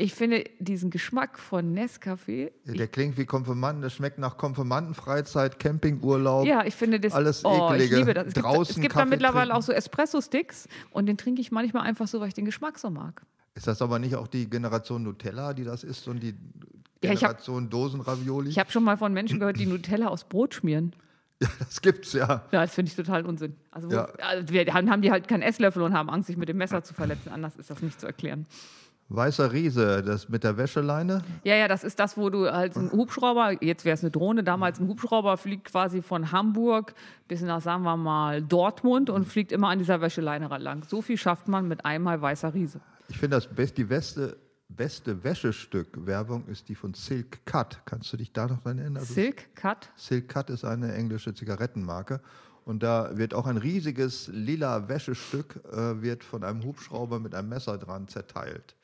Ich 0.00 0.14
finde 0.14 0.44
diesen 0.60 0.90
Geschmack 0.90 1.40
von 1.40 1.76
Nescafé. 1.76 2.52
Der 2.64 2.86
klingt 2.86 3.18
wie 3.18 3.26
Konfirmanden, 3.26 3.82
das 3.82 3.94
schmeckt 3.94 4.18
nach 4.18 4.36
Konfirmandenfreizeit, 4.36 5.58
Campingurlaub. 5.58 6.46
Ja, 6.46 6.64
ich 6.64 6.76
finde 6.76 7.00
das. 7.00 7.14
Alles 7.14 7.44
oh, 7.44 7.70
ich 7.72 7.82
Eklige. 7.82 7.96
liebe 7.96 8.14
das. 8.14 8.28
Es 8.28 8.34
gibt, 8.34 8.46
Draußen 8.46 8.76
es 8.76 8.80
gibt 8.80 8.94
da 8.94 9.04
mittlerweile 9.04 9.52
auch 9.52 9.62
so 9.62 9.72
Espresso-Sticks 9.72 10.68
und 10.92 11.06
den 11.06 11.16
trinke 11.18 11.40
ich 11.40 11.50
manchmal 11.50 11.82
einfach 11.82 12.06
so, 12.06 12.20
weil 12.20 12.28
ich 12.28 12.34
den 12.34 12.44
Geschmack 12.44 12.78
so 12.78 12.90
mag. 12.90 13.22
Ist 13.56 13.66
das 13.66 13.82
aber 13.82 13.98
nicht 13.98 14.14
auch 14.14 14.28
die 14.28 14.48
Generation 14.48 15.02
Nutella, 15.02 15.52
die 15.52 15.64
das 15.64 15.82
ist 15.82 16.06
und 16.06 16.20
die 16.22 16.36
Ja, 17.02 17.12
ich 17.12 17.18
Generation 17.18 17.68
Dosenravioli? 17.68 18.50
Ich 18.50 18.60
habe 18.60 18.70
schon 18.70 18.84
mal 18.84 18.96
von 18.96 19.12
Menschen 19.12 19.40
gehört, 19.40 19.58
die 19.58 19.66
Nutella 19.66 20.06
aus 20.06 20.22
Brot 20.28 20.54
schmieren. 20.54 20.94
ja, 21.42 21.48
das 21.58 21.80
gibt's 21.80 22.12
ja. 22.12 22.44
Ja, 22.52 22.62
das 22.62 22.72
finde 22.72 22.90
ich 22.90 22.94
total 22.94 23.26
Unsinn. 23.26 23.56
Also, 23.72 23.90
Ja. 23.90 24.04
also 24.18 24.48
wir 24.52 24.64
haben, 24.72 24.90
haben 24.90 25.02
die 25.02 25.10
halt 25.10 25.26
keinen 25.26 25.42
Esslöffel 25.42 25.82
und 25.82 25.92
haben 25.92 26.08
Angst, 26.08 26.28
sich 26.28 26.36
mit 26.36 26.48
dem 26.48 26.56
Messer 26.56 26.84
zu 26.84 26.94
verletzen. 26.94 27.30
Anders 27.30 27.56
ist 27.56 27.68
das 27.68 27.82
nicht 27.82 27.98
zu 28.00 28.06
erklären. 28.06 28.46
Weißer 29.10 29.52
Riese, 29.52 30.02
das 30.02 30.28
mit 30.28 30.44
der 30.44 30.58
Wäscheleine. 30.58 31.22
Ja, 31.42 31.54
ja, 31.54 31.66
das 31.66 31.82
ist 31.82 31.98
das, 31.98 32.18
wo 32.18 32.28
du 32.28 32.52
halt 32.52 32.76
ein 32.76 32.92
Hubschrauber, 32.92 33.62
jetzt 33.64 33.86
wäre 33.86 33.94
es 33.94 34.02
eine 34.02 34.10
Drohne, 34.10 34.44
damals 34.44 34.80
ein 34.80 34.88
Hubschrauber 34.88 35.38
fliegt 35.38 35.68
quasi 35.68 36.02
von 36.02 36.30
Hamburg 36.30 36.94
bis 37.26 37.40
nach, 37.40 37.62
sagen 37.62 37.84
wir 37.84 37.96
mal, 37.96 38.42
Dortmund 38.42 39.08
und 39.08 39.24
fliegt 39.26 39.50
immer 39.50 39.68
an 39.68 39.78
dieser 39.78 40.02
Wäscheleine 40.02 40.48
lang. 40.58 40.84
So 40.84 41.00
viel 41.00 41.16
schafft 41.16 41.48
man 41.48 41.68
mit 41.68 41.86
einmal 41.86 42.20
weißer 42.20 42.52
Riese. 42.52 42.80
Ich 43.08 43.16
finde, 43.16 43.36
das 43.36 43.46
best, 43.46 43.78
die 43.78 43.84
beste, 43.84 44.36
beste 44.68 45.24
Wäschestück 45.24 45.88
Werbung 46.06 46.46
ist 46.46 46.68
die 46.68 46.74
von 46.74 46.92
Silk 46.92 47.46
Cut. 47.46 47.80
Kannst 47.86 48.12
du 48.12 48.18
dich 48.18 48.32
da 48.32 48.46
noch 48.46 48.60
dran 48.60 48.78
erinnern? 48.78 48.98
Also 48.98 49.14
Silk 49.14 49.54
Cut. 49.54 49.90
Silk 49.96 50.28
Cut 50.28 50.50
ist 50.50 50.66
eine 50.66 50.92
englische 50.92 51.32
Zigarettenmarke. 51.32 52.20
Und 52.66 52.82
da 52.82 53.16
wird 53.16 53.32
auch 53.32 53.46
ein 53.46 53.56
riesiges 53.56 54.28
lila 54.28 54.90
Wäschestück 54.90 55.58
äh, 55.72 56.02
wird 56.02 56.22
von 56.22 56.44
einem 56.44 56.62
Hubschrauber 56.62 57.18
mit 57.18 57.34
einem 57.34 57.48
Messer 57.48 57.78
dran 57.78 58.08
zerteilt. 58.08 58.76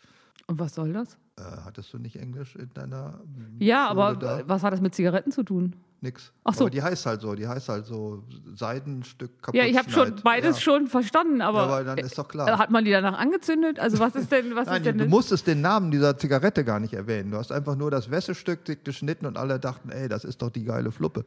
Und 0.47 0.59
was 0.59 0.75
soll 0.75 0.93
das? 0.93 1.15
Äh, 1.39 1.43
hattest 1.65 1.93
du 1.93 1.99
nicht 1.99 2.17
Englisch 2.17 2.55
in 2.57 2.71
deiner 2.75 3.21
Ja, 3.59 3.89
Schule 3.89 4.03
aber 4.05 4.17
da? 4.17 4.43
was 4.47 4.63
hat 4.63 4.73
das 4.73 4.81
mit 4.81 4.95
Zigaretten 4.95 5.33
zu 5.33 5.43
tun? 5.43 5.75
Nix. 6.01 6.33
Ach 6.45 6.53
so. 6.53 6.65
Aber 6.65 6.71
die 6.71 6.83
heißt 6.83 7.07
halt 7.07 7.23
so, 7.23 7.35
die 7.35 7.49
heißt 7.49 7.71
halt 7.71 7.87
so 7.87 8.25
Seidenstück 8.55 9.41
kaputt. 9.43 9.59
Ja, 9.59 9.65
ich 9.67 9.79
habe 9.79 9.91
schon 9.91 10.17
beides 10.23 10.57
ja. 10.57 10.63
schon 10.63 10.87
verstanden, 10.87 11.41
aber, 11.41 11.59
Ja, 11.61 11.65
aber 11.65 11.85
dann 11.85 11.99
ist 11.99 12.19
doch 12.19 12.29
klar. 12.29 12.47
äh, 12.47 12.53
hat 12.59 12.71
man 12.71 12.85
die 12.85 12.91
danach 12.91 13.19
angezündet? 13.19 13.81
Also 13.81 13.99
was 14.01 14.15
ist 14.15 14.31
denn, 14.31 14.55
was 14.55 14.67
Nein, 14.67 14.83
ist 14.83 14.87
denn 14.87 14.99
du 14.99 15.07
musstest 15.07 15.47
den 15.47 15.63
Namen 15.63 15.91
dieser 15.91 16.19
Zigarette 16.19 16.63
gar 16.63 16.79
nicht 16.79 16.93
erwähnen. 16.93 17.31
Du 17.31 17.39
hast 17.39 17.51
einfach 17.51 17.75
nur 17.75 17.91
das 17.91 18.11
Wäschestück 18.11 18.67
dick 18.67 18.85
geschnitten 18.85 19.25
und 19.25 19.39
alle 19.39 19.59
dachten, 19.59 19.89
ey, 19.91 20.09
das 20.09 20.25
ist 20.25 20.43
doch 20.43 20.51
die 20.51 20.65
geile 20.65 20.93
Fluppe. 20.93 21.25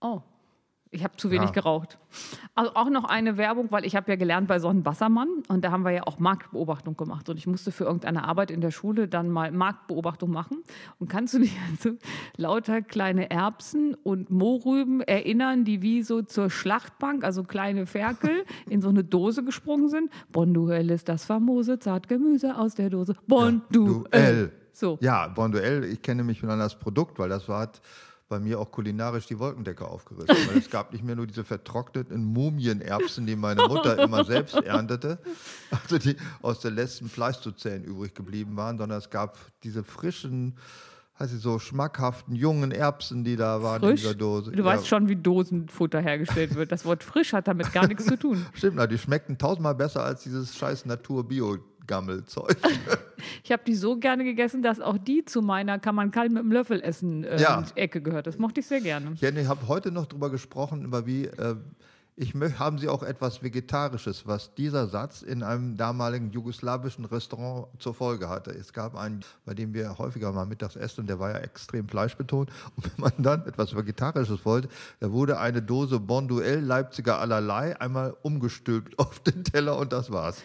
Oh. 0.00 0.22
Ich 0.92 1.04
habe 1.04 1.16
zu 1.16 1.30
wenig 1.30 1.50
Ja. 1.50 1.52
geraucht. 1.52 1.98
Also 2.56 2.74
auch 2.74 2.90
noch 2.90 3.04
eine 3.04 3.36
Werbung, 3.36 3.70
weil 3.70 3.84
ich 3.84 3.94
habe 3.94 4.10
ja 4.10 4.16
gelernt 4.16 4.48
bei 4.48 4.58
Sonnenwassermann 4.58 5.28
und 5.46 5.64
da 5.64 5.70
haben 5.70 5.84
wir 5.84 5.92
ja 5.92 6.02
auch 6.04 6.18
Marktbeobachtung 6.18 6.96
gemacht 6.96 7.28
und 7.28 7.36
ich 7.36 7.46
musste 7.46 7.70
für 7.70 7.84
irgendeine 7.84 8.24
Arbeit 8.24 8.50
in 8.50 8.60
der 8.60 8.72
Schule 8.72 9.06
dann 9.06 9.30
mal 9.30 9.52
Marktbeobachtung 9.52 10.32
machen. 10.32 10.64
Und 10.98 11.08
kannst 11.08 11.34
du 11.34 11.38
dich 11.38 11.56
an 11.68 11.78
so 11.80 11.90
lauter 12.36 12.82
kleine 12.82 13.30
Erbsen 13.30 13.94
und 13.94 14.30
Mohrrüben 14.30 15.00
erinnern, 15.00 15.64
die 15.64 15.80
wie 15.80 16.02
so 16.02 16.22
zur 16.22 16.50
Schlachtbank, 16.50 17.22
also 17.22 17.44
kleine 17.44 17.86
Ferkel, 17.86 18.44
in 18.68 18.82
so 18.82 18.88
eine 18.88 19.04
Dose 19.04 19.44
gesprungen 19.44 19.88
sind? 19.88 20.10
Bonduell 20.32 20.90
ist 20.90 21.08
das 21.08 21.24
famose 21.24 21.78
Zartgemüse 21.78 22.58
aus 22.58 22.74
der 22.74 22.90
Dose. 22.90 23.14
Bonduell. 23.28 23.62
Duell. 23.70 24.52
So. 24.72 24.98
Ja, 25.00 25.28
Bonduell, 25.28 25.84
ich 25.84 26.02
kenne 26.02 26.24
mich 26.24 26.42
mit 26.42 26.50
an 26.50 26.58
das 26.58 26.76
Produkt, 26.78 27.18
weil 27.20 27.28
das 27.28 27.48
war 27.48 27.60
hat 27.60 27.80
bei 28.30 28.38
mir 28.38 28.60
auch 28.60 28.70
kulinarisch 28.70 29.26
die 29.26 29.38
Wolkendecke 29.38 29.86
aufgerissen. 29.86 30.36
Weil 30.48 30.56
es 30.58 30.70
gab 30.70 30.92
nicht 30.92 31.04
mehr 31.04 31.16
nur 31.16 31.26
diese 31.26 31.44
vertrockneten 31.44 32.24
Mumienerbsen, 32.24 33.26
die 33.26 33.34
meine 33.36 33.66
Mutter 33.66 33.98
immer 33.98 34.24
selbst 34.24 34.54
erntete, 34.54 35.18
also 35.82 35.98
die 35.98 36.16
aus 36.40 36.60
der 36.60 36.70
letzten 36.70 37.08
Fleischzuzellen 37.10 37.84
übrig 37.84 38.14
geblieben 38.14 38.56
waren, 38.56 38.78
sondern 38.78 38.98
es 38.98 39.10
gab 39.10 39.36
diese 39.64 39.82
frischen, 39.82 40.56
heißt 41.18 41.34
ich 41.34 41.40
so 41.40 41.58
schmackhaften 41.58 42.36
jungen 42.36 42.70
Erbsen, 42.70 43.24
die 43.24 43.34
da 43.34 43.64
waren 43.64 43.82
in 43.82 43.88
Frisch. 43.90 44.02
dieser 44.02 44.14
Dose. 44.14 44.52
Du 44.52 44.58
Ja, 44.58 44.64
weißt 44.64 44.86
schon, 44.86 45.08
wie 45.08 45.16
Dosenfutter 45.16 46.00
hergestellt 46.00 46.54
wird. 46.54 46.70
Das 46.70 46.84
Wort 46.84 47.02
frisch 47.02 47.32
hat 47.32 47.48
damit 47.48 47.72
gar 47.72 47.88
nichts 47.88 48.06
zu 48.06 48.16
tun. 48.16 48.46
Stimmt, 48.54 48.76
na, 48.76 48.86
die 48.86 48.96
schmeckten 48.96 49.38
tausendmal 49.38 49.74
besser 49.74 50.04
als 50.04 50.22
dieses 50.22 50.56
scheiß 50.56 50.86
Natur-Bio-Gammelzeug. 51.90 52.56
Ich 53.44 53.52
habe 53.52 53.62
die 53.66 53.74
so 53.74 53.98
gerne 53.98 54.24
gegessen, 54.24 54.62
dass 54.62 54.80
auch 54.80 54.96
die 54.96 55.26
zu 55.26 55.42
meiner 55.42 55.78
kann 55.78 55.94
man 55.94 56.10
kalt 56.10 56.32
mit 56.32 56.42
dem 56.42 56.52
Löffel 56.52 56.80
essen 56.80 57.24
äh, 57.24 57.38
Ja. 57.38 57.62
Ecke 57.74 58.00
gehört. 58.00 58.26
Das 58.26 58.38
mochte 58.38 58.60
ich 58.60 58.66
sehr 58.66 58.80
gerne. 58.80 59.12
Ich 59.12 59.22
habe 59.22 59.68
heute 59.68 59.92
noch 59.92 60.06
drüber 60.06 60.30
gesprochen, 60.30 60.84
über 60.84 61.06
wie, 61.06 61.26
äh, 61.26 61.56
ich 62.16 62.34
haben 62.58 62.78
Sie 62.78 62.88
auch 62.88 63.02
etwas 63.02 63.42
Vegetarisches, 63.42 64.26
was 64.26 64.54
dieser 64.54 64.86
Satz 64.86 65.20
in 65.20 65.42
einem 65.42 65.76
damaligen 65.76 66.30
jugoslawischen 66.30 67.04
Restaurant 67.04 67.66
zur 67.78 67.92
Folge 67.92 68.30
hatte. 68.30 68.52
Es 68.52 68.72
gab 68.72 68.96
einen, 68.96 69.20
bei 69.44 69.52
dem 69.52 69.74
wir 69.74 69.98
häufiger 69.98 70.32
mal 70.32 70.46
mittags 70.46 70.76
essen 70.76 71.02
und 71.02 71.06
der 71.06 71.18
war 71.18 71.32
ja 71.32 71.38
extrem 71.38 71.88
fleischbetont. 71.88 72.50
Und 72.76 72.84
wenn 72.84 72.92
man 72.96 73.12
dann 73.18 73.46
etwas 73.46 73.76
Vegetarisches 73.76 74.46
wollte, 74.46 74.68
da 75.00 75.12
wurde 75.12 75.38
eine 75.38 75.60
Dose 75.60 76.00
Bonduell 76.00 76.60
Leipziger 76.60 77.18
allerlei 77.18 77.78
einmal 77.78 78.16
umgestülpt 78.22 78.98
auf 78.98 79.20
den 79.20 79.44
Teller 79.44 79.76
und 79.76 79.92
das 79.92 80.10
war's. 80.10 80.42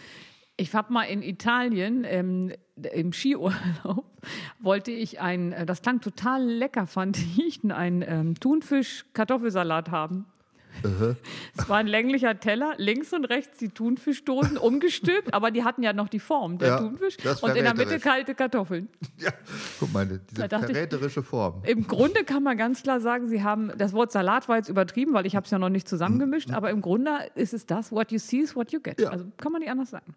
Ich 0.57 0.73
habe 0.73 0.93
mal 0.93 1.03
in 1.03 1.21
Italien 1.21 2.05
ähm, 2.07 2.53
im 2.93 3.13
Skiurlaub 3.13 4.05
wollte 4.59 4.91
ich 4.91 5.19
ein, 5.19 5.51
äh, 5.51 5.65
das 5.65 5.81
klang 5.81 6.01
total 6.01 6.43
lecker, 6.43 6.87
fand 6.87 7.17
ich, 7.37 7.59
einen 7.63 8.03
ähm, 8.07 8.39
Thunfisch-Kartoffelsalat 8.39 9.91
haben. 9.91 10.25
Es 11.57 11.69
war 11.69 11.77
ein 11.77 11.87
länglicher 11.87 12.39
Teller, 12.39 12.73
links 12.77 13.13
und 13.13 13.25
rechts 13.25 13.57
die 13.57 13.69
Thunfischdosen 13.69 14.57
umgestülpt, 14.57 15.33
aber 15.33 15.51
die 15.51 15.63
hatten 15.63 15.83
ja 15.83 15.93
noch 15.93 16.09
die 16.09 16.19
Form 16.19 16.57
der 16.57 16.67
Ja, 16.69 16.77
Thunfisch 16.79 17.17
und 17.41 17.55
in 17.55 17.63
der 17.63 17.75
Mitte 17.75 17.99
kalte 17.99 18.35
Kartoffeln. 18.35 18.89
Ja, 19.17 19.31
guck 19.79 19.93
mal, 19.93 20.05
diese 20.05 20.43
ich- 20.43 20.49
verräterische 20.49 21.23
Form. 21.23 21.61
Im 21.65 21.87
Grunde 21.87 22.23
kann 22.23 22.43
man 22.43 22.57
ganz 22.57 22.83
klar 22.83 22.99
sagen, 23.01 23.27
sie 23.27 23.43
haben, 23.43 23.71
das 23.77 23.93
Wort 23.93 24.11
Salat 24.11 24.47
war 24.49 24.57
jetzt 24.57 24.69
übertrieben, 24.69 25.13
weil 25.13 25.25
ich 25.25 25.35
habe 25.35 25.45
es 25.45 25.51
ja 25.51 25.59
noch 25.59 25.69
nicht 25.69 25.87
zusammengemischt, 25.87 26.51
aber 26.51 26.69
im 26.69 26.81
Grunde 26.81 27.11
ist 27.35 27.53
es 27.53 27.65
das, 27.65 27.91
what 27.91 28.11
you 28.11 28.19
see 28.19 28.39
is 28.39 28.55
what 28.55 28.71
you 28.71 28.79
get. 28.79 28.99
Ja. 28.99 29.09
Also 29.09 29.25
kann 29.37 29.51
man 29.51 29.61
nicht 29.61 29.71
anders 29.71 29.89
sagen. 29.91 30.13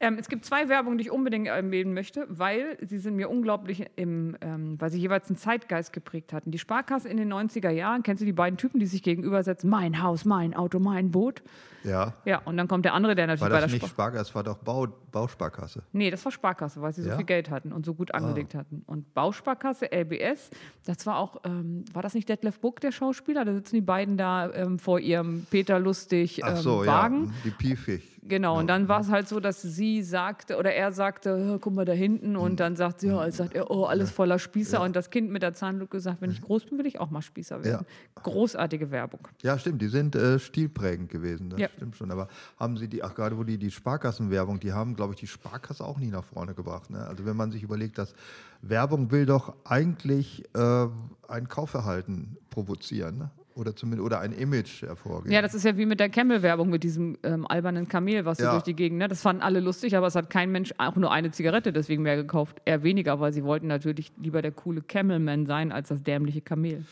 Ähm, 0.00 0.16
es 0.18 0.28
gibt 0.28 0.44
zwei 0.44 0.68
Werbungen, 0.68 0.98
die 0.98 1.04
ich 1.04 1.10
unbedingt 1.10 1.46
erwähnen 1.46 1.94
möchte, 1.94 2.26
weil 2.28 2.76
sie 2.82 2.98
sind 2.98 3.16
mir 3.16 3.30
unglaublich 3.30 3.86
im, 3.96 4.36
ähm, 4.40 4.80
weil 4.80 4.90
sie 4.90 4.98
jeweils 4.98 5.28
einen 5.28 5.36
Zeitgeist 5.36 5.92
geprägt 5.92 6.32
hatten. 6.32 6.50
Die 6.50 6.58
Sparkasse 6.58 7.08
in 7.08 7.16
den 7.16 7.32
90er 7.32 7.70
Jahren, 7.70 8.02
kennst 8.02 8.20
du 8.20 8.26
die 8.26 8.32
beiden 8.32 8.56
Typen, 8.56 8.80
die 8.80 8.86
sich 8.86 9.02
gegenübersetzen? 9.02 9.70
Mein 9.70 10.02
Haus, 10.02 10.24
mein 10.24 10.54
Auto, 10.54 10.78
mein 10.80 11.10
Boot. 11.10 11.42
Ja, 11.84 12.14
Ja, 12.24 12.38
und 12.44 12.56
dann 12.56 12.66
kommt 12.68 12.84
der 12.84 12.94
andere, 12.94 13.14
der 13.14 13.26
natürlich 13.26 13.42
war 13.42 13.48
bei 13.50 13.54
der 13.56 13.62
das 13.66 13.72
nicht 13.72 13.80
Spar 13.86 13.90
Sparkasse, 13.90 14.24
das 14.24 14.34
war 14.34 14.42
doch 14.42 14.56
Bau, 14.58 14.86
Bausparkasse. 15.12 15.82
Nee, 15.92 16.10
das 16.10 16.24
war 16.24 16.32
Sparkasse, 16.32 16.80
weil 16.82 16.92
sie 16.92 17.02
so 17.02 17.08
Ja? 17.08 17.14
Ah. 17.14 17.16
viel 17.18 17.26
Geld 17.26 17.50
hatten 17.50 17.72
und 17.72 17.84
so 17.86 17.94
gut 17.94 18.14
angelegt 18.14 18.54
hatten. 18.54 18.82
Und 18.86 19.14
Bausparkasse, 19.14 19.92
LBS, 19.92 20.50
das 20.86 21.06
war 21.06 21.18
auch, 21.18 21.36
ähm, 21.44 21.84
war 21.92 22.02
das 22.02 22.14
nicht 22.14 22.28
Detlef 22.28 22.58
Buck, 22.58 22.80
der 22.80 22.90
Schauspieler? 22.92 23.44
Da 23.44 23.52
sitzen 23.54 23.76
die 23.76 23.80
beiden 23.80 24.16
da 24.16 24.50
ähm, 24.52 24.78
vor 24.78 24.98
ihrem 24.98 25.46
Peter 25.50 25.78
Lustig 25.78 26.42
Ach 26.44 26.50
ähm, 26.56 26.56
so, 26.56 26.86
Wagen. 26.86 27.24
ja, 27.26 27.30
die 27.44 27.50
Piefig. 27.50 28.10
Genau, 28.26 28.58
und 28.58 28.68
dann 28.68 28.88
war 28.88 29.00
es 29.02 29.10
halt 29.10 29.28
so, 29.28 29.38
dass 29.38 29.60
sie 29.60 30.02
sagte, 30.02 30.56
oder 30.56 30.72
er 30.72 30.92
sagte, 30.92 31.28
"Ja, 31.46 31.58
guck 31.58 31.74
mal 31.74 31.84
da 31.84 31.92
hinten, 31.92 32.36
und 32.36 32.58
dann 32.58 32.74
sagt 32.74 33.00
sie, 33.00 33.08
ja, 33.08 33.18
als 33.18 33.36
sagt 33.36 33.52
er, 33.54 33.70
oh, 33.70 33.84
alles 33.84 34.10
voller 34.10 34.38
Spießer. 34.38 34.80
Und 34.80 34.96
das 34.96 35.10
Kind 35.10 35.30
mit 35.30 35.42
der 35.42 35.52
Zahnlücke 35.52 36.00
sagt, 36.00 36.22
wenn 36.22 36.30
ich 36.30 36.40
groß 36.40 36.64
bin, 36.64 36.78
will 36.78 36.86
ich 36.86 36.98
auch 37.00 37.10
mal 37.10 37.20
Spießer 37.20 37.62
werden. 37.62 37.84
Großartige 38.22 38.90
Werbung. 38.90 39.20
Ja, 39.42 39.58
stimmt, 39.58 39.82
die 39.82 39.88
sind 39.88 40.16
äh, 40.16 40.38
stilprägend 40.38 41.10
gewesen, 41.10 41.50
das 41.50 41.60
Ja. 41.60 41.68
Stimmt 41.74 41.96
schon. 41.96 42.10
Aber 42.10 42.28
haben 42.58 42.76
sie 42.76 42.88
die, 42.88 43.02
ach 43.02 43.14
gerade 43.14 43.36
wo 43.36 43.44
die, 43.44 43.58
die 43.58 43.70
Sparkassenwerbung, 43.70 44.60
die 44.60 44.72
haben, 44.72 44.96
glaube 44.96 45.14
ich, 45.14 45.20
die 45.20 45.26
Sparkasse 45.26 45.84
auch 45.84 45.98
nie 45.98 46.08
nach 46.10 46.24
vorne 46.24 46.54
gebracht. 46.54 46.90
Ne? 46.90 47.06
Also 47.06 47.24
wenn 47.26 47.36
man 47.36 47.52
sich 47.52 47.62
überlegt, 47.62 47.98
dass 47.98 48.14
Werbung 48.62 49.10
will 49.10 49.26
doch 49.26 49.54
eigentlich 49.64 50.44
äh, 50.54 50.86
ein 51.28 51.48
Kaufverhalten 51.48 52.36
provozieren, 52.50 53.18
ne? 53.18 53.30
Oder 53.56 53.76
zumindest 53.76 54.04
oder 54.04 54.18
ein 54.18 54.32
Image 54.32 54.82
hervorgeben. 54.82 55.30
Ja, 55.32 55.40
das 55.40 55.54
ist 55.54 55.64
ja 55.64 55.76
wie 55.76 55.86
mit 55.86 56.00
der 56.00 56.08
Camel-Werbung, 56.08 56.70
mit 56.70 56.82
diesem 56.82 57.16
ähm, 57.22 57.46
albernen 57.46 57.86
Kamel, 57.86 58.24
was 58.24 58.38
so 58.38 58.44
Ja. 58.46 58.50
durch 58.50 58.64
die 58.64 58.74
Gegend, 58.74 58.98
ne? 58.98 59.06
Das 59.06 59.22
fanden 59.22 59.42
alle 59.42 59.60
lustig, 59.60 59.96
aber 59.96 60.08
es 60.08 60.16
hat 60.16 60.28
kein 60.28 60.50
Mensch 60.50 60.74
auch 60.78 60.96
nur 60.96 61.12
eine 61.12 61.30
Zigarette 61.30 61.72
deswegen 61.72 62.02
mehr 62.02 62.16
gekauft. 62.16 62.56
Eher 62.64 62.82
weniger, 62.82 63.20
weil 63.20 63.32
sie 63.32 63.44
wollten 63.44 63.68
natürlich 63.68 64.10
lieber 64.20 64.42
der 64.42 64.50
coole 64.50 64.82
Camelman 64.82 65.46
sein, 65.46 65.70
als 65.70 65.86
das 65.90 66.02
dämliche 66.02 66.40
Kamel. 66.40 66.84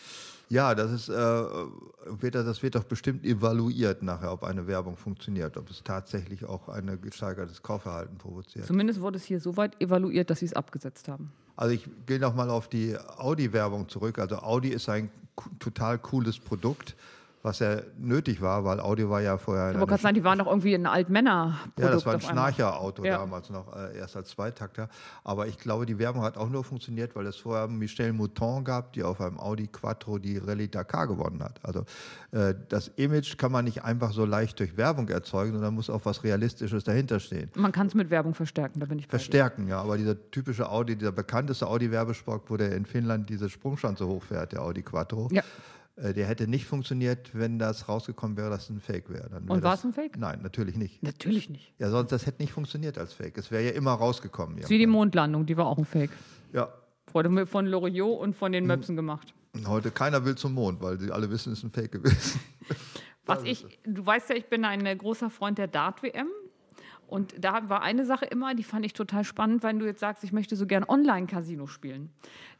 Ja, 0.52 0.74
das 0.74 0.92
ist, 0.92 1.08
äh, 1.08 1.14
wird, 1.14 2.34
das 2.34 2.62
wird 2.62 2.74
doch 2.74 2.84
bestimmt 2.84 3.24
evaluiert 3.24 4.02
nachher, 4.02 4.30
ob 4.30 4.44
eine 4.44 4.66
Werbung 4.66 4.98
funktioniert, 4.98 5.56
ob 5.56 5.70
es 5.70 5.82
tatsächlich 5.82 6.44
auch 6.44 6.68
ein 6.68 7.00
gesteigertes 7.00 7.62
Kaufverhalten 7.62 8.18
provoziert. 8.18 8.66
Zumindest 8.66 9.00
wurde 9.00 9.16
es 9.16 9.24
hier 9.24 9.40
so 9.40 9.56
weit 9.56 9.80
evaluiert, 9.80 10.28
dass 10.28 10.40
sie 10.40 10.44
es 10.44 10.52
abgesetzt 10.52 11.08
haben. 11.08 11.32
Also 11.56 11.72
ich 11.72 11.88
gehe 12.04 12.18
noch 12.18 12.34
mal 12.34 12.50
auf 12.50 12.68
die 12.68 12.94
Audi-Werbung 12.98 13.88
zurück. 13.88 14.18
Also 14.18 14.36
Audi 14.36 14.68
ist 14.68 14.90
ein 14.90 15.10
total 15.58 15.98
cooles 15.98 16.38
Produkt, 16.38 16.96
was 17.42 17.58
ja 17.58 17.78
nötig 17.98 18.40
war, 18.40 18.64
weil 18.64 18.78
Audi 18.78 19.08
war 19.08 19.20
ja 19.20 19.36
vorher 19.36 19.74
wollte 19.74 19.86
gerade 19.86 20.02
sagen, 20.02 20.14
die 20.14 20.22
waren 20.24 20.38
doch 20.38 20.46
irgendwie 20.46 20.74
ein 20.74 20.86
Altmänner-Produkt. 20.86 21.78
ja, 21.80 21.90
das 21.90 22.06
war 22.06 22.14
ein. 22.14 22.20
Schnarcherauto 22.20 23.04
Ja. 23.04 23.18
damals 23.18 23.50
noch, 23.50 23.74
äh, 23.76 23.98
erst 23.98 24.16
als 24.16 24.30
Zweitakter. 24.30 24.88
Aber 25.24 25.46
ich 25.48 25.58
glaube, 25.58 25.84
die 25.86 25.98
Werbung 25.98 26.22
hat 26.22 26.36
auch 26.36 26.48
nur 26.48 26.62
funktioniert, 26.64 27.16
weil 27.16 27.26
es 27.26 27.36
vorher 27.36 27.66
Michel 27.68 28.12
Mouton 28.12 28.64
gab, 28.64 28.92
die 28.92 29.02
auf 29.02 29.20
einem 29.20 29.40
Audi 29.40 29.66
Quattro 29.66 30.18
die 30.18 30.38
Rallye 30.38 30.68
Dakar 30.68 31.06
gewonnen 31.08 31.42
hat. 31.42 31.58
Also 31.64 31.84
äh, 32.30 32.54
das 32.68 32.88
Image 32.96 33.36
kann 33.38 33.50
man 33.50 33.64
nicht 33.64 33.82
einfach 33.84 34.12
so 34.12 34.24
leicht 34.24 34.60
durch 34.60 34.76
Werbung 34.76 35.08
erzeugen, 35.08 35.52
sondern 35.52 35.74
muss 35.74 35.90
auch 35.90 36.02
was 36.04 36.22
Realistisches 36.24 36.84
dahinter 36.84 37.18
stehen. 37.20 37.50
Man 37.56 37.72
kann 37.72 37.88
es 37.88 37.94
mit 37.94 38.10
Werbung 38.10 38.34
verstärken, 38.34 38.78
da 38.80 38.86
bin 38.86 38.98
ich 38.98 39.06
bei 39.08 39.16
dir. 39.16 39.18
Verstärken, 39.18 39.66
ja. 39.68 39.80
Aber 39.80 39.96
dieser 39.98 40.30
typische 40.30 40.70
Audi, 40.70 40.96
dieser 40.96 41.12
bekannteste 41.12 41.66
Audi-Werbespot, 41.66 42.42
wo 42.48 42.56
der 42.56 42.76
in 42.76 42.86
Finnland 42.86 43.28
diese 43.28 43.48
Sprungschanze 43.48 44.06
hochfährt, 44.06 44.52
der 44.52 44.62
Audi 44.62 44.82
Quattro, 44.82 45.28
Ja. 45.32 45.42
Äh, 45.96 46.14
der 46.14 46.26
hätte 46.26 46.48
nicht 46.48 46.64
funktioniert, 46.64 47.30
wenn 47.34 47.58
das 47.58 47.88
rausgekommen 47.88 48.36
wäre, 48.36 48.48
dass 48.50 48.64
es 48.64 48.70
ein 48.70 48.80
Fake 48.80 49.10
wäre. 49.10 49.28
Dann 49.28 49.46
wär 49.46 49.54
Und 49.54 49.62
war 49.62 49.74
es 49.74 49.84
ein 49.84 49.92
Fake? 49.92 50.16
Nein, 50.16 50.40
natürlich 50.42 50.76
nicht. 50.76 51.02
Natürlich 51.02 51.50
nicht. 51.50 51.74
Ja, 51.78 51.90
sonst 51.90 52.12
das 52.12 52.26
hätte 52.26 52.42
nicht 52.42 52.52
funktioniert 52.52 52.96
als 52.98 53.12
Fake. 53.12 53.36
Es 53.36 53.50
wäre 53.50 53.64
ja 53.64 53.70
immer 53.72 53.92
rausgekommen. 53.92 54.58
Wie 54.68 54.78
die. 54.78 54.86
Mondlandung, 54.86 55.46
die 55.46 55.56
war 55.56 55.66
auch 55.66 55.78
ein 55.78 55.84
Fake. 55.84 56.10
Ja. 56.52 56.72
Wurde 57.12 57.46
von 57.46 57.66
Loriot 57.66 58.20
und 58.20 58.34
von 58.36 58.52
den 58.52 58.66
Möpsen 58.66 58.96
gemacht. 58.96 59.34
Heute 59.66 59.90
keiner 59.90 60.24
will 60.24 60.34
zum 60.34 60.54
Mond, 60.54 60.80
weil 60.80 60.98
sie 60.98 61.10
alle 61.10 61.30
wissen, 61.30 61.52
es 61.52 61.58
ist 61.58 61.64
ein 61.64 61.72
Fake 61.72 61.92
gewesen. 61.92 62.40
Was 63.26 63.44
ich, 63.44 63.66
du 63.84 64.04
weißt 64.04 64.30
ja, 64.30 64.36
ich 64.36 64.46
bin 64.46 64.64
ein 64.64 64.84
äh, 64.86 64.96
großer 64.96 65.30
Freund 65.30 65.58
der 65.58 65.68
Dart-WM. 65.68 66.28
Und 67.06 67.34
da 67.38 67.68
war 67.68 67.82
eine 67.82 68.06
Sache 68.06 68.24
immer, 68.24 68.54
die 68.54 68.64
fand 68.64 68.86
ich 68.86 68.94
total 68.94 69.24
spannend, 69.24 69.62
wenn 69.62 69.78
du 69.78 69.84
jetzt 69.84 70.00
sagst, 70.00 70.24
ich 70.24 70.32
möchte 70.32 70.56
so 70.56 70.66
gern 70.66 70.82
Online-Casino 70.82 71.66
spielen. 71.66 72.10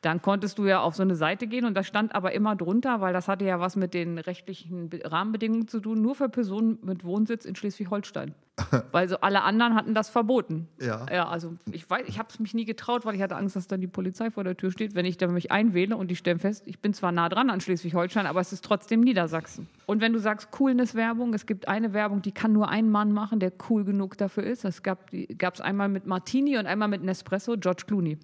Dann 0.03 0.21
konntest 0.21 0.59
du 0.59 0.67
ja 0.67 0.81
auf 0.81 0.95
so 0.95 1.03
eine 1.03 1.15
Seite 1.15 1.47
gehen 1.47 1.65
und 1.65 1.75
da 1.75 1.83
stand 1.83 2.15
aber 2.15 2.33
immer 2.33 2.55
drunter, 2.57 3.01
weil 3.01 3.13
das 3.13 3.29
hatte 3.29 3.45
ja 3.45 3.59
was 3.61 3.77
mit 3.77 3.95
den 3.95 4.19
rechtlichen 4.19 4.89
Be- 4.91 5.01
Rahmenbedingungen 5.05 5.69
zu 5.69 5.81
tun, 5.81 6.03
nur 6.03 6.15
für 6.15 6.29
Personen 6.29 6.79
mit 6.83 7.05
Wohnsitz 7.05 7.45
in 7.45 7.55
Schleswig-Holstein. 7.57 8.35
weil 8.93 9.09
so 9.09 9.17
alle 9.23 9.43
anderen 9.45 9.75
hatten 9.75 9.95
das 9.95 10.11
verboten. 10.11 10.69
Ja. 10.79 11.07
Ja, 11.11 11.29
also 11.29 11.55
ich 11.71 11.89
weiß, 11.89 12.03
ich 12.07 12.19
habe 12.19 12.29
es 12.31 12.39
mich 12.39 12.53
nie 12.53 12.67
getraut, 12.67 13.07
weil 13.07 13.15
ich 13.15 13.23
hatte 13.23 13.35
Angst, 13.37 13.57
dass 13.57 13.67
dann 13.67 13.81
die 13.81 13.87
Polizei 13.87 14.31
vor 14.31 14.45
der 14.45 14.57
Tür 14.59 14.71
steht, 14.71 14.95
wenn 14.95 15.07
ich 15.07 15.17
dann 15.17 15.33
mich 15.33 15.51
einwähle 15.51 15.97
und 15.97 16.11
die 16.11 16.17
stellen 16.17 16.39
fest, 16.39 16.63
ich 16.67 16.79
bin 16.79 16.93
zwar 16.93 17.13
nah 17.13 17.31
dran 17.31 17.49
an 17.49 17.61
Schleswig-Holstein, 17.63 18.27
aber 18.27 18.41
es 18.41 18.53
ist 18.53 18.63
trotzdem 18.63 19.01
Niedersachsen. 19.01 19.69
Und 19.87 20.03
wenn 20.03 20.13
du 20.13 20.19
sagst 20.19 20.51
Coolness-Werbung, 20.51 21.33
es 21.33 21.47
gibt 21.47 21.67
eine 21.67 21.95
Werbung, 21.95 22.21
die 22.21 22.33
kann 22.33 22.53
nur 22.53 22.69
ein 22.69 22.91
Mann 22.91 23.13
machen, 23.13 23.41
der 23.41 23.53
cool 23.71 23.85
genug 23.85 24.19
dafür 24.19 24.43
ist. 24.45 24.65
Es 24.67 24.83
gab 24.83 25.09
es 25.13 25.61
einmal 25.63 25.89
mit 25.89 26.07
Martini 26.07 26.59
und 26.59 26.67
einmal 26.67 26.89
mit 26.89 27.03
Nespresso, 27.03 27.57
George 27.57 27.85
Clooney. 27.87 28.19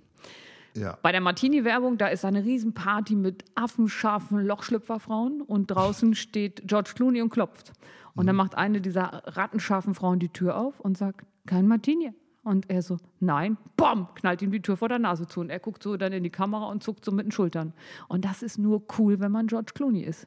Ja. 0.75 0.99
Bei 1.03 1.13
der 1.13 1.21
Martini-Werbung, 1.21 1.99
da 1.99 2.09
ist 2.09 2.25
eine 2.25 2.45
Riesenparty 2.45 3.17
mit 3.17 3.45
affenscharfen 3.55 4.45
Lochschlüpferfrauen 4.47 5.43
und 5.43 5.67
draußen 5.71 6.15
steht 6.15 6.63
George 6.67 6.93
Clooney 6.95 7.23
und 7.23 7.31
klopft. 7.31 7.73
Und 8.15 8.27
dann 8.27 8.37
macht 8.37 8.57
eine 8.57 8.81
dieser 8.81 9.23
rattenscharfen 9.27 9.95
Frauen 9.95 10.19
die 10.19 10.29
Tür 10.29 10.57
auf 10.57 10.81
und 10.81 10.99
sagt, 10.99 11.25
kein 11.47 11.67
Martini. 11.69 12.13
Und 12.43 12.71
er 12.71 12.83
so, 12.83 12.97
nein, 13.21 13.59
bom, 13.77 14.09
knallt 14.15 14.41
ihm 14.43 14.51
die 14.51 14.63
Tür 14.63 14.77
vor 14.77 14.89
der 14.89 14.99
Nase 14.99 15.27
zu. 15.27 15.41
Und 15.41 15.51
er 15.51 15.59
guckt 15.59 15.83
so 15.83 15.97
dann 15.97 16.13
in 16.13 16.23
die 16.23 16.31
Kamera 16.31 16.67
und 16.67 16.83
zuckt 16.83 17.05
so 17.05 17.13
mit 17.13 17.27
den 17.27 17.33
Schultern. 17.33 17.75
Und 18.09 18.25
das 18.25 18.43
ist 18.43 18.59
nur 18.59 18.83
cool, 18.99 19.21
wenn 19.21 19.31
man 19.31 19.47
George 19.49 19.73
Clooney 19.75 20.01
ist. 20.03 20.27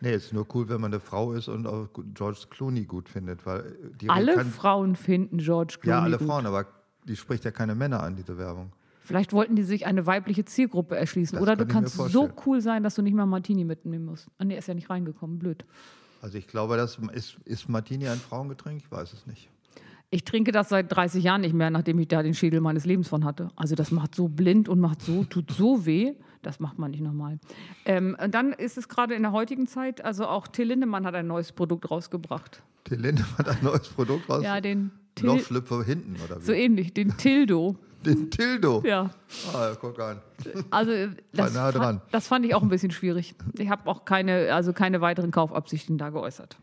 Nee, 0.00 0.12
es 0.12 0.26
ist 0.26 0.32
nur 0.34 0.46
cool, 0.54 0.68
wenn 0.68 0.80
man 0.80 0.92
eine 0.92 1.00
Frau 1.00 1.32
ist 1.32 1.48
und 1.48 1.66
auch 1.66 1.88
George 2.12 2.46
Clooney 2.50 2.84
gut 2.84 3.08
findet. 3.08 3.46
Weil 3.46 3.76
die 4.00 4.10
Alle 4.10 4.44
Frauen 4.44 4.96
finden 4.96 5.38
George 5.38 5.78
Clooney 5.80 5.98
Ja, 5.98 6.02
alle 6.04 6.18
gut. 6.18 6.26
Frauen, 6.26 6.46
aber 6.46 6.66
die 7.04 7.16
spricht 7.16 7.44
ja 7.44 7.50
keine 7.50 7.74
Männer 7.74 8.02
an, 8.02 8.14
diese 8.14 8.36
Werbung. 8.36 8.72
Vielleicht 9.04 9.34
wollten 9.34 9.54
die 9.54 9.64
sich 9.64 9.84
eine 9.84 10.06
weibliche 10.06 10.46
Zielgruppe 10.46 10.96
erschließen. 10.96 11.36
Das 11.36 11.42
Oder 11.42 11.56
du 11.56 11.66
kann 11.66 11.82
kannst 11.82 11.96
so 11.96 12.30
cool 12.46 12.62
sein, 12.62 12.82
dass 12.82 12.94
du 12.94 13.02
nicht 13.02 13.14
mal 13.14 13.26
Martini 13.26 13.64
mitnehmen 13.64 14.06
musst. 14.06 14.28
Ah, 14.38 14.44
nee, 14.44 14.56
ist 14.56 14.66
ja 14.66 14.72
nicht 14.72 14.88
reingekommen. 14.88 15.38
Blöd. 15.38 15.66
Also 16.22 16.38
ich 16.38 16.46
glaube, 16.46 16.78
das 16.78 16.98
ist, 17.12 17.36
ist 17.44 17.68
Martini 17.68 18.08
ein 18.08 18.16
Frauengetränk? 18.16 18.80
Ich 18.82 18.90
weiß 18.90 19.12
es 19.12 19.26
nicht. 19.26 19.50
Ich 20.08 20.24
trinke 20.24 20.52
das 20.52 20.70
seit 20.70 20.90
30 20.90 21.22
Jahren 21.22 21.42
nicht 21.42 21.52
mehr, 21.52 21.68
nachdem 21.68 21.98
ich 21.98 22.08
da 22.08 22.22
den 22.22 22.32
Schädel 22.32 22.62
meines 22.62 22.86
Lebens 22.86 23.08
von 23.08 23.26
hatte. 23.26 23.48
Also 23.56 23.74
das 23.74 23.90
macht 23.90 24.14
so 24.14 24.28
blind 24.28 24.70
und 24.70 24.80
macht 24.80 25.02
so, 25.02 25.24
tut 25.24 25.50
so 25.50 25.84
weh. 25.84 26.14
Das 26.40 26.60
macht 26.60 26.78
man 26.78 26.92
nicht 26.92 27.02
nochmal. 27.02 27.38
Ähm, 27.84 28.16
und 28.22 28.34
dann 28.34 28.52
ist 28.54 28.78
es 28.78 28.88
gerade 28.88 29.14
in 29.14 29.22
der 29.22 29.32
heutigen 29.32 29.66
Zeit, 29.66 30.02
also 30.02 30.26
auch 30.26 30.48
Till 30.48 30.68
Lindemann 30.68 31.04
hat 31.04 31.14
ein 31.14 31.26
neues 31.26 31.52
Produkt 31.52 31.90
rausgebracht. 31.90 32.62
Till 32.84 33.00
Lindemann 33.00 33.36
hat 33.36 33.48
ein 33.48 33.64
neues 33.64 33.88
Produkt 33.88 34.30
raus. 34.30 34.42
Ja, 34.42 34.62
den 34.62 34.92
Till, 35.14 35.26
Lochschlüpfer 35.26 35.84
hinten, 35.84 36.16
oder 36.24 36.40
wie? 36.40 36.44
so 36.44 36.52
ähnlich, 36.52 36.94
den 36.94 37.16
Tildo. 37.18 37.76
Den 38.04 38.30
Tildo. 38.30 38.82
Ja, 38.84 39.10
Ah, 39.52 39.72
guck 39.80 39.98
an. 40.00 40.20
also 40.70 40.90
äh, 40.92 41.08
das, 41.32 41.54
nah 41.54 41.70
dran. 41.72 41.82
fand, 41.82 42.02
das 42.12 42.26
fand 42.28 42.46
ich 42.46 42.54
auch 42.54 42.62
ein 42.62 42.68
bisschen 42.68 42.90
schwierig. 42.90 43.34
Ich 43.58 43.68
habe 43.70 43.88
auch 43.90 44.04
keine, 44.04 44.52
also 44.54 44.72
keine 44.72 45.00
weiteren 45.00 45.30
Kaufabsichten 45.30 45.98
da 45.98 46.10
geäußert. 46.10 46.56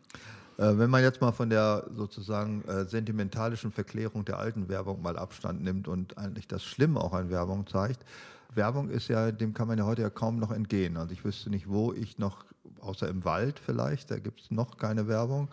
Äh, 0.58 0.78
wenn 0.78 0.90
man 0.90 1.02
jetzt 1.02 1.22
mal 1.22 1.32
von 1.32 1.50
der 1.50 1.86
sozusagen 1.96 2.64
äh, 2.68 2.86
sentimentalischen 2.86 3.72
Verklärung 3.72 4.26
der 4.26 4.38
alten 4.40 4.70
Werbung 4.70 5.02
mal 5.02 5.18
Abstand 5.18 5.64
nimmt 5.64 5.88
und 5.88 6.18
eigentlich 6.18 6.48
das 6.48 6.64
Schlimme 6.64 7.00
auch 7.00 7.14
an 7.14 7.30
Werbung 7.30 7.66
zeigt. 7.68 8.06
Werbung 8.54 8.90
ist 8.90 9.08
ja, 9.08 9.32
dem 9.32 9.54
kann 9.54 9.68
man 9.70 9.78
ja 9.78 9.86
heute 9.86 10.02
ja 10.02 10.10
kaum 10.10 10.38
noch 10.38 10.52
entgehen. 10.52 10.98
Also 10.98 11.14
ich 11.14 11.24
wüsste 11.24 11.50
nicht, 11.50 11.70
wo 11.70 11.94
ich 11.94 12.18
noch, 12.20 12.44
außer 12.82 13.08
im 13.08 13.24
Wald 13.24 13.60
vielleicht, 13.60 14.12
da 14.12 14.20
gibt 14.20 14.42
es 14.42 14.52
noch 14.52 14.78
keine 14.78 15.08
Werbung, 15.08 15.48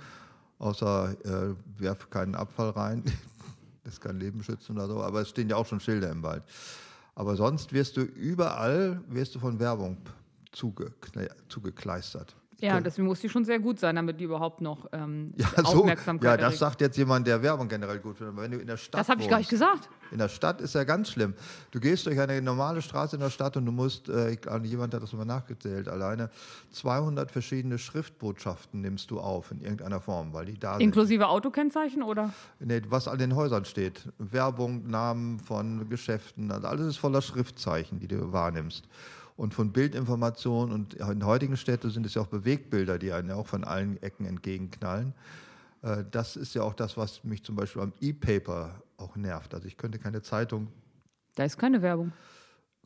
außer 0.59 1.15
äh, 1.24 1.55
werf 1.81 2.10
keinen 2.10 2.35
Abfall 2.35 2.70
rein, 2.70 3.05
das 3.89 4.01
kann 4.01 4.20
Leben 4.20 4.43
schützen 4.43 4.77
oder 4.77 4.86
so, 4.86 5.02
aber 5.02 5.23
es 5.23 5.31
stehen 5.31 5.48
ja 5.48 5.56
auch 5.56 5.66
schon 5.66 5.81
Schilder 5.81 6.10
im 6.10 6.23
Wald. 6.23 6.43
Aber 7.15 7.36
sonst 7.36 7.73
wirst 7.73 7.97
du 7.97 8.02
überall, 8.02 9.02
wirst 9.09 9.35
du 9.35 9.39
von 9.39 9.59
Werbung 9.59 9.97
zuge, 10.52 10.93
zugekleistert. 11.48 12.36
Ja, 12.60 12.80
deswegen 12.80 13.06
muss 13.06 13.20
die 13.20 13.28
schon 13.28 13.44
sehr 13.44 13.60
gut 13.60 13.78
sein, 13.78 13.94
damit 13.94 14.18
die 14.18 14.24
überhaupt 14.24 14.60
noch 14.60 14.86
ähm, 14.93 15.32
Ja, 15.36 15.47
so, 15.59 15.80
Aufmerksamkeit 15.80 16.24
ja, 16.28 16.36
das 16.36 16.44
erregt. 16.44 16.59
sagt 16.59 16.80
jetzt 16.80 16.97
jemand, 16.97 17.26
der 17.26 17.40
Werbung 17.43 17.68
generell 17.68 18.01
gut 18.01 18.16
findet. 18.16 18.35
Aber 18.35 18.43
wenn 18.43 18.51
du 18.51 18.59
in 18.59 18.66
der 18.66 18.76
Stadt 18.76 19.01
Das 19.01 19.09
habe 19.09 19.22
ich 19.22 19.28
gar 19.28 19.39
nicht 19.39 19.51
gesagt. 19.51 19.89
In 20.10 20.18
der 20.18 20.28
Stadt 20.28 20.60
ist 20.60 20.74
ja 20.74 20.82
ganz 20.85 21.10
schlimm. 21.10 21.35
Du 21.70 21.78
gehst 21.78 22.06
durch 22.06 22.18
eine 22.18 22.40
normale 22.43 22.82
Straße 22.82 23.14
in 23.14 23.20
der 23.20 23.30
Stadt 23.30 23.56
und 23.56 23.64
du 23.64 23.70
musst, 23.72 24.09
äh, 24.09 24.30
ich, 24.32 24.40
glaube, 24.40 24.66
jemand 24.66 24.93
hat 24.93 25.02
das 25.02 25.12
mal 25.12 25.24
nachgezählt, 25.24 25.89
alleine 25.89 26.30
200 26.72 27.30
verschiedene 27.30 27.78
Schriftbotschaften 27.78 28.80
nimmst 28.80 29.10
du 29.10 29.20
auf 29.20 29.52
in 29.52 29.60
irgendeiner 29.60 30.01
Form, 30.01 30.32
weil 30.32 30.47
die 30.47 30.59
da 30.59 30.72
sind. 30.72 30.80
Inklusive 30.82 31.28
Autokennzeichen 31.28 32.02
oder? 32.02 32.32
Nee, 32.59 32.82
was 32.89 33.06
an 33.06 33.18
den 33.18 33.36
Häusern 33.36 33.66
steht. 33.66 34.09
Werbung, 34.18 34.89
Namen 34.89 35.39
von 35.39 35.89
Geschäften, 35.89 36.51
also 36.51 36.66
alles 36.66 36.86
ist 36.86 36.97
voller 36.97 37.22
Schriftzeichen, 37.22 38.01
die 38.01 38.09
du 38.09 38.32
wahrnimmst. 38.32 38.89
Und 39.39 39.55
von 39.55 39.70
Bildinformationen 39.73 40.74
und 40.74 40.94
in 40.94 41.24
heutigen 41.24 41.56
Städten 41.56 41.90
sind 41.90 42.05
es 42.05 42.15
ja 42.15 42.23
auch 42.23 42.27
Bewegbilder, 42.27 42.98
die 42.98 43.12
einen 43.12 43.28
ja 43.28 43.36
auch 43.36 43.47
von 43.47 43.62
allen 43.62 44.02
Ecken 44.02 44.27
entgegenknallen. 44.27 45.15
Äh, 45.82 46.02
Das 46.10 46.35
ist 46.36 46.55
ja 46.55 46.62
auch 46.65 46.74
das, 46.74 46.97
was 46.97 47.23
mich 47.23 47.44
zum 47.44 47.55
Beispiel 47.55 47.82
am 47.82 47.93
E-Paper 48.01 48.82
auch 48.97 49.15
nervt. 49.15 49.55
Also 49.55 49.69
ich 49.69 49.77
könnte 49.77 50.01
keine 50.01 50.23
Zeitung, 50.23 50.66
Da 51.36 51.44
ist 51.44 51.56
keine 51.56 51.81
Werbung. 51.82 52.10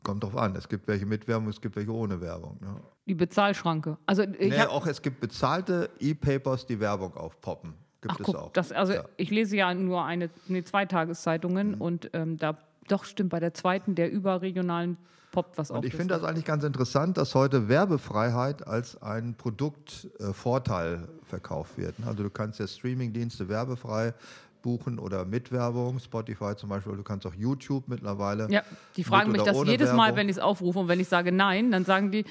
kommt 0.03 0.23
drauf 0.23 0.37
an, 0.37 0.55
es 0.55 0.69
gibt 0.69 0.87
welche 0.87 1.07
mit 1.07 1.27
Werbung, 1.27 1.49
es 1.49 1.59
gibt 1.59 1.75
welche 1.75 1.91
ohne 1.91 2.21
Werbung. 2.21 2.59
Ne? 2.61 2.75
Die 3.07 3.15
Bezahlschranke. 3.15 3.97
Also 4.05 4.21
ich 4.21 4.51
Nee, 4.51 4.61
auch 4.61 4.85
es 4.85 5.01
gibt 5.01 5.21
bezahlte 5.21 5.89
E-Papers, 5.99 6.67
die 6.67 6.79
Werbung 6.79 7.15
aufpoppen. 7.17 7.73
Gibt 7.99 8.13
ach 8.13 8.19
es 8.19 8.25
guck, 8.27 8.35
auch. 8.35 8.51
das, 8.53 8.71
also 8.71 8.93
Ja. 8.93 9.05
ich 9.17 9.31
lese 9.31 9.57
ja 9.57 9.73
nur 9.73 10.05
eine, 10.05 10.29
nee, 10.47 10.63
zwei 10.63 10.85
Tageszeitungen 10.85 11.73
und 11.73 12.11
ähm, 12.13 12.37
da 12.37 12.59
doch 12.89 13.05
stimmt 13.05 13.31
bei 13.31 13.39
der 13.39 13.55
zweiten 13.55 13.95
der 13.95 14.11
überregionalen 14.11 14.97
poppt 15.33 15.57
was 15.57 15.71
auf. 15.71 15.79
Und 15.79 15.85
ich 15.85 15.93
finde 15.93 16.13
das 16.13 16.23
eigentlich 16.23 16.45
ganz 16.45 16.63
interessant, 16.63 17.17
dass 17.17 17.35
heute 17.35 17.67
Werbefreiheit 17.67 18.65
als 18.65 19.01
ein 19.01 19.35
Produktvorteil 19.35 21.09
verkauft 21.27 21.77
wird. 21.77 21.95
Also 22.05 22.23
du 22.23 22.29
kannst 22.29 22.59
ja 22.59 22.67
Streamingdienste 22.67 23.49
werbefrei 23.49 24.13
buchen 24.61 24.97
oder 24.97 25.25
mit 25.25 25.51
Werbung, 25.51 25.99
Spotify 25.99 26.55
zum 26.55 26.69
Beispiel, 26.69 26.95
du 26.95 27.03
kannst 27.03 27.27
auch 27.27 27.33
YouTube 27.35 27.89
mittlerweile. 27.89 28.47
Ja, 28.49 28.63
die 28.95 29.03
fragen 29.03 29.33
mich 29.33 29.41
das 29.41 29.57
jedes 29.65 29.91
Mal, 29.91 30.05
Werbung. 30.05 30.17
wenn 30.17 30.29
ich 30.29 30.37
es 30.37 30.41
aufrufe 30.41 30.79
und 30.79 30.87
wenn 30.87 31.01
ich 31.01 31.09
sage 31.09 31.33
nein, 31.33 31.71
dann 31.71 31.83
sagen 31.83 32.11
die, 32.11 32.23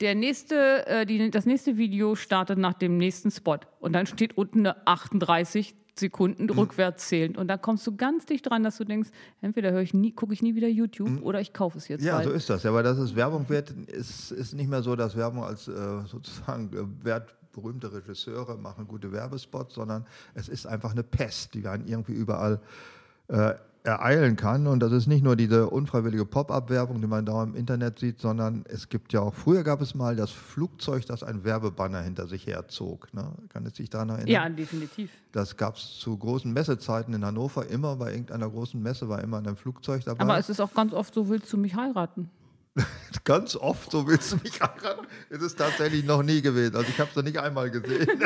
der 0.00 0.14
nächste, 0.14 0.86
äh, 0.86 1.06
die, 1.06 1.30
das 1.30 1.46
nächste 1.46 1.78
Video 1.78 2.14
startet 2.14 2.58
nach 2.58 2.74
dem 2.74 2.98
nächsten 2.98 3.30
Spot 3.30 3.58
und 3.80 3.94
dann 3.94 4.06
steht 4.06 4.36
unten 4.36 4.66
eine 4.66 4.86
38 4.86 5.74
Sekunden 5.94 6.44
Mhm. 6.44 6.50
rückwärts 6.58 7.08
zählen 7.08 7.36
und 7.36 7.48
dann 7.48 7.60
kommst 7.60 7.86
du 7.86 7.94
ganz 7.96 8.24
dicht 8.26 8.48
dran, 8.48 8.62
dass 8.62 8.78
du 8.78 8.84
denkst, 8.84 9.10
entweder 9.42 9.72
höre 9.72 9.82
ich 9.82 9.92
nie, 9.94 10.12
gucke 10.12 10.32
ich 10.32 10.42
nie 10.42 10.54
wieder 10.54 10.68
YouTube 10.68 11.22
oder 11.22 11.40
ich 11.40 11.52
kaufe 11.52 11.76
es 11.78 11.88
jetzt. 11.88 12.00
Mhm. 12.00 12.06
Ja, 12.06 12.16
weil- 12.18 12.24
so 12.24 12.30
ist 12.30 12.48
das. 12.48 12.62
Ja, 12.62 12.70
aber 12.70 12.82
dass 12.82 12.98
es 12.98 13.14
Werbung 13.14 13.48
wird, 13.48 13.70
ist, 13.70 14.30
ist 14.32 14.54
nicht 14.54 14.68
mehr 14.70 14.82
so, 14.82 14.96
dass 14.96 15.16
Werbung 15.16 15.44
als 15.44 15.68
äh, 15.68 15.72
sozusagen 16.06 16.70
äh, 16.72 17.04
wert, 17.04 17.34
berühmte 17.52 17.92
Regisseure 17.92 18.56
machen 18.56 18.86
gute 18.88 19.12
Werbespots, 19.12 19.74
sondern 19.74 20.06
es 20.32 20.48
ist 20.48 20.66
einfach 20.66 20.92
eine 20.92 21.02
Pest, 21.02 21.52
die 21.54 21.66
einen 21.68 21.86
irgendwie 21.86 22.12
überall 22.14 22.60
äh, 23.28 23.52
ereilen 23.84 24.36
kann. 24.36 24.66
Und 24.66 24.80
das 24.80 24.92
ist 24.92 25.06
nicht 25.06 25.24
nur 25.24 25.36
diese 25.36 25.68
unfreiwillige 25.68 26.24
Pop-up-Werbung, 26.24 27.00
die 27.00 27.06
man 27.06 27.26
da 27.26 27.42
im 27.42 27.54
Internet 27.54 27.98
sieht, 27.98 28.20
sondern 28.20 28.64
es 28.68 28.88
gibt 28.88 29.12
ja 29.12 29.20
auch, 29.20 29.34
früher 29.34 29.64
gab 29.64 29.80
es 29.80 29.94
mal 29.94 30.14
das 30.14 30.30
Flugzeug, 30.30 31.06
das 31.06 31.22
ein 31.22 31.44
Werbebanner 31.44 32.00
hinter 32.02 32.26
sich 32.26 32.46
herzog. 32.46 33.12
Ne? 33.12 33.32
Kann 33.48 33.66
es 33.66 33.76
sich 33.76 33.90
daran 33.90 34.10
erinnern? 34.10 34.28
ja, 34.28 34.48
definitiv. 34.48 35.10
Das 35.32 35.56
gab 35.56 35.76
es 35.76 35.98
zu 35.98 36.16
großen 36.16 36.52
Messezeiten 36.52 37.12
in 37.14 37.24
Hannover 37.24 37.66
immer, 37.66 37.96
bei 37.96 38.12
irgendeiner 38.12 38.48
großen 38.48 38.80
Messe 38.80 39.08
war 39.08 39.22
immer 39.22 39.38
ein 39.38 39.56
Flugzeug 39.56 40.04
dabei. 40.04 40.20
Aber 40.20 40.38
es 40.38 40.48
ist 40.48 40.60
auch 40.60 40.74
ganz 40.74 40.92
oft 40.92 41.14
so, 41.14 41.28
willst 41.28 41.52
du 41.52 41.56
mich 41.56 41.74
heiraten? 41.74 42.30
Ganz 43.24 43.54
oft, 43.54 43.90
so 43.90 44.06
willst 44.06 44.32
du 44.32 44.36
mich 44.36 44.60
heiraten, 44.60 45.06
ist 45.28 45.42
es 45.42 45.54
tatsächlich 45.54 46.04
noch 46.04 46.22
nie 46.22 46.40
gewesen. 46.40 46.74
Also 46.74 46.88
ich 46.88 46.98
habe 46.98 47.10
es 47.10 47.16
noch 47.16 47.22
nicht 47.22 47.38
einmal 47.38 47.70
gesehen. 47.70 48.06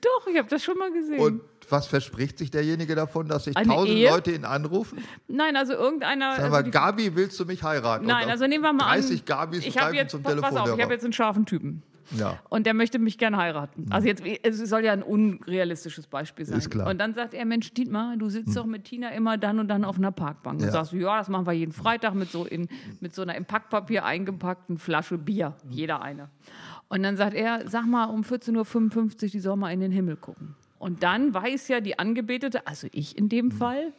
Doch, 0.00 0.26
ich 0.26 0.36
habe 0.36 0.48
das 0.48 0.62
schon 0.62 0.76
mal 0.76 0.92
gesehen. 0.92 1.18
Und 1.18 1.40
was 1.72 1.86
verspricht 1.86 2.38
sich 2.38 2.50
derjenige 2.50 2.94
davon, 2.94 3.28
dass 3.28 3.44
sich 3.44 3.56
Eine 3.56 3.68
tausend 3.68 3.96
Ehe? 3.96 4.10
Leute 4.10 4.32
ihn 4.32 4.44
anrufen? 4.44 4.98
Nein, 5.28 5.56
also 5.56 5.72
irgendeiner. 5.72 6.32
Sag 6.32 6.40
also 6.44 6.50
mal, 6.56 6.62
die- 6.64 6.70
Gabi, 6.70 7.14
willst 7.16 7.38
du 7.40 7.44
mich 7.44 7.62
heiraten? 7.62 8.06
Nein, 8.06 8.24
Und 8.24 8.30
also 8.30 8.46
nehmen 8.46 8.62
wir 8.64 8.72
mal 8.72 8.84
30 8.94 9.20
an. 9.20 9.26
Gabis 9.26 9.66
ich 9.66 9.76
habe 9.76 9.86
greifen 9.86 9.94
jetzt, 9.96 10.10
zum 10.12 10.22
pass 10.22 10.56
auf, 10.56 10.76
ich 10.76 10.82
habe 10.82 10.92
jetzt 10.92 11.04
einen 11.04 11.12
scharfen 11.12 11.46
Typen. 11.46 11.82
Ja. 12.16 12.40
Und 12.48 12.66
der 12.66 12.74
möchte 12.74 12.98
mich 12.98 13.18
gern 13.18 13.36
heiraten. 13.36 13.86
Also 13.90 14.08
jetzt, 14.08 14.20
es 14.42 14.58
soll 14.68 14.84
ja 14.84 14.92
ein 14.92 15.02
unrealistisches 15.04 16.08
Beispiel 16.08 16.44
sein. 16.44 16.58
Ist 16.58 16.68
klar. 16.70 16.88
Und 16.88 16.98
dann 16.98 17.14
sagt 17.14 17.34
er, 17.34 17.44
Mensch, 17.44 17.72
Dietmar, 17.72 18.16
du 18.16 18.28
sitzt 18.28 18.56
doch 18.56 18.66
mit 18.66 18.82
Tina 18.84 19.10
immer 19.10 19.38
dann 19.38 19.60
und 19.60 19.68
dann 19.68 19.84
auf 19.84 19.96
einer 19.96 20.10
Parkbank. 20.10 20.58
Und 20.58 20.64
Ja. 20.66 20.72
sagst 20.72 20.92
du, 20.92 20.96
ja, 20.96 21.18
das 21.18 21.28
machen 21.28 21.46
wir 21.46 21.52
jeden 21.52 21.70
Freitag 21.72 22.14
mit 22.14 22.30
so, 22.32 22.44
in, 22.44 22.68
mit 23.00 23.14
so 23.14 23.22
einer 23.22 23.36
im 23.36 23.44
Packpapier 23.44 24.04
eingepackten 24.04 24.78
Flasche 24.78 25.18
Bier. 25.18 25.54
Jeder 25.68 26.02
eine. 26.02 26.30
Und 26.88 27.04
dann 27.04 27.16
sagt 27.16 27.34
er, 27.34 27.68
sag 27.68 27.86
mal, 27.86 28.06
um 28.06 28.22
14.55 28.22 29.22
Uhr, 29.22 29.28
die 29.30 29.38
soll 29.40 29.56
mal 29.56 29.70
in 29.70 29.78
den 29.78 29.92
Himmel 29.92 30.16
gucken. 30.16 30.56
Und 30.80 31.04
dann 31.04 31.32
weiß 31.32 31.68
ja 31.68 31.80
die 31.80 31.96
Angebetete, 31.98 32.66
also 32.66 32.88
ich 32.90 33.16
in 33.16 33.28
dem 33.28 33.52
Fall, 33.52 33.92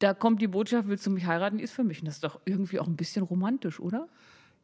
da 0.00 0.14
kommt 0.14 0.42
die 0.42 0.48
Botschaft, 0.48 0.88
willst 0.88 1.06
du 1.06 1.10
mich 1.10 1.26
heiraten, 1.26 1.58
die 1.58 1.64
ist 1.64 1.72
für 1.72 1.84
mich. 1.84 2.00
Und 2.00 2.06
das 2.06 2.16
ist 2.16 2.24
doch 2.24 2.40
irgendwie 2.44 2.80
auch 2.80 2.88
ein 2.88 2.96
bisschen 2.96 3.22
romantisch, 3.22 3.78
oder? 3.78 4.08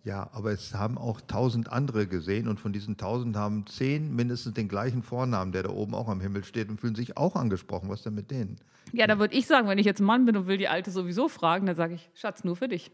ja, 0.03 0.31
aber 0.33 0.53
es 0.53 0.75
haben 0.75 0.97
auch 0.97 1.21
tausend 1.21 1.71
andere 1.71 2.07
gesehen 2.07 2.49
und 2.49 2.59
von 2.59 2.73
diesen 2.73 2.97
tausend 2.97 3.37
haben 3.37 3.67
zehn 3.67 4.15
mindestens 4.15 4.55
den 4.55 4.67
gleichen 4.67 5.03
Vornamen, 5.03 5.53
der 5.53 5.65
da 5.65 5.71
oben 5.71 5.95
auch 5.95 6.09
am 6.09 6.21
Himmel 6.21 6.43
steht 6.45 6.71
und 6.71 6.81
fühlen 6.81 6.95
sich 6.95 7.17
auch 7.19 7.37
angesprochen. 7.37 7.91
Was 7.91 8.03
denn 8.03 8.15
mit 8.15 8.31
denen? 8.31 8.57
Ja, 8.93 9.07
da 9.07 9.19
würde 9.19 9.35
ich 9.35 9.47
sagen, 9.47 9.69
wenn 9.69 9.77
ich 9.77 9.85
jetzt 9.87 10.01
Mann 10.01 10.25
bin 10.25 10.39
und 10.39 10.47
will 10.47 10.57
die 10.57 10.69
Alte 10.69 10.91
sowieso 10.91 11.29
fragen, 11.29 11.67
dann 11.67 11.77
sage 11.77 11.95
ich, 11.95 12.09
Schatz, 12.15 12.45
nur 12.45 12.57
für 12.57 12.69
dich. 12.69 12.91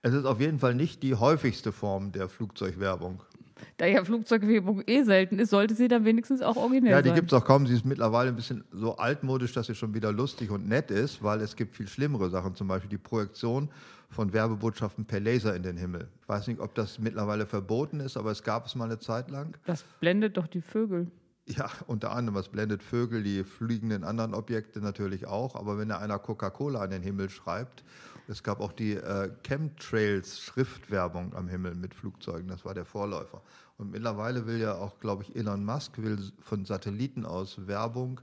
Es 0.00 0.14
ist 0.14 0.26
auf 0.26 0.40
jeden 0.40 0.60
Fall 0.60 0.76
nicht 0.76 1.02
die 1.02 1.16
häufigste 1.16 1.72
Form 1.72 2.12
der 2.12 2.28
Flugzeugwerbung. 2.28 3.20
Da 3.76 3.86
ja 3.86 4.04
Flugzeugwerbung 4.04 4.82
eh 4.86 5.02
selten 5.02 5.38
ist, 5.38 5.50
sollte 5.50 5.74
sie 5.74 5.88
dann 5.88 6.04
wenigstens 6.04 6.42
auch 6.42 6.56
originell 6.56 6.92
Ja, 6.92 7.02
die 7.02 7.08
sein. 7.08 7.16
gibt 7.16 7.32
es 7.32 7.38
auch 7.38 7.44
kaum. 7.44 7.66
Sie 7.66 7.74
ist 7.74 7.84
mittlerweile 7.84 8.30
ein 8.30 8.36
bisschen 8.36 8.64
so 8.72 8.96
altmodisch, 8.96 9.52
dass 9.52 9.66
sie 9.66 9.74
schon 9.74 9.94
wieder 9.94 10.12
lustig 10.12 10.50
und 10.50 10.68
nett 10.68 10.90
ist, 10.90 11.22
weil 11.22 11.40
es 11.40 11.56
gibt 11.56 11.74
viel 11.74 11.88
schlimmere 11.88 12.30
Sachen, 12.30 12.54
zum 12.54 12.68
Beispiel 12.68 12.90
die 12.90 12.98
Projektion 12.98 13.68
von 14.10 14.32
Werbebotschaften 14.32 15.04
per 15.04 15.20
Laser 15.20 15.54
in 15.54 15.62
den 15.62 15.76
Himmel. 15.76 16.08
Ich 16.22 16.28
weiß 16.28 16.46
nicht, 16.48 16.60
ob 16.60 16.74
das 16.74 16.98
mittlerweile 16.98 17.46
verboten 17.46 18.00
ist, 18.00 18.16
aber 18.16 18.30
es 18.30 18.42
gab 18.42 18.66
es 18.66 18.74
mal 18.74 18.84
eine 18.86 18.98
Zeit 18.98 19.30
lang. 19.30 19.56
das 19.66 19.84
blendet 20.00 20.36
doch 20.36 20.46
die 20.46 20.62
Vögel. 20.62 21.08
Ja, 21.50 21.70
unter 21.86 22.12
anderem, 22.12 22.34
was 22.36 22.50
blendet 22.50 22.82
Vögel, 22.82 23.22
die 23.22 23.42
fliegenden 23.42 24.04
anderen 24.04 24.34
Objekte 24.34 24.80
natürlich 24.80 25.26
auch. 25.26 25.54
Aber 25.56 25.78
wenn 25.78 25.88
da 25.88 25.96
einer 25.98 26.18
Coca-Cola 26.18 26.80
an 26.82 26.90
den 26.90 27.02
Himmel 27.02 27.30
schreibt, 27.30 27.84
es 28.28 28.42
gab 28.42 28.60
auch 28.60 28.72
die 28.72 28.92
äh, 28.92 29.30
Chemtrails-Schriftwerbung 29.42 31.34
am 31.34 31.48
Himmel 31.48 31.74
mit 31.74 31.94
Flugzeugen, 31.94 32.48
das 32.48 32.64
war 32.64 32.74
der 32.74 32.84
Vorläufer. 32.84 33.42
Und 33.78 33.90
mittlerweile 33.92 34.46
will 34.46 34.58
ja 34.58 34.74
auch, 34.74 34.98
glaube 35.00 35.22
ich, 35.22 35.36
Elon 35.36 35.64
Musk 35.64 35.98
will 35.98 36.18
von 36.40 36.64
Satelliten 36.64 37.24
aus 37.24 37.66
Werbung 37.66 38.20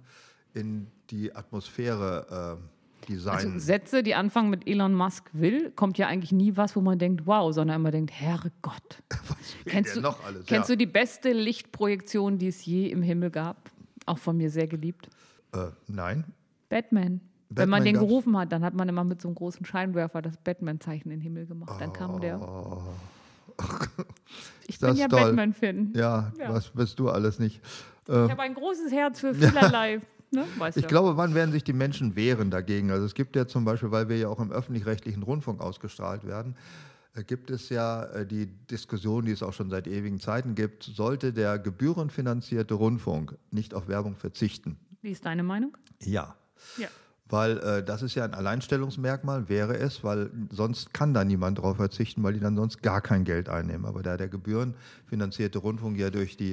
in 0.54 0.88
die 1.10 1.36
Atmosphäre 1.36 2.60
Design. 3.08 3.36
Also 3.54 3.60
Sätze, 3.60 4.04
die 4.04 4.16
anfangen 4.16 4.50
mit 4.50 4.68
Elon 4.68 4.94
Musk 4.94 5.30
will, 5.34 5.72
kommt 5.72 5.98
ja 5.98 6.08
eigentlich 6.08 6.32
nie 6.32 6.58
was, 6.58 6.76
wo 6.76 6.82
man 6.82 7.00
denkt, 7.00 7.26
wow, 7.26 7.54
sondern 7.54 7.78
immer 7.80 7.92
denkt, 7.92 8.12
Herrgott. 8.12 9.04
kennst 9.66 9.96
der 9.96 10.02
du, 10.02 10.02
noch 10.02 10.24
alles? 10.26 10.46
kennst 10.46 10.70
Ja. 10.70 10.76
du 10.76 10.78
die 10.78 10.86
beste 10.86 11.32
Lichtprojektion, 11.32 12.38
die 12.38 12.48
es 12.48 12.66
je 12.66 12.88
im 12.88 13.02
Himmel 13.02 13.30
gab? 13.30 13.70
Auch 14.06 14.18
von 14.18 14.38
mir 14.38 14.50
sehr 14.50 14.68
geliebt. 14.68 15.10
äh, 15.54 15.68
nein. 15.88 16.26
Batman. 16.70 17.22
Wenn 17.50 17.56
Batman 17.56 17.70
man 17.70 17.84
den 17.86 17.94
gab's? 17.96 18.08
gerufen 18.08 18.38
hat, 18.38 18.52
dann 18.52 18.64
hat 18.64 18.74
man 18.74 18.90
immer 18.90 19.04
mit 19.04 19.22
so 19.22 19.28
einem 19.28 19.36
großen 19.36 19.66
Scheinwerfer 19.66 20.22
das 20.22 20.36
Batman-Zeichen 20.38 21.12
in 21.12 21.20
den 21.20 21.22
Himmel 21.22 21.46
gemacht. 21.46 21.80
Dann 21.80 21.94
kam 21.94 22.20
der. 22.20 22.40
Ich 24.68 24.80
bin 24.80 24.90
Oh. 24.90 24.94
Ja. 24.94 25.08
Batman-Fan. 25.08 25.94
Ja, 25.96 26.32
Ja. 26.40 26.54
was 26.54 26.70
bist 26.70 27.00
du 27.00 27.10
alles 27.10 27.40
nicht? 27.40 27.62
Ich 28.08 28.14
habe 28.14 28.42
ein 28.42 28.54
großes 28.54 28.92
Herz 28.92 29.20
für 29.20 29.34
vielerlei. 29.34 30.02
ne? 30.32 30.46
Ich 30.76 30.82
du. 30.84 30.88
glaube, 30.88 31.18
wann 31.18 31.34
werden 31.34 31.52
sich 31.52 31.64
die 31.64 31.74
Menschen 31.74 32.16
wehren 32.16 32.52
dagegen? 32.52 32.92
Also 32.92 33.06
es 33.06 33.14
gibt 33.14 33.36
ja 33.36 33.48
zum 33.48 33.66
Beispiel, 33.66 33.92
weil 33.92 34.10
wir 34.10 34.18
ja 34.18 34.28
auch 34.28 34.40
im 34.40 34.52
öffentlich-rechtlichen 34.52 35.24
Rundfunk 35.24 35.62
ausgestrahlt 35.62 36.26
werden, 36.26 36.56
äh, 37.16 37.24
gibt 37.24 37.50
es 37.52 37.70
ja 37.70 38.04
äh, 38.06 38.26
die 38.26 38.48
Diskussion, 38.48 39.26
die 39.26 39.32
es 39.32 39.42
auch 39.44 39.54
schon 39.54 39.70
seit 39.70 39.88
ewigen 39.88 40.20
Zeiten 40.20 40.54
gibt, 40.56 40.84
sollte 40.84 41.32
der 41.34 41.58
gebührenfinanzierte 41.60 42.74
Rundfunk 42.74 43.36
nicht 43.52 43.74
auf 43.74 43.88
Werbung 43.88 44.16
verzichten? 44.16 44.78
Wie 45.02 45.12
ist 45.12 45.26
deine 45.26 45.44
Meinung? 45.44 45.78
Ja. 46.04 46.36
Ja. 46.78 46.88
Weil 47.28 47.58
äh, 47.58 47.84
das 47.84 48.04
ist 48.04 48.14
ja 48.14 48.24
ein 48.24 48.36
Alleinstellungsmerkmal, 48.36 49.50
wäre 49.50 49.76
es, 49.78 50.04
weil 50.04 50.30
sonst 50.52 50.94
kann 50.94 51.14
da 51.16 51.24
niemand 51.26 51.58
drauf 51.58 51.78
verzichten, 51.78 52.22
weil 52.22 52.34
die 52.34 52.40
dann 52.40 52.56
sonst 52.56 52.84
gar 52.84 53.02
kein 53.02 53.24
Geld 53.24 53.50
einnehmen. 53.50 53.86
Aber 53.86 54.04
da 54.04 54.16
der 54.16 54.28
gebührenfinanzierte 54.28 55.58
Rundfunk 55.58 55.98
ja 55.98 56.12
durch 56.12 56.38
die, 56.38 56.52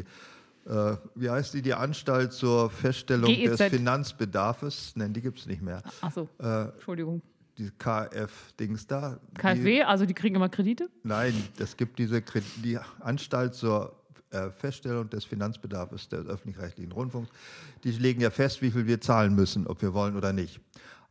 äh, 0.66 0.96
wie 1.14 1.28
heißt 1.28 1.52
die, 1.52 1.60
die 1.60 1.74
Anstalt 1.74 2.32
zur 2.32 2.70
Feststellung 2.70 3.26
GEZ. 3.34 3.58
des 3.58 3.68
Finanzbedarfs, 3.70 4.92
nein, 4.96 5.12
die 5.12 5.20
gibt 5.20 5.40
es 5.40 5.46
nicht 5.46 5.60
mehr, 5.60 5.82
Achso, 6.00 6.26
äh, 6.40 6.68
Entschuldigung. 6.68 7.20
die 7.58 7.70
KF-Dings 7.78 8.86
da. 8.86 9.18
Die, 9.32 9.40
KfW, 9.40 9.82
also 9.82 10.06
die 10.06 10.14
kriegen 10.14 10.36
immer 10.36 10.48
Kredite? 10.48 10.88
Nein, 11.02 11.34
es 11.58 11.76
gibt 11.76 11.98
diese 11.98 12.16
Kre- 12.20 12.42
die 12.64 12.78
Anstalt 13.00 13.54
zur 13.54 13.94
äh, 14.32 14.50
Feststellung 14.50 15.08
des 15.08 15.24
Finanzbedarfs 15.24 16.08
des 16.08 16.26
öffentlich-rechtlichen 16.26 16.92
Rundfunks. 16.92 17.30
Die 17.84 17.92
legen 17.92 18.20
ja 18.20 18.30
fest, 18.30 18.62
wie 18.62 18.70
viel 18.70 18.86
wir 18.86 19.00
zahlen 19.00 19.34
müssen, 19.34 19.66
ob 19.66 19.82
wir 19.82 19.94
wollen 19.94 20.16
oder 20.16 20.32
nicht. 20.32 20.60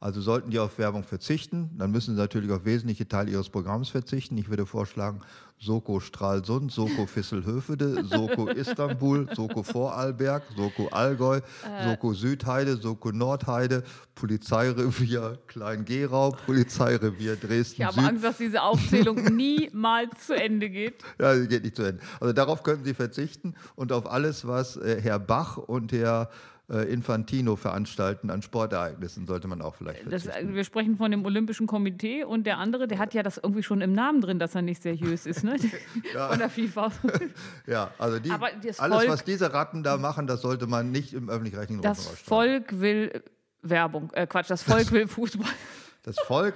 Also 0.04 0.20
sollten 0.20 0.50
die 0.50 0.58
auf 0.58 0.80
Werbung 0.80 1.04
verzichten, 1.04 1.70
dann 1.78 1.92
müssen 1.92 2.16
sie 2.16 2.20
natürlich 2.20 2.50
auf 2.52 2.66
wesentliche 2.66 3.08
Teile 3.08 3.30
ihres 3.30 3.50
Programms 3.50 3.90
verzichten. 3.90 4.36
Ich 4.36 4.50
würde 4.50 4.66
vorschlagen, 4.66 5.20
Soko 5.60 6.00
Stralsund, 6.00 6.72
Soko 6.72 7.08
Visselhöfede, 7.08 8.04
Soko 8.06 8.48
Istanbul, 8.48 9.30
Soko 9.36 9.62
Vorarlberg, 9.62 10.42
Soko 10.58 10.88
Allgäu, 10.88 11.38
Äh. 11.38 11.88
Soko 11.88 12.14
Südheide, 12.16 12.78
Soko 12.78 13.12
Nordheide, 13.12 13.84
Polizeirevier 14.16 15.38
Klein-Gerau, 15.46 16.32
Polizeirevier 16.48 17.36
Dresden 17.36 17.82
Ich 17.82 17.86
habe 17.88 18.00
Süd. 18.00 18.10
Angst, 18.10 18.24
dass 18.24 18.38
diese 18.38 18.64
Aufzählung 18.64 19.24
niemals 19.36 20.26
zu 20.26 20.34
Ende 20.36 20.72
geht. 20.72 20.96
Ja, 21.20 21.36
die 21.36 21.48
geht 21.48 21.64
nicht 21.64 21.76
zu 21.76 21.84
Ende. 21.84 22.02
Also 22.20 22.34
darauf 22.34 22.64
können 22.64 22.84
Sie 22.84 22.96
verzichten 22.96 23.54
und 23.76 23.92
auf 23.92 24.10
alles, 24.10 24.48
was 24.48 24.78
äh, 24.78 25.00
Herr 25.00 25.20
Bach 25.20 25.58
und 25.58 25.92
Herr 25.92 26.32
Infantino 26.78 27.56
veranstalten 27.56 28.30
an 28.30 28.42
Sportereignissen, 28.42 29.28
sollte 29.28 29.48
man 29.48 29.62
auch 29.62 29.76
vielleicht 29.76 30.06
Das, 30.12 30.24
verzichten. 30.24 30.52
äh, 30.52 30.56
wir 30.56 30.64
sprechen 30.64 30.98
von 30.98 31.12
dem 31.12 31.26
Olympischen 31.26 31.68
Komitee 31.68 32.24
und 32.24 32.46
der 32.46 32.58
andere, 32.60 32.88
der 32.88 32.98
hat 33.00 33.14
ja 33.14 33.24
das 33.24 33.38
irgendwie 33.38 33.64
schon 33.64 33.82
im 33.82 33.94
Namen 33.94 34.22
drin, 34.22 34.40
dass 34.40 34.56
er 34.56 34.62
nicht 34.62 34.82
seriös 34.82 35.26
ist, 35.26 35.44
ne? 35.44 35.58
Von 36.30 36.40
der 36.40 36.50
FIFA. 36.50 36.92
ja, 37.68 37.92
also 37.98 38.20
die, 38.20 38.30
das 38.64 38.80
alles, 38.80 38.98
Volk- 39.00 39.10
was 39.10 39.24
diese 39.26 39.54
Ratten 39.54 39.84
da 39.84 39.98
machen, 39.98 40.28
das 40.28 40.42
sollte 40.42 40.68
man 40.68 40.92
nicht 40.92 41.14
im 41.14 41.30
öffentlich-rechtlichen 41.30 41.82
Das 41.82 41.98
Rundfunk 42.00 42.18
ausstrahlen. 42.20 42.64
Volk 42.70 42.80
will 42.82 43.24
Werbung, 43.64 44.10
äh 44.14 44.26
Quatsch, 44.28 44.50
das 44.50 44.64
Volk 44.64 44.92
will 44.92 45.08
Fußball. 45.08 45.50
Das 46.04 46.16
Volk, 46.20 46.56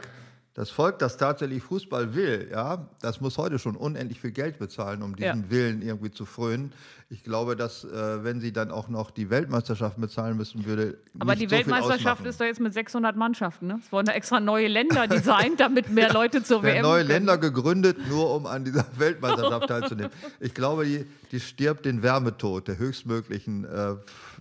das 0.55 0.69
Volk, 0.69 0.99
das 0.99 1.17
tatsächlich 1.17 1.61
Fußball 1.63 2.15
will, 2.15 2.47
ja, 2.49 2.87
das 3.01 3.19
muss 3.19 3.37
heute 3.37 3.59
schon 3.59 3.75
unendlich 3.75 4.21
viel 4.21 4.31
Geld 4.31 4.57
bezahlen, 4.57 5.03
um 5.03 5.13
diesen 5.13 5.43
Ja. 5.43 5.49
Willen 5.49 5.81
irgendwie 5.81 6.11
zu 6.11 6.23
frönen. 6.23 6.71
Ich 7.09 7.23
glaube, 7.23 7.57
dass 7.57 7.83
äh, 7.83 8.23
wenn 8.23 8.39
sie 8.39 8.53
dann 8.53 8.71
auch 8.71 8.87
noch 8.87 9.11
die 9.11 9.29
Weltmeisterschaft 9.29 9.99
bezahlen 9.99 10.37
müssen, 10.37 10.65
würde 10.65 10.97
Aber 11.19 11.35
die 11.35 11.45
so 11.45 11.51
Weltmeisterschaft 11.51 12.25
ist 12.25 12.39
doch 12.39 12.45
jetzt 12.45 12.61
mit 12.61 12.73
600 12.73 13.17
Mannschaften. 13.17 13.67
Ne? 13.67 13.79
Es 13.83 13.91
wurden 13.91 14.05
da 14.05 14.13
extra 14.13 14.39
neue 14.39 14.69
Länder 14.69 15.07
designt, 15.09 15.59
damit 15.59 15.89
mehr 15.89 16.13
Leute 16.13 16.41
zur 16.41 16.63
WM 16.63 16.83
neue 16.83 16.99
können. 16.99 17.09
Länder 17.09 17.37
gegründet, 17.37 17.97
nur 18.07 18.33
um 18.33 18.45
an 18.45 18.63
dieser 18.63 18.85
Weltmeisterschaft 18.97 19.67
teilzunehmen. 19.67 20.11
Ich 20.39 20.53
glaube, 20.53 20.85
die, 20.85 21.05
die 21.33 21.41
stirbt 21.41 21.85
den 21.85 22.01
Wärmetod 22.01 22.69
der 22.69 22.77
höchstmöglichen 22.77 23.65
äh, 23.65 23.95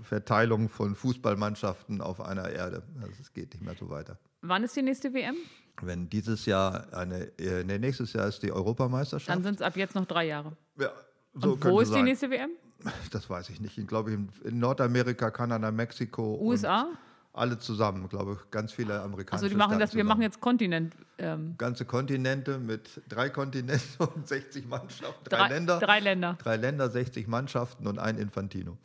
Verteilung 0.04 0.68
von 0.68 0.94
Fußballmannschaften 0.94 2.00
auf 2.00 2.20
einer 2.20 2.50
Erde. 2.50 2.84
Also 3.02 3.14
es 3.20 3.32
geht 3.32 3.52
nicht 3.52 3.64
mehr 3.64 3.74
so 3.76 3.90
weiter. 3.90 4.16
Wann 4.42 4.62
ist 4.62 4.76
die 4.76 4.82
nächste 4.82 5.12
WM? 5.12 5.34
Wenn 5.82 6.08
dieses 6.08 6.46
Jahr 6.46 6.86
eine, 6.92 7.24
äh, 7.38 7.64
nee, 7.64 7.78
nächstes 7.78 8.12
Jahr 8.12 8.28
ist 8.28 8.42
die 8.42 8.52
Europameisterschaft. 8.52 9.28
Dann 9.28 9.42
sind 9.42 9.56
es 9.56 9.62
ab 9.62 9.76
jetzt 9.76 9.94
noch 9.94 10.06
drei 10.06 10.26
Jahre. 10.26 10.52
ja, 10.78 10.90
so 11.34 11.52
Und 11.52 11.64
wo 11.64 11.80
ist 11.80 11.88
die 11.88 11.94
sein. 11.94 12.04
nächste 12.04 12.30
WM? 12.30 12.50
Das 13.10 13.30
weiß 13.30 13.48
ich 13.50 13.60
nicht. 13.60 13.78
Ich 13.78 13.86
glaube, 13.86 14.12
in, 14.12 14.28
in 14.44 14.58
Nordamerika, 14.58 15.30
Kanada, 15.30 15.70
Mexiko. 15.70 16.38
USA? 16.40 16.88
Alle 17.32 17.58
zusammen, 17.58 18.08
glaube 18.08 18.34
ich. 18.38 18.50
Ganz 18.50 18.72
viele 18.72 19.00
amerikanische 19.00 19.32
Also 19.32 19.48
die 19.48 19.54
machen 19.56 19.70
Staaten 19.70 19.80
das, 19.80 19.94
wir 19.94 20.04
machen 20.04 20.22
jetzt 20.22 20.40
Kontinent. 20.40 20.94
Ähm, 21.18 21.54
ganze 21.58 21.84
Kontinente 21.84 22.58
mit 22.58 23.02
drei 23.08 23.30
Kontinenten 23.30 23.82
und 24.14 24.28
60 24.28 24.66
Mannschaften. 24.68 25.24
Drei, 25.24 25.38
drei, 25.38 25.48
Länder. 25.48 25.78
drei 25.80 26.00
Länder. 26.00 26.36
Drei 26.40 26.56
Länder, 26.56 26.90
60 26.90 27.26
Mannschaften 27.26 27.86
und 27.88 27.98
ein 27.98 28.18
Infantino. 28.18 28.76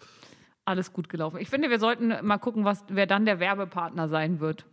Alles 0.65 0.93
gut 0.93 1.09
gelaufen. 1.09 1.37
Ich 1.39 1.49
finde, 1.49 1.69
wir 1.69 1.79
sollten 1.79 2.13
mal 2.25 2.37
gucken, 2.37 2.63
was, 2.63 2.83
wer 2.87 3.05
dann 3.05 3.25
der 3.25 3.39
Werbepartner 3.39 4.07
sein 4.07 4.39
wird. 4.39 4.65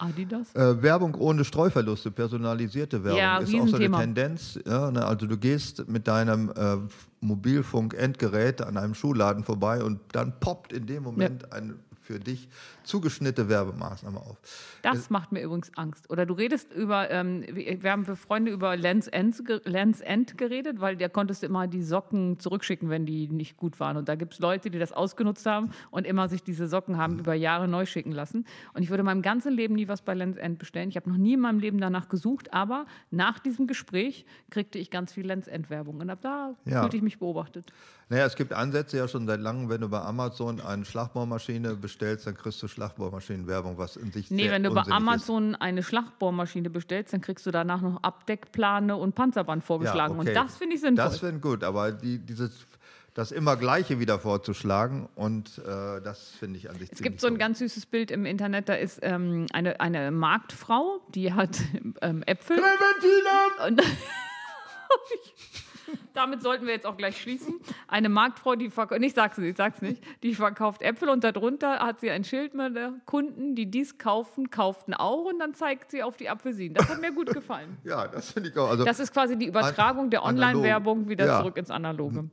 Adidas? 0.00 0.54
Äh, 0.54 0.82
Werbung 0.82 1.14
ohne 1.14 1.44
Streuverluste, 1.44 2.10
personalisierte 2.10 3.04
Werbung 3.04 3.18
Ja, 3.18 3.38
ist 3.38 3.54
auch 3.54 3.68
so 3.68 3.76
eine. 3.76 3.90
Tendenz. 3.90 4.58
Ja, 4.66 4.90
ne, 4.90 5.04
also 5.04 5.26
du 5.26 5.36
gehst 5.36 5.88
mit 5.88 6.08
deinem 6.08 6.50
äh, 6.50 6.76
Mobilfunk-Endgerät 7.20 8.62
an 8.62 8.76
einem 8.76 8.94
Schuhladen 8.94 9.44
vorbei 9.44 9.82
und 9.82 10.00
dann 10.12 10.38
poppt 10.40 10.72
in 10.72 10.86
dem 10.86 11.02
Moment 11.02 11.52
eine 11.52 11.74
für 12.10 12.18
dich 12.18 12.48
zugeschnittene 12.90 13.48
Werbemaßnahme 13.48 14.18
auf. 14.20 14.36
Das 14.82 15.08
macht 15.10 15.32
mir 15.32 15.42
übrigens 15.42 15.70
Angst. 15.76 16.10
Oder 16.10 16.26
du 16.26 16.34
redest 16.34 16.72
über, 16.72 17.10
ähm, 17.10 17.44
wir 17.52 17.90
haben 17.90 18.04
für 18.04 18.16
Freunde 18.16 18.50
über 18.50 18.76
Lens 18.76 19.06
End, 19.08 19.42
Lens 19.64 20.00
End 20.00 20.36
geredet, 20.36 20.80
weil 20.80 20.96
der 20.96 21.08
konntest 21.08 21.42
du 21.42 21.46
immer 21.46 21.66
die 21.68 21.82
Socken 21.82 22.38
zurückschicken, 22.38 22.90
wenn 22.90 23.06
die 23.06 23.28
nicht 23.28 23.56
gut 23.56 23.78
waren. 23.80 23.96
Und 23.96 24.08
da 24.08 24.16
gibt 24.16 24.34
es 24.34 24.40
Leute, 24.40 24.70
die 24.70 24.78
das 24.78 24.92
ausgenutzt 24.92 25.46
haben 25.46 25.70
und 25.90 26.06
immer 26.06 26.28
sich 26.28 26.42
diese 26.42 26.66
Socken 26.66 26.98
haben 26.98 27.18
über 27.18 27.34
Jahre 27.34 27.68
neu 27.68 27.86
schicken 27.86 28.12
lassen. 28.12 28.44
Und 28.74 28.82
ich 28.82 28.90
würde 28.90 29.00
in 29.00 29.06
meinem 29.06 29.22
ganzen 29.22 29.52
Leben 29.52 29.74
nie 29.74 29.88
was 29.88 30.02
bei 30.02 30.14
Lens 30.14 30.36
End 30.36 30.58
bestellen. 30.58 30.88
Ich 30.88 30.96
habe 30.96 31.08
noch 31.08 31.16
nie 31.16 31.34
in 31.34 31.40
meinem 31.40 31.60
Leben 31.60 31.78
danach 31.80 32.08
gesucht, 32.08 32.52
aber 32.52 32.86
nach 33.10 33.38
diesem 33.38 33.66
Gespräch 33.66 34.26
kriegte 34.50 34.78
ich 34.78 34.90
ganz 34.90 35.12
viel 35.12 35.26
Lens 35.26 35.46
End 35.46 35.70
Werbung. 35.70 36.00
Und 36.00 36.10
ab 36.10 36.18
da 36.22 36.54
Ja. 36.64 36.80
fühlte 36.82 36.96
ich 36.96 37.02
mich 37.02 37.18
beobachtet. 37.18 37.72
Naja, 38.08 38.26
es 38.26 38.34
gibt 38.34 38.52
Ansätze 38.52 38.96
ja 38.96 39.06
schon 39.06 39.26
seit 39.28 39.40
langem, 39.40 39.68
wenn 39.68 39.80
du 39.82 39.88
bei 39.88 40.00
Amazon 40.00 40.60
eine 40.60 40.84
Schlagbohrmaschine 40.84 41.76
bestellst, 41.76 42.26
dann 42.26 42.34
kriegst 42.34 42.60
du 42.60 42.66
Schlagbohrmaschinenwerbung, 42.80 43.76
was 43.76 43.96
in 43.96 44.10
sich 44.10 44.30
Nee, 44.30 44.50
wenn 44.50 44.62
du 44.62 44.70
bei 44.70 44.80
unsinnig 44.80 44.96
ist. 44.98 45.08
Amazon 45.08 45.54
eine 45.54 45.82
Schlagbohrmaschine 45.82 46.70
bestellst, 46.70 47.12
dann 47.12 47.20
kriegst 47.20 47.44
du 47.44 47.50
danach 47.50 47.82
noch 47.82 48.02
Abdeckplane 48.02 48.96
und 48.96 49.14
Panzerband 49.14 49.62
vorgeschlagen. 49.62 50.18
okay. 50.18 50.30
Und 50.30 50.34
das 50.34 50.56
finde 50.56 50.76
ich 50.76 50.80
sinnvoll. 50.80 51.04
Das 51.04 51.22
wäre 51.22 51.34
gut, 51.34 51.62
aber 51.62 51.92
die, 51.92 52.18
dieses, 52.18 52.66
das 53.12 53.32
immer 53.32 53.56
Gleiche 53.56 54.00
wieder 54.00 54.18
vorzuschlagen 54.18 55.08
und 55.14 55.58
äh, 55.58 56.00
das 56.00 56.30
finde 56.30 56.58
ich 56.58 56.70
an 56.70 56.78
sich 56.78 56.90
Es 56.90 57.02
gibt 57.02 57.20
so 57.20 57.26
ein 57.26 57.36
ganz 57.36 57.58
süßes 57.58 57.84
Bild 57.84 58.10
im 58.10 58.24
Internet, 58.24 58.70
da 58.70 58.74
ist 58.74 59.00
ähm, 59.02 59.46
eine, 59.52 59.78
eine 59.80 60.10
Marktfrau, 60.10 61.00
die 61.14 61.34
hat 61.34 61.58
ähm, 62.00 62.22
Äpfel. 62.22 62.56
Clementina! 62.56 63.66
Und 63.66 63.82
damit 66.14 66.42
sollten 66.42 66.66
wir 66.66 66.72
jetzt 66.74 66.86
auch 66.86 66.96
gleich 66.96 67.20
schließen. 67.20 67.54
Eine 67.88 68.08
Marktfrau, 68.08 68.54
die 68.56 68.70
verkauft, 68.70 69.02
ich 69.02 69.14
sag's 69.14 69.38
nicht, 69.38 69.50
ich 69.50 69.56
sag's 69.56 69.82
nicht, 69.82 70.02
die 70.22 70.34
verkauft 70.34 70.82
Äpfel 70.82 71.08
und 71.08 71.24
darunter 71.24 71.78
hat 71.80 72.00
sie 72.00 72.10
ein 72.10 72.24
Schild 72.24 72.54
mit 72.54 72.76
Kunden, 73.06 73.54
die 73.54 73.70
dies 73.70 73.98
kaufen, 73.98 74.50
kauften 74.50 74.94
auch 74.94 75.24
und 75.24 75.38
dann 75.38 75.54
zeigt 75.54 75.90
sie 75.90 76.02
auf 76.02 76.16
die 76.16 76.28
Apfelsinen. 76.28 76.74
Das 76.74 76.88
hat 76.88 77.00
mir 77.00 77.12
gut 77.12 77.32
gefallen. 77.32 77.76
Ja, 77.84 78.06
das 78.08 78.30
finde 78.32 78.50
ich 78.50 78.56
auch. 78.56 78.68
Also, 78.70 78.84
Das 78.84 79.00
ist 79.00 79.12
quasi 79.12 79.36
die 79.36 79.46
Übertragung 79.46 80.10
der. 80.10 80.24
Online-Werbung 80.24 81.08
wieder 81.08 81.26
Ja. 81.26 81.38
zurück 81.40 81.56
ins 81.56 81.70
Analoge. 81.70 82.28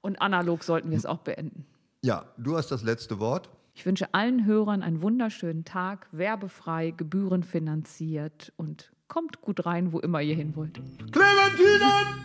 Und 0.00 0.20
analog 0.22 0.62
sollten 0.64 0.90
wir 0.90 0.96
es 0.96 1.06
auch 1.06 1.18
beenden. 1.18 1.66
ja, 2.02 2.24
du 2.36 2.56
hast 2.56 2.68
das 2.70 2.82
letzte 2.82 3.18
Wort. 3.18 3.48
Ich 3.74 3.84
wünsche 3.84 4.14
allen 4.14 4.44
Hörern 4.46 4.82
einen 4.82 5.02
wunderschönen 5.02 5.64
Tag, 5.64 6.06
werbefrei, 6.12 6.92
gebührenfinanziert 6.96 8.52
und 8.56 8.92
kommt 9.08 9.40
gut 9.40 9.66
rein, 9.66 9.92
wo 9.92 10.00
immer 10.00 10.20
ihr 10.20 10.34
hin 10.34 10.54
wollt. 10.56 10.80
Clementina! 11.10 12.16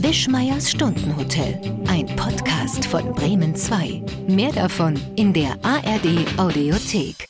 Wischmeiers 0.00 0.70
Stundenhotel. 0.70 1.60
Ein 1.88 2.06
Podcast 2.16 2.86
von 2.86 3.12
Bremen 3.12 3.54
2. 3.54 4.02
Mehr 4.28 4.52
davon 4.52 4.98
in 5.16 5.32
der 5.32 5.58
ARD 5.62 6.38
Audiothek. 6.38 7.28